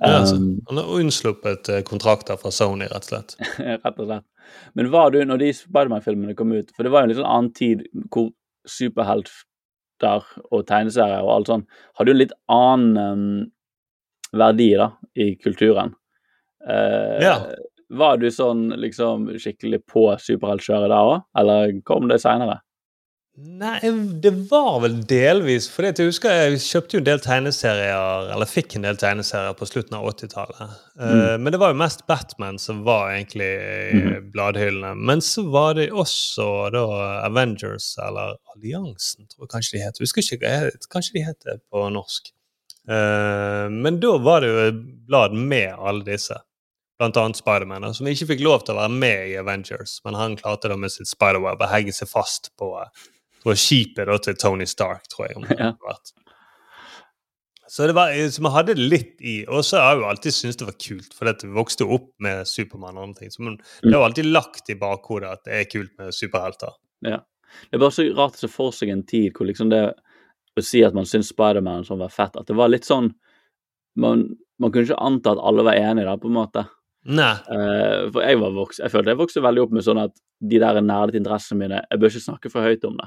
Ja, 0.00 0.18
altså, 0.20 0.36
Um, 0.36 0.60
han 0.68 0.76
har 0.76 0.90
unnsluppet 1.00 1.68
eh, 1.72 1.82
kontrakter 1.82 2.36
fra 2.36 2.50
Sony, 2.52 2.84
rett 2.84 3.06
og 3.06 3.12
slett. 3.12 3.36
rett 3.84 3.86
og 3.96 4.10
slett. 4.10 4.26
Men 4.76 4.90
var 4.92 5.10
du, 5.14 5.22
når 5.24 5.40
de 5.40 5.52
Spiderman-filmene 5.56 6.36
kom 6.36 6.52
ut 6.52 6.68
For 6.76 6.86
det 6.86 6.92
var 6.92 7.02
jo 7.02 7.08
en 7.08 7.10
litt 7.10 7.18
sånn 7.18 7.30
annen 7.32 7.54
tid 7.56 7.86
hvor 8.12 8.28
superhelter 8.68 10.26
og 10.52 10.66
tegneserier 10.68 11.24
og 11.24 11.32
alt 11.32 11.50
sånn 11.50 11.64
hadde 11.96 12.12
jo 12.12 12.14
en 12.14 12.20
litt 12.20 12.36
annen 12.52 13.00
um, 13.00 13.40
verdi 14.36 14.68
da, 14.76 14.90
i 15.16 15.32
kulturen. 15.40 15.96
Uh, 16.66 17.16
Ja. 17.24 17.38
Var 17.96 18.16
du 18.18 18.26
sånn 18.34 18.72
liksom 18.82 19.28
skikkelig 19.38 19.78
på 19.86 20.08
superheltkjøret 20.18 20.90
da 20.90 21.02
òg, 21.06 21.20
eller 21.38 21.76
kom 21.86 22.08
det 22.10 22.18
seinere? 22.18 22.58
Nei, 23.36 23.80
det 24.22 24.30
var 24.48 24.78
vel 24.80 24.94
delvis 25.04 25.66
at 25.84 25.98
jeg 26.00 26.08
husker 26.08 26.32
jeg 26.32 26.60
kjøpte 26.64 26.96
jo 26.96 27.00
en 27.02 27.08
del 27.08 27.18
tegneserier, 27.20 28.30
eller 28.32 28.48
fikk 28.48 28.78
en 28.78 28.86
del 28.86 28.96
tegneserier 28.96 29.56
på 29.58 29.66
slutten 29.68 29.98
av 29.98 30.06
80-tallet. 30.08 30.76
Eh, 31.04 31.34
men 31.36 31.52
det 31.52 31.60
var 31.60 31.74
jo 31.74 31.78
mest 31.82 32.06
Batman 32.08 32.56
som 32.56 32.80
var 32.86 33.10
egentlig 33.12 33.50
i 33.50 33.98
mm. 34.00 34.30
bladhyllene. 34.32 34.94
Men 34.96 35.20
så 35.20 35.44
var 35.52 35.76
det 35.76 35.90
også 35.92 36.46
da 36.72 36.86
Avengers, 37.26 37.90
eller 38.00 38.38
Alliansen, 38.54 39.28
tror 39.28 39.44
jeg 39.44 39.52
kanskje 39.52 39.76
de 39.76 39.82
het. 39.84 40.00
Husker 40.00 40.24
ikke 40.38 40.88
kanskje 40.94 41.18
de 41.18 41.24
het 41.26 41.44
det 41.44 41.58
på 41.68 41.82
norsk. 41.92 42.32
Eh, 42.88 43.66
men 43.68 43.98
da 44.00 44.14
var 44.22 44.46
det 44.46 44.54
jo 44.54 44.70
blad 45.10 45.36
med 45.36 45.74
alle 45.76 46.06
disse. 46.08 46.38
Blant 46.96 47.20
annet 47.20 47.36
Spiderman, 47.36 47.84
som 47.92 48.08
ikke 48.08 48.30
fikk 48.30 48.46
lov 48.46 48.64
til 48.64 48.72
å 48.72 48.80
være 48.80 48.96
med 48.96 49.28
i 49.28 49.36
Avengers. 49.36 49.98
Men 50.08 50.16
han 50.16 50.38
klarte 50.40 50.72
da 50.72 50.80
med 50.80 50.94
sitt 50.94 51.10
spiderweb 51.10 51.60
å 51.60 51.68
hegge 51.68 51.92
seg 51.92 52.08
fast 52.08 52.54
på, 52.56 52.70
på 53.46 53.54
skipet 53.54 54.08
da, 54.10 54.16
til 54.18 54.34
Tony 54.42 54.66
Stark, 54.66 55.04
tror 55.12 55.28
jeg. 55.28 55.36
om 55.38 55.44
det 55.46 55.56
Ja. 55.60 55.70
hadde 55.72 55.86
vært. 55.86 56.12
Så 57.68 57.86
det 57.88 57.94
var, 57.98 58.12
så 58.30 58.42
man 58.42 58.52
hadde 58.54 58.74
det 58.78 58.84
litt 58.92 59.22
i 59.26 59.40
Og 59.50 59.64
så 59.66 59.80
har 59.82 59.94
jeg 59.96 60.00
jo 60.02 60.08
alltid 60.10 60.34
syntes 60.36 60.58
det 60.60 60.66
var 60.68 60.76
kult, 60.78 61.14
for 61.16 61.26
det 61.26 61.48
vokste 61.50 61.86
opp 61.96 62.12
med 62.22 62.46
Supermann 62.46 62.96
og 62.98 63.08
andre 63.08 63.24
ting. 63.24 63.32
Så 63.34 63.42
man, 63.42 63.56
det 63.82 63.90
har 63.92 64.00
jo 64.04 64.06
alltid 64.06 64.28
lagt 64.30 64.70
i 64.70 64.76
bakhodet 64.78 65.32
at 65.32 65.42
det 65.48 65.56
er 65.60 65.70
kult 65.72 65.90
med 65.98 66.14
superhelter. 66.14 66.76
Ja. 67.02 67.18
Det 67.70 67.78
er 67.78 67.82
bare 67.82 67.94
så 67.94 68.06
rart 68.14 68.38
å 68.38 68.42
se 68.44 68.50
for 68.52 68.70
seg 68.74 68.90
en 68.92 69.02
tid 69.06 69.32
hvor 69.34 69.48
liksom 69.48 69.70
det 69.72 69.82
å 70.56 70.62
si 70.64 70.82
at 70.86 70.94
man 70.96 71.06
syns 71.08 71.32
Spiderman 71.34 71.84
sånn 71.86 72.00
var 72.02 72.12
fett, 72.14 72.36
at 72.38 72.46
det 72.48 72.56
var 72.56 72.70
litt 72.72 72.86
sånn 72.88 73.12
Man, 73.96 74.26
man 74.60 74.72
kunne 74.72 74.84
ikke 74.84 74.98
anta 75.00 75.32
at 75.32 75.40
alle 75.40 75.62
var 75.64 75.78
enige 75.80 76.04
det, 76.04 76.18
på 76.20 76.28
en 76.28 76.34
måte. 76.36 76.66
Nei. 77.08 77.32
Uh, 77.48 78.10
for 78.12 78.20
jeg 78.26 78.36
var 78.42 78.50
vokst, 78.52 78.80
jeg 78.82 78.92
følte 78.92 79.14
jeg 79.14 79.20
vokste 79.22 79.40
veldig 79.44 79.62
opp 79.62 79.72
med 79.72 79.84
sånn 79.86 80.00
at 80.02 80.12
de 80.44 80.58
der 80.60 80.80
nerdete 80.84 81.16
interessene 81.16 81.62
mine 81.62 81.78
Jeg 81.80 82.00
bør 82.02 82.12
ikke 82.12 82.24
snakke 82.26 82.50
for 82.52 82.66
høyt 82.66 82.84
om 82.84 82.98
det. 83.00 83.06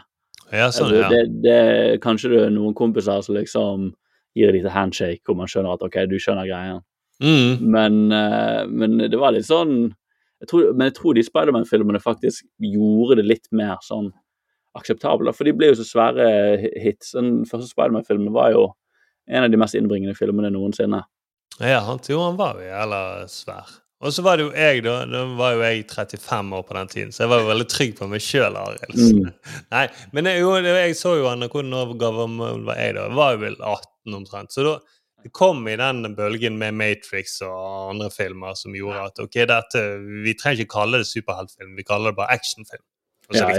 Ja, 0.52 0.70
sånn, 0.74 0.90
Altså, 0.90 1.02
ja. 1.02 1.10
det, 1.14 1.42
det 1.46 2.02
Kanskje 2.04 2.32
det 2.34 2.44
er 2.48 2.54
noen 2.54 2.76
kompiser 2.78 3.22
som 3.26 3.38
liksom 3.38 3.90
gir 4.38 4.52
et 4.52 4.60
lite 4.60 4.74
handshake, 4.74 5.22
hvor 5.26 5.38
man 5.38 5.50
skjønner 5.50 5.76
at 5.76 5.84
OK, 5.86 5.98
du 6.10 6.18
skjønner 6.22 6.48
greia. 6.50 6.80
Mm. 7.20 7.66
Men, 7.74 8.00
eh, 8.16 8.64
men 8.70 8.98
det 9.12 9.20
var 9.20 9.36
litt 9.36 9.50
sånn 9.50 9.90
jeg 10.40 10.48
tror, 10.48 10.70
Men 10.72 10.88
jeg 10.88 10.96
tror 10.96 11.16
de 11.18 11.24
Spiderman-filmene 11.28 12.00
faktisk 12.00 12.46
gjorde 12.64 13.18
det 13.20 13.26
litt 13.28 13.50
mer 13.52 13.76
sånn 13.84 14.08
akseptabelt. 14.78 15.36
For 15.36 15.44
de 15.44 15.52
ble 15.52 15.74
jo 15.74 15.80
så 15.82 15.84
svære 15.84 16.28
hits. 16.80 17.12
Den 17.18 17.42
første 17.50 17.68
Spiderman-filmen 17.68 18.32
var 18.32 18.54
jo 18.54 18.70
en 19.28 19.44
av 19.44 19.52
de 19.52 19.60
mest 19.60 19.76
innbringende 19.76 20.16
filmene 20.16 20.54
noensinne. 20.54 21.02
Ja, 21.60 21.82
han, 21.84 22.00
jo, 22.08 22.22
han 22.24 22.40
var 22.40 22.56
jo 22.56 22.70
jævla 22.70 23.02
svær. 23.28 23.76
Og 24.00 24.14
så 24.16 24.24
var 24.24 24.40
det 24.40 24.46
jo 24.46 24.52
jeg, 24.56 24.84
da. 24.86 25.02
Da 25.12 25.26
var 25.36 25.58
jo 25.58 25.64
jeg 25.66 25.84
35 25.92 26.54
år 26.56 26.62
på 26.68 26.76
den 26.78 26.92
tiden, 26.92 27.10
så 27.12 27.26
jeg 27.26 27.32
var 27.34 27.42
jo 27.42 27.50
veldig 27.50 27.66
trygg 27.68 27.98
på 27.98 28.08
meg 28.08 28.24
sjøl. 28.24 28.56
Mm. 28.96 29.26
Nei, 29.76 29.84
men 30.16 30.30
jeg, 30.32 30.46
jo, 30.46 30.54
jeg 30.64 30.96
så 30.96 31.18
jo 31.20 31.28
han 31.28 31.44
Hvordan 31.44 32.00
gammel 32.00 32.64
var 32.70 32.80
jeg 32.80 32.96
da? 32.96 33.10
Jeg 33.10 33.20
var 33.20 33.36
jo 33.36 33.44
vel 33.44 33.60
18 33.60 34.18
omtrent. 34.22 34.56
Så 34.56 34.66
da 34.68 34.78
det 35.24 35.34
kom 35.36 35.66
i 35.68 35.76
den 35.76 36.14
bølgen 36.16 36.56
med 36.62 36.78
Matrix 36.80 37.42
og 37.44 37.90
andre 37.92 38.08
filmer 38.14 38.56
som 38.56 38.76
gjorde 38.76 39.10
at 39.10 39.20
ok, 39.20 39.36
dette, 39.50 39.82
vi 40.24 40.36
trenger 40.40 40.64
ikke 40.64 40.78
kalle 40.78 41.02
det 41.02 41.10
superheltfilm, 41.10 41.74
vi 41.76 41.84
kaller 41.84 42.14
det 42.14 42.20
bare 42.22 42.38
actionfilm. 42.40 42.86
Ja. 43.36 43.50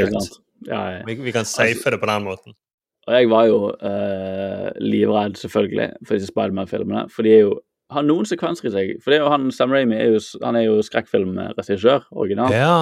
Ja, 0.66 0.80
ja. 0.97 1.03
Vi, 1.07 1.14
vi 1.20 1.32
kan 1.32 1.45
safe 1.45 1.93
det 1.93 2.01
på 2.01 2.09
den 2.09 2.24
måten. 2.24 2.57
Og 3.09 3.14
jeg 3.16 3.30
var 3.32 3.47
jo 3.49 3.59
uh, 3.72 4.68
livredd, 4.80 5.36
selvfølgelig, 5.41 5.88
for 6.07 6.16
disse 6.16 6.30
Spiderman-filmene. 6.30 7.07
For 7.12 7.26
de 7.26 7.32
er 7.32 7.45
jo, 7.47 7.55
har 7.91 8.07
noen 8.07 8.28
sekvenser 8.28 8.68
i 8.68 8.72
seg. 8.74 8.91
For 9.03 9.12
det 9.12 9.20
er 9.20 9.24
jo 9.24 9.32
han, 9.32 9.49
Sam 9.55 9.72
Raimi 9.74 9.97
er 9.99 10.14
jo, 10.14 10.20
han 10.45 10.59
er 10.59 10.66
jo 10.66 10.80
skrekkfilmregissør, 10.86 12.09
original. 12.11 12.55
Ja. 12.55 12.76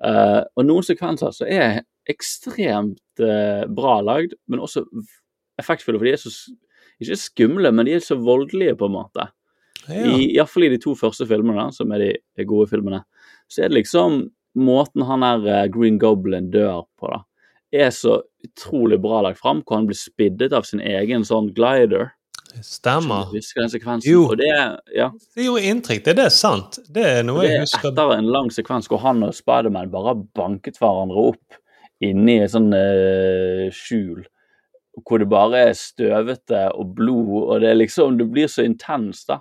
Uh, 0.00 0.42
og 0.56 0.64
noen 0.68 0.86
sekvenser 0.86 1.34
så 1.36 1.48
er 1.48 1.82
ekstremt 2.10 3.22
uh, 3.22 3.66
bra 3.68 3.98
lagd, 4.04 4.36
men 4.50 4.62
også 4.64 4.86
effektfulle. 5.60 6.00
For 6.00 6.08
de 6.08 6.14
er 6.16 6.22
så 6.22 6.32
ikke 7.00 7.20
skumle, 7.20 7.72
men 7.72 7.88
de 7.88 7.96
er 7.96 8.04
så 8.04 8.18
voldelige, 8.20 8.76
på 8.76 8.88
en 8.90 8.96
måte. 8.98 9.30
ja. 9.88 10.04
I, 10.04 10.34
Iallfall 10.36 10.68
i 10.68 10.74
de 10.74 10.80
to 10.82 10.94
første 10.98 11.26
filmene, 11.28 11.70
som 11.72 11.92
er 11.96 12.04
de, 12.04 12.10
de 12.36 12.46
gode 12.48 12.68
filmene, 12.72 13.02
så 13.50 13.64
er 13.64 13.72
det 13.72 13.80
liksom 13.80 14.26
måten 14.58 15.04
han 15.06 15.24
der 15.24 15.46
eh, 15.48 15.66
Green 15.72 15.98
Goblin 15.98 16.50
dør 16.52 16.84
på, 17.00 17.10
da, 17.10 17.22
er 17.72 17.92
så 17.94 18.18
utrolig 18.44 18.98
bra 19.00 19.22
lagt 19.24 19.40
fram, 19.40 19.62
hvor 19.64 19.80
han 19.80 19.88
blir 19.88 19.98
spiddet 19.98 20.54
av 20.56 20.66
sin 20.68 20.82
egen 20.82 21.24
sånn 21.26 21.52
glider. 21.56 22.10
Stemmer. 22.64 23.30
Jo. 24.06 24.24
Og 24.32 24.36
det, 24.40 24.50
ja, 24.96 25.10
Det 25.36 25.46
gjorde 25.46 25.62
inntrykk. 25.70 26.02
Det, 26.04 26.16
det 26.18 26.24
er 26.26 26.34
sant. 26.34 26.78
Det 26.90 27.04
er 27.06 27.22
noe 27.26 27.44
det 27.44 27.50
jeg 27.52 27.60
er 27.60 27.66
husker. 27.66 27.92
etter 27.92 28.14
en 28.16 28.30
lang 28.34 28.50
sekvens 28.54 28.88
hvor 28.90 29.02
han 29.04 29.22
og 29.26 29.34
Spiderman 29.36 29.92
bare 29.92 30.16
banket 30.36 30.80
hverandre 30.80 31.28
opp 31.32 31.58
inni 32.00 32.38
et 32.40 32.52
sånn 32.54 32.72
uh, 32.74 33.68
skjul. 33.74 34.24
Hvor 35.06 35.22
det 35.22 35.28
bare 35.30 35.62
er 35.70 35.76
støvete 35.78 36.64
og 36.74 36.94
blod, 36.98 37.30
og 37.46 37.60
det 37.62 37.76
liksom 37.78 38.18
Det 38.18 38.26
blir 38.32 38.50
så 38.50 38.64
intenst, 38.66 39.28
da. 39.30 39.40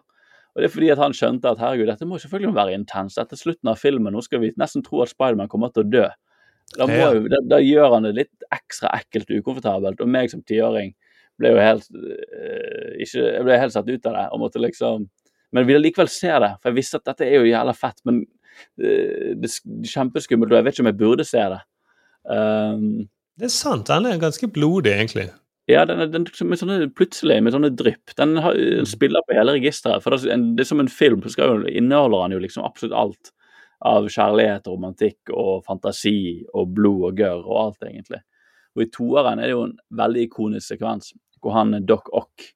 Og 0.55 0.62
det 0.62 0.70
er 0.70 0.74
fordi 0.74 0.89
at 0.91 0.99
han 1.01 1.14
skjønte 1.16 1.49
at 1.51 1.60
herregud, 1.62 1.88
dette 1.88 2.07
må 2.10 2.18
selvfølgelig 2.20 2.55
være 2.57 2.74
intenst. 2.76 3.20
Etter 3.22 3.38
slutten 3.39 3.70
av 3.72 3.78
filmen 3.80 4.14
nå 4.14 4.22
skal 4.26 4.41
vi 4.43 4.53
nesten 4.60 4.84
tro 4.86 5.03
at 5.03 5.12
Spiderman 5.14 5.47
kommer 5.51 5.72
til 5.74 5.86
å 5.86 5.89
dø. 5.89 6.07
Da, 6.78 6.86
må 6.86 6.93
Ja. 6.97 7.14
da, 7.34 7.39
da 7.55 7.60
gjør 7.64 7.93
han 7.95 8.05
det 8.05 8.16
litt 8.18 8.47
ekstra 8.53 8.91
ekkelt 8.97 9.30
og 9.32 9.39
ukomfortabelt. 9.41 10.01
Og 10.01 10.10
meg 10.10 10.30
som 10.30 10.41
tiåring 10.45 10.93
ble 11.40 11.54
jo 11.54 11.62
helt 11.64 11.88
eh, 11.96 12.92
ikke, 13.06 13.24
Jeg 13.24 13.46
ble 13.48 13.60
helt 13.62 13.76
satt 13.76 13.90
ut 13.90 14.10
av 14.10 14.18
det 14.18 14.26
og 14.34 14.42
måtte 14.44 14.62
liksom 14.62 15.08
Men 15.56 15.68
ville 15.68 15.82
likevel 15.82 16.10
se 16.12 16.30
det, 16.30 16.52
for 16.60 16.70
jeg 16.70 16.78
visste 16.78 17.00
at 17.00 17.08
dette 17.10 17.26
er 17.26 17.40
jo 17.40 17.50
jævla 17.50 17.74
fett. 17.74 17.98
Men 18.06 18.22
eh, 18.78 19.34
det 19.40 19.50
er 19.50 19.88
kjempeskummelt, 19.90 20.52
og 20.54 20.60
jeg 20.60 20.68
vet 20.68 20.76
ikke 20.78 20.86
om 20.86 20.92
jeg 20.92 21.00
burde 21.00 21.26
se 21.26 21.46
det. 21.56 21.62
Um, 22.30 22.84
Det 23.40 23.48
er 23.48 23.56
sant. 23.56 23.88
Den 23.90 24.06
er 24.06 24.22
ganske 24.22 24.50
blodig, 24.52 24.94
egentlig. 24.94 25.30
ja, 25.70 25.86
den, 25.90 26.04
den, 26.14 26.28
med 26.46 26.62
sånne, 26.62 26.78
plutselig 26.94 27.40
med 27.42 27.56
sånne 27.56 27.72
drypp. 27.78 28.14
Den, 28.20 28.38
har, 28.46 28.54
den 28.58 28.86
spiller 28.90 29.26
på 29.26 29.38
hele 29.38 29.58
registeret. 29.58 30.06
For 30.06 30.14
det, 30.14 30.30
er 30.30 30.46
det 30.58 30.66
er 30.66 30.70
som 30.70 30.84
en 30.84 30.92
film, 30.92 31.26
så 31.26 31.42
jo, 31.42 31.60
inneholder 31.66 32.28
han 32.28 32.38
jo 32.38 32.44
liksom 32.46 32.66
absolutt 32.68 32.94
alt 32.98 33.34
av 33.90 34.10
kjærlighet 34.12 34.68
og 34.68 34.76
romantikk 34.76 35.32
og 35.34 35.64
fantasi 35.66 36.44
og 36.54 36.76
blod 36.76 37.06
og 37.10 37.22
gørr 37.24 37.46
og 37.46 37.60
alt, 37.64 37.90
egentlig. 37.90 38.22
Og 38.76 38.86
i 38.86 38.90
toeren 38.94 39.40
er 39.40 39.50
det 39.50 39.56
jo 39.56 39.66
en 39.66 39.78
veldig 39.98 40.26
ikonisk 40.28 40.74
sekvens 40.74 41.14
hvor 41.42 41.56
han 41.56 41.74
Doc 41.86 42.10
Ock 42.14 42.50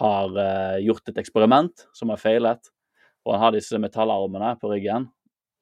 har 0.00 0.30
uh, 0.36 0.78
gjort 0.80 1.08
et 1.12 1.18
eksperiment 1.20 1.86
som 1.92 2.08
har 2.14 2.20
feilet, 2.20 2.70
og 3.26 3.34
han 3.34 3.42
har 3.44 3.52
disse 3.56 3.78
metallarmene 3.78 4.54
på 4.60 4.70
ryggen, 4.72 5.08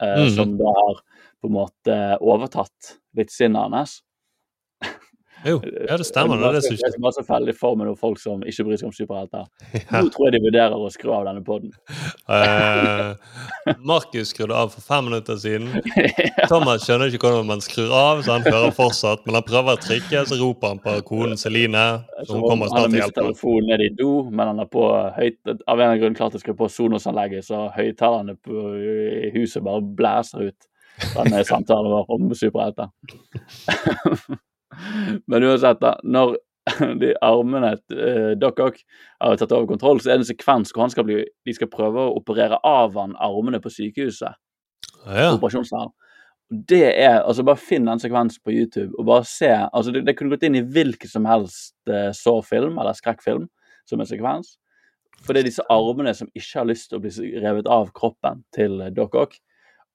eh, 0.02 0.20
Mhm. 0.24 0.30
som 0.36 0.56
da 0.56 0.64
har 0.76 1.00
på 1.42 1.48
en 1.50 1.52
måte 1.56 1.96
overtatt 2.20 2.94
litt 3.16 3.30
sinnet 3.30 3.70
hans. 3.74 4.02
Jo, 5.44 5.60
ja, 5.88 5.96
det 5.96 6.04
stemmer. 6.04 6.36
Det 6.36 6.48
er 6.48 6.56
det 6.58 6.70
Jeg 6.74 6.92
skal 6.92 7.02
bare 7.02 7.16
så 7.16 7.24
veldig 7.24 7.54
for 7.56 7.78
meg 7.78 7.88
noen 7.88 7.98
folk 7.98 8.20
som 8.20 8.42
ikke 8.44 8.66
bryr 8.66 8.80
seg 8.80 8.90
om 8.90 8.94
superhelter. 8.96 9.46
Ja. 9.90 10.02
Nå 10.04 10.10
tror 10.12 10.28
jeg 10.28 10.34
de 10.36 10.40
vurderer 10.44 10.74
å 10.76 10.88
skru 10.92 11.10
av 11.14 11.24
denne 11.26 11.40
poden. 11.42 11.72
Eh, 12.30 13.74
Markus 13.86 14.30
skrudde 14.30 14.54
av 14.54 14.70
for 14.74 14.84
fem 14.84 15.08
minutter 15.08 15.38
siden. 15.40 15.70
Thomas 16.50 16.84
skjønner 16.84 17.10
ikke 17.10 17.24
hvordan 17.24 17.48
man 17.48 17.64
skrur 17.64 17.90
av, 17.96 18.20
så 18.22 18.36
han 18.36 18.46
hører 18.46 18.74
fortsatt. 18.76 19.24
Men 19.26 19.38
han 19.40 19.46
prøver 19.48 19.78
å 19.78 19.82
trykke, 19.82 20.24
så 20.28 20.38
roper 20.38 20.74
han 20.74 20.82
på 20.84 20.96
konen 21.08 21.40
Celine. 21.40 21.86
Så 22.22 22.36
hun 22.36 22.44
kommer 22.44 22.70
han 22.70 22.76
har 22.76 22.76
snart 22.76 22.90
og 22.90 22.94
mistet 22.94 23.06
hjelper. 23.06 23.20
telefonen 23.22 23.72
ned 23.72 23.86
i 23.86 23.90
do, 23.98 24.10
men 24.30 24.52
han 24.52 24.62
har 24.62 24.70
på 24.70 24.84
høyt, 25.16 25.40
av 25.48 25.54
en 25.56 25.64
eller 25.64 25.86
annen 25.86 26.02
grunn 26.04 26.18
klart 26.20 26.36
å 26.36 26.42
skru 26.42 26.54
på 26.58 26.70
Sonos-anlegget, 26.70 27.48
så 27.48 27.64
høyttalerne 27.74 28.36
i 28.36 29.32
huset 29.38 29.64
bare 29.66 29.82
blæser 29.82 30.50
ut 30.50 30.70
denne 31.16 31.42
samtalen 31.48 31.90
vår 31.96 32.14
om 32.18 32.30
superhelter. 32.36 32.92
Men 35.26 35.46
uansett, 35.48 35.80
da. 35.82 35.96
Når 36.02 36.36
de 37.00 37.14
armene 37.24 37.72
til 37.88 38.36
Doc 38.40 38.60
Ock 38.62 38.78
har 39.22 39.38
tatt 39.40 39.54
over 39.56 39.68
kontroll, 39.70 40.00
så 40.00 40.12
er 40.12 40.20
det 40.20 40.26
en 40.26 40.30
sekvens 40.32 40.74
hvor 40.74 40.84
han 40.84 40.92
skal 40.92 41.06
bli, 41.08 41.22
de 41.46 41.56
skal 41.56 41.70
prøve 41.72 42.04
å 42.04 42.14
operere 42.18 42.60
av 42.66 42.98
han 43.00 43.16
armene 43.18 43.62
på 43.62 43.72
sykehuset. 43.72 44.38
Ja. 45.06 45.32
Det 46.50 46.82
er, 46.90 47.20
altså 47.22 47.44
Bare 47.46 47.62
finn 47.62 47.86
den 47.86 48.02
sekvensen 48.02 48.42
på 48.44 48.52
YouTube 48.52 48.90
og 48.98 49.06
bare 49.06 49.26
se. 49.28 49.48
altså 49.48 49.94
Det, 49.94 50.02
det 50.06 50.16
kunne 50.18 50.34
gått 50.34 50.44
inn 50.48 50.58
i 50.58 50.64
hvilken 50.66 51.08
som 51.08 51.28
helst 51.30 51.76
uh, 51.88 52.10
Saw-film 52.16 52.74
eller 52.74 52.98
skrekkfilm 52.98 53.46
som 53.88 54.02
en 54.02 54.08
sekvens. 54.08 54.56
For 55.24 55.34
det 55.34 55.42
er 55.42 55.50
disse 55.50 55.66
armene 55.72 56.12
som 56.16 56.30
ikke 56.34 56.62
har 56.62 56.68
lyst 56.68 56.90
til 56.90 56.98
å 56.98 57.04
bli 57.04 57.32
revet 57.42 57.68
av 57.70 57.90
kroppen 57.96 58.42
til 58.56 58.78
eh, 58.80 58.92
Doc 58.94 59.16
Ock, 59.20 59.34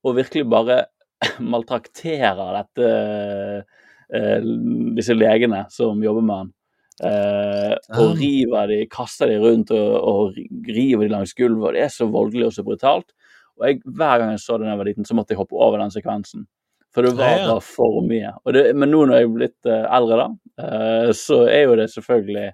og 0.05 0.19
virkelig 0.19 0.45
bare 0.51 0.83
maltrakterer 1.53 2.59
dette 2.59 2.89
eh, 2.91 3.81
disse 4.95 5.13
legene 5.17 5.65
som 5.73 6.01
jobber 6.03 6.21
med 6.21 6.35
han. 6.35 6.51
Eh, 7.03 7.73
og 7.99 8.11
Ah. 8.11 8.15
river 8.15 8.67
de, 8.67 8.85
kaster 8.87 9.27
de 9.27 9.37
rundt 9.43 9.71
og, 9.71 9.95
og 9.99 10.35
river 10.67 11.03
de 11.03 11.11
langs 11.11 11.33
gulvet. 11.35 11.67
og 11.67 11.73
Det 11.73 11.81
er 11.83 11.89
så 11.91 12.07
voldelig 12.07 12.45
og 12.45 12.53
så 12.53 12.63
brutalt. 12.63 13.11
Og 13.59 13.67
jeg, 13.67 13.81
Hver 13.85 14.19
gang 14.19 14.31
jeg 14.31 14.39
så 14.39 14.57
den 14.57 14.67
da 14.67 14.71
jeg 14.75 14.77
var 14.77 14.85
liten, 14.85 15.05
så 15.05 15.15
måtte 15.15 15.31
jeg 15.33 15.37
hoppe 15.37 15.55
over 15.59 15.77
den 15.79 15.91
sekvensen. 15.91 16.45
For 16.93 17.01
det 17.03 17.17
var 17.17 17.41
bare 17.47 17.61
for 17.61 18.01
mye. 18.07 18.31
Og 18.45 18.53
det, 18.53 18.75
men 18.75 18.89
nå 18.91 19.05
når 19.05 19.15
jeg 19.19 19.23
er 19.27 19.33
blitt 19.35 19.65
eh, 19.67 19.87
eldre, 19.97 20.17
da, 20.21 20.27
eh, 20.63 21.09
så 21.11 21.41
er 21.51 21.63
jo 21.65 21.75
det 21.75 21.89
selvfølgelig 21.91 22.53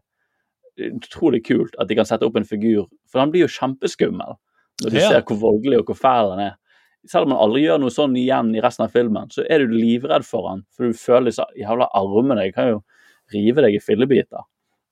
utrolig 0.82 1.44
kult 1.46 1.76
at 1.80 1.88
de 1.90 1.96
kan 2.00 2.08
sette 2.10 2.26
opp 2.26 2.38
en 2.40 2.48
figur. 2.48 2.88
For 3.12 3.20
han 3.22 3.30
blir 3.34 3.44
jo 3.46 3.52
kjempeskummel 3.54 4.34
når 4.82 4.90
du 4.90 4.98
Ja. 4.98 5.10
ser 5.10 5.22
hvor 5.22 5.38
voldelig 5.38 5.80
og 5.80 5.86
hvor 5.92 6.00
fæl 6.00 6.32
han 6.34 6.40
er. 6.40 6.56
Selv 7.10 7.26
om 7.26 7.34
han 7.34 7.42
aldri 7.48 7.64
gjør 7.66 7.82
noe 7.82 7.94
sånn 7.94 8.16
igjen 8.20 8.54
i 8.54 8.62
resten 8.62 8.86
av 8.86 8.94
filmen, 8.94 9.30
så 9.34 9.46
er 9.50 9.64
du 9.64 9.74
livredd 9.74 10.26
for 10.28 10.52
han, 10.52 10.66
for 10.76 10.90
du 10.90 10.98
føler 10.98 11.32
disse 11.32 11.46
jævla 11.58 11.90
armene. 11.98 12.46
Jeg 12.46 12.56
kan 12.58 12.70
jo 12.76 12.82
rive 13.34 13.66
deg 13.66 13.78
i 13.78 13.84
fillebiter. 13.84 14.48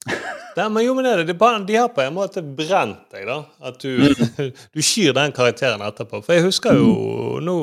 Det, 0.55 0.63
men 0.73 0.83
jo, 0.83 0.95
men 0.97 1.05
det, 1.05 1.11
er 1.29 1.37
bare, 1.37 1.59
de 1.63 1.75
har 1.77 1.91
på 1.93 2.01
en 2.03 2.15
måte 2.15 2.41
brent 2.41 3.03
deg, 3.13 3.27
da. 3.29 3.35
At 3.69 3.77
du, 3.79 4.09
du 4.75 4.81
skyr 4.83 5.13
den 5.15 5.31
karakteren 5.31 5.83
etterpå. 5.85 6.23
For 6.25 6.35
jeg 6.35 6.47
husker 6.49 6.75
jo 6.75 7.37
Nå 7.45 7.55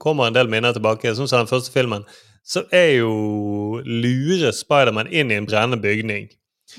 kommer 0.00 0.30
en 0.30 0.36
del 0.36 0.48
minner 0.48 0.72
tilbake. 0.72 1.12
Sånn 1.18 1.28
som 1.28 1.42
den 1.42 1.50
første 1.50 1.74
filmen. 1.74 2.06
Så 2.46 2.62
er 2.72 3.02
jo 3.02 3.82
lure 3.84 4.54
Spiderman 4.54 5.10
inn 5.10 5.34
i 5.34 5.36
en 5.36 5.50
brennende 5.50 5.82
bygning. 5.82 6.30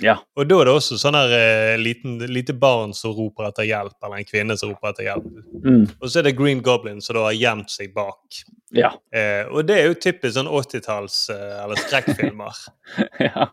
Ja. 0.02 0.16
Og 0.40 0.48
da 0.50 0.58
er 0.62 0.66
det 0.70 0.74
også 0.74 0.98
sånn 0.98 1.14
der 1.18 1.34
eh, 1.38 1.78
liten, 1.78 2.16
lite 2.34 2.54
barn 2.58 2.94
som 2.98 3.14
roper 3.14 3.50
etter 3.52 3.68
hjelp, 3.68 3.94
eller 4.04 4.22
en 4.24 4.26
kvinne 4.30 4.56
som 4.58 4.72
roper 4.72 4.90
etter 4.94 5.10
hjelp. 5.12 5.28
Mm, 5.66 5.84
Og 6.00 6.08
så 6.10 6.20
er 6.22 6.30
det 6.30 6.38
Green 6.40 6.64
Goblin 6.66 7.02
som 7.04 7.20
da 7.20 7.28
har 7.28 7.38
gjemt 7.38 7.70
seg 7.74 7.94
bak. 7.94 8.40
ja. 8.74 8.94
Eh, 9.14 9.44
og 9.52 9.68
det 9.70 9.78
er 9.82 9.92
jo 9.92 10.00
typisk 10.02 10.34
sånn 10.40 10.50
80-talls- 10.50 11.28
eh, 11.36 11.60
eller 11.64 11.76
skrekkfilmer. 11.84 12.64
ja. 13.30 13.50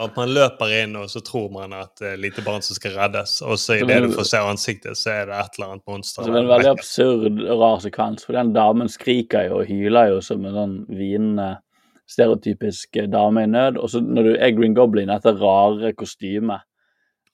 At 0.00 0.16
man 0.16 0.30
løper 0.32 0.70
inn, 0.80 0.94
og 0.96 1.10
så 1.12 1.20
tror 1.20 1.50
man 1.52 1.74
at 1.76 1.98
det 2.00 2.14
er 2.14 2.20
lite 2.22 2.40
barn 2.40 2.62
som 2.64 2.72
skal 2.78 2.94
reddes. 2.96 3.42
Og 3.44 3.58
så 3.60 3.76
idet 3.82 3.98
du 4.06 4.14
får 4.14 4.30
se 4.30 4.38
ansiktet, 4.40 4.96
så 4.96 5.10
er 5.12 5.26
det 5.28 5.36
et 5.36 5.58
eller 5.58 5.74
annet 5.74 5.90
monster. 5.90 6.24
Det 6.24 6.32
er 6.32 6.38
en 6.40 6.48
veldig 6.48 6.70
absurd 6.72 7.42
og 7.44 7.60
rar 7.60 7.82
sekvens, 7.84 8.24
for 8.24 8.38
den 8.38 8.54
damen 8.56 8.88
skriker 8.88 9.50
jo 9.50 9.58
og 9.60 9.68
hyler 9.68 10.14
jo 10.14 10.22
som 10.24 10.46
en 10.48 10.56
sånn 10.56 10.78
hvinende 10.88 11.50
stereotypisk 12.10 12.98
dame 13.12 13.44
i 13.46 13.50
nød. 13.50 13.78
Og 13.80 13.90
så 13.92 14.00
når 14.02 14.22
du 14.30 14.32
er 14.38 14.50
Green 14.56 14.74
Goblin, 14.76 15.08
dette 15.12 15.32
rare 15.40 15.92
kostymet, 15.94 16.60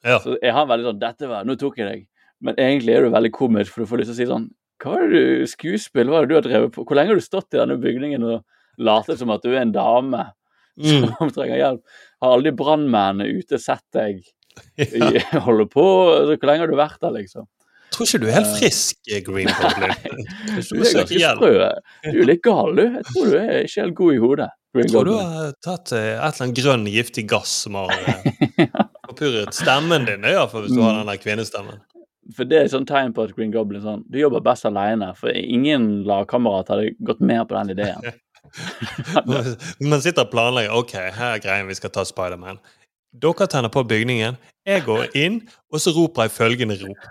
Ja. 0.04 0.18
så 0.22 0.36
jeg 0.42 0.52
har 0.52 0.66
veldig 0.68 0.84
sånn 0.92 0.98
'Dette 1.00 1.28
var 1.28 1.44
Nå 1.44 1.56
tok 1.58 1.78
jeg 1.78 1.88
deg.' 1.88 2.06
Men 2.42 2.54
egentlig 2.56 2.94
er 2.94 3.02
du 3.02 3.10
veldig 3.10 3.32
komisk, 3.32 3.72
for 3.72 3.80
du 3.82 3.86
får 3.88 3.98
lyst 3.98 4.12
til 4.12 4.14
å 4.14 4.20
si 4.20 4.32
sånn 4.32 4.48
'Hva 4.78 4.92
var 4.92 5.08
det 5.08 5.10
du 5.40 5.46
Skuespill, 5.46 6.06
hva 6.06 6.22
er 6.22 6.26
det 6.26 6.28
du 6.28 6.34
har 6.34 6.42
drevet 6.42 6.72
på? 6.72 6.84
Hvor 6.84 6.94
lenge 6.96 7.08
har 7.08 7.14
du 7.16 7.20
stått 7.24 7.54
i 7.54 7.58
denne 7.58 7.80
bygningen 7.80 8.22
og 8.22 8.44
latet 8.78 9.18
som 9.18 9.30
at 9.30 9.42
du 9.42 9.50
er 9.54 9.62
en 9.62 9.72
dame 9.72 10.32
Mm. 10.78 11.08
som 11.16 11.30
trenger 11.32 11.56
hjelp? 11.56 11.80
Har 12.22 12.32
alle 12.36 12.44
de 12.50 12.52
brannmennene 12.52 13.24
ute 13.38 13.58
sett 13.58 13.82
deg 13.92 14.22
Ja. 14.78 15.40
holde 15.40 15.66
på? 15.66 15.80
Altså, 16.12 16.36
hvor 16.38 16.46
lenge 16.48 16.58
har 16.60 16.66
du 16.68 16.76
vært 16.76 17.00
der, 17.00 17.10
liksom? 17.16 17.46
Jeg 17.46 17.92
Tror 17.92 18.06
ikke 18.06 18.20
du 18.20 18.26
er 18.26 18.32
helt 18.32 18.58
frisk, 18.60 18.96
eh, 19.08 19.20
Green 19.24 19.46
Goblin. 19.48 19.94
Du 20.56 20.60
du 20.60 20.82
er 20.82 20.92
ganske 20.92 21.20
sprø. 21.22 21.72
Du 22.12 22.20
er 22.20 22.26
litt 22.26 22.42
gal, 22.42 22.74
du. 22.76 22.82
Jeg 22.82 23.04
tror 23.08 23.30
du 23.30 23.36
er 23.38 23.62
ikke 23.64 23.80
helt 23.82 23.94
god 23.94 24.12
i 24.14 24.18
hodet. 24.18 24.50
Jeg 24.76 24.92
tror 24.92 25.08
du 25.08 25.14
har 25.16 25.52
tatt 25.64 25.92
eh, 25.96 26.14
et 26.14 26.20
eller 26.20 26.46
annet 26.46 26.58
grønn, 26.60 26.86
giftig 26.90 27.26
gass 27.30 27.52
som 27.64 27.78
har 27.78 27.92
eh, 27.96 28.66
forpurret 29.06 29.54
stemmen 29.56 30.06
din, 30.08 30.24
i 30.24 30.34
hvert 30.36 30.52
fall 30.52 30.66
hvis 30.66 30.76
du 30.76 30.82
har 30.84 30.98
den 30.98 31.10
der 31.10 31.20
kvinnestemmen. 31.22 31.80
For 32.34 32.48
det 32.48 32.58
er 32.58 32.70
sånn 32.70 32.86
tegn 32.88 33.12
på 33.14 33.22
at 33.22 33.36
Green 33.36 33.52
Goblin 33.54 33.84
sånn 33.84 34.00
Du 34.10 34.18
jobber 34.18 34.42
best 34.42 34.66
alene, 34.66 35.12
for 35.14 35.30
ingen 35.30 36.02
lagkamerat 36.08 36.72
hadde 36.72 36.94
gått 37.06 37.22
med 37.22 37.44
på 37.46 37.54
den 37.54 37.76
ideen. 37.76 38.16
Man 39.90 40.02
sitter 40.02 40.26
og 40.26 40.32
planlegger. 40.32 40.74
Ok, 40.74 40.96
her 40.96 41.36
er 41.36 41.42
greien 41.42 41.70
vi 41.70 41.78
skal 41.78 41.92
ta 41.94 42.02
Spiderman. 42.06 42.58
Dere 43.16 43.46
tenner 43.50 43.72
på 43.72 43.84
bygningen. 43.86 44.38
Jeg 44.66 44.84
går 44.86 45.14
inn, 45.16 45.40
og 45.70 45.82
så 45.82 45.94
roper 45.94 46.26
jeg 46.26 46.34
følgende 46.34 46.78
rop. 46.82 47.10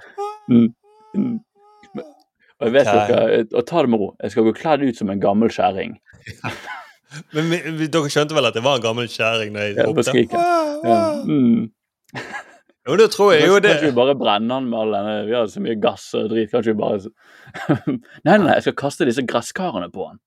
Mm. 0.51 0.67
Mm. 1.15 1.37
Og 2.59 2.67
jeg 2.67 2.73
vet 2.75 2.87
okay. 2.87 3.07
dere, 3.11 3.45
og 3.55 3.67
ta 3.67 3.83
det 3.83 3.91
med 3.91 4.03
ro. 4.03 4.09
Jeg 4.23 4.35
skal 4.35 4.47
gå 4.47 4.55
kledd 4.59 4.83
ut 4.83 4.99
som 4.99 5.11
en 5.11 5.23
gammel 5.23 5.51
kjerring. 5.51 5.95
Men 7.35 7.47
vi, 7.51 7.61
vi, 7.79 7.87
dere 7.91 8.11
skjønte 8.11 8.35
vel 8.37 8.49
at 8.49 8.57
det 8.57 8.63
var 8.65 8.79
en 8.79 8.85
gammel 8.85 9.07
kjerring 9.11 9.53
når 9.55 9.69
jeg 9.69 9.77
Ja, 9.77 9.87
ropte? 9.87 10.43
Ja. 10.85 10.99
Mm. 11.25 11.71
Jo, 12.85 12.97
det 13.01 13.07
tror 13.15 13.33
jeg. 13.33 13.47
Jo, 13.49 13.57
det. 13.57 13.71
Kanskje 13.73 13.89
vi 13.89 13.97
bare 13.97 14.13
brenner 14.19 14.59
den 14.59 14.69
med 14.69 14.77
all 14.83 14.93
denne 14.93 15.15
Vi 15.25 15.33
har 15.33 15.47
så 15.49 15.63
mye 15.63 15.77
gass 15.81 16.05
og 16.17 16.29
drit. 16.29 16.51
Kanskje 16.51 16.75
vi 16.75 16.79
bare 16.83 16.99
Nei, 18.27 18.37
nei, 18.37 18.53
jeg 18.59 18.67
skal 18.67 18.77
kaste 18.83 19.07
disse 19.09 19.25
gresskarene 19.25 19.89
på 19.93 20.11
han. 20.11 20.21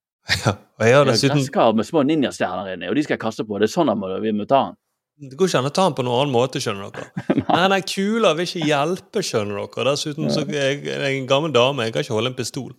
Og 0.79 0.85
jeg 0.85 0.97
har 0.97 1.07
dessuten 1.09 1.39
gresskar 1.39 1.73
med 1.79 1.87
små 1.89 2.03
ninjastjerner 2.05 2.75
inni, 2.75 2.91
og 2.91 2.99
de 2.99 3.05
skal 3.07 3.17
jeg 3.17 3.23
kaste 3.23 3.47
på. 3.49 3.61
Det 3.63 3.71
er 3.71 3.73
sånn 3.73 3.93
må, 3.97 4.11
vi 4.21 4.35
må 4.37 4.47
ta 4.51 4.67
han. 4.69 4.77
Det 5.19 5.35
går 5.35 5.49
ikke 5.51 5.59
an 5.59 5.67
å 5.67 5.75
ta 5.75 5.85
den 5.89 5.95
på 5.99 6.05
noen 6.07 6.21
annen 6.23 6.35
måte, 6.35 6.61
skjønner 6.63 6.93
dere. 6.95 7.23
Nei, 7.49 7.63
nei, 7.73 7.79
kula 7.83 8.37
vil 8.39 8.47
ikke 8.47 8.69
hjelpe, 8.69 9.23
skjønner 9.27 9.65
dere. 9.65 9.95
Dessuten 9.97 10.31
så 10.31 10.45
er 10.45 10.53
jeg 10.55 10.83
jeg 10.87 10.95
er 10.95 11.07
en 11.09 11.31
gammel 11.31 11.55
dame, 11.55 11.89
jeg 11.89 11.97
kan 11.97 12.07
ikke 12.07 12.15
holde 12.15 12.31
en 12.31 12.39
pistol. 12.39 12.75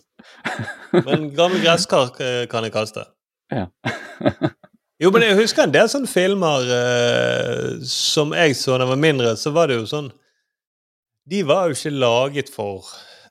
Men 0.94 1.32
gammel 1.36 1.60
gresskar 1.66 2.14
eh, 2.24 2.46
kan 2.52 2.64
jeg 2.64 2.76
kaste. 2.76 3.04
Ja. 3.52 3.68
Jo, 5.00 5.14
men 5.16 5.24
jeg 5.24 5.38
husker 5.40 5.64
en 5.64 5.72
del 5.72 5.88
sånne 5.88 6.10
filmer 6.12 6.66
eh, 6.76 7.78
som 7.88 8.34
jeg 8.36 8.58
så 8.60 8.76
da 8.76 8.84
jeg 8.84 8.92
var 8.92 9.00
mindre, 9.00 9.30
så 9.40 9.54
var 9.56 9.72
det 9.72 9.78
jo 9.78 9.86
sånn 9.88 10.10
De 11.32 11.40
var 11.48 11.70
jo 11.70 11.78
ikke 11.78 11.94
laget 11.96 12.50
for 12.52 12.84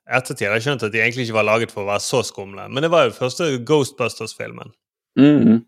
ettertid. 0.09 0.47
Jeg 0.47 0.55
har 0.55 0.65
skjønt 0.65 0.87
at 0.87 0.95
de 0.95 1.03
egentlig 1.03 1.27
ikke 1.27 1.37
var 1.37 1.45
laget 1.45 1.75
for 1.75 1.85
å 1.85 1.91
være 1.91 2.05
så 2.07 2.23
skumle. 2.25 2.65
Men 2.73 2.87
det 2.87 2.91
var 2.95 3.05
jo 3.05 3.17
første 3.19 3.51
Ghostbusters-filmen. 3.69 4.73
Mhm. 5.21 5.59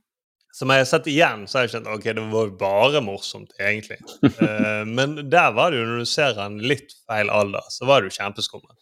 Som 0.56 0.72
jeg 0.72 0.82
har 0.82 0.88
sett 0.88 1.06
igjen, 1.06 1.44
så 1.46 1.58
har 1.58 1.66
jeg 1.66 1.74
skjønt 1.76 1.90
ok, 1.92 2.06
det 2.16 2.22
var 2.32 2.48
jo 2.48 2.54
bare 2.58 3.02
morsomt, 3.04 3.52
egentlig. 3.60 4.00
Eh, 4.40 4.84
men 4.88 5.18
der 5.30 5.52
var 5.52 5.70
det 5.70 5.82
jo, 5.82 5.88
når 5.90 6.00
du 6.06 6.08
ser 6.08 6.38
han 6.40 6.56
litt 6.64 6.94
feil 7.04 7.28
alder, 7.30 7.66
så 7.68 7.84
var 7.86 8.00
det 8.00 8.08
jo 8.10 8.16
kjempeskummelt. 8.22 8.78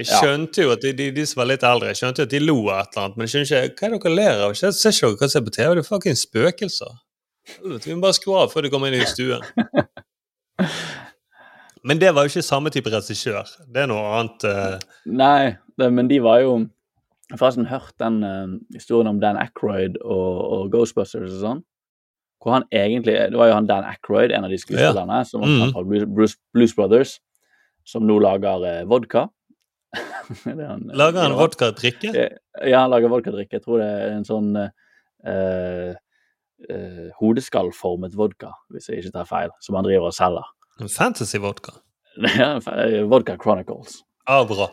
Jeg 0.00 0.08
skjønte 0.08 0.64
jo 0.64 0.72
at 0.72 0.80
de, 0.84 0.92
de, 0.96 1.10
de 1.12 1.24
som 1.28 1.42
var 1.42 1.50
litt 1.50 1.64
eldre, 1.68 1.90
jeg 1.92 2.00
skjønte 2.00 2.22
jo 2.22 2.28
at 2.28 2.32
de 2.32 2.40
lo 2.40 2.58
av 2.64 2.78
et 2.80 2.94
eller 2.94 3.04
annet, 3.04 3.16
men 3.18 3.28
jeg 3.28 3.32
skjønner 3.32 3.68
ikke 3.68 3.82
hva 3.82 3.88
er 3.88 3.96
dere 3.98 4.14
ler 4.16 4.44
av? 4.46 4.54
Ser 4.56 4.94
ikke 4.94 5.10
dere 5.10 5.20
hva 5.20 5.28
som 5.28 5.40
er 5.40 5.46
på 5.48 5.54
TV? 5.56 5.68
Det 5.68 5.82
er 5.82 5.88
fucking 5.88 6.20
spøkelser. 6.20 7.00
Vi 7.82 7.94
må 7.94 8.04
bare 8.04 8.16
skru 8.16 8.36
av 8.38 8.52
før 8.52 8.66
de 8.66 8.72
kommer 8.72 8.92
inn 8.92 9.02
i 9.02 9.10
stuen. 9.10 9.42
Men 11.88 11.98
det 11.98 12.12
var 12.14 12.24
jo 12.24 12.30
ikke 12.30 12.44
samme 12.46 12.70
type 12.70 12.90
regissør. 12.92 13.48
Det 13.74 13.82
er 13.82 13.90
noe 13.90 14.04
annet. 14.14 14.46
uh... 14.46 15.02
Nei, 15.10 15.56
det, 15.78 15.88
men 15.90 16.06
de 16.10 16.20
var 16.22 16.38
jo 16.44 16.52
Jeg 16.60 17.34
har 17.34 17.40
forresten 17.40 17.66
hørt 17.66 17.94
den 17.98 18.20
uh, 18.22 18.54
historien 18.74 19.10
om 19.10 19.18
Dan 19.20 19.38
Aykroyd 19.40 19.98
og, 20.04 20.36
og 20.54 20.72
Ghostbusters 20.74 21.32
og 21.32 21.40
sånn. 21.42 21.62
Hvor 22.42 22.58
han 22.58 22.66
egentlig 22.74 23.14
Det 23.32 23.38
var 23.38 23.50
jo 23.50 23.56
han 23.56 23.66
Dan 23.70 23.88
Aykroyd, 23.88 24.34
en 24.34 24.46
av 24.46 24.52
de 24.52 24.60
skuespillerne, 24.60 25.22
som 25.26 25.42
var 25.42 25.50
mm. 25.50 25.74
fra 25.74 25.84
Blues, 25.88 26.06
Blues, 26.06 26.36
Blues 26.54 26.74
Brothers, 26.78 27.16
som 27.88 28.06
nå 28.06 28.20
lager 28.22 28.62
uh, 28.62 28.82
vodka. 28.90 29.26
Han, 30.44 30.90
eh, 30.90 30.96
Lager 30.96 31.20
han 31.26 31.34
ja. 31.34 31.36
vodkadrikke? 31.38 32.12
Ja, 32.64 32.80
han 32.84 32.90
lager 32.92 33.10
vodkadrikke. 33.12 33.58
Jeg 33.58 33.64
tror 33.64 33.82
det 33.82 33.88
er 33.90 34.14
en 34.16 34.24
sånn 34.24 34.50
eh, 34.56 35.92
eh, 36.70 37.06
hodeskallformet 37.20 38.14
vodka, 38.16 38.52
hvis 38.72 38.88
jeg 38.88 39.02
ikke 39.02 39.14
tar 39.18 39.28
feil, 39.28 39.52
som 39.64 39.76
han 39.78 39.84
driver 39.88 40.08
og 40.10 40.16
selger. 40.16 40.48
En 40.80 40.92
Fantasy-vodka. 40.92 41.78
Ja, 42.36 42.58
vodka 43.08 43.38
Chronicles. 43.40 44.02
Ah, 44.28 44.42
bra. 44.44 44.66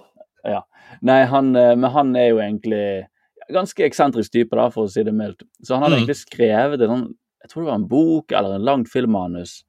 Ja. 0.44 0.62
Nei, 1.08 1.22
han, 1.32 1.54
eh, 1.56 1.76
men 1.80 1.92
han 1.94 2.10
er 2.20 2.30
jo 2.34 2.42
egentlig 2.44 3.06
ganske 3.50 3.86
eksentrisk 3.88 4.34
type, 4.36 4.56
da, 4.60 4.68
for 4.74 4.86
å 4.88 4.92
si 4.92 5.04
det 5.08 5.14
mildt. 5.16 5.46
Så 5.64 5.76
han 5.78 5.84
hadde 5.86 5.96
Mm. 5.98 6.04
egentlig 6.04 6.20
skrevet 6.26 6.82
en 6.86 6.94
sånn 6.96 7.08
Jeg 7.40 7.50
tror 7.54 7.64
det 7.64 7.70
var 7.70 7.78
en 7.80 7.88
bok 7.88 8.32
eller 8.36 8.56
en 8.58 8.66
langt 8.68 8.90
filmmanus 8.92 9.62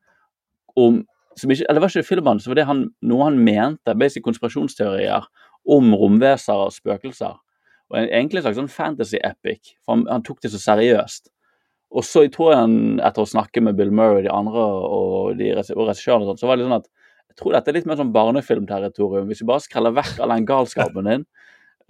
om 0.76 1.04
som 1.40 1.52
ikke, 1.52 1.66
Eller 1.68 1.80
det 1.80 1.84
var 1.84 1.94
ikke 1.94 2.08
filmen, 2.08 2.40
så 2.40 2.50
var 2.50 2.60
det 2.60 2.68
han, 2.68 2.86
noe 3.06 3.26
han 3.26 3.40
mente, 3.44 3.96
basic 3.98 4.24
konspirasjonsteorier 4.26 5.26
om 5.70 5.92
romvesener 5.96 6.68
og 6.68 6.74
spøkelser. 6.76 7.36
Og 7.90 7.98
en, 7.98 8.08
egentlig 8.08 8.40
en 8.40 8.46
slags 8.46 8.60
sånn 8.60 8.72
fantasy-epic, 8.72 9.74
for 9.84 9.96
han, 9.96 10.06
han 10.10 10.24
tok 10.26 10.40
det 10.44 10.52
så 10.54 10.62
seriøst. 10.62 11.30
Og 11.90 12.06
så 12.06 12.24
jeg 12.26 12.34
tror 12.36 12.54
han, 12.54 12.74
etter 13.02 13.24
å 13.24 13.28
snakke 13.28 13.62
med 13.66 13.78
Bill 13.78 13.90
Murray 13.90 14.20
og 14.20 14.26
de 14.28 14.32
andre 14.34 14.64
og, 14.64 15.38
de, 15.40 15.50
og 15.74 15.88
regissøren, 15.88 16.22
og 16.22 16.30
sånt, 16.30 16.42
så 16.42 16.50
var 16.50 16.56
det 16.56 16.62
litt 16.62 16.70
sånn 16.70 16.82
at 16.84 16.90
jeg 17.30 17.38
tror 17.38 17.54
dette 17.54 17.70
er 17.70 17.76
litt 17.78 17.86
mer 17.86 17.98
sånn 17.98 18.14
barnefilmterritorium. 18.14 19.28
Hvis 19.30 19.42
vi 19.42 19.48
bare 19.50 19.64
skreller 19.64 19.94
vekk 19.94 20.18
all 20.22 20.34
den 20.34 20.46
galskapen 20.46 21.10
din, 21.10 21.26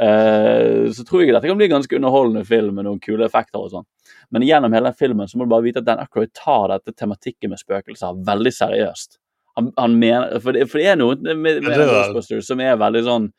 uh, 0.00 0.88
så 0.96 1.04
tror 1.04 1.24
jeg 1.24 1.34
dette 1.36 1.48
kan 1.48 1.60
bli 1.60 1.68
en 1.68 1.76
ganske 1.76 2.00
underholdende 2.00 2.44
film 2.48 2.80
med 2.80 2.88
noen 2.88 3.00
kule 3.04 3.26
effekter 3.28 3.60
og 3.60 3.72
sånn. 3.74 3.88
Men 4.32 4.44
gjennom 4.46 4.76
hele 4.76 4.92
filmen 4.96 5.28
så 5.28 5.36
må 5.36 5.44
du 5.44 5.52
bare 5.52 5.66
vite 5.68 5.84
at 5.84 5.88
Dan 5.88 6.00
Aykroyd 6.04 6.32
tar 6.36 6.70
dette 6.72 6.96
tematikken 6.96 7.52
med 7.52 7.60
spøkelser 7.60 8.20
veldig 8.28 8.52
seriøst. 8.56 9.19
Han, 9.58 9.70
han 9.76 9.96
mener, 9.98 10.38
for, 10.42 10.56
det, 10.56 10.66
for 10.70 10.80
det 10.80 10.90
er 10.92 10.98
noe 11.00 11.16
med, 11.20 11.62
med 11.64 11.72
Ja, 11.74 11.86
Ghostbusters 11.88 12.46
som 12.48 12.62
er 12.62 12.78
veldig 12.80 13.02
sånn 13.06 13.30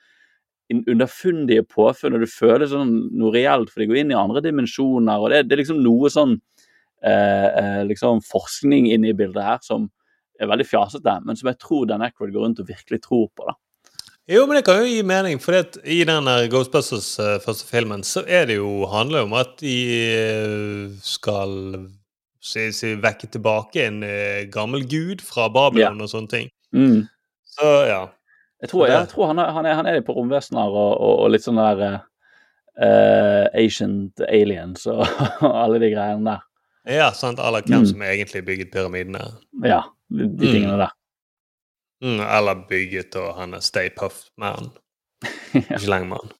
underfundige 0.71 1.65
påfunn, 1.67 2.15
og 2.15 2.23
du 2.23 2.29
føler 2.31 2.69
sånn 2.69 2.93
noe 3.19 3.33
reelt, 3.35 3.71
for 3.71 3.83
de 3.83 3.89
går 3.89 4.01
inn 4.01 4.13
i 4.13 4.19
andre 4.19 4.43
dimensjoner, 4.45 5.19
og 5.19 5.33
det, 5.33 5.41
det 5.49 5.57
er 5.57 5.63
liksom 5.63 5.81
noe 5.83 6.11
sånn 6.11 6.37
eh, 6.37 7.47
eh, 7.47 7.81
liksom 7.89 8.21
forskning 8.23 8.87
inne 8.93 9.11
i 9.11 9.17
bildet 9.17 9.43
her 9.43 9.59
som 9.65 9.89
er 10.41 10.49
veldig 10.51 10.67
fjasete, 10.67 11.17
men 11.25 11.37
som 11.37 11.51
jeg 11.51 11.59
tror 11.61 11.89
Dan 11.89 12.05
Aykroyd 12.05 12.31
går 12.33 12.47
rundt 12.47 12.63
og 12.63 12.71
virkelig 12.71 13.01
tror 13.03 13.27
på. 13.35 13.49
da. 13.49 13.57
Jo, 14.31 14.45
men 14.47 14.59
det 14.59 14.65
kan 14.67 14.79
jo 14.79 14.87
gi 14.87 15.01
mening, 15.03 15.41
for 15.43 15.57
i 15.83 16.03
den 16.07 16.29
Ghostbusters 16.53 17.09
eh, 17.19 17.39
første 17.43 17.67
filmen 17.67 18.05
så 18.07 18.23
er 18.23 18.47
det 18.47 18.61
jo, 18.61 18.85
handler 18.91 19.27
om 19.27 19.35
at 19.37 19.57
de 19.59 19.77
eh, 20.07 20.85
skal 21.03 21.57
vekke 22.41 23.27
tilbake 23.31 23.85
en 23.87 24.03
eh, 24.03 24.45
gammel 24.51 24.85
gud 24.89 25.21
fra 25.21 25.49
Babylon 25.53 26.01
og 26.01 26.09
sånne 26.09 26.29
ting. 26.31 26.49
Mm. 26.73 27.07
Så 27.45 27.67
ja. 27.87 28.01
Jeg 28.61 28.69
tror, 28.69 28.87
jeg 28.87 29.07
tror 29.09 29.27
han, 29.31 29.39
er, 29.41 29.51
han, 29.51 29.65
er, 29.65 29.73
han 29.75 29.87
er 29.89 30.01
på 30.05 30.13
romvesener 30.13 30.69
og, 30.69 30.93
og, 31.01 31.19
og 31.25 31.31
litt 31.33 31.41
sånn 31.45 31.57
der 31.57 31.79
eh, 31.87 31.99
eh, 32.85 33.45
Ancient 33.63 34.21
aliens 34.27 34.85
og 34.87 35.01
alle 35.63 35.79
de 35.81 35.89
greiene 35.93 36.25
der. 36.27 36.43
Ja, 36.89 37.11
sant, 37.13 37.39
Eller 37.39 37.61
hvem 37.61 37.81
Mm. 37.83 37.85
som 37.89 38.01
egentlig 38.01 38.45
bygget 38.45 38.71
pyramidene. 38.73 39.19
Ja, 39.65 39.83
de, 40.09 40.25
de 40.25 40.45
Mm. 40.47 40.51
tingene 40.53 40.77
der. 40.81 40.93
Mm, 42.01 42.21
eller 42.25 42.63
bygget 42.69 43.15
og 43.21 43.35
han 43.37 43.53
er 43.53 43.59
Stay 43.61 43.89
Puff-man. 43.93 44.71
Ikke 45.53 45.85
lenger 45.89 46.07
med 46.09 46.17
han. 46.23 46.31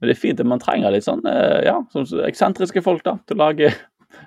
Men 0.00 0.08
det 0.08 0.16
er 0.16 0.20
fint 0.20 0.40
at 0.40 0.46
man 0.48 0.60
trenger 0.62 0.90
litt 0.90 1.04
sånn 1.04 1.20
eh, 1.28 1.60
ja, 1.68 1.74
sånn 1.92 2.06
eksentriske 2.26 2.80
folk 2.82 3.04
da, 3.04 3.18
til 3.28 3.36
å 3.36 3.42
lage 3.44 3.68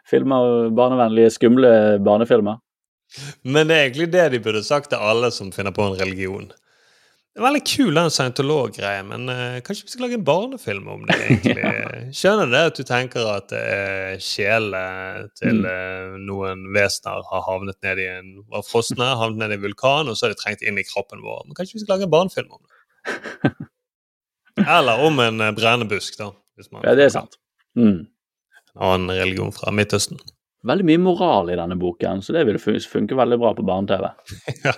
filmer, 0.09 0.69
barnevennlige, 0.75 1.33
skumle 1.37 1.71
barnefilmer. 2.05 2.61
Men 3.45 3.69
det 3.69 3.75
er 3.75 3.87
egentlig 3.87 4.11
det 4.13 4.29
de 4.33 4.43
burde 4.43 4.63
sagt 4.65 4.91
til 4.91 5.01
alle 5.01 5.31
som 5.31 5.51
finner 5.55 5.75
på 5.75 5.85
en 5.85 5.97
religion. 5.99 6.49
Det 7.35 7.41
er 7.41 7.49
veldig 7.49 7.63
kul 7.67 7.97
den 7.97 8.13
scientolog-greia, 8.15 9.01
men 9.03 9.25
uh, 9.27 9.57
kanskje 9.59 9.83
vi 9.83 9.91
skal 9.91 10.05
lage 10.05 10.15
en 10.15 10.23
barnefilm 10.23 10.85
om 10.87 11.01
det, 11.03 11.17
egentlig. 11.25 11.71
Skjønner 12.15 12.47
det 12.47 12.61
at 12.69 12.77
du 12.79 12.87
tenker 12.87 13.27
at 13.27 13.51
uh, 13.51 14.13
sjelene 14.23 15.25
til 15.35 15.67
eh, 15.67 16.15
noen 16.29 16.63
vesener 16.71 17.27
har 17.27 17.43
havnet 17.43 17.75
ned 17.83 17.99
i 17.99 18.07
en 18.13 18.29
var 18.53 18.63
frosne, 18.63 19.09
havnet 19.19 19.41
ned 19.41 19.51
i 19.51 19.57
en 19.59 19.65
vulkan, 19.65 20.07
og 20.07 20.15
så 20.15 20.29
har 20.29 20.31
de 20.31 20.39
trengt 20.39 20.63
inn 20.63 20.79
i 20.79 20.87
kroppen 20.87 21.25
vår. 21.27 21.43
Men 21.43 21.59
kanskje 21.59 21.75
vi 21.75 21.83
skal 21.83 21.97
lage 21.97 22.07
en 22.07 22.15
barnefilm 22.15 22.55
om 22.55 22.63
det? 22.63 23.51
Eller 24.77 25.03
om 25.03 25.19
en 25.19 25.43
uh, 25.43 25.51
da. 25.59 26.31
Hvis 26.55 26.71
man 26.71 26.87
Ja, 26.87 26.95
det 26.95 27.09
er 27.09 27.15
sant. 27.17 27.35
Mm. 27.75 28.05
En 28.75 28.81
annen 28.91 29.15
religion 29.15 29.51
fra 29.55 29.71
Midtøsten. 29.71 30.19
Veldig 30.65 30.85
mye 30.89 30.99
moral 30.99 31.51
i 31.53 31.55
denne 31.59 31.75
boken, 31.77 32.21
så 32.25 32.33
det 32.33 32.45
vil 32.47 32.57
funke 32.59 33.15
veldig 33.15 33.37
bra 33.39 33.51
på 33.55 33.65
barne-TV. 33.67 34.07
ja. 34.65 34.73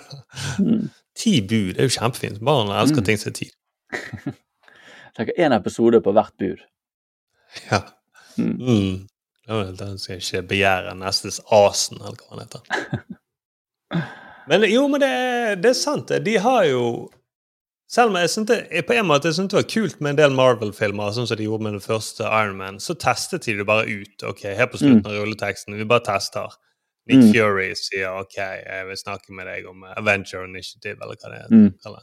Mm. 0.60 0.88
Ti 1.18 1.32
bud 1.40 1.74
det 1.74 1.82
er 1.82 1.88
jo 1.88 1.94
kjempefint. 1.96 2.40
Barn 2.44 2.68
elsker 2.70 3.00
Mm. 3.02 3.06
ting 3.08 3.18
som 3.18 3.30
er 3.32 3.38
ti. 3.40 3.48
Tenk 5.18 5.32
én 5.40 5.54
episode 5.56 6.00
på 6.04 6.12
hvert 6.14 6.34
bud. 6.38 6.60
Ja. 7.70 7.80
Mm. 8.38 8.58
Mm. 8.60 9.06
Den 9.80 9.96
skal 9.98 10.20
ikke 10.20 10.42
begjære 10.50 10.92
nestes 11.00 11.40
asen, 11.50 11.96
eller 12.04 12.20
hva 12.20 12.36
han 12.36 12.44
heter. 12.44 12.60
Men 14.48 14.64
jo, 14.68 14.86
men 14.88 15.00
det, 15.02 15.08
det 15.62 15.70
er 15.74 15.76
sant. 15.76 16.08
De 16.24 16.34
har 16.40 16.62
jo 16.68 16.82
Selv 17.88 18.12
om 18.12 18.18
jeg 18.20 18.28
synes 18.30 18.48
det, 18.50 18.84
på 18.84 18.92
en 18.92 19.06
måte 19.08 19.30
jeg 19.30 19.38
syntes 19.38 19.54
det 19.54 19.62
var 19.62 19.68
kult 19.72 20.00
med 20.04 20.10
en 20.10 20.18
del 20.18 20.34
Marvel-filmer, 20.36 21.12
sånn 21.16 21.28
som 21.30 21.38
de 21.40 21.46
gjorde 21.46 21.64
med 21.64 21.72
den 21.78 21.84
første 21.84 22.26
Iron 22.28 22.58
Man, 22.60 22.76
så 22.84 22.92
testet 23.00 23.46
de 23.48 23.54
det 23.56 23.64
bare 23.68 23.86
ut. 23.88 24.24
ok, 24.28 24.42
Helt 24.58 24.74
på 24.74 24.80
slutten 24.82 25.06
av 25.08 25.16
rulleteksten. 25.16 25.76
Vi 25.78 25.86
bare 25.88 26.04
tester. 26.04 26.52
Nick 27.08 27.22
Mm. 27.24 27.32
Fury 27.32 27.70
sier 27.80 28.18
OK, 28.20 28.36
jeg 28.36 28.86
vil 28.86 28.96
snakke 29.00 29.32
med 29.32 29.46
deg 29.48 29.64
om 29.70 29.86
Avenger 29.96 30.44
Initiative, 30.44 30.98
eller 31.00 31.16
hva 31.16 31.30
det 31.32 31.38
er. 31.40 31.48
Mm. 31.48 31.96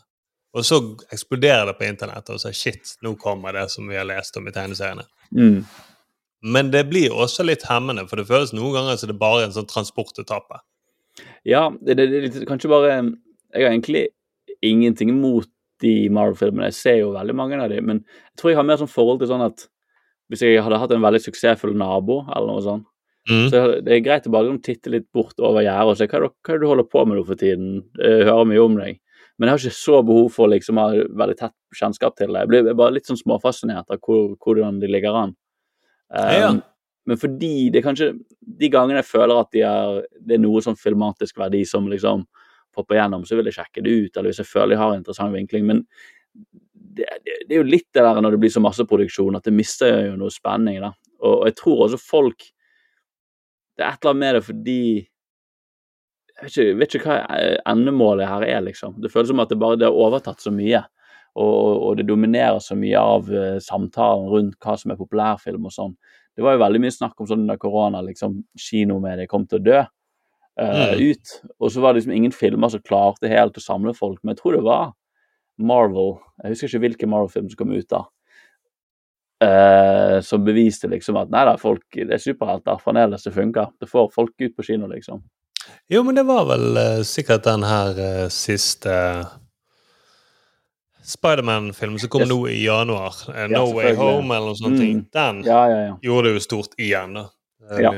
Og 0.56 0.66
så 0.66 0.80
eksploderer 1.14 1.68
det 1.70 1.78
på 1.78 1.86
internett, 1.86 2.30
og 2.34 2.40
så 2.42 2.50
shit, 2.56 2.96
nå 3.06 3.14
kommer 3.22 3.54
det 3.54 3.68
som 3.70 3.86
vi 3.88 3.96
har 4.00 4.08
lest 4.10 4.38
om 4.38 4.48
i 4.48 4.52
tegneseriene. 4.56 5.06
Mm. 5.38 5.60
Men 6.42 6.72
det 6.72 6.88
blir 6.90 7.14
også 7.14 7.46
litt 7.46 7.68
hemmende, 7.70 8.08
for 8.10 8.18
det 8.18 8.26
føles 8.26 8.54
noen 8.54 8.74
ganger 8.74 8.98
som 8.98 9.12
det 9.12 9.20
bare 9.22 9.44
er 9.44 9.50
en 9.52 9.54
sånn 9.54 9.70
transportetappe. 9.70 10.58
Ja, 11.46 11.70
det, 11.86 11.98
det, 12.00 12.10
det 12.34 12.48
kanskje 12.50 12.70
bare 12.74 12.90
Jeg 13.54 13.62
har 13.62 13.72
egentlig 13.72 14.08
ingenting 14.66 15.14
mot 15.22 15.48
de 15.86 15.94
Marvel-filmene. 16.14 16.72
Jeg 16.72 16.78
ser 16.80 16.98
jo 17.04 17.14
veldig 17.16 17.36
mange 17.38 17.62
av 17.62 17.70
dem, 17.72 17.86
men 17.92 18.02
jeg 18.02 18.42
tror 18.42 18.52
jeg 18.52 18.60
har 18.60 18.68
mer 18.68 18.82
sånn 18.82 18.92
forhold 18.92 19.22
til 19.22 19.30
sånn 19.32 19.46
at 19.46 19.68
hvis 20.34 20.42
jeg 20.42 20.62
hadde 20.66 20.80
hatt 20.82 20.92
en 20.96 21.04
veldig 21.06 21.22
suksessfull 21.22 21.76
nabo, 21.78 22.24
eller 22.34 22.50
noe 22.52 22.66
sånt, 22.66 22.86
Mm. 23.26 23.48
så 23.50 23.60
det 23.82 23.90
er 23.90 24.02
greit 24.06 24.28
å 24.28 24.32
bare 24.32 24.46
liksom 24.46 24.62
titte 24.62 24.92
litt 24.94 25.08
bort 25.12 25.34
over 25.42 25.64
gjerdet 25.66 25.90
og 25.90 25.98
se 25.98 26.06
hva, 26.12 26.28
hva 26.46 26.58
du 26.62 26.66
holder 26.70 26.86
på 26.86 27.02
med 27.10 27.18
nå 27.18 27.24
for 27.26 27.34
tiden. 27.42 27.80
Jeg 27.98 28.28
hører 28.28 28.46
mye 28.46 28.62
om 28.62 28.76
deg. 28.78 29.00
Men 29.40 29.50
jeg 29.50 29.54
har 29.56 29.64
ikke 29.64 29.80
så 29.80 30.02
behov 30.06 30.28
for 30.36 30.48
liksom 30.48 30.78
å 30.78 30.84
ha 30.86 31.08
veldig 31.10 31.38
tett 31.40 31.56
kjennskap 31.74 32.14
til 32.20 32.28
det. 32.30 32.44
Jeg 32.44 32.52
blir 32.52 32.70
bare 32.78 32.94
litt 32.94 33.10
sånn 33.10 33.18
småfascinert 33.18 33.90
av 33.90 33.98
hvor, 34.06 34.36
hvordan 34.38 34.78
de 34.80 34.88
ligger 34.94 35.18
an. 35.24 35.34
Um, 36.14 36.30
Ja. 36.38 36.52
Men 37.08 37.18
fordi 37.18 37.72
det 37.72 37.82
er 37.82 37.88
kanskje 37.90 38.12
de 38.62 38.70
gangene 38.70 39.02
jeg 39.02 39.10
føler 39.10 39.40
at 39.42 39.50
de 39.52 39.62
er, 39.62 40.06
det 40.22 40.38
er 40.38 40.42
noe 40.46 40.62
sånn 40.62 40.78
filmatisk 40.78 41.38
verdi 41.42 41.64
som 41.66 41.90
liksom 41.90 42.28
popper 42.76 43.00
gjennom, 43.00 43.26
så 43.28 43.38
vil 43.40 43.50
jeg 43.50 43.58
sjekke 43.60 43.84
det 43.86 43.96
ut, 43.96 44.18
eller 44.18 44.32
hvis 44.32 44.44
jeg 44.44 44.52
føler 44.52 44.76
jeg 44.76 44.84
har 44.84 44.98
interessant 44.98 45.36
vinkling. 45.36 45.66
Men 45.70 45.82
det, 46.96 47.08
det, 47.26 47.40
det 47.48 47.56
er 47.56 47.62
jo 47.62 47.68
litt 47.68 47.90
det 47.96 48.04
der 48.06 48.22
når 48.22 48.36
det 48.36 48.42
blir 48.44 48.54
så 48.54 48.64
masseproduksjon, 48.64 49.40
at 49.40 49.48
det 49.48 49.56
mister 49.56 50.10
jo 50.10 50.20
noe 50.20 50.34
spenning. 50.34 50.80
da. 50.84 50.94
Og, 51.22 51.34
og 51.34 51.50
jeg 51.50 51.58
tror 51.62 51.84
også 51.88 52.02
folk 52.02 52.52
Det 53.76 53.84
er 53.84 53.92
et 53.92 54.06
eller 54.06 54.14
annet 54.14 54.22
med 54.22 54.36
det 54.38 54.44
fordi 54.46 54.82
jeg 56.36 56.44
vet 56.44 56.52
ikke, 56.52 56.66
jeg 56.68 56.78
vet 56.80 56.96
ikke 56.98 57.14
hva 57.14 57.48
endemålet 57.72 58.28
her 58.28 58.44
er, 58.44 58.62
liksom. 58.64 58.98
Det 59.00 59.12
føles 59.12 59.30
som 59.32 59.40
at 59.40 59.52
det 59.52 59.58
bare 59.60 59.80
det 59.80 59.88
har 59.88 59.96
overtatt 59.96 60.44
så 60.44 60.52
mye. 60.52 60.82
Og, 61.40 61.84
og 61.88 61.98
det 62.00 62.08
dominerer 62.08 62.60
så 62.64 62.76
mye 62.80 63.00
av 63.00 63.30
uh, 63.32 63.56
samtalen 63.64 64.28
rundt 64.32 64.58
hva 64.64 64.76
som 64.80 64.92
er 64.92 65.00
populærfilm 65.00 65.68
og 65.68 65.76
sånn. 65.76 65.94
Det 66.36 66.44
var 66.44 66.56
jo 66.56 66.62
veldig 66.64 66.82
mye 66.84 66.96
snakk 66.96 67.20
om 67.24 67.30
sånn 67.30 67.46
under 67.46 67.60
korona, 67.60 68.04
liksom 68.04 68.42
kinomediet 68.60 69.32
kom 69.32 69.48
til 69.48 69.62
å 69.62 69.66
dø 69.66 69.82
eh, 70.60 70.94
ut. 71.12 71.34
Og 71.60 71.72
så 71.72 71.82
var 71.82 71.94
det 71.94 72.02
liksom 72.04 72.16
ingen 72.16 72.32
filmer 72.36 72.70
som 72.70 72.82
klarte 72.82 73.28
helt 73.32 73.58
å 73.58 73.64
samle 73.64 73.94
folk. 73.94 74.20
Men 74.24 74.36
jeg 74.36 74.42
tror 74.44 74.54
det 74.58 74.64
var 74.66 74.94
Marvel, 75.58 76.18
jeg 76.44 76.52
husker 76.56 76.68
ikke 76.74 76.84
hvilken 76.88 77.10
Marvel-film 77.10 77.50
som 77.50 77.58
kom 77.64 77.72
ut 77.76 77.90
da, 77.90 78.06
Uh, 79.44 80.22
som 80.24 80.46
beviste 80.48 80.88
liksom 80.88 81.18
at 81.20 81.28
nei 81.30 81.42
da, 81.46 81.58
folk, 81.60 81.84
det 81.92 82.08
er 82.16 82.22
superhelter, 82.24 82.78
fremdeles 82.82 83.26
det 83.28 83.34
funker. 83.36 83.68
Det 83.84 83.90
får 83.92 84.08
folk 84.16 84.32
ut 84.40 84.54
på 84.56 84.64
kino, 84.64 84.88
liksom. 84.88 85.20
Jo, 85.92 86.04
men 86.08 86.16
det 86.16 86.24
var 86.26 86.46
vel 86.48 86.78
uh, 86.80 87.02
sikkert 87.04 87.44
den 87.44 87.66
her 87.68 88.00
uh, 88.00 88.30
siste 88.32 88.96
Spiderman-filmen 91.06 92.00
som 92.00 92.10
kom 92.10 92.22
Yes. 92.24 92.30
nå 92.32 92.48
i 92.50 92.64
januar. 92.66 93.14
eh, 93.36 93.42
Ja, 93.42 93.48
no 93.60 93.74
Way. 93.76 93.94
Home 93.96 94.36
eller 94.36 94.48
noe 94.48 94.56
sånt. 94.56 94.80
Mm. 94.80 95.06
Den 95.14 95.44
Ja, 95.44 95.68
ja, 95.70 95.80
ja. 95.88 95.98
gjorde 96.02 96.24
det 96.30 96.34
jo 96.34 96.40
stort 96.40 96.74
igjen, 96.80 97.14
da. 97.14 97.30
Ja. 97.80 97.92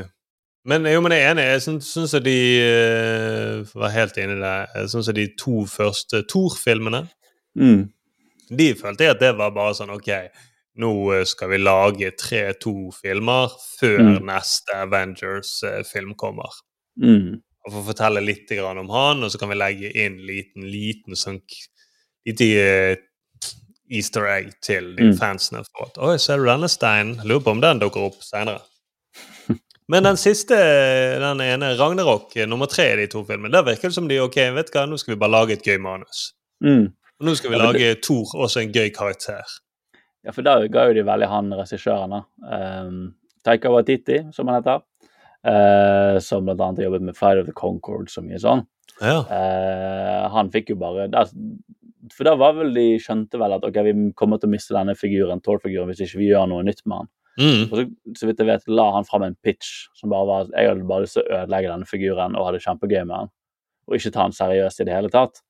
Men, 0.68 0.84
jo, 0.90 1.00
men 1.00 1.12
jeg 1.14 1.22
er 1.24 1.30
enig. 1.32 1.44
Jeg 1.48 1.62
syns, 1.64 2.14
at 2.18 2.24
de 2.26 2.34
eh, 2.60 3.62
For 3.68 3.78
å 3.80 3.84
være 3.86 3.94
helt 3.94 4.18
enig 4.20 4.34
i 4.36 4.42
det 4.42 4.56
Jeg 4.74 4.90
syns 4.92 5.08
at 5.08 5.16
de 5.16 5.24
to 5.40 5.62
første 5.70 6.24
Thor-filmene 6.28 7.06
Mm. 7.58 7.88
De 8.54 8.66
følte 8.78 9.02
jeg 9.06 9.10
at 9.16 9.20
det 9.22 9.30
var 9.38 9.50
bare 9.56 9.72
sånn 9.74 9.90
OK, 9.90 10.08
nå 10.78 10.90
eh, 11.16 11.24
skal 11.26 11.48
vi 11.50 11.58
lage 11.58 12.10
tre-to 12.20 12.92
filmer 12.94 13.50
før 13.80 13.98
Mm. 13.98 14.26
neste 14.28 14.76
Avengers-film 14.84 16.12
kommer. 16.20 16.52
Mm. 17.02 17.40
Og 17.66 17.72
få 17.74 17.82
fortelle 17.88 18.22
litt 18.22 18.52
om 18.60 18.88
han, 18.94 19.24
og 19.24 19.30
så 19.32 19.38
kan 19.40 19.48
vi 19.50 19.58
legge 19.58 19.90
inn 20.04 20.20
liten, 20.28 20.62
liten 20.70 21.16
sånn 21.18 21.40
lite 22.28 22.46
eh, 22.62 22.96
easter 23.90 24.28
egg 24.28 24.52
til 24.62 24.94
de 24.94 25.10
Mm. 25.10 25.16
fansene. 25.18 25.64
For 25.74 25.86
at, 25.88 25.98
Oi, 25.98 26.16
ser 26.18 26.36
du 26.38 26.44
denne 26.46 26.68
steinen? 26.68 27.16
Lurer 27.24 27.40
på 27.42 27.50
om 27.56 27.60
den 27.60 27.80
dukker 27.80 28.06
opp 28.06 28.22
senere. 28.22 28.60
Men 29.88 30.04
den 30.04 30.18
siste, 30.20 30.56
den 31.20 31.40
ene, 31.40 31.70
Ragnarok, 31.78 32.34
nummer 32.48 32.68
tre 32.68 32.90
i 32.92 32.96
de 33.00 33.06
to 33.08 33.22
filmene, 33.24 33.54
der 33.54 33.64
virker 33.64 33.88
det 33.88 33.96
som 33.96 34.08
de 34.10 34.18
ok, 34.20 34.36
vet 34.58 34.72
hva, 34.74 34.84
nå 34.84 34.98
skal 35.00 35.14
vi 35.14 35.20
bare 35.22 35.32
lage 35.32 35.56
et 35.56 35.64
gøy 35.64 35.78
manus. 35.80 36.34
Mm. 36.64 36.90
Og 37.18 37.26
nå 37.26 37.34
skal 37.38 37.54
vi 37.54 37.56
Ja, 37.56 37.70
lage 37.70 37.94
Thor, 38.04 38.34
også 38.36 38.60
en 38.60 38.74
gøy 38.74 38.92
karakter. 38.94 39.56
Ja, 40.26 40.34
for 40.36 40.44
da 40.44 40.58
ga 40.68 40.84
jo 40.90 40.98
de 40.98 41.06
veldig 41.08 41.30
han 41.32 41.48
regissøren, 41.56 42.12
da. 42.12 42.20
Um, 42.84 43.00
Taika 43.46 43.72
Waititi, 43.72 44.20
som 44.36 44.50
han 44.50 44.60
heter. 44.60 44.84
Uh, 45.46 46.18
som 46.20 46.44
blant 46.44 46.60
annet 46.60 46.82
har 46.82 46.90
jobbet 46.90 47.08
med 47.08 47.16
Flight 47.16 47.40
of 47.40 47.46
the 47.46 47.56
Concord 47.56 48.10
så 48.12 48.20
mye 48.26 48.40
sånn. 48.42 48.66
Ja. 49.00 49.22
Uh, 49.24 50.28
han 50.34 50.50
fikk 50.52 50.74
jo 50.74 50.80
bare 50.80 51.06
der, 51.12 51.30
For 52.12 52.26
da 52.26 52.34
var 52.36 52.56
vel 52.58 52.74
de 52.74 52.88
skjønte 53.00 53.38
vel 53.40 53.54
at 53.56 53.64
ok, 53.64 53.78
vi 53.86 53.94
kommer 54.18 54.42
til 54.42 54.50
å 54.50 54.52
miste 54.52 54.76
denne 54.76 54.98
figuren, 54.98 55.40
Thor-figuren, 55.40 55.88
hvis 55.88 56.04
ikke 56.04 56.20
vi 56.20 56.32
gjør 56.32 56.50
noe 56.50 56.66
nytt 56.66 56.84
med 56.84 57.02
han. 57.02 57.10
Mm. 57.38 57.68
Og 57.68 57.74
så, 57.78 57.84
så 58.18 58.28
vidt 58.28 58.40
jeg 58.42 58.48
vet, 58.48 58.64
la 58.70 58.88
han 58.96 59.06
fram 59.06 59.24
en 59.26 59.36
pitch 59.46 59.86
som 59.98 60.10
bare 60.10 60.26
var 60.26 60.46
at 60.46 60.56
jeg 60.56 60.72
hadde 60.72 60.88
bare 60.88 61.04
lyst 61.04 61.18
til 61.18 61.22
å 61.24 61.36
ødelegge 61.42 61.70
denne 61.70 61.88
figuren 61.88 62.34
og 62.38 62.48
ha 62.48 62.54
det 62.54 62.64
kjempegøy 62.64 63.04
med 63.04 63.14
han. 63.14 63.30
Og 63.88 63.96
ikke 63.96 64.12
ta 64.14 64.26
han 64.26 64.34
seriøst 64.36 64.82
i 64.82 64.88
det 64.88 64.96
hele 64.96 65.12
tatt. 65.12 65.40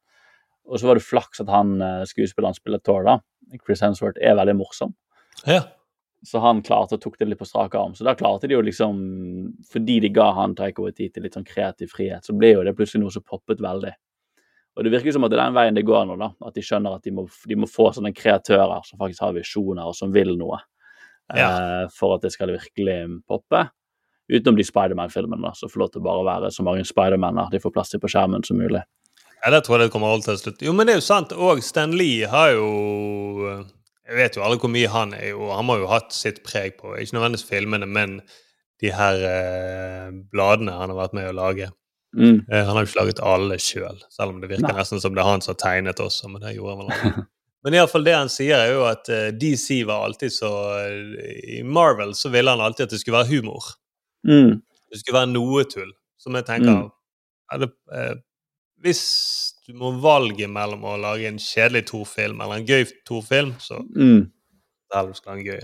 Og 0.69 0.81
så 0.81 0.89
var 0.91 0.99
det 0.99 1.07
flaks 1.07 1.41
at 1.43 1.51
han 1.51 1.79
eh, 1.81 2.05
skuespilleren 2.09 2.57
spiller 2.57 2.83
Thor, 2.85 3.07
da. 3.09 3.19
Chris 3.65 3.81
Hemsworth 3.85 4.21
er 4.21 4.37
veldig 4.39 4.59
morsom. 4.61 4.95
ja. 5.47 5.65
Så 6.27 6.41
han 6.43 6.65
klarte 6.67 6.97
og 6.97 7.03
tok 7.03 7.15
det 7.21 7.29
litt 7.29 7.39
på 7.39 7.47
strak 7.47 7.77
arm. 7.79 7.93
Så 7.95 8.03
da 8.03 8.17
klarte 8.19 8.49
de 8.51 8.57
jo 8.57 8.63
liksom 8.67 8.97
Fordi 9.71 10.01
de 10.03 10.09
ga 10.11 10.33
han 10.35 10.57
Taika 10.59 10.83
Waititi 10.83 11.23
litt 11.23 11.37
sånn 11.39 11.47
kreativ 11.47 11.93
frihet, 11.95 12.27
så 12.27 12.35
ble 12.35 12.57
jo 12.57 12.65
det 12.67 12.75
plutselig 12.75 13.05
noe 13.05 13.15
som 13.15 13.23
poppet 13.23 13.63
veldig. 13.63 13.93
Og 14.79 14.87
det 14.87 14.93
virker 14.95 15.15
som 15.15 15.27
at 15.27 15.31
det 15.31 15.39
er 15.39 15.45
den 15.45 15.57
veien 15.57 15.79
det 15.79 15.87
går 15.87 16.05
nå, 16.07 16.17
da. 16.19 16.33
At 16.47 16.55
de 16.59 16.63
skjønner 16.63 16.99
at 16.99 17.07
de 17.07 17.13
må, 17.15 17.25
de 17.51 17.59
må 17.59 17.71
få 17.71 17.89
sånne 17.95 18.13
kreatører 18.15 18.83
som 18.87 18.99
faktisk 19.01 19.25
har 19.27 19.35
visjoner, 19.39 19.87
og 19.87 19.97
som 19.99 20.11
vil 20.15 20.35
noe. 20.39 20.61
Eh, 21.35 21.89
for 21.95 22.17
at 22.17 22.25
det 22.25 22.33
skal 22.35 22.55
virkelig 22.55 22.99
poppe. 23.29 23.67
Utenom 24.29 24.59
de 24.59 24.65
Spiderman-filmene, 24.67 25.55
som 25.57 25.71
får 25.73 25.83
lov 25.83 25.91
til 25.93 26.03
å 26.03 26.07
bare 26.09 26.25
være 26.27 26.53
så 26.53 26.65
mange 26.67 26.85
Spidermaner 26.85 27.49
de 27.53 27.61
får 27.63 27.73
plass 27.73 27.93
til 27.93 28.03
på 28.03 28.11
skjermen 28.13 28.45
som 28.45 28.61
mulig. 28.61 28.83
Ja, 29.39 29.53
det 29.55 29.63
tror 29.65 29.79
jeg 29.79 29.89
det 29.89 29.95
kommer 29.95 30.13
holdt 30.13 30.27
til 30.29 30.39
slutt. 30.41 30.63
Jo, 30.67 30.75
men 30.75 30.89
det 30.89 30.97
er 30.97 31.01
jo 31.01 31.07
sant. 31.07 31.33
Og 31.33 31.63
Stan 31.65 31.95
Lee 31.95 32.27
har 32.29 32.53
jo 32.57 32.69
Jeg 34.09 34.17
vet 34.17 34.37
jo 34.37 34.43
alle 34.43 34.57
hvor 34.59 34.73
mye 34.73 34.89
han 34.89 35.13
er 35.15 35.31
jo 35.31 35.51
Han 35.53 35.69
har 35.69 35.83
jo 35.83 35.91
hatt 35.91 36.15
sitt 36.17 36.41
preg 36.43 36.79
på 36.81 36.95
ikke 36.97 37.17
nødvendigvis 37.17 37.47
filmene, 37.47 37.87
men 37.87 38.21
de 38.83 38.93
her 38.95 39.21
eh, 39.27 40.09
bladene 40.33 40.75
han 40.75 40.93
har 40.93 40.99
vært 40.99 41.17
med 41.19 41.29
å 41.31 41.35
lage. 41.35 41.71
Mm. 42.17 42.45
Eh, 42.47 42.63
han 42.63 42.77
har 42.77 42.85
jo 42.85 42.89
ikke 42.89 43.01
laget 43.01 43.23
alle 43.27 43.59
sjøl, 43.59 43.99
selv, 43.99 44.13
selv 44.15 44.35
om 44.35 44.39
det 44.43 44.51
virker 44.53 44.71
Nei. 44.71 44.77
nesten 44.79 45.03
som 45.03 45.17
det 45.17 45.23
er 45.23 45.29
han 45.29 45.43
som 45.45 45.55
har 45.55 45.61
tegnet 45.65 46.03
også. 46.03 46.31
Men 46.31 46.45
det 46.45 46.55
gjorde 46.57 46.77
han 46.77 46.85
vel 46.85 46.93
aldri. 46.95 47.25
Men 47.69 47.75
iallfall 47.77 48.05
det 48.07 48.15
han 48.17 48.31
sier, 48.33 48.57
er 48.57 48.71
jo 48.73 48.85
at 48.89 49.11
eh, 49.13 49.27
DC 49.37 49.83
var 49.85 50.07
alltid 50.07 50.33
så 50.33 50.49
eh, 50.81 51.59
I 51.59 51.63
Marvel 51.69 52.15
så 52.17 52.31
ville 52.33 52.49
han 52.55 52.63
alltid 52.65 52.87
at 52.87 52.95
det 52.95 53.01
skulle 53.03 53.19
være 53.19 53.29
humor. 53.35 53.67
Mm. 54.25 54.55
Det 54.89 55.01
skulle 55.03 55.19
være 55.19 55.29
noe 55.35 55.67
tull. 55.69 55.91
Som 56.17 56.39
jeg 56.39 56.47
tenker 56.49 56.73
Mm. 56.73 56.89
det, 57.61 57.69
eh, 57.93 58.15
Hvis 58.81 59.03
du 59.67 59.75
må 59.77 59.91
valge 60.01 60.49
mellom 60.49 60.87
å 60.89 60.97
lage 60.97 61.29
en 61.29 61.37
kjedelig 61.37 61.85
Thor-film 61.91 62.41
eller 62.41 62.63
en 62.63 62.67
gøy 62.67 62.89
Thor-film, 63.05 63.53
så 63.61 63.85
Mm. 63.85 64.31
Selv 64.89 65.15
skal 65.15 65.37
han 65.37 65.45
gøy. 65.45 65.61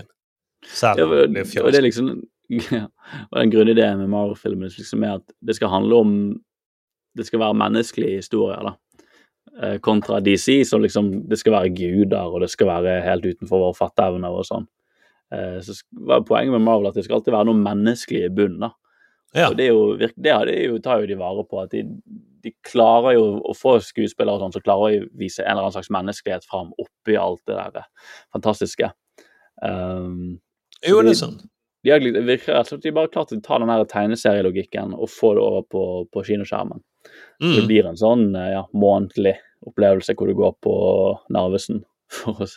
Selv 0.63 0.97
Ja, 0.99 1.05
om 1.05 1.33
det 1.33 1.49
blir 1.49 1.73
er 1.73 1.81
liksom 1.81 2.21
ja, 2.71 2.85
og 3.31 3.39
den 3.39 3.49
grunnideen 3.49 3.97
med 3.97 4.09
Marvel-filmen 4.09 4.69
liksom 4.69 5.03
er 5.03 5.15
at 5.15 5.33
det 5.41 5.55
skal 5.55 5.69
handle 5.69 5.95
om 5.95 6.11
Det 7.17 7.25
skal 7.25 7.39
være 7.39 7.55
menneskelige 7.55 8.17
historier, 8.21 8.61
da. 8.61 8.75
Eh, 9.63 9.77
kontra 9.79 10.19
DC, 10.19 10.65
så 10.65 10.77
liksom 10.77 11.29
det 11.29 11.37
skal 11.39 11.53
være 11.55 11.69
guder, 11.77 12.27
og 12.27 12.41
det 12.43 12.49
skal 12.51 12.67
være 12.67 12.97
helt 13.05 13.23
utenfor 13.25 13.61
våre 13.61 13.77
fatteevner 13.77 14.33
og 14.35 14.43
sånn. 14.43 14.65
Eh, 15.31 15.61
så 15.63 15.75
var 16.09 16.25
poenget 16.27 16.51
med 16.57 16.65
Marvel 16.65 16.89
at 16.89 16.97
det 16.97 17.05
skal 17.05 17.21
alltid 17.21 17.31
være 17.37 17.47
noe 17.47 17.61
menneskelig 17.61 18.25
i 18.25 18.33
bunnen, 18.35 18.65
da. 18.65 18.73
Ja. 19.35 19.47
Og 19.49 19.55
det, 19.59 19.69
jo, 19.69 19.79
det, 19.99 20.09
de 20.19 20.57
jo, 20.59 20.79
tar 20.83 21.03
jo 21.03 21.07
de 21.07 21.15
vare 21.19 21.43
på. 21.47 21.59
at 21.63 21.71
de, 21.71 21.85
de 22.43 22.51
klarer 22.67 23.15
jo 23.15 23.23
å 23.47 23.55
få 23.55 23.77
skuespillere 23.83 24.35
og 24.35 24.43
sånn, 24.43 24.55
som 24.55 24.63
klarer 24.63 24.99
å 24.99 25.07
vise 25.19 25.43
en 25.43 25.53
eller 25.53 25.69
annen 25.69 25.75
slags 25.75 25.91
menneskelighet 25.91 26.47
fram 26.47 26.73
oppi 26.79 27.15
alt 27.19 27.43
det 27.47 27.55
der 27.55 27.79
eh, 27.79 28.15
fantastiske. 28.35 28.91
Um, 29.63 30.41
Jo, 30.83 30.99
det 30.99 31.15
er 31.15 31.19
sånn. 31.21 31.37
de 31.87 31.95
det 32.11 32.25
virker 32.27 32.57
rett 32.57 32.67
og 32.67 32.73
slett 32.73 32.83
de 32.83 32.95
bare 32.95 33.11
klart 33.11 33.31
å 33.31 33.39
ta 33.39 33.59
den 33.61 33.87
tegneserielogikken 33.87 34.95
og 34.95 35.07
få 35.11 35.31
det 35.37 35.43
over 35.47 35.63
på, 35.71 35.85
på 36.11 36.25
kinoskjermen. 36.27 36.83
Så 37.41 37.51
det 37.55 37.63
Mm. 37.63 37.67
blir 37.67 37.85
en 37.89 37.97
sånn 37.99 38.35
eh, 38.35 38.51
ja, 38.53 38.63
månedlig 38.73 39.35
opplevelse 39.67 40.13
hvor 40.15 40.27
du 40.29 40.35
går 40.37 40.53
på 40.63 40.75
Narvesen 41.35 41.83
for 42.09 42.45
å 42.45 42.47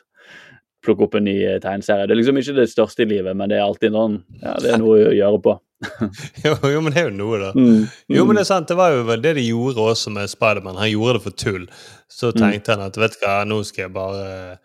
plukke 0.85 1.03
opp 1.09 1.15
en 1.19 1.25
ny 1.27 1.35
eh, 1.45 1.59
tegneserie. 1.59 2.07
Det 2.07 2.15
er 2.15 2.21
liksom 2.21 2.39
ikke 2.39 2.55
det 2.61 2.69
største 2.71 3.03
i 3.03 3.09
livet, 3.11 3.35
men 3.37 3.49
det 3.51 3.59
er 3.59 3.65
alltid 3.67 3.91
noen, 3.93 4.21
ja, 4.43 4.55
det 4.63 4.71
er 4.75 4.79
noe 4.79 5.09
å 5.09 5.15
gjøre 5.17 5.41
på. 5.43 5.57
Jo, 6.45 6.55
jo, 6.73 6.81
men 6.83 6.93
det 6.95 7.01
er 7.03 7.09
jo 7.11 7.17
noe, 7.19 7.39
da. 7.39 7.51
Mm, 7.55 7.85
Jo, 8.11 8.23
men 8.25 8.33
mm, 8.33 8.39
det 8.39 8.43
er 8.45 8.49
sant, 8.53 8.69
det 8.71 8.77
var 8.79 8.91
jo 8.95 9.03
det 9.17 9.35
de 9.39 9.45
gjorde 9.49 9.83
også 9.93 10.11
med 10.15 10.31
Spiderman. 10.31 10.79
Han 10.79 10.91
gjorde 10.91 11.19
det 11.19 11.23
for 11.27 11.31
tull. 11.39 11.67
Så 12.11 12.31
Mm. 12.33 12.39
tenkte 12.41 12.75
han 12.75 12.87
at 12.87 12.97
vet 12.99 13.15
du 13.19 13.27
hva, 13.27 13.45
nå 13.47 13.59
skal 13.67 13.85
jeg 13.89 13.93
bare 13.95 14.59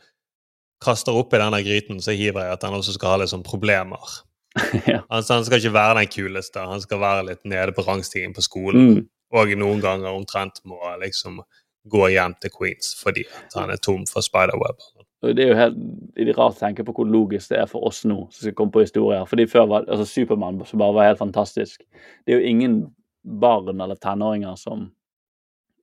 kaste 0.84 1.14
oppi 1.16 1.38
denne 1.40 1.62
gryten, 1.64 2.02
så 2.04 2.12
hiver 2.18 2.44
jeg 2.48 2.54
at 2.58 2.64
han 2.68 2.74
også 2.78 2.94
skal 2.98 3.14
ha 3.16 3.18
litt 3.22 3.32
sånn 3.34 3.46
problemer. 3.46 4.18
ja. 4.90 5.02
Altså, 5.10 5.34
han 5.38 5.46
skal 5.48 5.58
ikke 5.62 5.74
være 5.74 6.00
den 6.02 6.12
kuleste, 6.14 6.60
han 6.70 6.82
skal 6.84 7.00
være 7.02 7.26
litt 7.32 7.44
nede 7.50 7.74
på 7.74 7.86
rangstigen 7.88 8.34
på 8.36 8.44
skolen. 8.46 8.90
Mm, 8.90 9.08
Og 9.34 9.54
noen 9.58 9.82
ganger 9.82 10.14
omtrent 10.14 10.62
må 10.70 10.80
liksom 11.02 11.42
gå 11.90 12.08
hjem 12.14 12.36
til 12.40 12.54
Queens 12.54 12.94
fordi 12.96 13.26
han 13.56 13.74
er 13.74 13.82
tom 13.84 14.06
for 14.08 14.24
spiderweb. 14.24 14.80
det 15.24 15.44
er 15.44 15.52
jo 15.52 15.60
helt 15.60 16.38
rart 16.38 16.58
å 16.58 16.62
tenke 16.62 16.86
på 16.86 16.96
hvor 16.96 17.08
logisk 17.08 17.52
det 17.52 17.62
er 17.62 17.70
for 17.72 17.88
oss 17.88 18.04
nå 18.08 18.26
som 18.30 18.46
skal 18.46 18.56
komme 18.60 18.76
på 18.76 18.84
historier. 18.84 19.26
Fordi 19.28 19.48
før 19.50 19.70
var 19.72 19.88
altså 19.88 20.08
Supermann 20.08 20.62
som 20.68 20.82
bare 20.82 20.98
var 20.98 21.10
helt 21.12 21.24
fantastisk. 21.24 21.84
Det 22.26 22.34
er 22.34 22.42
jo 22.42 22.52
ingen 22.52 22.82
barn 23.24 23.80
eller 23.82 24.00
tenåringer 24.00 24.56
som 24.60 24.90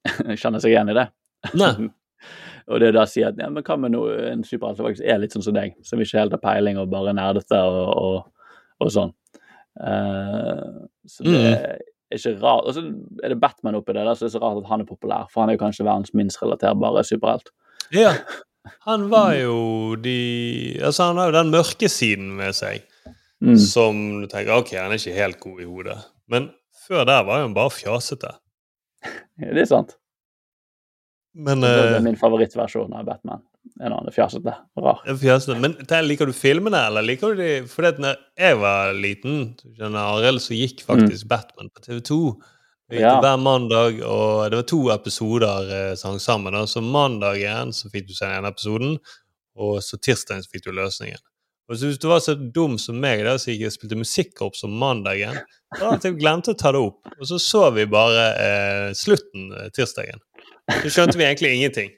kjenner 0.41 0.61
seg 0.61 0.75
igjen 0.75 0.93
i 0.93 0.99
det. 1.01 1.09
Nei. 1.57 1.75
Og 2.71 2.79
det 2.79 2.93
da 2.95 3.07
si 3.09 3.23
at 3.27 3.39
ja, 3.41 3.49
men 3.51 3.65
hva 3.67 3.75
med 3.81 3.95
noe, 3.97 4.13
en 4.29 4.45
superhelt 4.47 4.79
som 4.79 4.87
faktisk 4.87 5.09
er 5.09 5.19
litt 5.19 5.33
sånn 5.35 5.43
som 5.43 5.57
deg, 5.57 5.73
som 5.83 5.99
ikke 5.99 6.21
helt 6.21 6.37
har 6.37 6.43
peiling 6.45 6.79
og 6.79 6.93
bare 6.93 7.15
nerdete 7.17 7.59
og, 7.67 7.89
og, 7.97 8.51
og 8.85 8.93
sånn. 8.95 9.15
Uh, 9.81 10.85
så 11.09 11.25
det 11.25 11.41
Mm. 11.41 11.90
Er 12.11 12.19
ikke 12.20 12.43
rart. 12.43 12.66
Og 12.69 12.74
så 12.77 12.82
er 13.24 13.28
det 13.35 13.41
Batman 13.41 13.78
oppi 13.78 13.95
det, 13.97 14.05
da, 14.07 14.15
så 14.15 14.27
det 14.27 14.31
er 14.35 14.39
så 14.39 14.43
rart 14.45 14.61
at 14.65 14.69
han 14.70 14.81
er 14.85 14.89
populær, 14.89 15.27
for 15.32 15.43
han 15.45 15.51
er 15.53 15.57
jo 15.59 15.62
kanskje 15.65 15.87
verdens 15.87 16.15
minst 16.15 16.43
relaterbare 16.43 17.05
superhelt. 17.07 17.53
Ja. 17.95 18.15
Han 18.85 19.07
var 19.11 19.32
jo 19.39 19.95
de 19.97 20.77
Altså, 20.85 21.07
han 21.09 21.16
har 21.16 21.31
jo 21.31 21.32
den 21.39 21.49
mørke 21.51 21.89
siden 21.89 22.35
med 22.37 22.53
seg, 22.55 22.82
Mm. 23.41 23.55
som 23.57 23.97
du 24.20 24.27
tenker 24.28 24.53
OK, 24.53 24.74
han 24.77 24.93
er 24.93 24.99
ikke 25.01 25.15
helt 25.16 25.39
god 25.41 25.61
i 25.62 25.65
hodet. 25.65 25.95
Men 26.28 26.51
før 26.87 27.07
der 27.09 27.23
var 27.24 27.39
jo 27.41 27.47
han 27.47 27.55
bare 27.57 27.73
fjasete. 27.73 28.35
Ja, 29.41 29.55
det 29.57 29.62
er 29.62 29.70
sant. 29.70 29.95
Men 31.35 31.62
Det 31.65 31.70
er 31.73 31.95
eh, 31.97 32.03
min 32.05 32.19
favorittversjon 32.20 32.93
av 32.93 33.07
Batman. 33.09 33.41
En 33.81 33.93
annen 33.93 34.12
fjasete. 34.12 34.55
Rar. 34.81 35.03
fjasete. 35.20 35.57
Men 35.61 35.77
der, 35.89 36.05
liker 36.05 36.28
du 36.28 36.32
filmene, 36.37 36.81
eller 36.89 37.05
liker 37.05 37.35
du 37.35 37.43
de 37.43 37.51
Fordi 37.69 37.93
at 37.95 38.01
når 38.03 38.16
jeg 38.41 38.59
var 38.61 38.93
liten, 38.97 39.37
skjønner, 39.77 40.01
Arild, 40.16 40.41
så 40.45 40.57
gikk 40.57 40.82
faktisk 40.87 41.28
Batman 41.31 41.70
på 41.73 41.85
TV2. 41.87 42.20
Vi 42.91 42.99
gikk 42.99 43.07
Ja. 43.07 43.20
Hver 43.23 43.39
mandag, 43.39 44.01
og 44.03 44.51
det 44.51 44.59
var 44.61 44.69
to 44.69 44.81
episoder 44.91 45.73
eh, 45.77 45.95
som 45.95 46.15
hang 46.15 46.20
sammen. 46.20 46.57
da. 46.57 46.65
Så 46.66 46.82
mandagen 46.82 47.73
så 47.77 47.91
fikk 47.93 48.09
du 48.09 48.15
se 48.15 48.27
den 48.27 48.41
ene 48.41 48.51
episoden, 48.51 48.97
og 49.57 49.82
så 49.85 50.01
tirsdagen 50.01 50.43
så 50.43 50.51
fikk 50.51 50.66
du 50.66 50.73
løsningen. 50.73 51.20
Og 51.70 51.78
så 51.78 51.87
Hvis 51.87 52.01
du 52.03 52.09
var 52.11 52.19
så 52.19 52.35
dum 52.35 52.78
som 52.82 52.99
meg 52.99 53.23
da, 53.24 53.37
så 53.39 53.53
gikk 53.53 53.69
jeg 53.69 53.77
spilte 53.77 54.01
musikkorps 54.01 54.65
om 54.66 54.73
mandagen, 54.74 55.39
da 55.78 55.93
hadde 55.93 56.11
jeg 56.11 56.19
glemt 56.19 56.51
å 56.51 56.57
ta 56.59 56.73
det 56.74 56.81
opp. 56.82 57.07
Og 57.15 57.28
så 57.31 57.39
så 57.39 57.69
vi 57.77 57.87
bare 57.87 58.24
eh, 58.35 58.89
slutten 58.99 59.53
eh, 59.55 59.70
tirsdagen. 59.77 60.19
Så 60.82 60.91
skjønte 60.91 61.19
vi 61.20 61.28
egentlig 61.28 61.55
ingenting. 61.55 61.95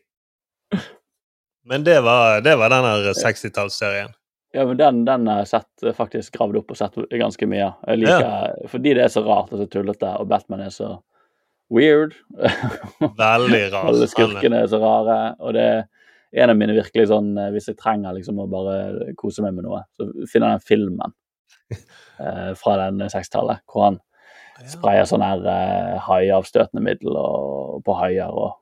Men 1.68 1.84
det 1.86 2.00
var, 2.02 2.40
det 2.44 2.56
var 2.58 2.72
den 2.72 2.88
her 2.88 3.12
60-tallsserien. 3.14 4.12
Ja, 4.52 4.66
men 4.68 4.76
den, 4.76 5.04
den 5.08 5.28
er 5.32 5.46
sett 5.48 5.84
eh, 5.86 5.94
faktisk 5.96 6.34
gravd 6.36 6.58
opp 6.60 6.74
og 6.74 6.78
sett 6.78 6.98
ganske 7.08 7.48
mye. 7.48 7.70
Jeg 7.86 8.02
liker, 8.02 8.58
Fordi 8.68 8.92
det 8.98 9.06
er 9.06 9.14
så 9.14 9.22
rart 9.24 9.52
og 9.54 9.62
så 9.62 9.68
tullete, 9.70 10.10
og 10.20 10.28
Batman 10.28 10.66
er 10.66 10.74
så 10.74 10.90
weird. 11.72 12.18
Veldig 13.22 13.64
rar. 13.72 13.86
Alle 13.92 14.08
skurkene 14.10 14.60
er 14.64 14.68
så 14.68 14.82
rare. 14.82 15.18
Og 15.40 15.56
det 15.56 15.66
er 15.70 15.82
en 16.32 16.52
av 16.52 16.56
mine 16.58 16.76
virkelig 16.76 17.10
sånn 17.10 17.34
eh, 17.36 17.50
Hvis 17.54 17.68
jeg 17.70 17.80
trenger 17.80 18.16
liksom 18.16 18.40
å 18.40 18.48
bare 18.50 19.12
kose 19.20 19.44
meg 19.44 19.56
med 19.56 19.68
noe, 19.68 19.82
så 19.96 20.08
finner 20.30 20.54
jeg 20.54 20.60
den 20.62 20.68
filmen 20.68 21.16
eh, 22.24 22.50
fra 22.58 22.78
den 22.84 23.04
60-tallet 23.04 23.64
hvor 23.68 23.88
han 23.90 24.02
sprayer 24.68 25.06
sånn 25.08 25.24
her 25.24 25.44
eh, 25.48 25.94
haiavstøtende 26.06 26.84
middel 26.84 27.16
og, 27.18 27.80
på 27.86 27.96
haier 27.98 28.32
og 28.32 28.58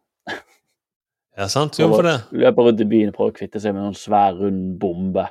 Ja, 1.38 1.46
sant? 1.48 1.78
Jo, 1.78 1.90
for 1.92 2.06
det. 2.06 2.16
løper 2.34 2.66
rundt 2.66 2.80
i 2.82 2.88
byen 2.88 3.12
og 3.12 3.18
prøver 3.18 3.34
å 3.34 3.36
kvitte 3.36 3.62
seg 3.62 3.74
med 3.74 3.84
en 3.84 3.92
sånn 3.92 4.00
svær, 4.02 4.34
rund 4.40 4.74
bombe. 4.82 5.28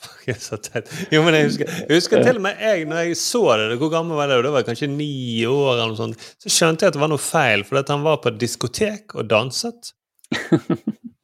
Fuck, 0.00 0.30
så 0.40 0.56
teit. 0.56 0.88
Jo, 1.12 1.20
men 1.26 1.36
jeg 1.36 1.48
husker, 1.50 1.72
jeg 1.84 1.98
husker 1.98 2.22
til 2.24 2.38
og 2.40 2.44
med 2.46 2.60
jeg, 2.64 2.86
når 2.88 3.02
jeg 3.04 3.18
så 3.20 3.42
det, 3.60 3.76
hvor 3.82 3.90
gammel 3.92 4.16
var 4.16 4.30
det? 4.32 4.38
Da 4.46 4.52
var 4.54 4.62
jeg 4.62 4.70
kanskje 4.70 4.88
ni 4.94 5.12
år, 5.48 5.74
eller 5.74 5.92
noe 5.92 6.00
sånt. 6.00 6.28
Så 6.40 6.52
skjønte 6.52 6.86
jeg 6.86 6.94
at 6.94 6.96
det 6.96 7.02
var 7.02 7.12
noe 7.12 7.20
feil, 7.20 7.64
for 7.68 7.80
at 7.82 7.92
han 7.92 8.06
var 8.06 8.22
på 8.24 8.32
et 8.32 8.40
diskotek 8.40 9.16
og 9.18 9.28
danset. 9.28 9.92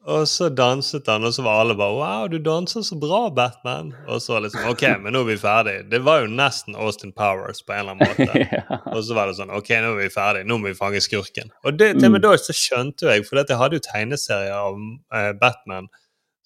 Og 0.06 0.28
så 0.30 0.46
danset 0.54 1.08
han, 1.10 1.24
og 1.26 1.32
så 1.34 1.42
var 1.42 1.60
alle 1.60 1.74
bare 1.74 1.94
'Wow, 1.98 2.28
du 2.30 2.38
danser 2.38 2.82
så 2.86 2.94
bra, 2.94 3.26
Batman'. 3.28 3.90
Og 4.06 4.22
så 4.22 4.38
liksom 4.38 4.68
OK, 4.70 4.82
men 5.02 5.12
nå 5.12 5.20
er 5.20 5.24
vi 5.32 5.36
ferdig. 5.36 5.90
Det 5.90 6.04
var 6.04 6.20
jo 6.20 6.26
nesten 6.30 6.76
Austin 6.76 7.12
Powers 7.12 7.62
på 7.62 7.72
en 7.72 7.78
eller 7.78 7.92
annen 7.92 8.08
måte. 8.08 8.38
ja. 8.52 8.78
Og 8.92 9.02
så 9.02 9.14
var 9.18 9.26
det 9.26 9.34
sånn 9.40 9.50
OK, 9.50 9.72
nå 9.82 9.96
er 9.96 10.04
vi 10.04 10.10
ferdig. 10.14 10.44
Nå 10.46 10.58
må 10.62 10.70
vi 10.70 10.78
fange 10.78 11.00
skurken. 11.02 11.50
Og 11.64 11.74
det, 11.78 11.96
til 11.98 12.06
og 12.06 12.12
med 12.14 12.22
da 12.22 12.36
så 12.38 12.54
skjønte 12.54 13.10
jeg, 13.10 13.26
for 13.26 13.42
jeg 13.42 13.58
hadde 13.58 13.80
jo 13.80 13.82
tegneserier 13.82 14.54
av 14.54 14.78
eh, 15.18 15.32
Batman 15.40 15.88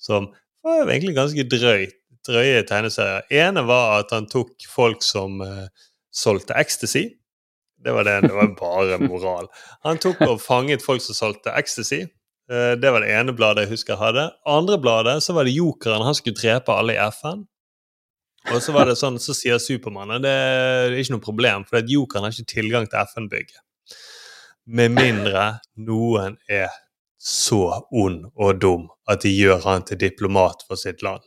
som 0.01 0.31
var 0.65 0.89
egentlig 0.89 1.19
ganske 1.19 1.45
drøyt, 1.45 1.99
drøye 2.24 2.62
tegneserier. 2.65 3.28
ene 3.28 3.66
var 3.69 4.01
at 4.01 4.15
han 4.16 4.28
tok 4.28 4.57
folk 4.73 5.05
som 5.05 5.43
eh, 5.45 5.66
solgte 6.09 6.57
ecstasy. 6.57 7.11
Det 7.77 7.93
var 7.93 8.09
det. 8.09 8.23
Det 8.24 8.32
var 8.32 8.57
bare 8.57 8.99
moral. 9.05 9.53
Han 9.85 10.01
tok 10.01 10.20
og 10.24 10.41
fanget 10.41 10.81
folk 10.85 11.05
som 11.05 11.16
solgte 11.16 11.53
ecstasy. 11.53 12.07
Eh, 12.51 12.75
Det 12.81 12.91
var 12.91 13.01
det 13.01 13.13
ene 13.15 13.33
bladet 13.37 13.65
jeg 13.67 13.73
husker 13.77 13.95
jeg 13.95 14.03
hadde. 14.03 14.27
Andre 14.47 14.79
bladet 14.79 15.23
så 15.23 15.35
var 15.37 15.45
det 15.47 15.55
jokeren. 15.55 16.03
Han 16.03 16.15
skulle 16.19 16.39
drepe 16.41 16.75
alle 16.75 16.97
i 16.97 17.03
FN. 17.15 17.47
Og 18.51 18.63
så 18.65 18.73
var 18.73 18.89
det 18.89 18.97
sånn, 18.97 19.19
så 19.21 19.35
sier 19.37 19.59
Supermannen 19.61 20.23
det 20.25 20.31
er 20.33 20.95
ikke 20.97 21.13
noe 21.13 21.25
problem, 21.25 21.67
for 21.69 21.85
jokeren 21.85 22.25
har 22.25 22.33
ikke 22.33 22.55
tilgang 22.55 22.87
til 22.89 23.03
FN-bygget. 23.05 23.61
Med 24.67 24.95
mindre 24.97 25.61
noen 25.77 26.39
er 26.49 26.71
så 27.21 27.83
ond 27.93 28.31
og 28.33 28.61
dum 28.63 28.87
at 29.11 29.27
de 29.27 29.33
gjør 29.35 29.61
han 29.67 29.85
til 29.85 30.01
diplomat 30.01 30.65
for 30.67 30.81
sitt 30.81 31.03
land. 31.05 31.21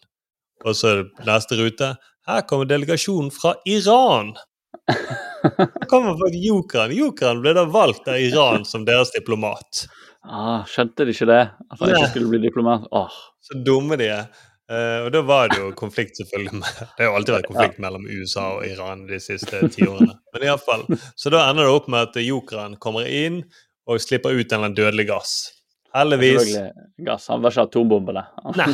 Og 0.65 0.73
så 0.79 1.03
neste 1.27 1.59
rute 1.59 1.93
Her 2.25 2.41
kommer 2.47 2.65
delegasjonen 2.65 3.29
fra 3.35 3.53
Iran! 3.67 4.33
Kommer 5.91 6.15
fra 6.17 6.29
jokeren. 6.31 6.93
Jokeren 6.95 7.41
ble 7.43 7.51
da 7.57 7.65
valgt 7.67 8.07
av 8.07 8.15
Iran 8.19 8.63
som 8.65 8.85
deres 8.87 9.11
diplomat. 9.11 9.83
Ah, 10.23 10.63
skjønte 10.69 11.05
de 11.05 11.11
ikke 11.15 11.27
det? 11.27 11.41
At 11.71 11.79
han 11.81 11.89
ikke 11.93 12.09
skulle 12.13 12.29
bli 12.31 12.39
diplomat? 12.45 12.85
Oh. 12.95 13.11
Så 13.43 13.57
dumme 13.65 13.97
de 13.99 14.07
er. 14.15 14.27
Uh, 14.71 15.03
og 15.05 15.09
da 15.11 15.19
var 15.27 15.49
det 15.51 15.57
jo 15.59 15.71
konflikt, 15.75 16.15
selvfølgelig. 16.21 16.61
Det 16.63 17.03
har 17.03 17.09
jo 17.09 17.15
alltid 17.19 17.35
vært 17.35 17.49
konflikt 17.51 17.81
mellom 17.83 18.05
USA 18.07 18.45
og 18.55 18.63
Iran 18.65 19.03
de 19.09 19.19
siste 19.21 19.59
ti 19.73 19.83
årene. 19.85 20.15
Men 20.33 20.45
i 20.45 20.51
alle 20.53 20.63
fall. 20.63 20.85
Så 21.19 21.33
da 21.33 21.43
ender 21.51 21.67
det 21.67 21.73
opp 21.75 21.89
med 21.91 22.07
at 22.07 22.21
jokeren 22.23 22.77
kommer 22.81 23.09
inn 23.09 23.41
og 23.83 23.99
slipper 23.99 24.31
ut 24.39 24.55
en 24.55 24.73
dødelig 24.77 25.09
gass. 25.11 25.33
Heldigvis. 25.93 26.55
gass. 27.05 27.27
Han 27.29 27.43
var 27.43 27.51
ikke 27.53 27.67
atombombene. 27.67 28.23
Nei, 28.57 28.69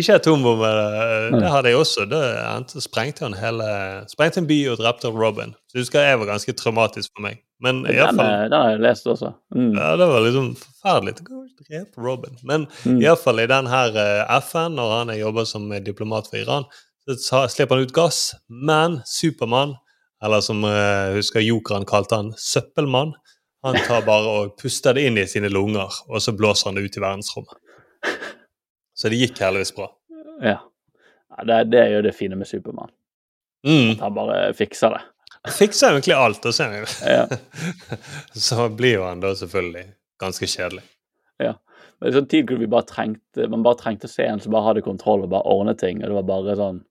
ikke 0.00 0.16
atombombe. 0.18 0.66
eh, 0.66 1.36
Det 1.36 1.50
hadde 1.52 1.70
jeg 1.70 1.78
også. 1.78 2.06
Da 2.10 2.56
sprengte 2.82 3.22
han 3.28 3.36
hele 3.38 3.68
Sprengte 4.10 4.42
en 4.42 4.48
by 4.48 4.56
og 4.72 4.80
drepte 4.80 5.12
Robin. 5.14 5.52
Så 5.68 5.76
jeg 5.78 5.84
husker 5.84 6.08
jeg 6.08 6.22
var 6.24 6.32
ganske 6.32 6.56
traumatisk 6.58 7.12
for 7.12 7.28
meg. 7.28 7.44
Men 7.64 7.78
i 7.88 7.94
hvert 7.96 8.12
fall 8.16 8.26
er- 8.26 8.48
den 8.52 8.60
har 8.60 8.70
jeg 8.74 8.80
lest 8.84 9.06
også. 9.08 9.30
Mm. 9.54 9.70
ja, 9.78 9.96
det 9.96 10.06
var 10.10 10.20
liksom 10.26 10.48
forferdelig. 10.60 11.14
Drepe 11.68 12.02
Robin. 12.04 12.36
Men 12.44 12.66
Mm. 12.84 13.00
iallfall 13.02 13.40
i 13.40 13.46
den 13.46 13.66
her 13.66 13.96
eh, 13.96 14.36
FN, 14.40 14.74
når 14.76 14.98
han 14.98 15.10
er 15.10 15.18
jobber 15.22 15.44
som 15.48 15.70
eh, 15.72 15.80
diplomat 15.80 16.28
for 16.28 16.36
Iran, 16.36 16.64
så 17.08 17.46
slipper 17.48 17.76
han 17.76 17.84
ut 17.86 17.92
gass. 17.94 18.34
Men 18.50 19.00
Supermann, 19.06 19.76
eller 20.22 20.40
som 20.40 20.60
jeg 20.62 21.14
husker 21.16 21.40
jokeren 21.40 21.84
kalte 21.86 22.16
han, 22.16 22.32
søppelmann, 22.36 23.14
han 23.64 23.74
tar 23.86 24.02
bare 24.06 24.26
og 24.42 24.56
puster 24.60 24.92
det 24.94 25.06
inn 25.06 25.16
i 25.18 25.24
sine 25.26 25.48
lunger, 25.48 25.88
og 26.08 26.20
så 26.22 26.32
blåser 26.36 26.66
han 26.70 26.74
det 26.76 26.84
ut 26.84 26.96
i 26.96 27.00
verdensrommet. 27.00 27.56
Så 28.96 29.08
det 29.10 29.18
gikk 29.20 29.38
heldigvis 29.42 29.74
bra. 29.76 29.88
Ja. 30.42 30.58
ja 31.36 31.44
det, 31.44 31.70
det 31.72 31.80
er 31.80 31.90
jo 31.96 32.02
det 32.02 32.14
fine 32.16 32.36
med 32.36 32.46
Supermann. 32.48 32.90
Mm. 33.66 33.90
At 33.96 34.00
han 34.06 34.14
bare 34.14 34.54
fikser 34.54 34.90
det. 34.94 35.02
Fikser 35.52 35.94
egentlig 35.94 36.16
alt, 36.16 36.46
og 36.46 36.54
så, 36.54 36.66
Ja. 37.06 37.26
så 38.48 38.68
blir 38.72 38.98
jo 38.98 39.06
han 39.06 39.22
da 39.22 39.34
selvfølgelig 39.38 39.86
ganske 40.22 40.48
kjedelig. 40.50 40.82
Men 42.00 42.10
i 42.10 42.16
sånn 42.16 42.28
tid 42.28 42.50
hvor 42.50 42.60
vi 42.60 42.68
bare 42.70 42.88
trengte, 42.88 43.48
man 43.52 43.64
bare 43.64 43.80
trengte 43.80 44.08
å 44.08 44.12
se 44.12 44.26
en 44.28 44.42
som 44.42 44.52
bare 44.54 44.68
hadde 44.68 44.84
kontroll 44.84 45.24
og 45.24 45.32
bare 45.32 45.48
ordne 45.48 45.76
ting. 45.78 46.02
og 46.02 46.10
Det 46.10 46.18
var 46.18 46.28
bare 46.28 46.56
sånn 46.58 46.82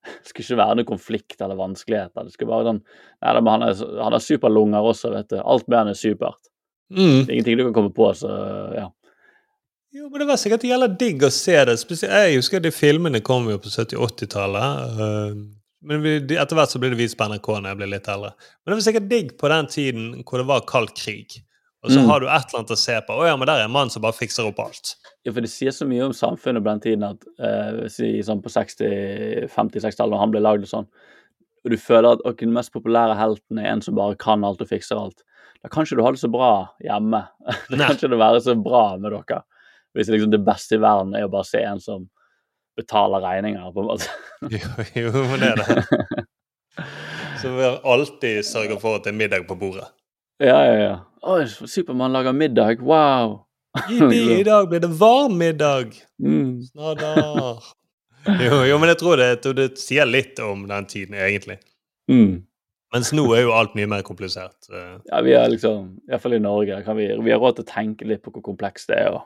Det 0.00 0.28
skulle 0.30 0.46
ikke 0.46 0.62
være 0.62 0.78
noe 0.78 0.88
konflikt 0.88 1.44
eller 1.44 1.60
vanskeligheter. 1.60 2.26
Det 2.26 2.34
skulle 2.34 2.50
bare 2.50 2.70
sånn 2.70 2.80
Nei, 2.82 3.34
men 3.38 3.52
han, 3.54 3.66
er, 3.68 3.84
han 4.00 4.16
har 4.16 4.24
superlunger 4.24 4.88
også, 4.92 5.12
vet 5.14 5.30
du. 5.34 5.38
Alt 5.42 5.68
med 5.68 5.82
han 5.82 5.92
er 5.92 6.00
supert. 6.00 6.40
Mm. 6.90 7.20
Det 7.20 7.28
er 7.28 7.36
ingenting 7.36 7.60
du 7.60 7.66
kan 7.68 7.76
komme 7.76 7.94
på, 7.94 8.08
så 8.18 8.32
ja. 8.74 8.88
Jo, 9.90 10.06
men 10.06 10.22
det 10.22 10.26
var 10.28 10.38
sikkert 10.38 10.64
jævla 10.66 10.86
digg 10.98 11.22
å 11.26 11.32
se 11.34 11.54
det. 11.66 11.74
Spesielt, 11.78 12.14
jeg 12.14 12.38
husker 12.38 12.62
de 12.62 12.70
filmene 12.74 13.20
kom 13.26 13.48
jo 13.50 13.58
på 13.58 13.70
70-80-tallet. 13.70 15.00
Men 15.82 16.02
vi, 16.04 16.16
etter 16.36 16.56
hvert 16.58 16.72
så 16.72 16.80
ble 16.82 16.90
det 16.92 16.98
vist 17.00 17.16
på 17.18 17.26
NRK 17.30 17.48
når 17.60 17.70
jeg 17.72 17.78
ble 17.80 17.86
litt 17.94 18.08
eldre. 18.12 18.32
Men 18.64 18.72
det 18.72 18.78
var 18.80 18.86
sikkert 18.88 19.08
digg 19.10 19.30
på 19.40 19.48
den 19.52 19.66
tiden 19.72 20.08
hvor 20.24 20.42
det 20.42 20.48
var 20.50 20.66
kald 20.68 20.92
krig. 20.98 21.38
Og 21.80 21.88
så 21.94 22.02
Mm. 22.02 22.08
har 22.10 22.20
du 22.20 22.26
et 22.28 22.32
eller 22.50 22.58
annet 22.60 22.70
å 22.74 22.76
se 22.76 22.94
på. 23.06 23.14
Å 23.16 23.26
ja, 23.26 23.36
men 23.40 23.46
der 23.48 23.62
er 23.62 23.64
en 23.64 23.72
mann 23.72 23.88
som 23.88 24.02
bare 24.04 24.12
fikser 24.12 24.44
opp 24.44 24.58
alt. 24.60 24.96
Ja, 25.24 25.32
for 25.32 25.40
Det 25.40 25.48
sier 25.48 25.72
så 25.72 25.86
mye 25.88 26.04
om 26.04 26.12
samfunnet 26.12 26.60
på 26.60 26.68
den 26.68 26.80
tiden 26.84 27.06
at 27.08 27.24
eh, 27.40 27.88
si, 27.88 28.10
sånn 28.20 28.42
på 28.44 28.52
60-, 28.52 29.48
50-60-tallet, 29.48 30.12
når 30.12 30.20
han 30.20 30.34
ble 30.34 30.42
lagd 30.44 30.66
og 30.66 30.68
sånn, 30.68 30.88
og 31.64 31.72
du 31.72 31.76
føler 31.80 32.12
at 32.18 32.22
ok, 32.28 32.38
den 32.44 32.52
mest 32.52 32.72
populære 32.72 33.16
helten 33.16 33.58
er 33.60 33.70
en 33.72 33.80
som 33.84 33.96
bare 33.96 34.16
kan 34.20 34.44
alt 34.44 34.60
og 34.60 34.68
fikser 34.68 35.00
alt, 35.00 35.24
da 35.62 35.68
kan 35.72 35.84
ikke 35.84 35.96
du 35.96 36.04
ha 36.04 36.12
det 36.12 36.20
så 36.20 36.28
bra 36.32 36.52
hjemme. 36.84 37.22
Da 37.72 37.76
kan 37.80 37.96
ikke 37.96 38.12
det 38.12 38.20
være 38.20 38.44
så 38.44 38.54
bra 38.60 38.84
med 39.00 39.12
dere. 39.16 39.40
Hvis 39.96 40.08
liksom 40.12 40.30
det 40.32 40.44
beste 40.44 40.76
i 40.76 40.80
verden 40.84 41.16
er 41.16 41.24
å 41.26 41.32
bare 41.32 41.48
se 41.48 41.60
en 41.64 41.80
som 41.80 42.06
betaler 42.80 43.22
regninger, 43.24 43.70
på 43.76 43.84
en 43.84 43.90
måte. 43.92 44.10
Jo, 44.56 45.12
jo 45.12 45.24
det 45.40 45.52
er 45.52 45.60
det. 45.60 46.24
Så 47.40 47.50
vi 47.56 47.62
har 47.64 47.80
alltid 47.84 48.44
sørget 48.44 48.80
for 48.82 48.96
at 48.98 49.04
det 49.06 49.12
er 49.14 49.18
middag 49.20 49.46
på 49.48 49.56
bordet. 49.60 49.88
Ja, 50.40 50.58
ja, 50.64 50.76
ja. 50.80 50.94
Oi, 51.28 51.44
Supermann 51.48 52.12
lager 52.16 52.32
middag, 52.32 52.80
wow! 52.84 53.40
Jippi, 53.88 54.20
I 54.40 54.44
dag 54.48 54.66
blir 54.72 54.80
det 54.80 54.90
varm 55.00 55.36
middag! 55.40 55.92
Mm. 56.22 56.60
Jo, 58.44 58.58
jo, 58.68 58.76
men 58.76 58.90
jeg 58.90 58.98
tror 59.00 59.16
det, 59.16 59.28
det 59.56 59.66
sier 59.80 60.04
litt 60.04 60.36
om 60.44 60.66
den 60.68 60.84
tiden, 60.88 61.14
egentlig. 61.16 61.56
Mm. 62.10 62.42
Mens 62.92 63.12
nå 63.16 63.22
er 63.32 63.46
jo 63.46 63.54
alt 63.56 63.72
mye 63.78 63.88
mer 63.88 64.02
komplisert. 64.04 64.66
eh. 64.68 64.98
Ja, 65.08 65.22
vi 65.24 65.32
er 65.38 65.48
liksom, 65.48 65.94
Iallfall 66.10 66.36
i 66.36 66.42
Norge, 66.42 66.82
vi, 66.98 67.06
vi 67.24 67.32
har 67.32 67.40
råd 67.40 67.60
til 67.60 67.64
å 67.64 67.70
tenke 67.70 68.08
litt 68.10 68.20
på 68.24 68.32
hvor 68.34 68.44
komplekst 68.50 68.90
det 68.92 68.98
er 69.06 69.14
å 69.16 69.22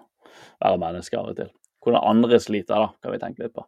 være 0.62 0.78
menneske 0.82 1.18
av 1.18 1.32
og 1.32 1.39
til. 1.40 1.51
Hvordan 1.85 2.11
andre 2.11 2.40
sliter, 2.40 2.81
da, 2.81 2.93
kan 3.02 3.12
vi 3.15 3.20
tenke 3.23 3.44
litt 3.44 3.55
på. 3.55 3.65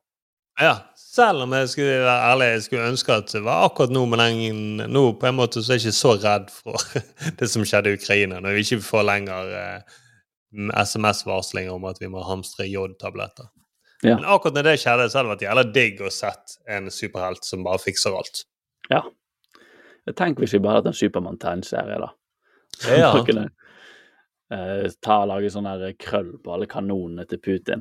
Ja, 0.56 0.76
selv 0.96 1.44
om 1.44 1.52
jeg 1.52 1.68
skulle 1.68 1.98
være 2.00 2.30
ærlig, 2.30 2.46
jeg 2.54 2.62
skulle 2.64 2.88
ønske 2.88 3.12
at 3.12 3.32
det 3.34 3.42
var 3.44 3.66
akkurat 3.66 3.92
nå, 3.92 4.06
men 4.08 4.22
den, 4.22 4.62
nå 4.88 5.02
på 5.20 5.28
en 5.28 5.36
måte 5.36 5.60
så 5.60 5.74
er 5.74 5.76
jeg 5.76 5.90
ikke 5.90 5.98
så 5.98 6.14
redd 6.22 6.48
for 6.52 7.02
det 7.40 7.48
som 7.52 7.66
skjedde 7.68 7.92
i 7.92 7.98
Ukraina, 7.98 8.40
når 8.40 8.56
vi 8.56 8.64
ikke 8.64 8.86
får 8.86 9.04
lenger 9.10 9.52
eh, 9.60 9.98
SMS-varslinger 10.56 11.76
om 11.76 11.84
at 11.90 12.00
vi 12.00 12.08
må 12.08 12.24
hamstre 12.24 12.68
jodtabletter. 12.70 13.50
Ja. 14.00 14.16
Men 14.16 14.24
akkurat 14.24 14.56
når 14.56 14.70
det 14.70 14.78
skjedde, 14.80 15.10
så 15.10 15.18
hadde 15.18 15.28
det 15.28 15.34
vært 15.34 15.46
jævla 15.46 15.66
digg 15.76 16.00
å 16.04 16.12
sett 16.12 16.56
en 16.72 16.88
superhelt 16.92 17.44
som 17.44 17.64
bare 17.66 17.82
fikser 17.82 18.16
alt. 18.16 18.46
Ja. 18.88 19.02
Tenk 20.16 20.40
hvis 20.40 20.54
vi 20.54 20.62
bare 20.62 20.78
hadde 20.78 20.92
hatt 20.92 20.94
en 20.94 21.00
Supermann-tegneserie, 21.02 22.00
da. 22.00 22.12
Ja. 22.96 23.12
Eh, 24.52 24.86
ta 25.02 25.22
og 25.24 25.28
lage 25.32 25.48
sånn 25.50 25.66
her 25.66 25.92
krøll 25.98 26.36
på 26.38 26.52
alle 26.54 26.66
kanonene 26.70 27.24
til 27.26 27.38
Putin. 27.42 27.80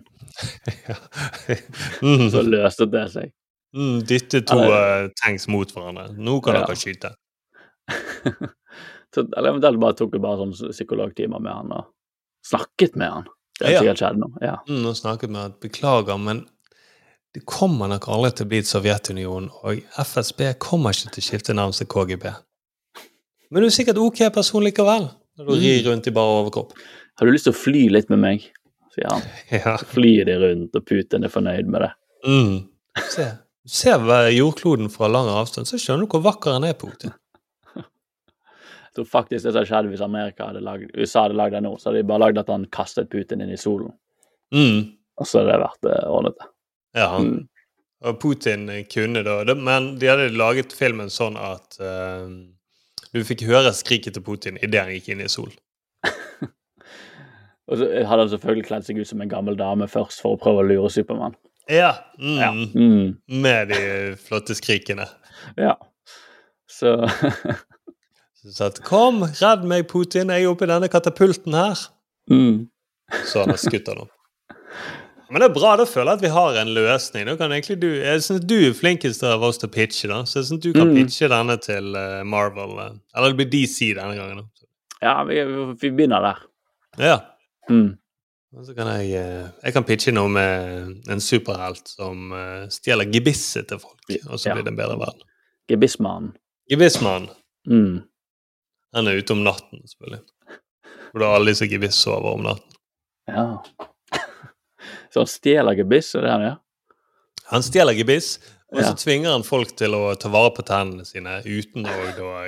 mm, 2.02 2.30
Så 2.34 2.42
løste 2.46 2.88
det 2.90 3.04
seg. 3.14 3.32
mm, 3.76 4.00
dytte 4.10 4.42
to 4.48 4.58
Eller- 4.60 5.04
eh, 5.06 5.10
tanks 5.22 5.48
mot 5.48 5.72
hverandre. 5.72 6.08
Nå 6.18 6.40
kan 6.44 6.56
Ja. 6.56 6.66
dere 6.66 6.76
skyte. 6.76 7.14
Så, 9.16 9.22
eller 9.38 9.50
eventuelt 9.54 9.80
bare 9.80 9.94
tok 9.96 10.12
jeg 10.18 10.22
bare 10.22 10.38
sånn 10.42 10.72
psykologtimer 10.74 11.40
med 11.40 11.54
han 11.54 11.72
og 11.72 11.86
snakket 12.46 12.96
med 13.00 13.12
han. 13.12 13.28
Det 13.60 13.68
har 13.68 13.72
Ja. 13.74 13.80
sikkert 13.82 13.98
skjedd 14.02 14.18
nå. 14.20 14.28
Ja. 14.42 14.58
Mm, 14.68 14.86
og 14.90 14.96
snakket 14.96 15.30
med 15.30 15.42
han. 15.42 15.54
beklager, 15.62 16.18
men 16.20 16.48
det 17.34 17.46
kommer 17.46 17.88
nok 17.88 18.08
aldri 18.08 18.32
til 18.36 18.46
å 18.46 18.50
bli 18.50 18.58
et 18.58 18.66
Sovjetunionen, 18.68 19.50
og 19.64 19.80
FSB 19.98 20.54
kommer 20.60 20.90
ikke 20.92 21.12
til 21.14 21.22
å 21.22 21.30
skifte 21.30 21.54
navn 21.56 21.72
til 21.72 21.88
KGB. 21.88 22.34
Men 23.52 23.62
du 23.62 23.68
er 23.68 23.72
sikkert 23.72 23.98
ok 24.02 24.34
person 24.34 24.64
likevel, 24.64 25.10
når 25.38 25.48
du 25.50 25.54
rir 25.62 25.82
rundt 25.90 26.08
i 26.08 26.14
bare 26.16 26.38
overkropp. 26.42 26.72
Har 27.20 27.26
du 27.28 27.32
lyst 27.36 27.48
til 27.50 27.54
å 27.56 27.58
fly 27.60 27.88
litt 27.92 28.10
med 28.14 28.20
meg? 28.24 28.46
sier 28.96 29.10
han. 29.12 29.22
Ja. 29.52 29.76
Så 29.82 29.86
flyr 29.92 30.26
de 30.30 30.38
rundt, 30.40 30.76
og 30.80 30.86
Putin 30.88 31.26
er 31.28 31.32
fornøyd 31.34 31.68
med 31.68 31.82
det. 31.84 31.92
Mm. 32.26 32.54
Se, 33.12 33.26
se 33.68 33.92
hva- 34.00 34.30
jordkloden 34.32 34.88
fra 34.94 35.10
lang 35.12 35.28
avstand, 35.34 35.68
så 35.68 35.76
skjønner 35.82 36.08
du 36.08 36.14
hvor 36.16 36.24
vakker 36.30 36.56
han 36.56 36.64
er, 36.64 36.78
Putin. 36.80 37.12
Jeg 37.76 39.02
tror 39.02 39.08
faktisk 39.12 39.44
det 39.44 39.52
som 39.52 39.58
hadde 39.60 39.68
skjedd 39.68 39.90
hvis 39.92 40.04
Amerika 40.06 40.46
hadde 40.48 40.62
lagd, 40.64 40.94
USA 40.96 41.26
hadde 41.26 41.36
lagd 41.36 41.58
det 41.58 41.64
nå, 41.66 41.74
så 41.76 41.90
hadde 41.90 42.00
de 42.00 42.08
bare 42.08 42.22
lagd 42.24 42.38
at 42.40 42.52
han 42.54 42.64
kastet 42.72 43.10
Putin 43.12 43.44
inn 43.44 43.52
i 43.52 43.60
solen. 43.60 43.92
Mm. 44.56 44.86
Og 45.20 45.28
så 45.28 45.42
hadde 45.42 45.52
det 45.52 45.64
vært 45.66 45.90
eh, 45.92 46.06
ordnet. 46.16 46.46
Ja. 46.96 47.10
Mm. 47.20 47.42
Og 48.08 48.20
Putin 48.24 48.70
kunne 48.92 49.24
da 49.28 49.42
det- 49.50 49.58
Men 49.60 49.98
de 50.00 50.08
hadde 50.08 50.30
laget 50.40 50.72
filmen 50.72 51.12
sånn 51.12 51.36
at 51.36 51.76
eh, 51.84 52.24
du 53.16 53.24
fikk 53.24 53.46
høre 53.48 53.72
skriket 53.76 54.18
til 54.18 54.24
Putin 54.26 54.60
idet 54.62 54.82
han 54.84 54.92
gikk 54.92 55.14
inn 55.14 55.24
i 55.24 55.32
sol. 55.32 55.54
Og 57.72 57.80
så 57.80 57.88
hadde 58.06 58.22
han 58.26 58.32
selvfølgelig 58.34 58.68
kledd 58.68 58.86
seg 58.86 59.00
ut 59.00 59.10
som 59.10 59.24
en 59.24 59.32
gammel 59.32 59.58
dame 59.58 59.88
først 59.90 60.22
for 60.22 60.36
å 60.36 60.42
prøve 60.42 60.62
å 60.62 60.68
lure 60.68 60.92
Supermann. 60.94 61.38
Ja. 61.72 61.96
Mm. 62.20 62.36
Ja. 62.38 62.52
Mm. 62.52 63.16
Med 63.42 63.72
de 63.74 63.80
flotte 64.22 64.58
skrikene. 64.58 65.08
ja. 65.68 65.78
Så 66.70 66.98
Så 68.46 68.68
at 68.68 68.78
'Kom, 68.86 69.24
redd 69.40 69.64
meg, 69.66 69.88
Putin, 69.90 70.30
jeg 70.30 70.44
er 70.46 70.52
oppe 70.52 70.68
i 70.68 70.70
denne 70.70 70.90
katapulten 70.92 71.56
her'. 71.58 71.88
mm. 72.30 72.68
Så 73.26 73.42
han 73.42 73.50
har 73.50 73.58
skutt 73.58 73.88
han 73.90 74.04
opp. 74.04 74.12
Men 75.30 75.42
det 75.42 75.48
er 75.50 75.54
bra, 75.56 75.72
da 75.80 75.86
føler 75.90 76.12
jeg 76.14 76.20
at 76.20 76.24
vi 76.26 76.30
har 76.36 76.58
en 76.62 76.72
løsning. 76.76 77.26
Nå 77.26 77.34
kan 77.40 77.50
du, 77.52 77.88
Jeg 78.04 78.22
synes 78.24 78.46
du 78.46 78.56
er 78.70 78.74
flinkest 78.78 79.24
av 79.24 79.42
oss 79.44 79.58
til 79.58 79.70
å 79.70 79.74
pitche, 79.74 80.08
da. 80.12 80.22
Så 80.24 80.40
jeg 80.40 80.46
synes 80.52 80.62
du 80.64 80.72
kan 80.74 80.88
Mm. 80.92 80.96
pitche 80.96 81.28
denne 81.32 81.58
til 81.62 81.96
eh, 81.96 82.24
Marvel. 82.24 82.78
eh. 82.80 82.92
Eller 83.16 83.34
det 83.34 83.38
blir 83.40 83.50
DC 83.52 83.94
denne 83.96 84.16
gangen. 84.16 84.38
da. 84.38 84.68
Ja, 85.02 85.24
vi, 85.24 85.36
vi 85.82 85.90
begynner 85.92 86.22
der. 86.22 86.42
Ja. 87.00 87.18
Mm. 87.70 87.98
Og 88.56 88.66
så 88.66 88.74
kan 88.76 88.88
jeg 88.88 89.12
eh, 89.20 89.48
Jeg 89.64 89.74
kan 89.74 89.84
pitche 89.84 90.12
noe 90.14 90.30
med 90.30 91.10
en 91.10 91.20
superhelt 91.20 91.88
som 91.88 92.32
stjeler 92.70 93.10
gebisset 93.12 93.68
til 93.68 93.80
folk, 93.80 94.00
og 94.30 94.40
så 94.40 94.54
blir 94.54 94.64
det 94.64 94.72
en 94.72 94.78
bedre 94.78 94.98
verden. 95.00 95.22
Gebissmannen. 95.68 96.36
Gebissmannen. 96.70 97.30
Mm. 97.68 98.04
Han 98.96 99.08
er 99.08 99.18
ute 99.20 99.32
om 99.34 99.42
natten, 99.44 99.82
selvfølgelig. 99.90 100.22
For 101.12 101.20
da 101.20 101.34
alle 101.36 101.52
disse 101.52 101.68
gebiss 101.68 101.96
sover 102.06 102.34
om 102.38 102.44
natten. 102.46 102.72
Ja. 103.28 103.48
Så 105.16 105.24
han 105.24 105.32
stjeler 105.32 105.78
gebiss, 105.80 106.10
er 106.20 106.26
det 106.26 106.32
han 106.34 106.42
gjør? 106.44 106.56
Han 107.54 107.64
stjeler 107.64 107.96
gebiss, 107.96 108.34
og 108.74 108.82
så 108.82 108.90
Ja. 108.90 108.96
tvinger 109.00 109.32
han 109.32 109.46
folk 109.48 109.72
til 109.80 109.96
å 109.96 110.10
ta 110.20 110.28
vare 110.34 110.52
på 110.58 110.66
tennene 110.68 111.06
sine 111.08 111.38
uten 111.46 111.86
å 111.88 112.40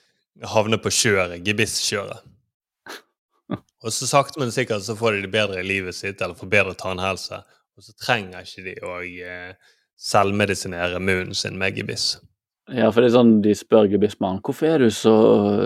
havne 0.54 0.78
på 0.80 0.88
kjøret, 0.88 1.42
gebisskjøret. 1.44 2.22
Og 3.84 3.92
så 3.92 4.06
sakte, 4.08 4.40
men 4.40 4.48
sikkert 4.54 4.80
så 4.86 4.96
får 4.96 5.18
de 5.18 5.26
det 5.26 5.32
bedre 5.34 5.60
i 5.60 5.66
livet 5.66 5.92
sitt, 5.94 6.22
eller 6.24 6.34
får 6.38 6.48
bedre 6.48 6.72
tannhelse. 6.80 7.42
Og 7.76 7.84
så 7.84 7.92
trenger 8.00 8.40
ikke 8.46 8.64
de 8.64 8.74
å 8.80 8.94
eh, 9.04 9.74
selvmedisinere 10.00 11.02
munnen 11.04 11.34
sin 11.36 11.58
med 11.60 11.76
gebiss. 11.76 12.14
Ja, 12.72 12.88
for 12.88 13.04
det 13.04 13.10
er 13.10 13.16
sånn 13.18 13.32
de 13.44 13.52
spør 13.52 13.90
gebismannen 13.92 14.40
hvorfor 14.44 14.70
er 14.70 14.80
du 14.80 14.88
så 14.94 15.12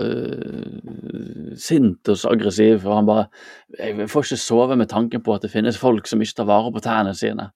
øh, 0.03 1.53
sint 1.55 2.09
og 2.11 2.17
så 2.19 2.33
aggressiv, 2.33 2.83
og 2.83 2.97
han 2.97 3.07
bare 3.07 3.23
jeg 3.77 4.09
får 4.11 4.27
ikke 4.27 4.39
sove 4.41 4.75
med 4.79 4.89
tanken 4.91 5.23
på 5.23 5.31
at 5.37 5.45
det 5.45 5.51
finnes 5.53 5.79
folk 5.79 6.09
som 6.11 6.19
ikke 6.19 6.41
tar 6.41 6.49
vare 6.49 6.73
på 6.75 6.83
tærne 6.83 7.13
sine. 7.15 7.47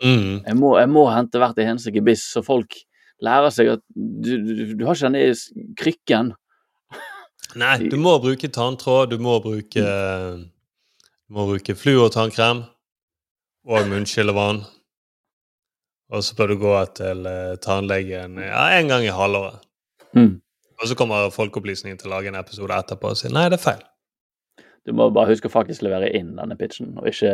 Mm. 0.00 0.40
Jeg 0.46 0.56
må, 0.56 0.72
jeg 0.80 0.88
må 0.92 1.04
hente 1.12 1.40
hvert 1.40 1.60
eneste 1.60 1.92
gebiss, 1.92 2.24
så 2.32 2.40
folk 2.44 2.78
lærer 3.24 3.52
seg 3.52 3.74
at 3.76 3.84
du, 3.92 4.32
du, 4.40 4.64
du 4.80 4.86
har 4.88 4.96
ikke 4.96 5.10
denne 5.10 5.74
krykken. 5.76 6.32
Nei, 7.56 7.76
du 7.92 7.98
må 8.00 8.16
bruke 8.20 8.48
tanntråd, 8.52 9.12
du 9.12 9.20
må 9.22 9.38
bruke 9.44 9.84
Du 11.26 11.36
må 11.36 11.46
bruke 11.48 11.76
fluortannkrem 11.76 12.64
og 13.66 13.88
munnskyllevann. 13.90 14.62
Og 16.14 16.22
så 16.22 16.36
bør 16.38 16.52
du 16.52 16.58
gå 16.62 16.72
til 16.98 17.26
eh, 17.26 17.56
tannlegen 17.62 18.38
ja, 18.42 18.68
en 18.78 18.90
gang 18.92 19.06
i 19.06 19.14
halvåret. 19.14 19.64
Mm. 20.14 20.36
Og 20.76 20.88
så 20.88 20.96
kommer 20.98 21.32
Folkeopplysningen 21.34 21.98
til 21.98 22.10
å 22.10 22.16
lage 22.16 22.30
en 22.30 22.38
episode 22.38 22.76
etterpå 22.76 23.10
og 23.14 23.18
si 23.18 23.32
nei, 23.32 23.48
det 23.50 23.58
er 23.58 23.64
feil. 23.64 23.84
Du 24.86 24.92
må 24.94 25.08
bare 25.10 25.32
huske 25.32 25.50
å 25.50 25.52
faktisk 25.52 25.82
levere 25.82 26.12
inn 26.14 26.36
denne 26.38 26.54
pitchen, 26.58 26.92
og 27.00 27.08
ikke 27.10 27.32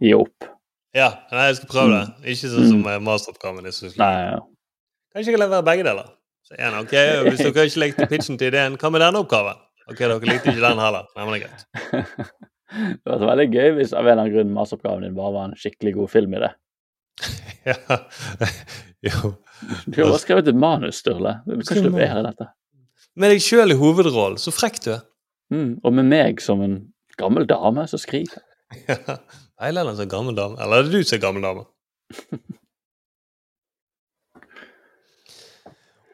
gi 0.00 0.14
opp. 0.16 0.46
Ja, 0.96 1.10
nei, 1.34 1.48
jeg 1.50 1.58
skal 1.58 1.72
prøve 1.72 1.98
det. 1.98 2.32
Ikke 2.32 2.48
sånn 2.52 2.70
som 2.70 2.80
mm. 2.86 3.04
masteroppgaven. 3.04 3.66
din, 3.66 3.96
Nei, 4.00 4.12
ja. 4.30 4.38
Kanskje 5.12 5.32
jeg 5.32 5.36
kan 5.36 5.44
levere 5.44 5.66
begge 5.66 5.84
deler. 5.84 6.08
Så 6.44 6.56
igjen, 6.56 6.78
ok, 6.80 6.94
Hvis 7.28 7.42
dere 7.42 7.68
ikke 7.68 7.82
likte 7.82 8.08
pitchen 8.08 8.40
til 8.40 8.52
ideen, 8.52 8.78
hva 8.80 8.90
med 8.94 9.04
denne 9.04 9.20
oppgaven? 9.24 9.60
Ok, 9.90 10.00
dere 10.00 10.16
likte 10.22 10.54
ikke 10.54 10.64
den 10.64 10.80
heller. 10.80 11.10
Nei, 11.16 11.26
men 11.26 11.34
det 11.34 11.42
er 11.42 11.46
greit. 11.48 12.34
Det 12.74 13.06
hadde 13.06 13.22
vært 13.22 13.28
veldig 13.28 13.44
gøy 13.52 13.68
hvis 13.76 13.92
av 13.94 14.00
en 14.02 14.08
eller 14.08 14.20
annen 14.24 14.32
grunn 14.34 14.54
masteroppgaven 14.56 15.04
din 15.06 15.12
bare 15.14 15.30
var 15.30 15.44
en 15.46 15.52
skikkelig 15.60 15.92
god 15.94 16.08
film 16.10 16.32
i 16.34 16.40
det. 16.42 16.48
Ja. 17.64 17.76
Jo. 19.04 19.34
Du 19.84 19.98
har 20.00 20.06
også 20.08 20.22
skrevet 20.22 20.46
et 20.48 20.56
manus, 20.56 21.02
Sturle. 21.02 21.34
Du 21.44 21.50
kan 21.60 21.76
ikke 21.76 21.90
levere 21.90 22.22
dette. 22.24 22.46
Med 23.20 23.34
deg 23.34 23.42
sjøl 23.44 23.74
i 23.74 23.76
hovedrollen. 23.76 24.40
Så 24.40 24.48
frekk 24.54 24.78
du 24.80 24.88
er. 24.94 25.02
Mm. 25.52 25.74
Og 25.84 25.92
med 25.92 26.08
meg 26.08 26.40
som 26.40 26.62
en 26.64 26.78
gammel 27.20 27.44
dame 27.50 27.84
som 27.90 28.00
skriker. 28.00 28.40
Ja. 28.88 28.96
Veilederen 29.60 29.96
som 30.00 30.08
gammel 30.10 30.34
dame. 30.34 30.56
Eller 30.58 30.80
er 30.80 30.82
det 30.88 30.92
du 30.96 31.04
som 31.06 31.16
er 31.18 31.22
gammel 31.22 31.44
dame? 31.44 31.62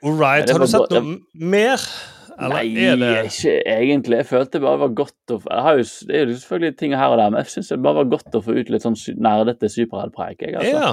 All 0.02 0.16
right. 0.18 0.50
Har 0.50 0.58
du 0.60 0.66
sett 0.68 0.90
noe 0.92 1.20
mer? 1.34 1.80
Eller 2.40 2.56
Nei, 2.56 2.68
det 2.74 3.10
ikke 3.28 3.54
egentlig. 3.68 4.16
Jeg 4.22 4.26
følte 4.30 4.52
det 4.56 4.62
bare 4.64 4.78
var 4.80 4.92
godt 4.96 5.32
å 5.34 5.38
jo, 5.40 5.84
Det 6.08 6.16
er 6.16 6.26
jo 6.30 6.36
selvfølgelig 6.40 6.76
ting 6.80 6.94
her 6.96 7.12
og 7.12 7.18
der, 7.20 7.30
men 7.34 7.42
jeg 7.44 7.52
syns 7.54 7.68
det 7.68 7.78
bare 7.84 7.94
var 8.00 8.08
godt 8.14 8.38
å 8.38 8.42
få 8.46 8.54
ut 8.56 8.70
litt 8.72 8.82
sånn 8.86 8.96
nerdete 9.20 9.68
superheltpreik. 9.68 10.40
Jeg, 10.46 10.54
altså. 10.56 10.70
Ja. 10.72 10.92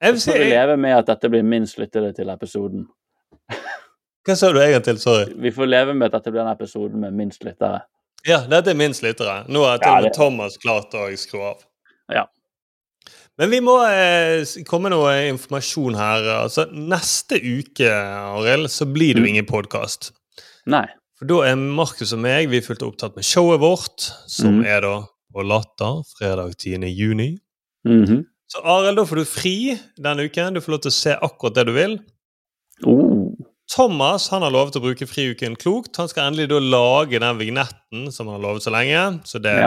Jeg 0.00 0.14
vi 0.14 0.32
jeg, 0.32 0.50
leve 0.54 0.76
med 0.78 0.94
at 0.96 1.06
dette 1.10 1.28
blir 1.32 1.42
minst 1.44 1.78
lyttede 1.78 2.12
til 2.16 2.28
episoden. 2.32 2.86
Hva 4.28 4.36
sa 4.36 4.50
du 4.52 4.58
egentlig? 4.62 4.98
Sorry. 5.02 5.28
Vi 5.40 5.50
får 5.54 5.66
leve 5.68 5.94
med 5.96 6.08
at 6.10 6.18
dette 6.18 6.32
blir 6.34 6.44
en 6.44 6.52
episode 6.52 6.94
med 7.00 7.12
minst 7.16 7.44
lyttere. 7.44 7.82
Ja, 8.26 8.40
dette 8.50 8.72
er 8.72 8.76
minst 8.78 9.02
lyttere. 9.04 9.44
Nå 9.48 9.62
har 9.64 9.78
til 9.78 9.88
Ja, 9.88 9.96
og 9.98 10.02
med 10.02 10.10
det- 10.12 10.16
Thomas 10.18 10.58
klart 10.58 10.94
å 10.98 11.06
skru 11.16 11.40
av. 11.52 11.62
Ja. 12.12 12.24
Men 13.38 13.50
vi 13.50 13.60
må 13.62 13.76
eh, 13.86 14.42
komme 14.66 14.90
noe 14.90 15.12
informasjon 15.30 15.94
her. 15.94 16.24
Altså, 16.42 16.64
neste 16.74 17.38
uke, 17.38 17.86
Arild, 17.88 18.66
så 18.74 18.84
blir 18.90 19.14
det 19.14 19.22
jo 19.22 19.26
Mm. 19.26 19.28
ingen 19.36 19.46
podkast. 19.46 20.10
Nei. 20.68 20.86
For 21.18 21.28
da 21.30 21.42
er 21.48 21.58
Markus 21.58 22.12
og 22.14 22.20
meg 22.22 22.50
vi 22.52 22.60
er 22.60 22.66
fullt 22.66 22.84
opptatt 22.86 23.16
med 23.18 23.26
showet 23.26 23.60
vårt, 23.62 24.10
som 24.30 24.60
mm. 24.60 24.66
er 24.70 24.84
da 24.84 24.96
på 25.34 25.44
Latter 25.44 26.02
fredag 26.14 26.54
10. 26.58 26.86
juni. 26.92 27.32
Mhm. 27.88 28.26
Så 28.48 28.62
Arild, 28.64 28.96
da 28.96 29.04
får 29.04 29.18
du 29.20 29.28
fri 29.28 29.56
denne 30.00 30.24
uken. 30.24 30.54
Du 30.56 30.62
får 30.64 30.72
lov 30.72 30.78
til 30.86 30.92
å 30.92 30.96
se 30.96 31.12
akkurat 31.12 31.58
det 31.58 31.66
du 31.68 31.74
vil. 31.76 31.98
oh. 32.86 33.34
Thomas 33.68 34.30
han 34.32 34.40
har 34.40 34.52
lovet 34.54 34.78
å 34.78 34.80
bruke 34.80 35.04
friuken 35.04 35.56
klokt. 35.60 35.98
Han 36.00 36.08
skal 36.08 36.30
endelig 36.30 36.48
da 36.48 36.60
lage 36.62 37.20
den 37.20 37.36
vignetten 37.36 38.06
som 38.14 38.30
han 38.30 38.38
har 38.38 38.46
lovet 38.46 38.64
så 38.64 38.72
lenge, 38.72 39.02
så 39.28 39.40
det 39.44 39.58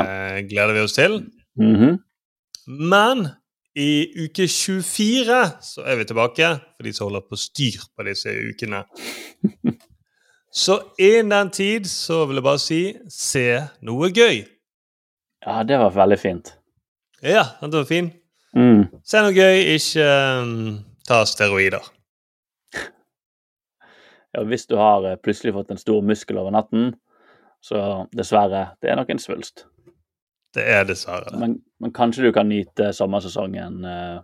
gleder 0.50 0.74
vi 0.74 0.82
oss 0.82 0.98
til. 0.98 1.20
Mhm. 1.62 2.00
Men 2.90 3.28
i 3.78 4.10
uke 4.26 4.48
24 4.50 5.38
så 5.64 5.86
er 5.86 6.02
vi 6.02 6.08
tilbake, 6.10 6.50
for 6.76 6.88
de 6.88 6.94
som 6.94 7.08
holder 7.08 7.28
på 7.30 7.40
styr 7.40 7.86
på 7.94 8.08
disse 8.10 8.34
ukene. 8.34 8.84
Så 10.52 10.82
innen 11.00 11.30
den 11.30 11.50
tid 11.56 11.88
så 11.88 12.26
vil 12.28 12.42
jeg 12.42 12.44
bare 12.44 12.60
si 12.60 12.82
se 13.08 13.46
noe 13.88 14.10
gøy. 14.12 14.42
Ja, 15.46 15.62
det 15.64 15.78
var 15.80 15.94
veldig 15.96 16.18
fint. 16.20 16.52
Ja, 17.24 17.46
den 17.62 17.72
var 17.72 17.88
fin. 17.88 18.12
Mm. 18.58 18.90
Se 19.08 19.22
noe 19.24 19.32
gøy, 19.32 19.62
ikke 19.78 20.08
um, 20.44 20.82
ta 21.08 21.22
steroider. 21.30 21.88
Ja, 24.36 24.44
hvis 24.48 24.68
du 24.68 24.76
har 24.80 25.08
eh, 25.08 25.18
plutselig 25.20 25.54
fått 25.56 25.72
en 25.72 25.80
stor 25.80 26.04
muskel 26.08 26.40
over 26.40 26.54
natten, 26.56 26.94
så 27.64 28.06
dessverre, 28.16 28.72
det 28.82 28.92
er 28.92 29.00
nok 29.00 29.12
en 29.12 29.20
svulst. 29.20 29.66
Det 30.56 30.64
er 30.68 30.86
dessverre 30.88 31.32
det. 31.32 31.40
Men, 31.40 31.58
men 31.84 31.94
kanskje 31.96 32.28
du 32.28 32.32
kan 32.36 32.48
nyte 32.52 32.92
sommersesongen, 32.96 33.84
eh, 33.88 34.22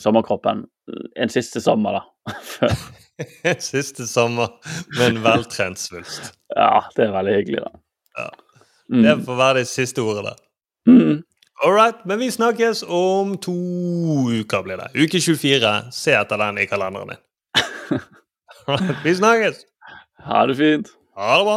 sommerkroppen, 0.00 0.64
en 1.16 1.32
siste 1.32 1.60
sommer, 1.64 2.00
da. 2.00 2.04
Siste 3.72 4.06
sommer 4.06 4.48
med 4.98 5.06
en 5.08 5.20
veltrent 5.24 5.78
svulst. 5.78 6.32
ja, 6.56 6.84
det 6.96 7.04
er 7.06 7.12
veldig 7.16 7.34
hyggelig, 7.40 7.60
da. 7.64 7.72
Ja. 8.18 8.30
Mm. 8.92 9.02
Det 9.02 9.14
får 9.26 9.36
være 9.38 9.58
de 9.58 9.68
siste 9.68 10.02
ordene. 10.04 10.32
Mm. 10.88 11.22
All 11.64 11.74
right, 11.76 12.00
men 12.06 12.18
vi 12.18 12.30
snakkes 12.30 12.82
om 12.88 13.36
to 13.38 13.54
uker, 14.32 14.62
blir 14.66 14.80
det. 14.80 14.88
Uke 14.98 15.20
24. 15.20 15.92
Se 15.94 16.16
etter 16.18 16.40
den 16.42 16.58
i 16.58 16.66
kalenderen 16.66 17.14
din. 17.14 17.22
Vi 19.04 19.14
snakkes. 19.14 19.62
Ha 20.26 20.46
det 20.46 20.56
fint. 20.58 20.90
Ha 21.18 21.38
det 21.38 21.44
bra. 21.46 21.56